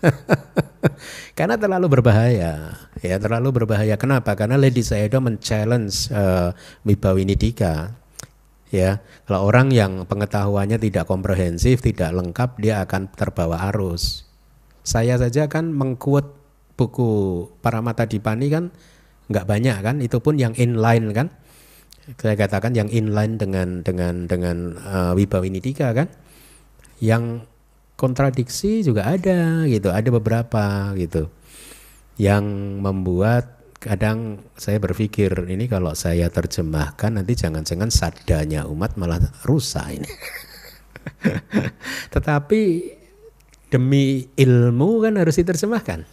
Karena 1.39 1.57
terlalu 1.57 1.87
berbahaya. 1.89 2.77
Ya 3.01 3.17
terlalu 3.17 3.63
berbahaya. 3.63 3.95
Kenapa? 3.97 4.35
Karena 4.35 4.59
Lady 4.59 4.83
Sayadaw 4.83 5.23
men-challenge 5.23 6.11
uh, 6.11 6.51
Wibawinidika 6.83 8.02
ya 8.73 9.05
kalau 9.29 9.53
orang 9.53 9.69
yang 9.71 10.09
pengetahuannya 10.09 10.81
tidak 10.81 11.05
komprehensif 11.05 11.85
tidak 11.85 12.11
lengkap 12.11 12.57
dia 12.59 12.83
akan 12.83 13.13
terbawa 13.13 13.69
arus. 13.71 14.25
Saya 14.83 15.15
saja 15.21 15.47
kan 15.47 15.71
mengkuat 15.71 16.27
buku 16.75 17.47
para 17.63 17.79
mata 17.85 18.09
Dipani 18.09 18.51
kan 18.51 18.75
nggak 19.31 19.47
banyak 19.47 19.77
kan 19.85 19.97
itu 20.03 20.19
pun 20.19 20.41
yang 20.41 20.57
inline 20.59 21.15
kan. 21.15 21.31
Saya 22.19 22.35
katakan 22.35 22.75
yang 22.75 22.91
inline 22.91 23.39
dengan 23.39 23.87
dengan 23.87 24.27
dengan 24.27 24.75
uh, 24.83 25.13
Wibawinidika 25.15 25.95
kan. 25.95 26.11
Yang 26.99 27.47
kontradiksi 27.95 28.83
juga 28.83 29.07
ada 29.07 29.63
gitu 29.71 29.95
ada 29.95 30.09
beberapa 30.11 30.91
gitu. 30.99 31.31
Yang 32.19 32.45
membuat 32.83 33.62
kadang 33.83 34.39
saya 34.55 34.79
berpikir 34.79 35.35
ini 35.51 35.67
kalau 35.67 35.91
saya 35.99 36.31
terjemahkan 36.31 37.19
nanti 37.19 37.35
jangan-jangan 37.35 37.91
sadanya 37.91 38.71
umat 38.71 38.95
malah 38.95 39.19
rusak 39.43 39.99
ini. 39.99 40.07
Tetapi 42.15 42.63
demi 43.67 44.31
ilmu 44.39 45.03
kan 45.03 45.19
harus 45.19 45.35
diterjemahkan. 45.35 46.07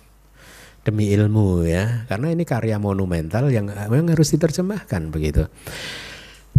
Demi 0.82 1.14
ilmu 1.14 1.70
ya, 1.70 2.10
karena 2.10 2.34
ini 2.34 2.48
karya 2.48 2.82
monumental 2.82 3.54
yang 3.54 3.70
memang 3.70 4.16
harus 4.16 4.34
diterjemahkan 4.34 5.14
begitu. 5.14 5.46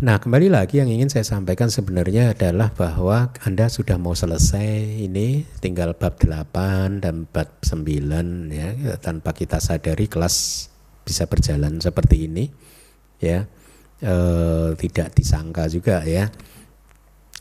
Nah, 0.00 0.16
kembali 0.16 0.48
lagi 0.48 0.80
yang 0.80 0.88
ingin 0.88 1.12
saya 1.12 1.26
sampaikan 1.26 1.68
sebenarnya 1.68 2.32
adalah 2.32 2.72
bahwa 2.72 3.36
Anda 3.44 3.68
sudah 3.68 4.00
mau 4.00 4.16
selesai 4.16 4.96
ini 4.96 5.44
tinggal 5.60 5.92
bab 5.92 6.16
8 6.16 7.04
dan 7.04 7.28
bab 7.28 7.60
9 7.60 8.48
ya 8.48 8.96
tanpa 8.96 9.36
kita 9.36 9.60
sadari 9.60 10.08
kelas 10.08 10.69
bisa 11.10 11.26
berjalan 11.26 11.82
seperti 11.82 12.30
ini 12.30 12.46
ya 13.18 13.50
e, 13.98 14.14
tidak 14.78 15.18
disangka 15.18 15.66
juga 15.66 16.06
ya 16.06 16.30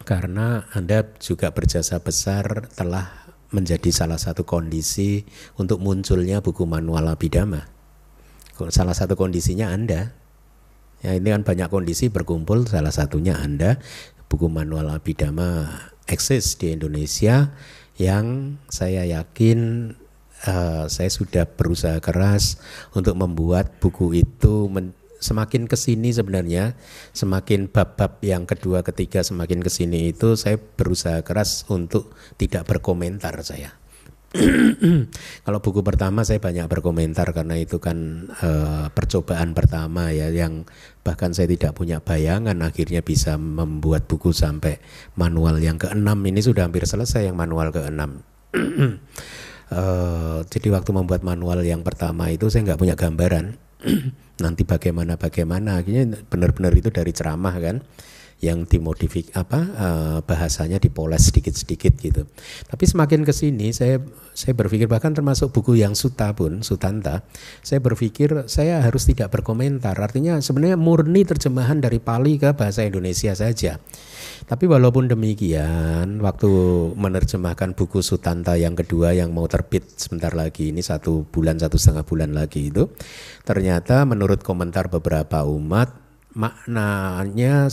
karena 0.09 0.65
Anda 0.73 1.05
juga 1.21 1.53
berjasa 1.53 2.01
besar 2.01 2.73
telah 2.73 3.29
menjadi 3.53 3.89
salah 3.89 4.17
satu 4.17 4.45
kondisi 4.45 5.25
untuk 5.57 5.81
munculnya 5.81 6.41
buku 6.41 6.65
manual 6.69 7.09
Abhidhamma. 7.13 7.65
Salah 8.69 8.93
satu 8.97 9.13
kondisinya 9.13 9.69
Anda. 9.69 10.13
Ya, 10.99 11.15
ini 11.15 11.31
kan 11.31 11.47
banyak 11.47 11.71
kondisi 11.71 12.11
berkumpul, 12.11 12.67
salah 12.67 12.91
satunya 12.91 13.39
Anda. 13.39 13.79
Buku 14.29 14.51
manual 14.51 14.93
Abhidhamma 14.93 15.69
eksis 16.05 16.57
di 16.57 16.73
Indonesia 16.73 17.53
yang 17.97 18.57
saya 18.69 19.05
yakin 19.05 19.91
uh, 20.47 20.85
saya 20.87 21.09
sudah 21.11 21.43
berusaha 21.49 21.97
keras 21.99 22.61
untuk 22.95 23.17
membuat 23.17 23.81
buku 23.81 24.23
itu 24.23 24.69
men 24.71 24.95
semakin 25.19 25.67
ke 25.67 25.75
sini 25.75 26.15
sebenarnya 26.15 26.79
semakin 27.11 27.67
bab-bab 27.67 28.23
yang 28.23 28.47
kedua 28.47 28.87
ketiga 28.87 29.19
semakin 29.19 29.59
ke 29.59 29.67
sini 29.67 30.15
itu 30.15 30.39
saya 30.39 30.55
berusaha 30.55 31.19
keras 31.27 31.67
untuk 31.67 32.15
tidak 32.39 32.63
berkomentar 32.63 33.35
saya. 33.43 33.75
Kalau 35.45 35.59
buku 35.59 35.81
pertama 35.81 36.21
saya 36.21 36.37
banyak 36.37 36.69
berkomentar 36.69 37.33
karena 37.33 37.57
itu 37.57 37.81
kan 37.81 38.29
uh, 38.29 38.87
percobaan 38.93 39.57
pertama 39.57 40.13
ya 40.13 40.29
yang 40.29 40.69
bahkan 41.01 41.33
saya 41.33 41.49
tidak 41.49 41.73
punya 41.73 41.97
bayangan 41.97 42.61
akhirnya 42.61 43.01
bisa 43.01 43.41
membuat 43.41 44.05
buku 44.05 44.29
sampai 44.29 44.77
manual 45.17 45.57
yang 45.57 45.81
keenam. 45.81 46.21
Ini 46.21 46.45
sudah 46.45 46.69
hampir 46.69 46.85
selesai 46.85 47.25
yang 47.25 47.35
manual 47.35 47.73
keenam 47.73 48.21
Uh, 49.69 50.41
jadi 50.49 50.73
waktu 50.73 50.89
membuat 50.89 51.21
manual 51.21 51.61
yang 51.61 51.85
pertama 51.85 52.33
itu 52.33 52.49
saya 52.49 52.65
nggak 52.65 52.81
punya 52.81 52.97
gambaran 52.97 53.53
nanti 54.43 54.63
bagaimana 54.65 55.15
bagaimana. 55.15 55.79
Akhirnya 55.79 56.17
benar-benar 56.25 56.73
itu 56.73 56.89
dari 56.89 57.13
ceramah 57.13 57.55
kan 57.61 57.77
yang 58.39 58.63
dimodifik 58.63 59.35
apa 59.35 59.59
uh, 59.59 60.17
bahasanya 60.23 60.79
dipoles 60.79 61.27
sedikit-sedikit 61.27 61.93
gitu. 61.99 62.23
Tapi 62.71 62.83
semakin 62.87 63.27
ke 63.27 63.35
sini 63.35 63.75
saya 63.75 63.99
saya 64.31 64.55
berpikir 64.55 64.87
bahkan 64.87 65.11
termasuk 65.11 65.51
buku 65.51 65.75
yang 65.75 65.91
Suta 65.91 66.31
pun 66.31 66.63
Sutanta, 66.63 67.27
saya 67.59 67.83
berpikir 67.83 68.47
saya 68.47 68.79
harus 68.79 69.03
tidak 69.03 69.35
berkomentar. 69.35 69.99
Artinya 69.99 70.39
sebenarnya 70.39 70.79
murni 70.79 71.27
terjemahan 71.27 71.83
dari 71.83 71.99
Pali 71.99 72.39
ke 72.39 72.55
bahasa 72.55 72.87
Indonesia 72.87 73.35
saja. 73.35 73.75
Tapi 74.47 74.65
walaupun 74.65 75.11
demikian, 75.11 76.23
waktu 76.23 76.49
menerjemahkan 76.95 77.75
buku 77.75 77.99
Sutanta 77.99 78.55
yang 78.55 78.73
kedua 78.73 79.11
yang 79.11 79.35
mau 79.35 79.45
terbit 79.45 79.85
sebentar 79.99 80.31
lagi, 80.31 80.71
ini 80.71 80.79
satu 80.79 81.27
bulan, 81.27 81.59
satu 81.59 81.75
setengah 81.75 82.07
bulan 82.07 82.31
lagi 82.33 82.71
itu, 82.71 82.87
ternyata 83.43 84.07
menurut 84.07 84.41
komentar 84.41 84.87
beberapa 84.87 85.43
umat, 85.45 85.93
maknanya 86.33 87.67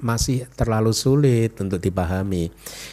masih 0.00 0.46
terlalu 0.54 0.94
sulit 0.94 1.58
untuk 1.58 1.82
dipahami. 1.82 2.50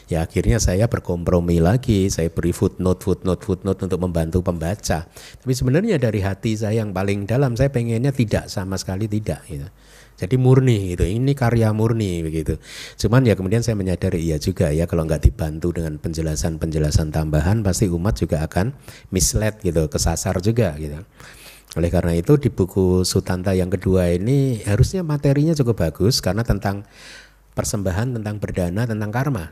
Ya 0.09 0.25
akhirnya 0.25 0.57
saya 0.57 0.89
berkompromi 0.89 1.61
lagi, 1.61 2.09
saya 2.09 2.29
beri 2.29 2.51
footnote, 2.51 3.01
footnote, 3.01 3.41
footnote 3.45 3.79
untuk 3.85 3.99
membantu 4.01 4.41
pembaca. 4.41 5.05
Tapi 5.09 5.53
sebenarnya 5.53 6.01
dari 6.01 6.21
hati 6.21 6.57
saya 6.57 6.81
yang 6.83 6.91
paling 6.91 7.29
dalam, 7.29 7.53
saya 7.53 7.69
pengennya 7.69 8.13
tidak 8.13 8.49
sama 8.49 8.75
sekali 8.75 9.05
tidak. 9.05 9.45
Gitu. 9.45 9.67
Jadi 10.15 10.35
murni 10.39 10.95
gitu, 10.95 11.03
ini 11.03 11.35
karya 11.35 11.75
murni 11.75 12.23
begitu. 12.23 12.55
Cuman 12.95 13.27
ya 13.27 13.35
kemudian 13.35 13.59
saya 13.59 13.75
menyadari 13.75 14.23
iya 14.23 14.39
juga 14.39 14.71
ya 14.71 14.87
kalau 14.87 15.03
nggak 15.03 15.27
dibantu 15.27 15.75
dengan 15.75 15.99
penjelasan-penjelasan 15.99 17.11
tambahan 17.11 17.59
pasti 17.67 17.91
umat 17.91 18.15
juga 18.15 18.39
akan 18.47 18.71
mislead 19.11 19.59
gitu, 19.59 19.91
kesasar 19.91 20.39
juga 20.39 20.71
gitu. 20.79 21.03
Oleh 21.75 21.91
karena 21.91 22.15
itu 22.15 22.39
di 22.39 22.47
buku 22.47 23.03
Sutanta 23.03 23.51
yang 23.51 23.67
kedua 23.67 24.07
ini 24.15 24.63
harusnya 24.63 25.03
materinya 25.03 25.51
cukup 25.51 25.83
bagus 25.87 26.23
karena 26.23 26.47
tentang 26.47 26.87
persembahan, 27.51 28.15
tentang 28.15 28.35
berdana, 28.39 28.87
tentang 28.87 29.11
karma. 29.11 29.51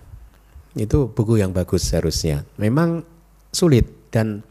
Itu 0.74 1.12
buku 1.12 1.44
yang 1.44 1.52
bagus 1.52 1.84
harusnya. 1.91 2.48
Memang 2.56 3.04
sulit 3.52 3.91
dan 4.10 4.41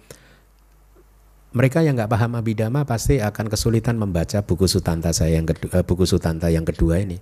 mereka 1.52 1.84
yang 1.84 1.96
nggak 1.96 2.12
paham 2.12 2.32
abidama 2.36 2.84
pasti 2.88 3.20
akan 3.20 3.52
kesulitan 3.52 4.00
membaca 4.00 4.40
buku 4.40 4.64
Sutanta 4.68 5.12
saya 5.12 5.36
yang 5.36 5.48
kedua, 5.48 5.80
eh, 5.80 5.84
buku 5.84 6.04
Sutanta 6.08 6.48
yang 6.48 6.64
kedua 6.64 7.00
ini. 7.00 7.20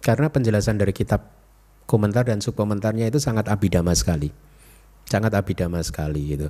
Karena 0.00 0.32
penjelasan 0.32 0.80
dari 0.80 0.92
kitab 0.96 1.24
komentar 1.84 2.28
dan 2.28 2.40
subkomentarnya 2.40 3.08
itu 3.08 3.20
sangat 3.20 3.48
abidama 3.48 3.92
sekali. 3.92 4.32
Sangat 5.08 5.32
abidama 5.36 5.80
sekali 5.84 6.36
gitu. 6.36 6.48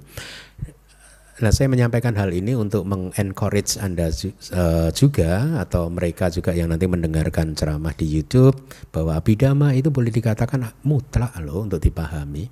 Nah, 1.38 1.54
saya 1.54 1.70
menyampaikan 1.70 2.18
hal 2.18 2.34
ini 2.34 2.58
untuk 2.58 2.82
mengencourage 2.84 3.78
Anda 3.78 4.10
uh, 4.10 4.90
juga 4.90 5.62
atau 5.62 5.86
mereka 5.86 6.26
juga 6.28 6.50
yang 6.50 6.74
nanti 6.74 6.90
mendengarkan 6.90 7.54
ceramah 7.54 7.94
di 7.94 8.10
YouTube 8.10 8.58
bahwa 8.90 9.14
abidama 9.14 9.70
itu 9.72 9.94
boleh 9.94 10.10
dikatakan 10.10 10.74
mutlak 10.82 11.38
loh 11.40 11.62
untuk 11.64 11.78
dipahami. 11.78 12.50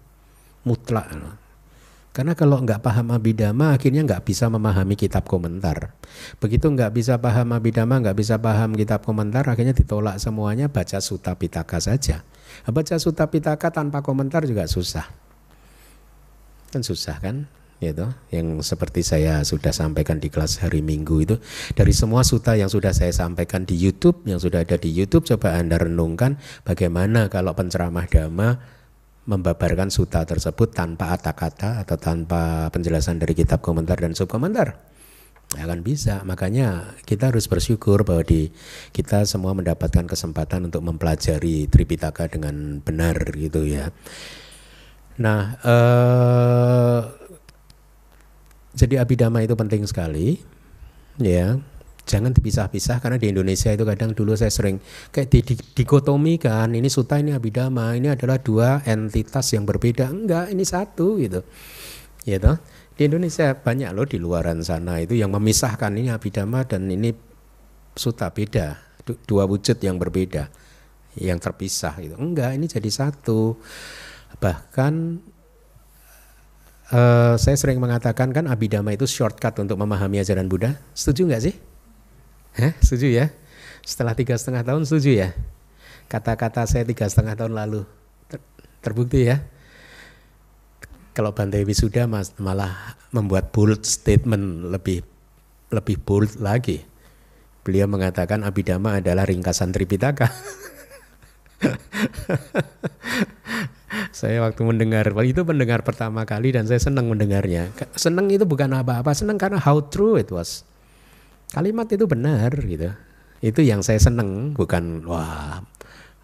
Mutlak 0.65 1.09
loh 1.17 1.35
Karena 2.15 2.35
kalau 2.35 2.59
nggak 2.59 2.83
paham 2.83 3.15
abidama 3.15 3.77
akhirnya 3.77 4.03
nggak 4.03 4.25
bisa 4.27 4.51
memahami 4.51 4.99
kitab 4.99 5.29
komentar. 5.29 5.95
Begitu 6.43 6.67
nggak 6.67 6.91
bisa 6.91 7.21
paham 7.21 7.55
abidama, 7.55 8.01
nggak 8.01 8.17
bisa 8.17 8.41
paham 8.41 8.75
kitab 8.75 9.05
komentar, 9.05 9.47
akhirnya 9.47 9.77
ditolak 9.77 10.19
semuanya 10.19 10.67
baca 10.67 10.99
suta 10.99 11.37
pitaka 11.37 11.79
saja. 11.79 12.27
Baca 12.67 12.97
suta 12.99 13.29
pitaka 13.29 13.71
tanpa 13.71 14.03
komentar 14.03 14.49
juga 14.49 14.67
susah. 14.67 15.07
Kan 16.73 16.83
susah 16.83 17.23
kan? 17.23 17.58
Gitu. 17.79 18.11
Yang 18.35 18.67
seperti 18.67 19.07
saya 19.07 19.47
sudah 19.47 19.71
sampaikan 19.71 20.19
di 20.19 20.27
kelas 20.27 20.59
hari 20.67 20.83
Minggu 20.83 21.23
itu 21.23 21.37
dari 21.79 21.95
semua 21.95 22.27
suta 22.27 22.59
yang 22.59 22.67
sudah 22.67 22.91
saya 22.91 23.15
sampaikan 23.15 23.63
di 23.63 23.79
YouTube, 23.79 24.27
yang 24.27 24.43
sudah 24.43 24.67
ada 24.67 24.75
di 24.75 24.91
YouTube, 24.91 25.23
coba 25.31 25.55
Anda 25.55 25.79
renungkan 25.79 26.43
bagaimana 26.67 27.31
kalau 27.31 27.55
penceramah 27.55 28.11
dhamma 28.11 28.59
membabarkan 29.29 29.93
suta 29.93 30.25
tersebut 30.25 30.73
tanpa 30.73 31.15
kata-kata 31.15 31.85
atau 31.85 32.01
tanpa 32.01 32.73
penjelasan 32.73 33.21
dari 33.21 33.37
kitab 33.37 33.61
komentar 33.61 34.01
dan 34.01 34.17
subkomentar. 34.17 34.81
Akan 35.57 35.81
bisa. 35.81 36.21
Makanya 36.25 36.99
kita 37.09 37.33
harus 37.33 37.49
bersyukur 37.49 38.05
bahwa 38.05 38.21
di 38.25 38.53
kita 38.93 39.25
semua 39.25 39.57
mendapatkan 39.57 40.05
kesempatan 40.05 40.69
untuk 40.69 40.85
mempelajari 40.85 41.69
Tripitaka 41.69 42.29
dengan 42.29 42.81
benar 42.85 43.17
gitu 43.33 43.65
ya. 43.65 43.89
Nah 45.21 45.57
eh, 45.61 47.01
jadi 48.75 49.01
abidama 49.01 49.41
itu 49.45 49.55
penting 49.57 49.85
sekali 49.89 50.41
ya. 51.21 51.57
Jangan 52.09 52.33
dipisah-pisah 52.33 53.05
karena 53.05 53.21
di 53.21 53.29
Indonesia 53.29 53.69
itu 53.69 53.85
kadang 53.85 54.17
dulu 54.17 54.33
saya 54.33 54.49
sering 54.49 54.81
kayak 55.13 55.29
di, 55.29 55.45
di, 55.45 55.55
dikotomi 55.61 56.41
kan 56.41 56.73
ini 56.73 56.89
suta 56.89 57.21
ini 57.21 57.37
abidama 57.37 57.93
ini 57.93 58.09
adalah 58.09 58.41
dua 58.41 58.81
entitas 58.89 59.53
yang 59.53 59.69
berbeda. 59.69 60.09
Enggak 60.09 60.49
ini 60.49 60.65
satu 60.65 61.21
gitu. 61.21 61.45
Ya 62.25 62.41
toh? 62.41 62.57
Di 62.97 63.13
Indonesia 63.13 63.53
banyak 63.53 63.93
loh 63.93 64.09
di 64.09 64.17
luaran 64.17 64.65
sana 64.65 65.05
itu 65.05 65.21
yang 65.21 65.37
memisahkan 65.37 65.93
ini 66.01 66.09
abidama 66.09 66.65
dan 66.65 66.89
ini 66.89 67.13
suta 67.93 68.33
beda 68.33 68.81
dua 69.29 69.45
wujud 69.45 69.77
yang 69.77 70.01
berbeda 70.01 70.49
yang 71.21 71.37
terpisah 71.37 71.93
gitu. 72.01 72.17
Enggak 72.17 72.57
ini 72.57 72.73
jadi 72.73 72.89
satu. 72.89 73.61
Bahkan 74.41 74.93
uh, 76.93 77.35
saya 77.41 77.57
sering 77.57 77.81
mengatakan 77.81 78.31
kan 78.31 78.45
abidama 78.47 78.93
itu 78.93 79.09
shortcut 79.09 79.57
untuk 79.61 79.81
memahami 79.81 80.21
ajaran 80.21 80.47
Buddha 80.47 80.77
setuju 80.93 81.29
nggak 81.29 81.43
sih 81.43 81.57
Hah, 82.59 82.75
setuju 82.83 83.23
ya? 83.23 83.27
Setelah 83.87 84.19
tiga 84.19 84.35
setengah 84.35 84.67
tahun 84.67 84.83
setuju 84.83 85.15
ya? 85.15 85.31
Kata-kata 86.11 86.67
saya 86.67 86.83
tiga 86.83 87.07
setengah 87.07 87.39
tahun 87.39 87.55
lalu 87.55 87.87
ter 88.27 88.43
terbukti 88.83 89.31
ya? 89.31 89.47
Kalau 91.15 91.31
Bante 91.31 91.63
mas, 92.11 92.35
malah 92.39 92.99
membuat 93.15 93.55
bold 93.55 93.87
statement 93.87 94.75
lebih 94.75 95.07
lebih 95.71 96.03
bold 96.03 96.43
lagi. 96.43 96.83
Beliau 97.63 97.87
mengatakan 97.87 98.43
Abhidhamma 98.43 98.99
adalah 98.99 99.23
ringkasan 99.23 99.71
Tripitaka. 99.71 100.35
saya 104.13 104.45
waktu 104.45 104.61
mendengar 104.65 105.11
itu 105.25 105.43
pendengar 105.45 105.85
pertama 105.85 106.25
kali 106.29 106.53
dan 106.53 106.69
saya 106.69 106.81
senang 106.81 107.09
mendengarnya. 107.09 107.73
Senang 107.97 108.29
itu 108.29 108.45
bukan 108.45 108.73
apa-apa, 108.73 109.13
senang 109.17 109.37
karena 109.37 109.61
how 109.61 109.81
true 109.81 110.17
it 110.21 110.29
was 110.29 110.69
kalimat 111.53 111.89
itu 111.89 112.05
benar 112.05 112.53
gitu. 112.53 112.93
Itu 113.39 113.61
yang 113.63 113.81
saya 113.87 114.03
seneng, 114.03 114.53
bukan 114.53 115.07
wah 115.07 115.63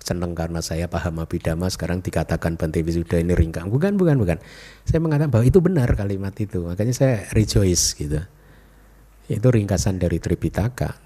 seneng 0.05 0.37
karena 0.37 0.61
saya 0.61 0.85
paham 0.85 1.23
abidama 1.25 1.65
sekarang 1.73 2.05
dikatakan 2.05 2.61
Bante 2.61 2.85
Wisuda 2.85 3.23
ini 3.23 3.33
ringkang. 3.33 3.73
Bukan, 3.73 3.97
bukan, 3.97 4.21
bukan. 4.21 4.39
Saya 4.85 5.01
mengatakan 5.01 5.33
bahwa 5.33 5.45
itu 5.49 5.65
benar 5.65 5.89
kalimat 5.97 6.35
itu. 6.37 6.61
Makanya 6.61 6.93
saya 6.93 7.15
rejoice 7.33 7.97
gitu. 7.97 8.21
Itu 9.31 9.49
ringkasan 9.49 9.97
dari 9.97 10.21
Tripitaka. 10.21 11.01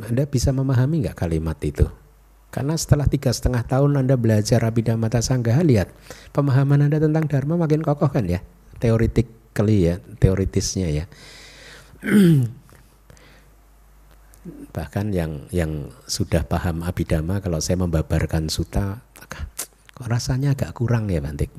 Anda 0.00 0.26
bisa 0.26 0.50
memahami 0.50 1.06
nggak 1.06 1.18
kalimat 1.18 1.60
itu? 1.62 1.86
Karena 2.50 2.74
setelah 2.74 3.06
tiga 3.06 3.30
setengah 3.30 3.62
tahun 3.62 4.02
Anda 4.02 4.18
belajar 4.18 4.58
Abhidhamma 4.66 5.06
Sanggaha, 5.22 5.62
lihat 5.62 5.94
pemahaman 6.34 6.90
Anda 6.90 6.98
tentang 6.98 7.30
Dharma 7.30 7.54
makin 7.54 7.82
kokoh 7.82 8.10
kan 8.10 8.26
ya, 8.26 8.42
teoretically 8.82 9.78
ya, 9.86 9.94
teoritisnya 10.18 10.88
ya. 10.90 11.04
bahkan 14.72 15.12
yang 15.12 15.52
yang 15.52 15.92
sudah 16.08 16.48
paham 16.48 16.80
abidama 16.80 17.44
kalau 17.44 17.60
saya 17.60 17.76
membabarkan 17.76 18.48
suta 18.48 19.04
kok 20.00 20.08
rasanya 20.08 20.56
agak 20.56 20.72
kurang 20.72 21.12
ya 21.12 21.20
Bantik 21.20 21.52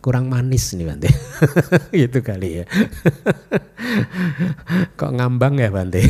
kurang 0.00 0.32
manis 0.32 0.72
nih 0.72 0.88
Bantik 0.88 1.14
gitu 2.00 2.24
kali 2.24 2.62
ya. 2.62 2.64
Kok 4.98 5.12
ngambang 5.16 5.60
ya 5.60 5.68
Bantik 5.68 6.08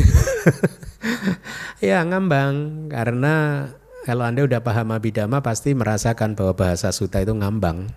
ya 1.83 1.99
ngambang. 2.07 2.87
Karena 2.87 3.67
kalau 4.01 4.25
anda 4.25 4.41
udah 4.41 4.61
paham 4.65 4.97
abidama 4.97 5.45
pasti 5.45 5.77
merasakan 5.77 6.33
bahwa 6.33 6.57
bahasa 6.57 6.89
suta 6.89 7.21
itu 7.21 7.33
ngambang. 7.37 7.89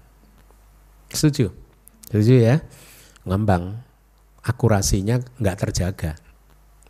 Setuju? 1.08 1.48
Setuju 2.12 2.34
ya? 2.40 2.56
Ngambang. 3.24 3.80
Akurasinya 4.44 5.24
nggak 5.40 5.58
terjaga. 5.64 6.12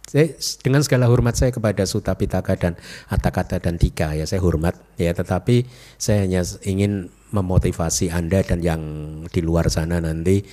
Saya, 0.05 0.37
dengan 0.61 0.85
segala 0.85 1.09
hormat 1.09 1.33
saya 1.33 1.49
kepada 1.49 1.89
Suta 1.89 2.13
Pitaka 2.13 2.61
dan 2.61 2.77
Atakata 3.09 3.57
dan 3.57 3.81
Dika 3.81 4.13
ya 4.13 4.29
saya 4.29 4.43
hormat 4.43 4.77
ya. 5.01 5.15
Tetapi 5.15 5.65
saya 5.97 6.27
hanya 6.27 6.43
ingin 6.67 7.09
memotivasi 7.33 8.11
Anda 8.13 8.43
dan 8.45 8.61
yang 8.61 8.83
di 9.31 9.41
luar 9.41 9.71
sana 9.73 10.03
nanti 10.03 10.45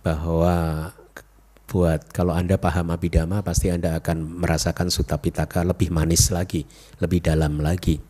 bahwa 0.00 0.88
buat 1.70 2.10
kalau 2.10 2.34
Anda 2.34 2.58
paham 2.58 2.90
Abhidhamma 2.90 3.46
pasti 3.46 3.70
Anda 3.70 3.98
akan 3.98 4.42
merasakan 4.42 4.90
Suta 4.90 5.18
Pitaka 5.18 5.62
lebih 5.62 5.88
manis 5.88 6.28
lagi, 6.34 6.66
lebih 7.00 7.24
dalam 7.24 7.58
lagi. 7.62 8.09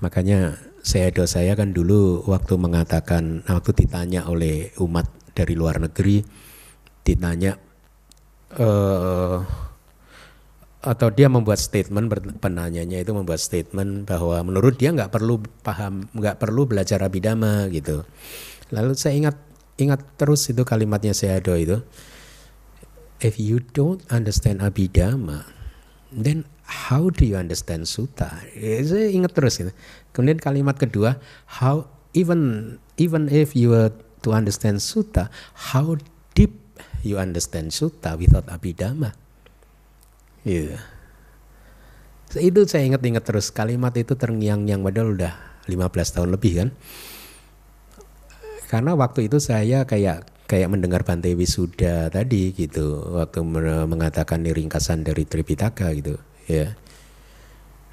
Makanya 0.00 0.58
saya 0.84 1.08
do 1.08 1.24
saya 1.24 1.56
kan 1.56 1.72
dulu 1.72 2.28
waktu 2.28 2.60
mengatakan 2.60 3.40
waktu 3.48 3.72
ditanya 3.72 4.28
oleh 4.28 4.70
umat 4.80 5.08
dari 5.32 5.56
luar 5.56 5.80
negeri 5.80 6.20
ditanya 7.04 7.56
uh, 8.60 9.40
atau 10.84 11.08
dia 11.08 11.32
membuat 11.32 11.56
statement 11.56 12.12
penanyanya 12.44 13.00
itu 13.00 13.16
membuat 13.16 13.40
statement 13.40 14.04
bahwa 14.04 14.36
menurut 14.44 14.76
dia 14.76 14.92
nggak 14.92 15.08
perlu 15.08 15.40
paham 15.64 16.04
nggak 16.12 16.36
perlu 16.36 16.68
belajar 16.68 17.00
abidama 17.00 17.64
gitu. 17.72 18.04
Lalu 18.68 18.92
saya 18.92 19.16
ingat 19.16 19.36
ingat 19.80 20.04
terus 20.20 20.44
itu 20.52 20.62
kalimatnya 20.62 21.16
Sayadaw 21.16 21.56
itu 21.56 21.80
if 23.24 23.40
you 23.40 23.64
don't 23.72 24.04
understand 24.12 24.60
abidama 24.60 25.48
then 26.12 26.46
how 26.64 27.12
do 27.12 27.28
you 27.28 27.36
understand 27.36 27.84
sutta 27.84 28.40
ya, 28.56 28.80
saya 28.84 29.12
ingat 29.12 29.32
terus 29.36 29.60
gitu. 29.60 29.72
kemudian 30.16 30.40
kalimat 30.40 30.76
kedua 30.76 31.20
how 31.60 31.88
even 32.16 32.74
even 32.96 33.28
if 33.28 33.52
you 33.52 33.72
were 33.72 33.92
to 34.24 34.32
understand 34.32 34.80
sutta 34.80 35.28
how 35.72 35.94
deep 36.32 36.56
you 37.04 37.20
understand 37.20 37.70
sutta 37.70 38.16
without 38.16 38.48
abidama 38.48 39.12
Iya. 40.44 40.76
Itu 42.36 42.68
saya 42.68 42.84
ingat-ingat 42.84 43.24
terus 43.24 43.48
kalimat 43.48 43.96
itu 43.96 44.12
terngiang-ngiang 44.12 44.84
padahal 44.84 45.16
udah 45.16 45.32
15 45.64 46.14
tahun 46.14 46.30
lebih 46.36 46.52
kan. 46.60 46.68
Karena 48.68 48.92
waktu 48.92 49.32
itu 49.32 49.40
saya 49.40 49.88
kayak 49.88 50.28
kayak 50.44 50.68
mendengar 50.68 51.00
Bante 51.08 51.32
Wisuda 51.32 52.12
tadi 52.12 52.52
gitu 52.52 53.16
waktu 53.16 53.40
mengatakan 53.88 54.44
ringkasan 54.44 55.00
dari 55.00 55.24
Tripitaka 55.24 55.88
gitu 55.96 56.20
ya. 56.50 56.76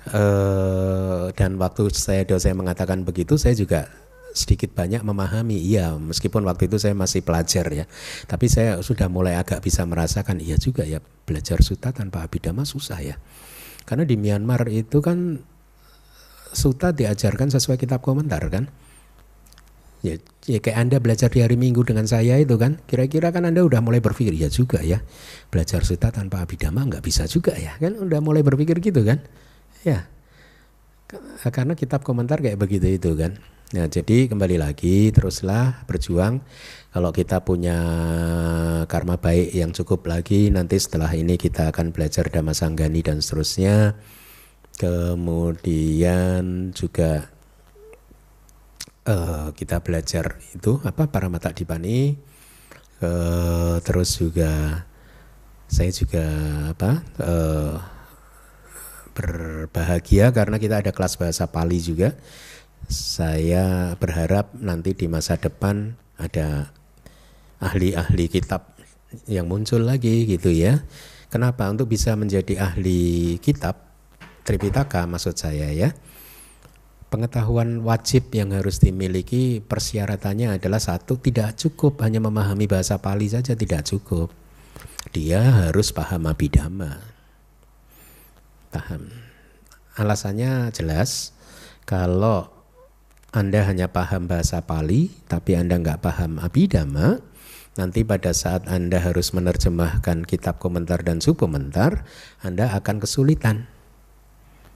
Uh, 0.02 1.30
dan 1.38 1.62
waktu 1.62 1.94
saya 1.94 2.26
dosen 2.26 2.58
mengatakan 2.58 3.06
begitu 3.06 3.38
saya 3.38 3.54
juga 3.54 3.86
sedikit 4.34 4.74
banyak 4.74 5.04
memahami. 5.04 5.60
Iya 5.60 5.94
meskipun 6.00 6.42
waktu 6.48 6.72
itu 6.72 6.82
saya 6.82 6.96
masih 6.98 7.22
pelajar 7.22 7.68
ya. 7.70 7.86
Tapi 8.26 8.48
saya 8.50 8.80
sudah 8.82 9.12
mulai 9.12 9.38
agak 9.38 9.62
bisa 9.62 9.86
merasakan 9.86 10.42
iya 10.42 10.58
juga 10.58 10.88
ya 10.88 11.04
belajar 11.28 11.62
suta 11.62 11.94
tanpa 11.94 12.26
abidama 12.26 12.66
susah 12.66 13.00
ya. 13.00 13.16
Karena 13.86 14.08
di 14.08 14.16
Myanmar 14.18 14.66
itu 14.72 15.04
kan 15.04 15.42
suta 16.52 16.92
diajarkan 16.92 17.48
sesuai 17.48 17.80
kitab 17.80 18.04
komentar 18.04 18.44
kan 18.52 18.68
ya, 20.02 20.18
ya 20.46 20.60
kayak 20.62 20.78
anda 20.78 20.98
belajar 20.98 21.30
di 21.30 21.42
hari 21.42 21.58
Minggu 21.58 21.86
dengan 21.86 22.06
saya 22.06 22.38
itu 22.38 22.58
kan 22.58 22.82
kira-kira 22.86 23.30
kan 23.30 23.46
anda 23.46 23.62
udah 23.62 23.82
mulai 23.82 24.02
berpikir 24.02 24.34
ya 24.38 24.50
juga 24.50 24.82
ya 24.82 25.02
belajar 25.54 25.86
suta 25.86 26.10
tanpa 26.10 26.46
abidama 26.46 26.86
nggak 26.86 27.06
bisa 27.06 27.30
juga 27.30 27.54
ya 27.58 27.78
kan 27.78 27.98
udah 27.98 28.20
mulai 28.20 28.42
berpikir 28.42 28.82
gitu 28.82 29.06
kan 29.06 29.22
ya 29.86 30.10
karena 31.50 31.78
kitab 31.78 32.06
komentar 32.06 32.42
kayak 32.42 32.58
begitu 32.58 32.98
itu 32.98 33.14
kan 33.18 33.38
Nah, 33.72 33.88
jadi 33.88 34.28
kembali 34.28 34.60
lagi 34.60 35.16
teruslah 35.16 35.88
berjuang. 35.88 36.44
Kalau 36.92 37.16
kita 37.16 37.40
punya 37.40 37.80
karma 38.84 39.16
baik 39.16 39.56
yang 39.56 39.72
cukup 39.72 40.12
lagi, 40.12 40.52
nanti 40.52 40.76
setelah 40.76 41.08
ini 41.16 41.40
kita 41.40 41.72
akan 41.72 41.96
belajar 41.96 42.28
Dhamma 42.28 42.52
Sanggani 42.52 43.00
dan 43.00 43.24
seterusnya. 43.24 43.96
Kemudian 44.76 46.76
juga 46.76 47.32
uh, 49.08 49.50
kita 49.56 49.82
belajar 49.82 50.38
itu 50.54 50.82
apa 50.86 51.10
para 51.10 51.28
mata 51.32 51.54
dipani. 51.54 52.18
uh, 53.02 53.82
terus 53.82 54.22
juga 54.22 54.86
saya 55.66 55.90
juga 55.90 56.26
apa 56.70 56.92
uh, 57.24 57.76
berbahagia 59.16 60.30
karena 60.36 60.60
kita 60.60 60.84
ada 60.84 60.92
kelas 60.92 61.18
bahasa 61.18 61.48
Pali 61.50 61.80
juga. 61.80 62.14
Saya 62.92 63.96
berharap 63.96 64.52
nanti 64.58 64.92
di 64.98 65.08
masa 65.08 65.40
depan 65.40 65.96
ada 66.20 66.74
ahli-ahli 67.62 68.28
kitab 68.28 68.74
yang 69.30 69.48
muncul 69.48 69.86
lagi 69.86 70.28
gitu 70.28 70.52
ya. 70.52 70.84
Kenapa? 71.32 71.72
Untuk 71.72 71.88
bisa 71.88 72.18
menjadi 72.20 72.60
ahli 72.60 73.40
kitab 73.40 73.80
Tripitaka 74.44 75.06
maksud 75.08 75.38
saya 75.38 75.70
ya. 75.72 75.96
Pengetahuan 77.12 77.84
wajib 77.84 78.32
yang 78.32 78.56
harus 78.56 78.80
dimiliki 78.80 79.60
persyaratannya 79.60 80.56
adalah 80.56 80.80
satu 80.80 81.20
tidak 81.20 81.60
cukup 81.60 82.00
hanya 82.08 82.24
memahami 82.24 82.72
bahasa 82.72 83.04
Pali 83.04 83.28
saja 83.28 83.52
tidak 83.52 83.84
cukup. 83.84 84.32
Dia 85.12 85.44
harus 85.44 85.92
paham 85.92 86.32
abidama. 86.32 87.04
Paham. 88.72 89.12
Alasannya 90.00 90.72
jelas. 90.72 91.36
Kalau 91.84 92.48
Anda 93.36 93.68
hanya 93.68 93.92
paham 93.92 94.32
bahasa 94.32 94.64
Pali 94.64 95.12
tapi 95.28 95.60
Anda 95.60 95.84
nggak 95.84 96.00
paham 96.00 96.40
abidama, 96.40 97.20
nanti 97.76 98.08
pada 98.08 98.32
saat 98.32 98.72
Anda 98.72 99.04
harus 99.04 99.36
menerjemahkan 99.36 100.24
kitab 100.24 100.64
komentar 100.64 101.04
dan 101.04 101.20
subkomentar, 101.20 102.08
Anda 102.40 102.72
akan 102.72 103.04
kesulitan. 103.04 103.71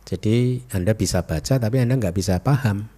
Jadi 0.05 0.61
Anda 0.69 0.93
bisa 0.93 1.25
baca 1.25 1.57
tapi 1.57 1.81
Anda 1.81 1.97
nggak 1.97 2.15
bisa 2.15 2.37
paham. 2.45 2.93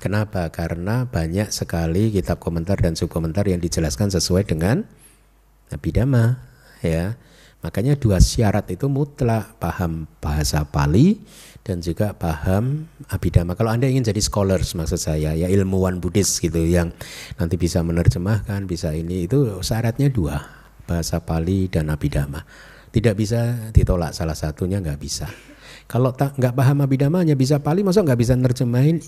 Kenapa? 0.00 0.48
Karena 0.48 1.04
banyak 1.04 1.52
sekali 1.52 2.08
kitab 2.08 2.40
komentar 2.40 2.80
dan 2.80 2.96
subkomentar 2.96 3.44
yang 3.44 3.60
dijelaskan 3.60 4.08
sesuai 4.08 4.48
dengan 4.48 4.88
Abhidhamma, 5.68 6.40
ya. 6.80 7.20
Makanya 7.60 8.00
dua 8.00 8.24
syarat 8.24 8.64
itu 8.72 8.88
mutlak 8.88 9.60
paham 9.60 10.08
bahasa 10.24 10.64
Pali 10.64 11.20
dan 11.60 11.84
juga 11.84 12.16
paham 12.16 12.88
abidama. 13.12 13.52
Kalau 13.52 13.68
Anda 13.68 13.92
ingin 13.92 14.08
jadi 14.08 14.24
scholars 14.24 14.72
maksud 14.72 14.96
saya 14.96 15.36
ya 15.36 15.44
ilmuwan 15.52 16.00
Buddhis 16.00 16.40
gitu 16.40 16.64
yang 16.64 16.96
nanti 17.36 17.60
bisa 17.60 17.84
menerjemahkan, 17.84 18.64
bisa 18.64 18.96
ini 18.96 19.28
itu 19.28 19.60
syaratnya 19.60 20.08
dua, 20.08 20.40
bahasa 20.88 21.20
Pali 21.20 21.68
dan 21.68 21.92
abidama. 21.92 22.40
Tidak 22.88 23.12
bisa 23.12 23.68
ditolak 23.76 24.16
salah 24.16 24.34
satunya 24.34 24.80
nggak 24.80 24.96
bisa. 24.96 25.28
Kalau 25.90 26.14
tak 26.14 26.38
nggak 26.38 26.54
paham 26.54 26.86
abidama 26.86 27.18
hanya 27.18 27.34
bisa 27.34 27.58
Pali, 27.58 27.82
masa 27.82 28.06
nggak 28.06 28.20
bisa 28.22 28.38
nerjemahin? 28.38 29.02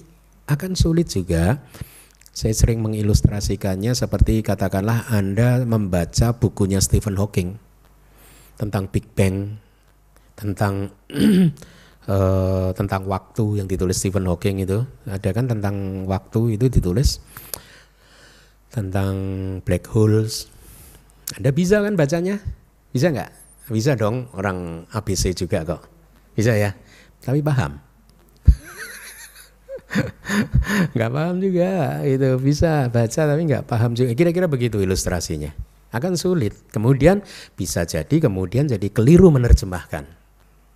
Akan 0.51 0.75
sulit 0.75 1.07
juga. 1.15 1.63
Saya 2.35 2.51
sering 2.59 2.83
mengilustrasikannya 2.83 3.95
seperti 3.95 4.43
katakanlah 4.43 5.07
Anda 5.07 5.63
membaca 5.63 6.35
bukunya 6.35 6.83
Stephen 6.83 7.15
Hawking 7.15 7.55
tentang 8.59 8.91
Big 8.91 9.07
Bang, 9.15 9.63
tentang 10.35 10.91
uh, 12.11 12.75
tentang 12.79 13.07
waktu 13.07 13.63
yang 13.63 13.71
ditulis 13.71 14.03
Stephen 14.03 14.27
Hawking 14.27 14.67
itu. 14.67 14.83
Ada 15.07 15.31
kan 15.31 15.47
tentang 15.47 16.03
waktu 16.11 16.59
itu 16.59 16.67
ditulis 16.67 17.23
tentang 18.75 19.15
black 19.63 19.87
holes. 19.87 20.51
Anda 21.39 21.55
bisa 21.55 21.79
kan 21.79 21.95
bacanya? 21.95 22.43
Bisa 22.91 23.15
nggak? 23.15 23.31
Bisa 23.71 23.95
dong 23.95 24.35
orang 24.35 24.91
ABC 24.91 25.31
juga 25.39 25.63
kok 25.63 25.92
bisa 26.33 26.57
ya? 26.57 26.73
Tapi 27.23 27.41
paham. 27.45 27.79
Nggak 30.97 31.11
paham 31.13 31.37
juga. 31.39 32.01
Itu 32.03 32.41
bisa 32.41 32.89
baca 32.89 33.23
tapi 33.29 33.43
nggak 33.45 33.65
paham 33.69 33.93
juga. 33.93 34.17
Kira-kira 34.17 34.49
begitu 34.49 34.81
ilustrasinya. 34.81 35.53
Akan 35.93 36.17
sulit. 36.17 36.57
Kemudian 36.73 37.21
bisa 37.53 37.85
jadi 37.85 38.17
kemudian 38.17 38.65
jadi 38.65 38.89
keliru 38.89 39.29
menerjemahkan. 39.29 40.09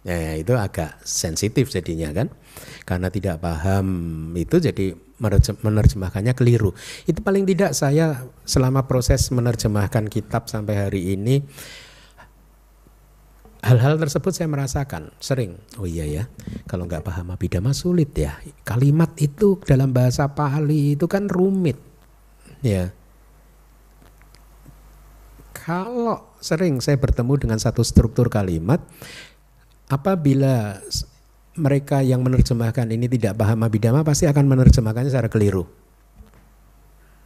Ya, 0.07 0.39
itu 0.39 0.55
agak 0.55 1.03
sensitif 1.03 1.73
jadinya 1.73 2.13
kan. 2.15 2.29
Karena 2.87 3.11
tidak 3.11 3.43
paham 3.43 3.87
itu 4.39 4.61
jadi 4.61 4.95
menerjemahkannya 5.65 6.37
keliru. 6.37 6.77
Itu 7.09 7.25
paling 7.25 7.49
tidak 7.49 7.73
saya 7.73 8.29
selama 8.45 8.85
proses 8.85 9.33
menerjemahkan 9.33 10.13
kitab 10.13 10.47
sampai 10.47 10.77
hari 10.77 11.17
ini 11.17 11.43
hal-hal 13.65 13.97
tersebut 13.97 14.33
saya 14.33 14.49
merasakan 14.51 15.13
sering. 15.23 15.57
Oh 15.81 15.89
iya 15.89 16.05
ya, 16.05 16.25
kalau 16.69 16.85
nggak 16.85 17.05
paham 17.07 17.33
abidama 17.33 17.73
sulit 17.73 18.13
ya. 18.17 18.37
Kalimat 18.67 19.15
itu 19.21 19.61
dalam 19.65 19.93
bahasa 19.95 20.29
Pali 20.33 20.99
itu 20.99 21.07
kan 21.07 21.31
rumit. 21.31 21.79
Ya. 22.61 22.93
Kalau 25.57 26.37
sering 26.39 26.79
saya 26.79 26.95
bertemu 27.01 27.43
dengan 27.43 27.59
satu 27.59 27.83
struktur 27.83 28.31
kalimat 28.31 28.79
apabila 29.91 30.79
mereka 31.57 32.05
yang 32.05 32.23
menerjemahkan 32.23 32.87
ini 32.93 33.09
tidak 33.09 33.35
paham 33.35 33.65
abidama 33.65 34.05
pasti 34.05 34.29
akan 34.29 34.47
menerjemahkannya 34.47 35.11
secara 35.11 35.33
keliru. 35.33 35.86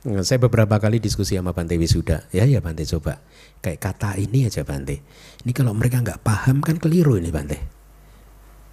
Saya 0.01 0.41
beberapa 0.41 0.81
kali 0.81 0.97
diskusi 0.97 1.37
sama 1.37 1.53
Bante 1.53 1.77
Wisuda, 1.77 2.25
ya 2.33 2.49
ya 2.49 2.65
Bante 2.65 2.89
coba 2.89 3.21
kayak 3.61 3.85
kata 3.85 4.17
ini 4.17 4.49
aja 4.49 4.65
Bante. 4.65 5.05
Ini 5.45 5.53
kalau 5.53 5.77
mereka 5.77 6.01
nggak 6.01 6.25
paham 6.25 6.65
kan 6.65 6.81
keliru 6.81 7.21
ini 7.21 7.29
Bante. 7.29 7.61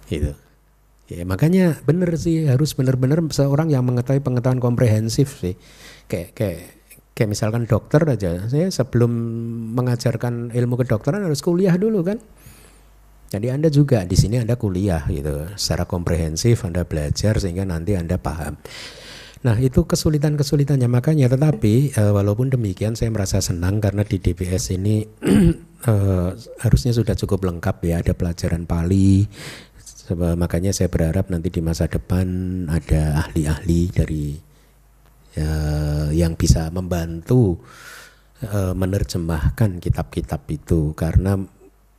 Gitu. 0.08 0.32
Ya 1.08 1.24
makanya 1.28 1.76
benar 1.84 2.16
sih 2.16 2.48
harus 2.48 2.72
benar-benar 2.72 3.20
seorang 3.28 3.68
yang 3.68 3.84
mengetahui 3.84 4.24
pengetahuan 4.24 4.56
komprehensif 4.56 5.40
sih. 5.44 5.56
Kayak 6.08 6.32
kayak 6.32 6.60
kayak 7.12 7.28
misalkan 7.28 7.68
dokter 7.68 8.00
aja, 8.08 8.48
saya 8.48 8.72
sebelum 8.72 9.12
mengajarkan 9.76 10.56
ilmu 10.56 10.80
kedokteran 10.80 11.28
harus 11.28 11.44
kuliah 11.44 11.76
dulu 11.76 12.08
kan. 12.08 12.16
Jadi 13.28 13.52
Anda 13.52 13.68
juga 13.68 14.08
di 14.08 14.16
sini 14.16 14.40
Anda 14.40 14.56
kuliah 14.56 15.04
gitu, 15.12 15.52
secara 15.60 15.84
komprehensif 15.84 16.64
Anda 16.64 16.88
belajar 16.88 17.36
sehingga 17.36 17.68
nanti 17.68 17.92
Anda 17.92 18.16
paham. 18.16 18.56
Nah 19.46 19.56
itu 19.62 19.86
kesulitan-kesulitannya. 19.86 20.90
Makanya 20.90 21.30
tetapi 21.30 21.94
e, 21.94 22.02
walaupun 22.10 22.50
demikian 22.50 22.98
saya 22.98 23.14
merasa 23.14 23.38
senang 23.38 23.78
karena 23.78 24.02
di 24.02 24.18
DBS 24.18 24.74
ini 24.74 25.06
e, 25.86 25.94
harusnya 26.64 26.90
sudah 26.90 27.14
cukup 27.14 27.46
lengkap 27.46 27.76
ya. 27.86 28.02
Ada 28.02 28.18
pelajaran 28.18 28.66
Pali. 28.66 29.26
Makanya 30.08 30.72
saya 30.72 30.88
berharap 30.88 31.28
nanti 31.28 31.52
di 31.52 31.60
masa 31.60 31.84
depan 31.84 32.26
ada 32.72 33.28
ahli-ahli 33.28 33.82
dari 33.92 34.26
e, 35.36 35.46
yang 36.16 36.34
bisa 36.34 36.72
membantu 36.74 37.60
e, 38.42 38.74
menerjemahkan 38.74 39.78
kitab-kitab 39.78 40.42
itu. 40.50 40.96
Karena 40.98 41.38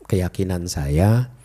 keyakinan 0.10 0.68
saya 0.68 1.39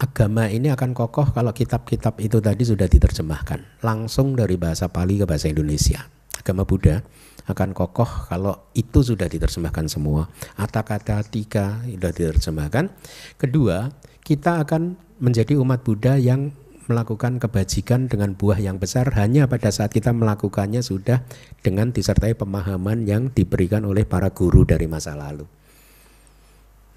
agama 0.00 0.48
ini 0.48 0.72
akan 0.72 0.96
kokoh 0.96 1.28
kalau 1.36 1.52
kitab-kitab 1.52 2.16
itu 2.24 2.40
tadi 2.40 2.64
sudah 2.64 2.88
diterjemahkan 2.88 3.84
langsung 3.84 4.32
dari 4.32 4.56
bahasa 4.56 4.88
Pali 4.88 5.20
ke 5.20 5.28
bahasa 5.28 5.52
Indonesia. 5.52 6.08
Agama 6.40 6.64
Buddha 6.64 7.04
akan 7.44 7.76
kokoh 7.76 8.32
kalau 8.32 8.72
itu 8.72 9.04
sudah 9.04 9.28
diterjemahkan 9.28 9.92
semua. 9.92 10.32
Kata-kata 10.56 11.20
tiga 11.28 11.84
sudah 11.84 12.10
diterjemahkan. 12.16 12.88
Kedua, 13.36 13.92
kita 14.24 14.64
akan 14.64 14.96
menjadi 15.20 15.60
umat 15.60 15.84
Buddha 15.84 16.16
yang 16.16 16.56
melakukan 16.88 17.36
kebajikan 17.38 18.08
dengan 18.08 18.34
buah 18.34 18.58
yang 18.58 18.80
besar 18.80 19.12
hanya 19.14 19.46
pada 19.46 19.68
saat 19.70 19.92
kita 19.92 20.10
melakukannya 20.16 20.80
sudah 20.80 21.22
dengan 21.60 21.92
disertai 21.92 22.34
pemahaman 22.34 23.04
yang 23.04 23.30
diberikan 23.30 23.84
oleh 23.84 24.08
para 24.08 24.32
guru 24.32 24.64
dari 24.64 24.88
masa 24.88 25.12
lalu. 25.14 25.59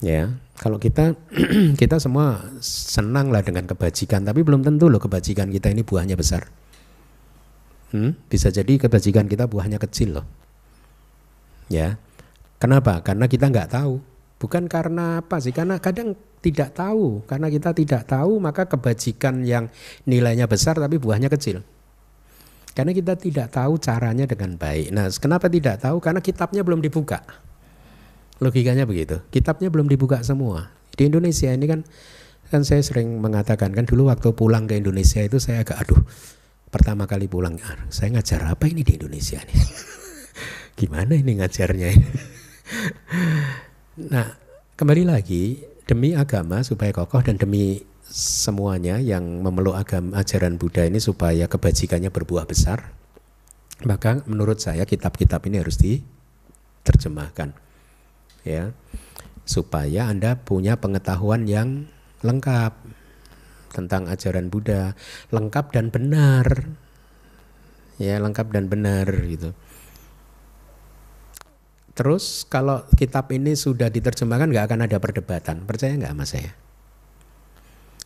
Ya, 0.04 0.36
kalau 0.60 0.84
kita 0.84 1.16
kita 1.82 1.96
semua 2.04 2.44
senang 2.60 3.32
lah 3.32 3.40
dengan 3.40 3.64
kebajikan, 3.64 4.28
tapi 4.28 4.44
belum 4.44 4.60
tentu 4.60 4.92
loh 4.92 5.00
kebajikan 5.00 5.48
kita 5.48 5.72
ini 5.72 5.88
buahnya 5.88 6.20
besar. 6.20 6.52
Hmm? 7.96 8.12
Bisa 8.28 8.52
jadi 8.52 8.76
kebajikan 8.76 9.32
kita 9.32 9.48
buahnya 9.48 9.80
kecil 9.80 10.20
loh. 10.20 10.28
Ya, 11.72 11.96
kenapa? 12.60 13.00
Karena 13.00 13.32
kita 13.32 13.48
nggak 13.48 13.72
tahu. 13.72 14.04
Bukan 14.44 14.68
karena 14.68 15.24
apa 15.24 15.40
sih? 15.40 15.56
Karena 15.56 15.80
kadang 15.80 16.20
tidak 16.44 16.76
tahu. 16.76 17.24
Karena 17.24 17.48
kita 17.48 17.72
tidak 17.72 18.04
tahu, 18.04 18.44
maka 18.44 18.68
kebajikan 18.68 19.48
yang 19.48 19.72
nilainya 20.04 20.52
besar 20.52 20.76
tapi 20.76 21.00
buahnya 21.00 21.32
kecil. 21.32 21.64
Karena 22.76 22.92
kita 22.92 23.16
tidak 23.16 23.56
tahu 23.56 23.80
caranya 23.80 24.28
dengan 24.28 24.60
baik. 24.60 24.92
Nah, 24.92 25.08
kenapa 25.16 25.48
tidak 25.48 25.80
tahu? 25.80 26.04
Karena 26.04 26.20
kitabnya 26.20 26.66
belum 26.66 26.84
dibuka. 26.84 27.24
Logikanya 28.42 28.90
begitu. 28.90 29.22
Kitabnya 29.30 29.70
belum 29.70 29.86
dibuka 29.86 30.22
semua. 30.26 30.74
Di 30.94 31.10
Indonesia 31.10 31.50
ini 31.54 31.66
kan 31.70 31.82
kan 32.54 32.62
saya 32.62 32.86
sering 32.86 33.18
mengatakan 33.18 33.74
kan 33.74 33.90
dulu 33.90 34.14
waktu 34.14 34.30
pulang 34.38 34.70
ke 34.70 34.78
Indonesia 34.78 35.26
itu 35.26 35.42
saya 35.42 35.66
agak 35.66 35.82
aduh 35.82 36.06
pertama 36.70 37.10
kali 37.10 37.26
pulang 37.26 37.58
ah, 37.66 37.90
saya 37.90 38.14
ngajar 38.14 38.46
apa 38.46 38.70
ini 38.70 38.86
di 38.86 38.94
Indonesia 38.94 39.42
nih 39.42 39.58
gimana 40.78 41.18
ini 41.18 41.42
ngajarnya 41.42 41.88
ini 41.98 42.10
nah 44.14 44.38
kembali 44.78 45.10
lagi 45.10 45.66
demi 45.90 46.14
agama 46.14 46.62
supaya 46.62 46.94
kokoh 46.94 47.26
dan 47.26 47.42
demi 47.42 47.82
semuanya 48.14 49.02
yang 49.02 49.42
memeluk 49.42 49.74
agama 49.74 50.22
ajaran 50.22 50.62
Buddha 50.62 50.86
ini 50.86 51.02
supaya 51.02 51.50
kebajikannya 51.50 52.14
berbuah 52.14 52.46
besar 52.46 52.94
maka 53.82 54.22
menurut 54.30 54.62
saya 54.62 54.86
kitab-kitab 54.86 55.42
ini 55.50 55.58
harus 55.58 55.82
di 55.82 56.06
diterjemahkan. 56.84 57.63
Ya. 58.44 58.76
Supaya 59.44 60.08
Anda 60.08 60.40
punya 60.40 60.80
pengetahuan 60.80 61.48
yang 61.48 61.92
lengkap 62.24 62.76
tentang 63.74 64.08
ajaran 64.08 64.48
Buddha, 64.48 64.96
lengkap 65.34 65.74
dan 65.74 65.90
benar. 65.90 66.70
Ya, 67.98 68.22
lengkap 68.22 68.54
dan 68.54 68.70
benar 68.72 69.10
gitu. 69.28 69.52
Terus 71.94 72.46
kalau 72.50 72.82
kitab 72.98 73.30
ini 73.30 73.54
sudah 73.54 73.90
diterjemahkan 73.90 74.50
nggak 74.50 74.66
akan 74.66 74.82
ada 74.90 74.98
perdebatan, 74.98 75.62
percaya 75.70 75.94
nggak 75.94 76.16
mas 76.18 76.34
saya? 76.34 76.58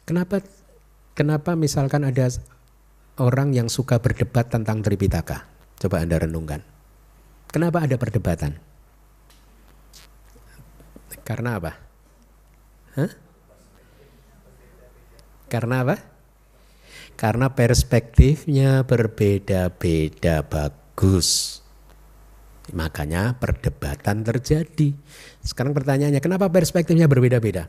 Kenapa 0.03 0.43
kenapa 1.15 1.55
misalkan 1.55 2.03
ada 2.03 2.27
orang 3.15 3.55
yang 3.55 3.72
suka 3.72 4.03
berdebat 4.03 4.51
tentang 4.51 4.84
Tripitaka? 4.84 5.47
Coba 5.80 6.03
anda 6.03 6.19
renungkan. 6.19 6.68
Kenapa 7.47 7.88
ada 7.88 7.95
perdebatan? 7.95 8.59
Karena 11.28 11.60
apa? 11.60 11.76
Hah? 12.95 13.12
Karena 15.52 15.84
apa? 15.84 15.99
Karena 17.20 17.52
perspektifnya 17.52 18.88
berbeda-beda 18.88 20.48
bagus. 20.48 21.60
Makanya 22.72 23.36
perdebatan 23.36 24.24
terjadi. 24.24 24.95
Sekarang 25.44 25.76
pertanyaannya, 25.76 26.24
kenapa 26.24 26.48
perspektifnya 26.48 27.12
berbeda-beda? 27.12 27.68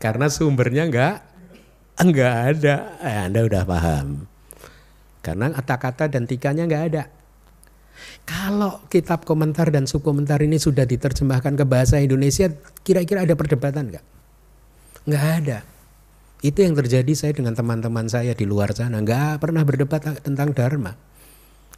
Karena 0.00 0.32
sumbernya 0.32 0.88
enggak 0.88 1.16
enggak 2.00 2.34
ada. 2.56 2.76
Eh, 3.04 3.18
anda 3.28 3.40
udah 3.44 3.64
paham. 3.64 4.24
Karena 5.20 5.52
kata-kata 5.52 6.08
dan 6.08 6.24
tikanya 6.24 6.64
enggak 6.64 6.84
ada. 6.92 7.02
Kalau 8.26 8.82
kitab 8.90 9.22
komentar 9.22 9.70
dan 9.70 9.86
subkomentar 9.86 10.42
ini 10.42 10.58
sudah 10.58 10.84
diterjemahkan 10.84 11.54
ke 11.54 11.64
bahasa 11.64 12.02
Indonesia, 12.02 12.50
kira-kira 12.82 13.22
ada 13.22 13.34
perdebatan 13.38 13.92
enggak? 13.94 14.04
Enggak 15.06 15.24
ada. 15.42 15.58
Itu 16.44 16.62
yang 16.62 16.76
terjadi 16.76 17.12
saya 17.16 17.32
dengan 17.32 17.56
teman-teman 17.56 18.06
saya 18.10 18.36
di 18.36 18.44
luar 18.44 18.74
sana. 18.76 19.00
Enggak 19.00 19.40
pernah 19.40 19.62
berdebat 19.64 20.20
tentang 20.20 20.52
Dharma. 20.52 20.98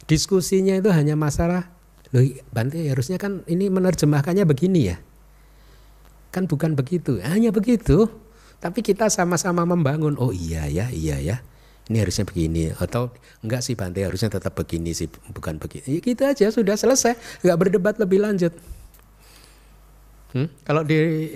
Diskusinya 0.09 0.73
itu 0.73 0.89
hanya 0.89 1.13
masalah, 1.13 1.69
loh 2.09 2.25
Bante 2.49 2.81
harusnya 2.81 3.21
kan 3.21 3.45
ini 3.45 3.69
menerjemahkannya 3.69 4.43
begini 4.49 4.89
ya. 4.89 4.97
Kan 6.33 6.49
bukan 6.49 6.73
begitu, 6.73 7.21
hanya 7.21 7.53
begitu. 7.53 8.09
Tapi 8.59 8.83
kita 8.83 9.07
sama-sama 9.07 9.63
membangun, 9.63 10.19
oh 10.19 10.35
iya 10.35 10.67
ya, 10.67 10.91
iya 10.91 11.21
ya. 11.21 11.37
Ini 11.89 12.05
harusnya 12.05 12.21
begini 12.21 12.69
atau 12.69 13.09
enggak 13.41 13.65
sih 13.65 13.73
Bante 13.73 14.05
harusnya 14.05 14.29
tetap 14.29 14.53
begini 14.53 14.93
sih 14.93 15.09
bukan 15.09 15.57
begini. 15.57 15.97
Ya, 15.97 15.99
gitu 16.05 16.21
aja 16.21 16.45
sudah 16.53 16.77
selesai, 16.77 17.17
enggak 17.41 17.57
berdebat 17.57 17.97
lebih 17.97 18.21
lanjut. 18.21 18.53
Hmm? 20.37 20.45
Kalau 20.61 20.85
di 20.85 21.33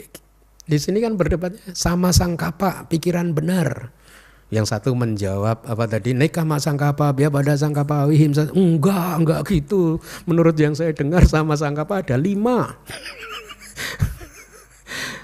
di 0.70 0.78
sini 0.78 1.02
kan 1.02 1.18
berdebatnya 1.18 1.74
sama 1.74 2.14
sang 2.14 2.38
kapa 2.38 2.86
pikiran 2.86 3.34
benar. 3.34 3.90
Yang 4.54 4.70
satu 4.70 4.94
menjawab 4.94 5.66
apa 5.66 5.90
tadi 5.90 6.14
nekama 6.14 6.62
sangkapa 6.62 7.10
biar 7.18 7.34
pada 7.34 7.58
sangkapa 7.58 8.06
wihim 8.06 8.38
enggak 8.54 9.26
enggak 9.26 9.42
gitu. 9.50 9.98
Menurut 10.30 10.54
yang 10.62 10.78
saya 10.78 10.94
dengar 10.94 11.26
sama 11.26 11.58
sangkapa 11.58 12.06
ada 12.06 12.14
lima. 12.14 12.78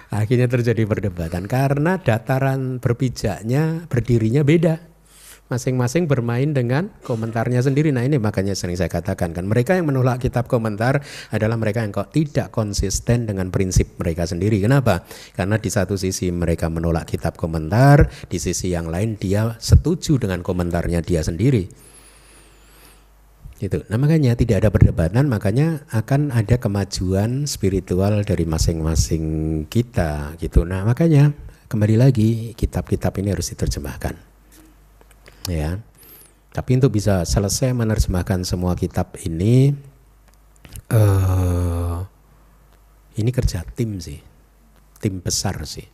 Akhirnya 0.09 0.49
terjadi 0.49 0.89
perdebatan 0.89 1.45
karena 1.45 2.01
dataran 2.01 2.81
berpijaknya 2.81 3.85
berdirinya 3.85 4.41
beda 4.41 4.88
masing-masing 5.49 6.05
bermain 6.05 6.53
dengan 6.53 6.93
komentarnya 7.01 7.59
sendiri. 7.65 7.89
Nah 7.89 8.05
ini 8.05 8.21
makanya 8.21 8.53
sering 8.53 8.77
saya 8.77 8.87
katakan 8.87 9.33
kan 9.33 9.49
mereka 9.49 9.73
yang 9.73 9.89
menolak 9.89 10.21
kitab 10.21 10.45
komentar 10.45 11.01
adalah 11.33 11.57
mereka 11.57 11.81
yang 11.81 11.89
kok 11.89 12.13
tidak 12.13 12.53
konsisten 12.53 13.25
dengan 13.25 13.49
prinsip 13.49 13.97
mereka 13.97 14.29
sendiri. 14.29 14.61
Kenapa? 14.61 15.03
Karena 15.33 15.57
di 15.57 15.73
satu 15.73 15.97
sisi 15.97 16.29
mereka 16.29 16.69
menolak 16.69 17.09
kitab 17.09 17.35
komentar, 17.35 18.07
di 18.29 18.37
sisi 18.37 18.69
yang 18.71 18.87
lain 18.93 19.17
dia 19.17 19.57
setuju 19.57 20.21
dengan 20.21 20.45
komentarnya 20.45 21.01
dia 21.01 21.25
sendiri. 21.25 21.65
Itu. 23.59 23.83
Nah 23.91 23.99
makanya 23.99 24.39
tidak 24.39 24.63
ada 24.63 24.69
perdebatan, 24.71 25.27
makanya 25.27 25.83
akan 25.91 26.31
ada 26.31 26.55
kemajuan 26.63 27.43
spiritual 27.43 28.23
dari 28.23 28.47
masing-masing 28.47 29.65
kita 29.67 30.39
gitu. 30.39 30.63
Nah 30.63 30.87
makanya 30.87 31.35
kembali 31.67 31.99
lagi 31.99 32.55
kitab-kitab 32.55 33.19
ini 33.19 33.35
harus 33.35 33.51
diterjemahkan 33.51 34.29
ya. 35.47 35.79
Tapi 36.49 36.81
untuk 36.81 36.97
bisa 36.97 37.23
selesai 37.23 37.71
menerjemahkan 37.77 38.41
semua 38.41 38.73
kitab 38.73 39.13
ini, 39.21 39.69
uh, 40.89 42.01
ini 43.15 43.29
kerja 43.29 43.61
tim 43.77 44.01
sih, 44.01 44.19
tim 44.97 45.21
besar 45.21 45.61
sih. 45.69 45.85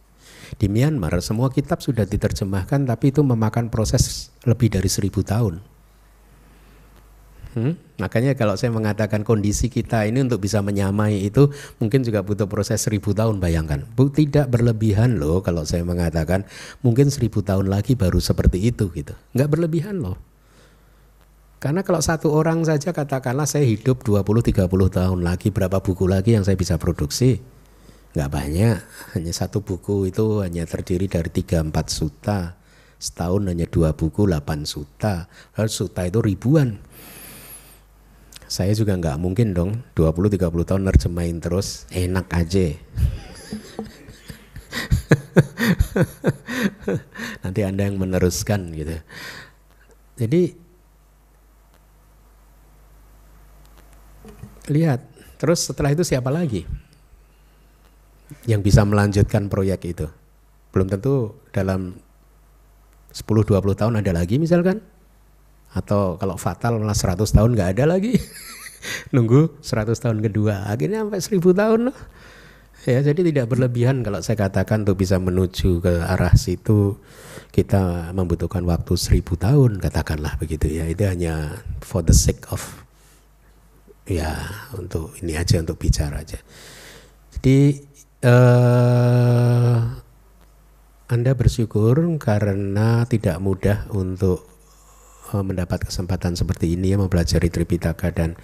Di 0.55 0.71
Myanmar 0.71 1.19
semua 1.19 1.51
kitab 1.51 1.83
sudah 1.83 2.07
diterjemahkan, 2.07 2.87
tapi 2.87 3.11
itu 3.11 3.19
memakan 3.25 3.67
proses 3.67 4.31
lebih 4.47 4.71
dari 4.71 4.87
seribu 4.87 5.25
tahun. 5.25 5.74
Hmm? 7.55 7.79
Makanya 8.03 8.35
kalau 8.35 8.59
saya 8.59 8.75
mengatakan 8.75 9.23
kondisi 9.23 9.71
kita 9.71 10.03
ini 10.03 10.27
untuk 10.27 10.43
bisa 10.43 10.59
menyamai 10.59 11.23
itu 11.23 11.47
mungkin 11.79 12.03
juga 12.03 12.19
butuh 12.19 12.51
proses 12.51 12.83
seribu 12.83 13.15
tahun 13.15 13.39
bayangkan. 13.39 13.87
Bu, 13.95 14.11
tidak 14.11 14.51
berlebihan 14.51 15.15
loh 15.15 15.39
kalau 15.39 15.63
saya 15.63 15.87
mengatakan 15.87 16.43
mungkin 16.83 17.07
seribu 17.07 17.39
tahun 17.39 17.71
lagi 17.71 17.95
baru 17.95 18.19
seperti 18.19 18.59
itu 18.59 18.91
gitu. 18.91 19.15
Nggak 19.31 19.49
berlebihan 19.55 20.03
loh. 20.03 20.19
Karena 21.63 21.81
kalau 21.81 22.03
satu 22.03 22.35
orang 22.35 22.67
saja 22.67 22.91
katakanlah 22.91 23.47
saya 23.47 23.63
hidup 23.63 24.03
20-30 24.03 24.67
tahun 24.69 25.19
lagi 25.23 25.49
berapa 25.49 25.79
buku 25.79 26.05
lagi 26.11 26.35
yang 26.35 26.43
saya 26.43 26.59
bisa 26.59 26.75
produksi? 26.75 27.39
Nggak 28.13 28.29
banyak. 28.35 28.77
Hanya 29.15 29.31
satu 29.31 29.63
buku 29.63 30.11
itu 30.11 30.43
hanya 30.43 30.67
terdiri 30.67 31.07
dari 31.07 31.31
3-4 31.31 31.71
suta. 31.87 32.59
Setahun 32.99 33.47
hanya 33.47 33.65
dua 33.71 33.95
buku 33.95 34.27
8 34.27 34.67
suta. 34.67 35.31
Lalu 35.55 35.71
suta 35.71 36.03
itu 36.03 36.19
ribuan 36.19 36.83
saya 38.45 38.77
juga 38.77 38.93
nggak 38.93 39.17
mungkin 39.17 39.57
dong 39.57 39.81
20-30 39.97 40.69
tahun 40.69 40.85
nerjemahin 40.85 41.41
terus 41.41 41.89
enak 41.89 42.29
aja. 42.29 42.69
Nanti 47.43 47.61
Anda 47.65 47.89
yang 47.89 47.97
meneruskan 47.97 48.69
gitu. 48.73 48.97
Jadi 50.15 50.55
lihat, 54.69 55.01
terus 55.37 55.67
setelah 55.67 55.93
itu 55.93 56.01
siapa 56.01 56.31
lagi 56.31 56.65
yang 58.49 58.61
bisa 58.61 58.85
melanjutkan 58.85 59.49
proyek 59.49 59.85
itu? 59.89 60.07
Belum 60.73 60.89
tentu 60.89 61.35
dalam 61.51 61.95
10-20 63.15 63.79
tahun 63.79 63.95
ada 64.03 64.11
lagi 64.11 64.35
misalkan 64.35 64.83
atau 65.75 66.15
kalau 66.15 66.39
fatal 66.39 66.79
malah 66.79 66.95
100 66.95 67.19
tahun 67.19 67.51
nggak 67.53 67.69
ada 67.75 67.85
lagi. 67.99 68.15
Nunggu 69.13 69.59
100 69.59 69.91
tahun 69.91 70.23
kedua. 70.23 70.71
Akhirnya 70.71 71.03
sampai 71.03 71.19
1000 71.19 71.61
tahun 71.61 71.81
loh 71.91 71.99
ya 72.85 73.01
jadi 73.01 73.33
tidak 73.33 73.49
berlebihan 73.49 74.05
kalau 74.05 74.21
saya 74.21 74.45
katakan 74.45 74.85
untuk 74.85 75.01
bisa 75.01 75.17
menuju 75.17 75.81
ke 75.81 76.05
arah 76.05 76.37
situ 76.37 77.01
kita 77.49 78.13
membutuhkan 78.13 78.61
waktu 78.61 78.93
1000 78.93 79.25
tahun 79.25 79.71
katakanlah 79.81 80.37
begitu 80.37 80.69
ya. 80.69 80.85
Itu 80.91 81.07
hanya 81.07 81.65
for 81.81 82.03
the 82.03 82.13
sake 82.13 82.45
of 82.51 82.61
ya 84.05 84.35
untuk 84.75 85.15
ini 85.23 85.39
aja 85.39 85.63
untuk 85.63 85.79
bicara 85.79 86.21
aja. 86.21 86.37
Jadi 87.39 87.79
eh, 88.21 89.77
anda 91.05 91.31
bersyukur 91.31 91.95
karena 92.19 93.07
tidak 93.07 93.39
mudah 93.39 93.87
untuk 93.95 94.54
mendapat 95.33 95.89
kesempatan 95.89 96.37
seperti 96.37 96.77
ini 96.77 96.93
ya 96.93 96.97
mempelajari 97.01 97.49
Tripitaka 97.49 98.13
dan 98.13 98.37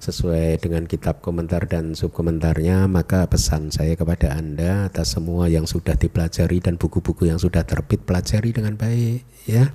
sesuai 0.00 0.60
dengan 0.60 0.84
kitab 0.84 1.24
komentar 1.24 1.64
dan 1.64 1.96
subkomentarnya 1.96 2.84
maka 2.88 3.24
pesan 3.24 3.72
saya 3.72 3.96
kepada 3.96 4.36
Anda 4.36 4.92
atas 4.92 5.16
semua 5.16 5.48
yang 5.48 5.64
sudah 5.64 5.96
dipelajari 5.96 6.60
dan 6.60 6.76
buku-buku 6.76 7.28
yang 7.28 7.40
sudah 7.40 7.64
terbit 7.64 8.04
pelajari 8.04 8.52
dengan 8.52 8.76
baik 8.76 9.24
ya. 9.48 9.72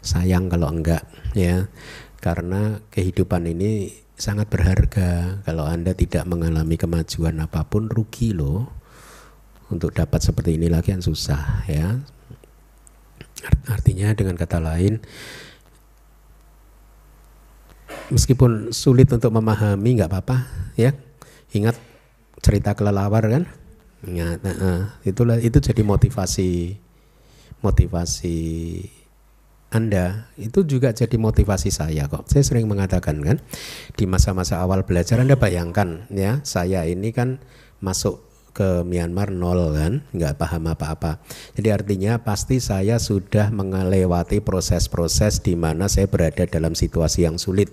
Sayang 0.00 0.50
kalau 0.50 0.70
enggak 0.70 1.06
ya 1.36 1.70
karena 2.18 2.84
kehidupan 2.92 3.48
ini 3.48 3.94
sangat 4.20 4.52
berharga. 4.52 5.40
Kalau 5.48 5.64
Anda 5.64 5.96
tidak 5.96 6.28
mengalami 6.28 6.76
kemajuan 6.76 7.40
apa 7.40 7.64
pun 7.64 7.88
rugi 7.88 8.36
loh. 8.36 8.68
Untuk 9.70 9.94
dapat 9.94 10.20
seperti 10.20 10.58
ini 10.58 10.66
lagi 10.66 10.92
yang 10.92 11.00
susah 11.00 11.64
ya. 11.70 12.02
Artinya 13.70 14.12
dengan 14.12 14.36
kata 14.36 14.60
lain 14.60 15.00
meskipun 18.10 18.74
sulit 18.74 19.08
untuk 19.10 19.30
memahami 19.30 20.02
nggak 20.02 20.10
apa-apa 20.10 20.46
ya 20.74 20.92
ingat 21.54 21.78
cerita 22.42 22.74
kelelawar 22.74 23.24
kan 23.26 23.44
ingat 24.04 24.42
uh, 24.44 24.90
itulah 25.06 25.38
itu 25.38 25.62
jadi 25.62 25.82
motivasi 25.86 26.76
motivasi 27.60 28.38
anda 29.70 30.26
itu 30.34 30.66
juga 30.66 30.90
jadi 30.90 31.14
motivasi 31.14 31.70
saya 31.70 32.10
kok. 32.10 32.26
Saya 32.26 32.42
sering 32.42 32.66
mengatakan 32.66 33.22
kan 33.22 33.38
di 33.94 34.02
masa-masa 34.02 34.58
awal 34.58 34.82
belajar 34.82 35.22
Anda 35.22 35.38
bayangkan 35.38 36.10
ya 36.10 36.42
saya 36.42 36.82
ini 36.90 37.14
kan 37.14 37.38
masuk 37.78 38.18
ke 38.50 38.82
Myanmar 38.82 39.30
nol 39.30 39.78
kan, 39.78 40.02
nggak 40.10 40.42
paham 40.42 40.74
apa-apa. 40.74 41.22
Jadi 41.54 41.70
artinya 41.70 42.18
pasti 42.26 42.58
saya 42.58 42.98
sudah 42.98 43.54
melewati 43.54 44.42
proses-proses 44.42 45.38
di 45.38 45.54
mana 45.54 45.86
saya 45.86 46.10
berada 46.10 46.42
dalam 46.50 46.74
situasi 46.74 47.30
yang 47.30 47.38
sulit. 47.38 47.70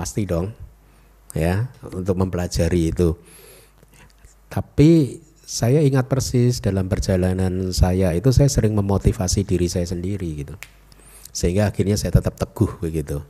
Pasti 0.00 0.24
dong, 0.24 0.48
ya, 1.36 1.68
untuk 1.92 2.16
mempelajari 2.16 2.88
itu. 2.88 3.20
Tapi 4.48 5.20
saya 5.44 5.84
ingat 5.84 6.08
persis 6.08 6.64
dalam 6.64 6.88
perjalanan 6.88 7.68
saya 7.76 8.16
itu 8.16 8.32
saya 8.32 8.48
sering 8.48 8.72
memotivasi 8.72 9.44
diri 9.44 9.68
saya 9.68 9.84
sendiri 9.84 10.40
gitu. 10.40 10.56
Sehingga 11.36 11.68
akhirnya 11.68 12.00
saya 12.00 12.16
tetap 12.16 12.40
teguh 12.40 12.80
begitu. 12.80 13.20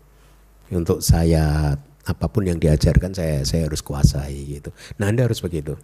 Untuk 0.70 1.02
saya 1.02 1.74
apa 2.06 2.26
pun 2.30 2.46
yang 2.46 2.62
diajarkan 2.62 3.18
saya 3.18 3.42
saya 3.42 3.66
harus 3.66 3.82
kuasai 3.82 4.62
gitu. 4.62 4.70
Nah 5.02 5.10
anda 5.10 5.26
harus 5.26 5.42
begitu 5.42 5.74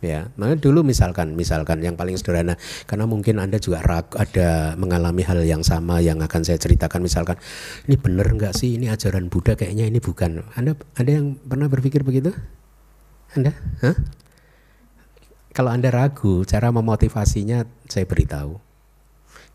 ya 0.00 0.32
nah 0.40 0.56
dulu 0.56 0.80
misalkan 0.80 1.36
misalkan 1.36 1.84
yang 1.84 1.94
paling 1.94 2.16
sederhana 2.16 2.56
karena 2.88 3.04
mungkin 3.04 3.36
anda 3.36 3.60
juga 3.60 3.84
ragu, 3.84 4.16
ada 4.16 4.74
mengalami 4.80 5.22
hal 5.24 5.44
yang 5.44 5.60
sama 5.60 6.00
yang 6.00 6.20
akan 6.24 6.40
saya 6.40 6.56
ceritakan 6.56 7.04
misalkan 7.04 7.36
ini 7.84 8.00
benar 8.00 8.32
nggak 8.32 8.56
sih 8.56 8.80
ini 8.80 8.88
ajaran 8.88 9.28
Buddha 9.28 9.54
kayaknya 9.54 9.86
ini 9.86 10.00
bukan 10.00 10.44
anda 10.56 10.74
ada 10.96 11.10
yang 11.10 11.36
pernah 11.36 11.68
berpikir 11.68 12.00
begitu 12.00 12.32
anda 13.36 13.52
Hah? 13.84 13.96
kalau 15.52 15.70
anda 15.70 15.92
ragu 15.92 16.48
cara 16.48 16.72
memotivasinya 16.72 17.68
saya 17.86 18.08
beritahu 18.08 18.70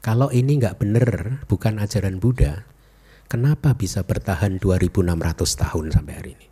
kalau 0.05 0.29
ini 0.29 0.61
nggak 0.61 0.77
benar, 0.77 1.41
bukan 1.49 1.81
ajaran 1.81 2.21
Buddha, 2.21 2.61
kenapa 3.25 3.73
bisa 3.73 4.05
bertahan 4.05 4.61
2600 4.61 5.01
tahun 5.57 5.85
sampai 5.89 6.13
hari 6.13 6.31
ini? 6.37 6.47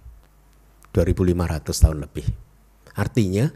2500 0.90 1.70
tahun 1.86 2.02
lebih. 2.02 2.34
Artinya 2.94 3.50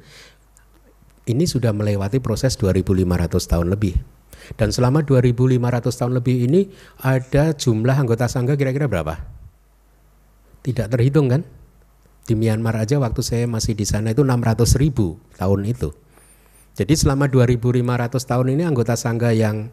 ini 1.27 1.43
sudah 1.43 1.76
melewati 1.76 2.23
proses 2.23 2.55
2500 2.55 3.51
tahun 3.51 3.68
lebih. 3.69 3.99
Dan 4.55 4.72
selama 4.72 5.03
2500 5.03 5.91
tahun 5.91 6.14
lebih 6.15 6.47
ini 6.47 6.72
ada 7.03 7.51
jumlah 7.51 7.95
anggota 7.99 8.31
sangga 8.31 8.55
kira-kira 8.55 8.88
berapa? 8.88 9.19
Tidak 10.64 10.88
terhitung 10.88 11.27
kan? 11.27 11.43
Di 12.27 12.35
Myanmar 12.35 12.80
aja 12.80 12.99
waktu 12.99 13.23
saya 13.23 13.43
masih 13.47 13.76
di 13.76 13.84
sana 13.84 14.15
itu 14.15 14.23
600 14.23 14.80
ribu 14.80 15.19
tahun 15.35 15.68
itu. 15.68 15.91
Jadi 16.77 16.93
selama 16.95 17.27
2500 17.27 18.14
tahun 18.23 18.47
ini 18.55 18.64
anggota 18.64 18.93
sangga 18.95 19.35
yang 19.35 19.72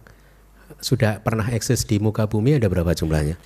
sudah 0.81 1.21
pernah 1.21 1.51
eksis 1.53 1.85
di 1.85 2.01
muka 2.01 2.27
bumi 2.27 2.57
ada 2.57 2.67
berapa 2.67 2.95
jumlahnya? 2.97 3.37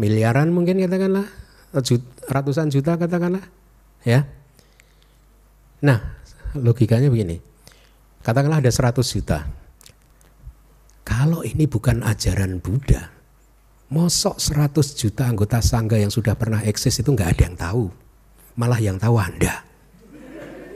Miliaran 0.00 0.48
mungkin 0.48 0.80
katakanlah, 0.80 1.28
ratusan 2.26 2.72
juta 2.72 2.96
katakanlah, 2.96 3.44
ya. 4.06 4.22
Nah, 5.82 5.98
logikanya 6.58 7.10
begini. 7.10 7.40
Katakanlah 8.22 8.60
ada 8.60 8.70
100 8.70 9.14
juta. 9.14 9.46
Kalau 11.06 11.40
ini 11.40 11.64
bukan 11.64 12.04
ajaran 12.04 12.60
Buddha, 12.60 13.08
mosok 13.88 14.36
100 14.36 15.00
juta 15.00 15.24
anggota 15.24 15.64
sangga 15.64 15.96
yang 15.96 16.12
sudah 16.12 16.36
pernah 16.36 16.60
eksis 16.60 17.00
itu 17.00 17.08
nggak 17.14 17.30
ada 17.38 17.42
yang 17.48 17.56
tahu. 17.56 17.88
Malah 18.58 18.80
yang 18.82 18.98
tahu 19.00 19.16
Anda. 19.16 19.64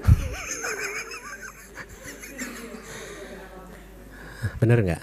Bener 4.63 4.79
nggak? 4.81 5.03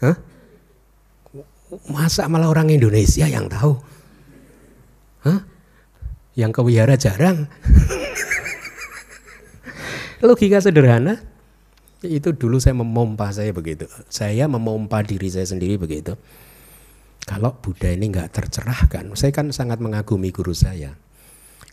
Hah? 0.00 0.16
Masa 1.92 2.26
malah 2.26 2.48
orang 2.48 2.72
Indonesia 2.72 3.28
yang 3.28 3.50
tahu? 3.50 3.76
Hah? 5.28 5.44
Yang 6.40 6.56
kewihara 6.56 6.96
jarang? 6.96 7.52
Logika 10.24 10.64
sederhana, 10.64 11.20
itu 12.00 12.32
dulu 12.32 12.56
saya 12.56 12.80
memompa 12.80 13.28
saya 13.28 13.52
begitu. 13.52 13.84
Saya 14.08 14.48
memompa 14.48 15.04
diri 15.04 15.28
saya 15.28 15.44
sendiri 15.44 15.76
begitu. 15.76 16.16
Kalau 17.28 17.60
Buddha 17.60 17.92
ini 17.92 18.08
nggak 18.08 18.32
tercerahkan, 18.32 19.12
saya 19.12 19.36
kan 19.36 19.52
sangat 19.52 19.84
mengagumi 19.84 20.32
guru 20.32 20.56
saya. 20.56 20.96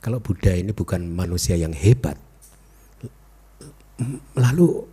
Kalau 0.04 0.20
Buddha 0.20 0.52
ini 0.52 0.76
bukan 0.76 1.08
manusia 1.08 1.56
yang 1.56 1.72
hebat, 1.72 2.20
lalu 4.36 4.84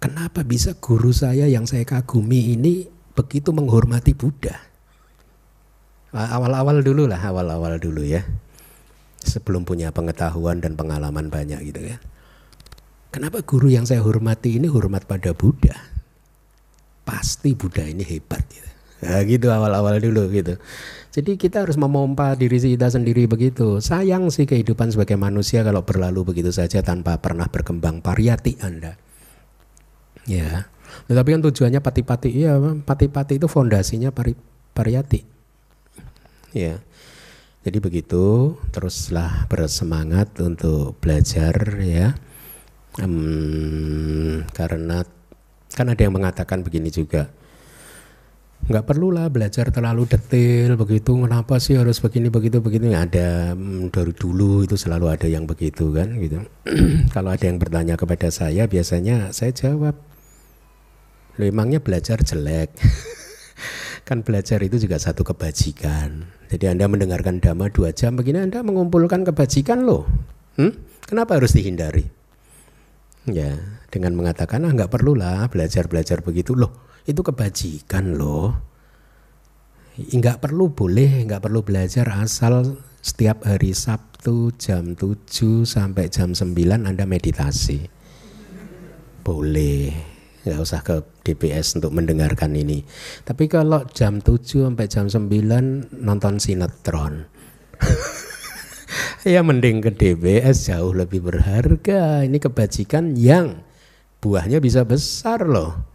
kenapa 0.00 0.42
bisa 0.42 0.74
guru 0.80 1.12
saya 1.12 1.44
yang 1.44 1.68
saya 1.68 1.84
kagumi 1.84 2.56
ini 2.56 2.88
begitu 3.12 3.52
menghormati 3.52 4.16
Buddha? 4.16 4.56
Awal-awal 6.10 6.82
dulu 6.82 7.06
lah, 7.06 7.22
awal-awal 7.22 7.78
dulu 7.78 8.02
ya. 8.02 8.26
Sebelum 9.20 9.68
punya 9.68 9.92
pengetahuan 9.92 10.64
dan 10.64 10.74
pengalaman 10.74 11.28
banyak 11.28 11.60
gitu 11.70 11.80
ya. 11.94 12.00
Kenapa 13.10 13.42
guru 13.42 13.68
yang 13.68 13.84
saya 13.84 14.00
hormati 14.00 14.56
ini 14.56 14.70
hormat 14.70 15.04
pada 15.04 15.34
Buddha? 15.34 15.74
Pasti 17.02 17.58
Buddha 17.58 17.82
ini 17.82 18.06
hebat 18.06 18.40
gitu. 18.48 18.70
Nah, 19.00 19.24
gitu 19.24 19.48
awal-awal 19.48 19.96
dulu 19.96 20.28
gitu. 20.28 20.60
Jadi 21.10 21.40
kita 21.40 21.66
harus 21.66 21.74
memompa 21.74 22.36
diri 22.38 22.60
kita 22.60 22.86
sendiri 22.92 23.26
begitu. 23.26 23.82
Sayang 23.82 24.30
sih 24.30 24.46
kehidupan 24.46 24.92
sebagai 24.94 25.18
manusia 25.18 25.66
kalau 25.66 25.82
berlalu 25.82 26.22
begitu 26.22 26.52
saja 26.54 26.84
tanpa 26.84 27.18
pernah 27.18 27.48
berkembang 27.50 28.04
pariyati 28.04 28.60
Anda. 28.62 28.94
Ya. 30.28 30.70
Tetapi 31.10 31.28
kan 31.34 31.42
tujuannya 31.42 31.80
pati-pati, 31.82 32.28
iya 32.30 32.54
pati-pati 32.60 33.42
itu 33.42 33.50
fondasinya 33.50 34.14
pari, 34.14 34.36
pariyati. 34.76 35.20
Ya. 36.54 36.78
Jadi 37.60 37.76
begitu, 37.76 38.56
teruslah 38.72 39.44
bersemangat 39.52 40.32
untuk 40.40 40.96
belajar 40.96 41.52
ya. 41.84 42.16
Hmm, 42.96 44.48
karena 44.56 45.04
kan 45.76 45.86
ada 45.92 46.00
yang 46.00 46.16
mengatakan 46.16 46.64
begini 46.64 46.88
juga. 46.88 47.28
Nggak 48.64 48.86
perlu 48.88 49.12
lah 49.12 49.28
belajar 49.28 49.68
terlalu 49.68 50.08
detail 50.08 50.76
begitu 50.80 51.16
kenapa 51.16 51.60
sih 51.60 51.76
harus 51.76 52.00
begini 52.00 52.32
begitu 52.32 52.64
begitu? 52.64 52.96
Ada 52.96 53.52
hmm, 53.52 53.92
dari 53.92 54.12
dulu 54.16 54.64
itu 54.64 54.80
selalu 54.80 55.12
ada 55.12 55.28
yang 55.28 55.44
begitu 55.44 55.92
kan 55.92 56.16
gitu. 56.16 56.40
Kalau 57.14 57.28
ada 57.28 57.44
yang 57.44 57.60
bertanya 57.60 58.00
kepada 58.00 58.32
saya 58.32 58.64
biasanya 58.64 59.36
saya 59.36 59.52
jawab 59.52 60.00
memangnya 61.36 61.80
belajar 61.80 62.20
jelek 62.24 62.72
kan 64.10 64.26
belajar 64.26 64.58
itu 64.58 64.74
juga 64.82 64.98
satu 64.98 65.22
kebajikan. 65.22 66.26
Jadi 66.50 66.66
anda 66.66 66.90
mendengarkan 66.90 67.38
dhamma 67.38 67.70
dua 67.70 67.94
jam 67.94 68.18
begini 68.18 68.42
anda 68.42 68.58
mengumpulkan 68.66 69.22
kebajikan 69.22 69.86
loh. 69.86 70.02
Hmm? 70.58 70.74
kenapa 71.06 71.38
harus 71.38 71.54
dihindari? 71.54 72.10
Ya 73.30 73.54
dengan 73.86 74.18
mengatakan 74.18 74.66
ah 74.66 74.74
nggak 74.74 74.90
perlu 74.90 75.14
lah 75.14 75.46
belajar 75.46 75.86
belajar 75.86 76.26
begitu. 76.26 76.58
Loh 76.58 76.90
itu 77.06 77.22
kebajikan 77.22 78.18
loh. 78.18 78.50
Nggak 79.94 80.42
perlu 80.42 80.74
boleh 80.74 81.30
nggak 81.30 81.46
perlu 81.46 81.62
belajar 81.62 82.10
asal 82.18 82.82
setiap 82.98 83.46
hari 83.46 83.70
Sabtu 83.70 84.50
jam 84.58 84.98
7 84.98 85.62
sampai 85.62 86.10
jam 86.10 86.34
9 86.34 86.58
Anda 86.82 87.06
meditasi. 87.06 87.86
Boleh 89.22 90.09
nggak 90.46 90.60
usah 90.60 90.80
ke 90.80 91.04
DPS 91.26 91.80
untuk 91.80 91.92
mendengarkan 91.92 92.56
ini 92.56 92.84
tapi 93.24 93.46
kalau 93.46 93.84
jam 93.92 94.24
7 94.24 94.40
sampai 94.72 94.86
jam 94.88 95.06
9 95.08 96.00
nonton 96.00 96.40
sinetron 96.40 97.28
ya 99.28 99.44
mending 99.44 99.84
ke 99.84 99.90
DPS 99.92 100.72
jauh 100.72 100.96
lebih 100.96 101.20
berharga 101.20 102.24
ini 102.24 102.40
kebajikan 102.40 103.16
yang 103.16 103.60
buahnya 104.20 104.64
bisa 104.64 104.84
besar 104.84 105.44
loh 105.44 105.90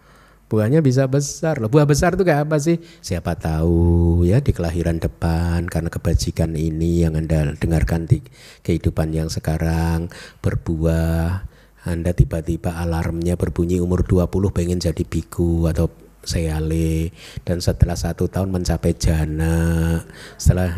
buahnya 0.46 0.86
bisa 0.86 1.10
besar 1.10 1.58
loh. 1.58 1.70
Buah 1.74 1.90
besar 1.90 2.14
itu 2.14 2.24
kayak 2.24 2.50
apa 2.50 2.58
sih? 2.62 2.78
Siapa 3.02 3.38
tahu 3.38 4.22
ya 4.24 4.42
di 4.42 4.54
kelahiran 4.54 5.02
depan 5.02 5.66
karena 5.66 5.90
kebajikan 5.90 6.54
ini 6.54 7.02
yang 7.06 7.18
Anda 7.18 7.58
dengarkan 7.58 8.06
di 8.06 8.22
kehidupan 8.62 9.14
yang 9.14 9.30
sekarang 9.30 10.14
berbuah. 10.46 11.55
Anda 11.86 12.18
tiba-tiba 12.18 12.82
alarmnya 12.82 13.38
berbunyi 13.38 13.78
umur 13.78 14.02
20 14.02 14.50
pengen 14.50 14.82
jadi 14.82 15.06
biku 15.06 15.70
atau 15.70 15.86
seale 16.26 17.14
dan 17.46 17.62
setelah 17.62 17.94
satu 17.94 18.26
tahun 18.26 18.50
mencapai 18.50 18.98
jana. 18.98 20.02
Setelah 20.42 20.74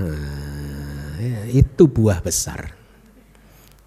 ya, 1.16 1.42
itu 1.48 1.88
buah 1.88 2.20
besar. 2.20 2.76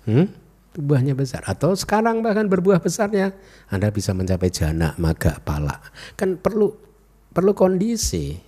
Hmm? 0.08 0.32
buahnya 0.70 1.18
besar. 1.18 1.42
Atau 1.44 1.74
sekarang 1.74 2.22
bahkan 2.24 2.46
berbuah 2.46 2.80
besarnya. 2.80 3.34
Anda 3.68 3.90
bisa 3.90 4.14
mencapai 4.14 4.48
jana 4.48 4.94
maga 4.96 5.42
pala 5.42 5.76
kan 6.16 6.40
perlu 6.40 6.72
perlu 7.34 7.52
kondisi. 7.52 8.38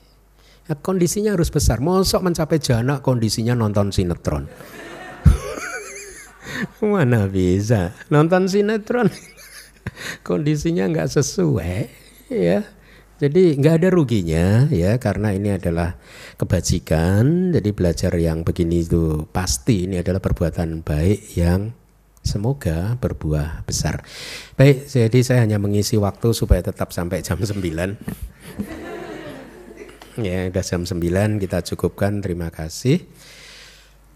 Ya, 0.71 0.79
kondisinya 0.79 1.35
harus 1.35 1.51
besar. 1.51 1.83
Mosok 1.83 2.23
mencapai 2.23 2.63
jana 2.63 3.03
kondisinya 3.03 3.53
nonton 3.59 3.91
sinetron 3.91 4.47
mana 6.83 7.27
bisa 7.29 7.95
nonton 8.09 8.49
sinetron 8.49 9.09
kondisinya 10.27 10.89
nggak 10.89 11.11
sesuai 11.11 11.79
ya 12.31 12.63
Jadi 13.23 13.55
nggak 13.55 13.75
ada 13.79 13.89
ruginya 13.95 14.67
ya 14.67 14.99
karena 14.99 15.31
ini 15.31 15.55
adalah 15.55 15.95
kebajikan. 16.35 17.55
Jadi 17.55 17.71
belajar 17.71 18.11
yang 18.19 18.43
begini 18.43 18.83
itu 18.83 19.31
pasti 19.31 19.87
ini 19.87 20.03
adalah 20.03 20.19
perbuatan 20.19 20.83
baik 20.83 21.39
yang 21.39 21.71
semoga 22.23 22.99
berbuah 22.99 23.63
besar. 23.63 24.03
Baik, 24.59 24.91
jadi 24.91 25.19
saya 25.23 25.47
hanya 25.47 25.63
mengisi 25.63 25.95
waktu 25.99 26.35
supaya 26.35 26.67
tetap 26.67 26.91
sampai 26.91 27.23
jam 27.23 27.39
9. 27.39 27.63
ya, 30.27 30.39
udah 30.51 30.65
jam 30.67 30.83
9 30.83 31.43
kita 31.43 31.59
cukupkan. 31.63 32.23
Terima 32.27 32.51
kasih. 32.51 33.07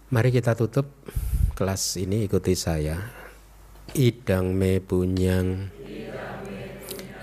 Mari 0.07 0.31
kita 0.31 0.55
tutup 0.55 0.87
kelas 1.59 1.99
ini 1.99 2.31
ikuti 2.31 2.55
saya. 2.55 2.95
Idang 3.91 4.55
me 4.55 4.78
punyang. 4.78 5.66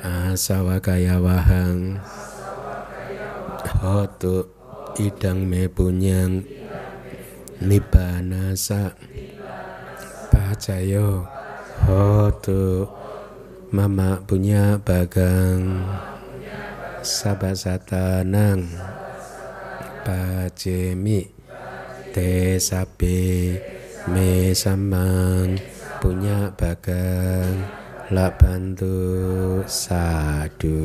Asawa 0.04 0.84
kaya 0.84 1.16
wahang. 1.16 2.04
Hotu 3.80 4.52
idang 5.00 5.48
me 5.48 5.72
punyang. 5.72 6.44
Nibanasa 7.64 9.00
pacayo. 10.28 11.24
Hotu 11.88 12.92
mama 13.72 14.20
punya 14.28 14.76
bagang. 14.84 15.88
Sabasatanang 17.00 18.68
pacemi 20.04 21.33
te 22.14 22.62
sapi 22.62 23.58
me 24.14 24.54
samang 24.54 25.58
punya 25.98 26.54
bagang 26.54 27.58
labantu 28.14 29.66
sadu. 29.66 30.78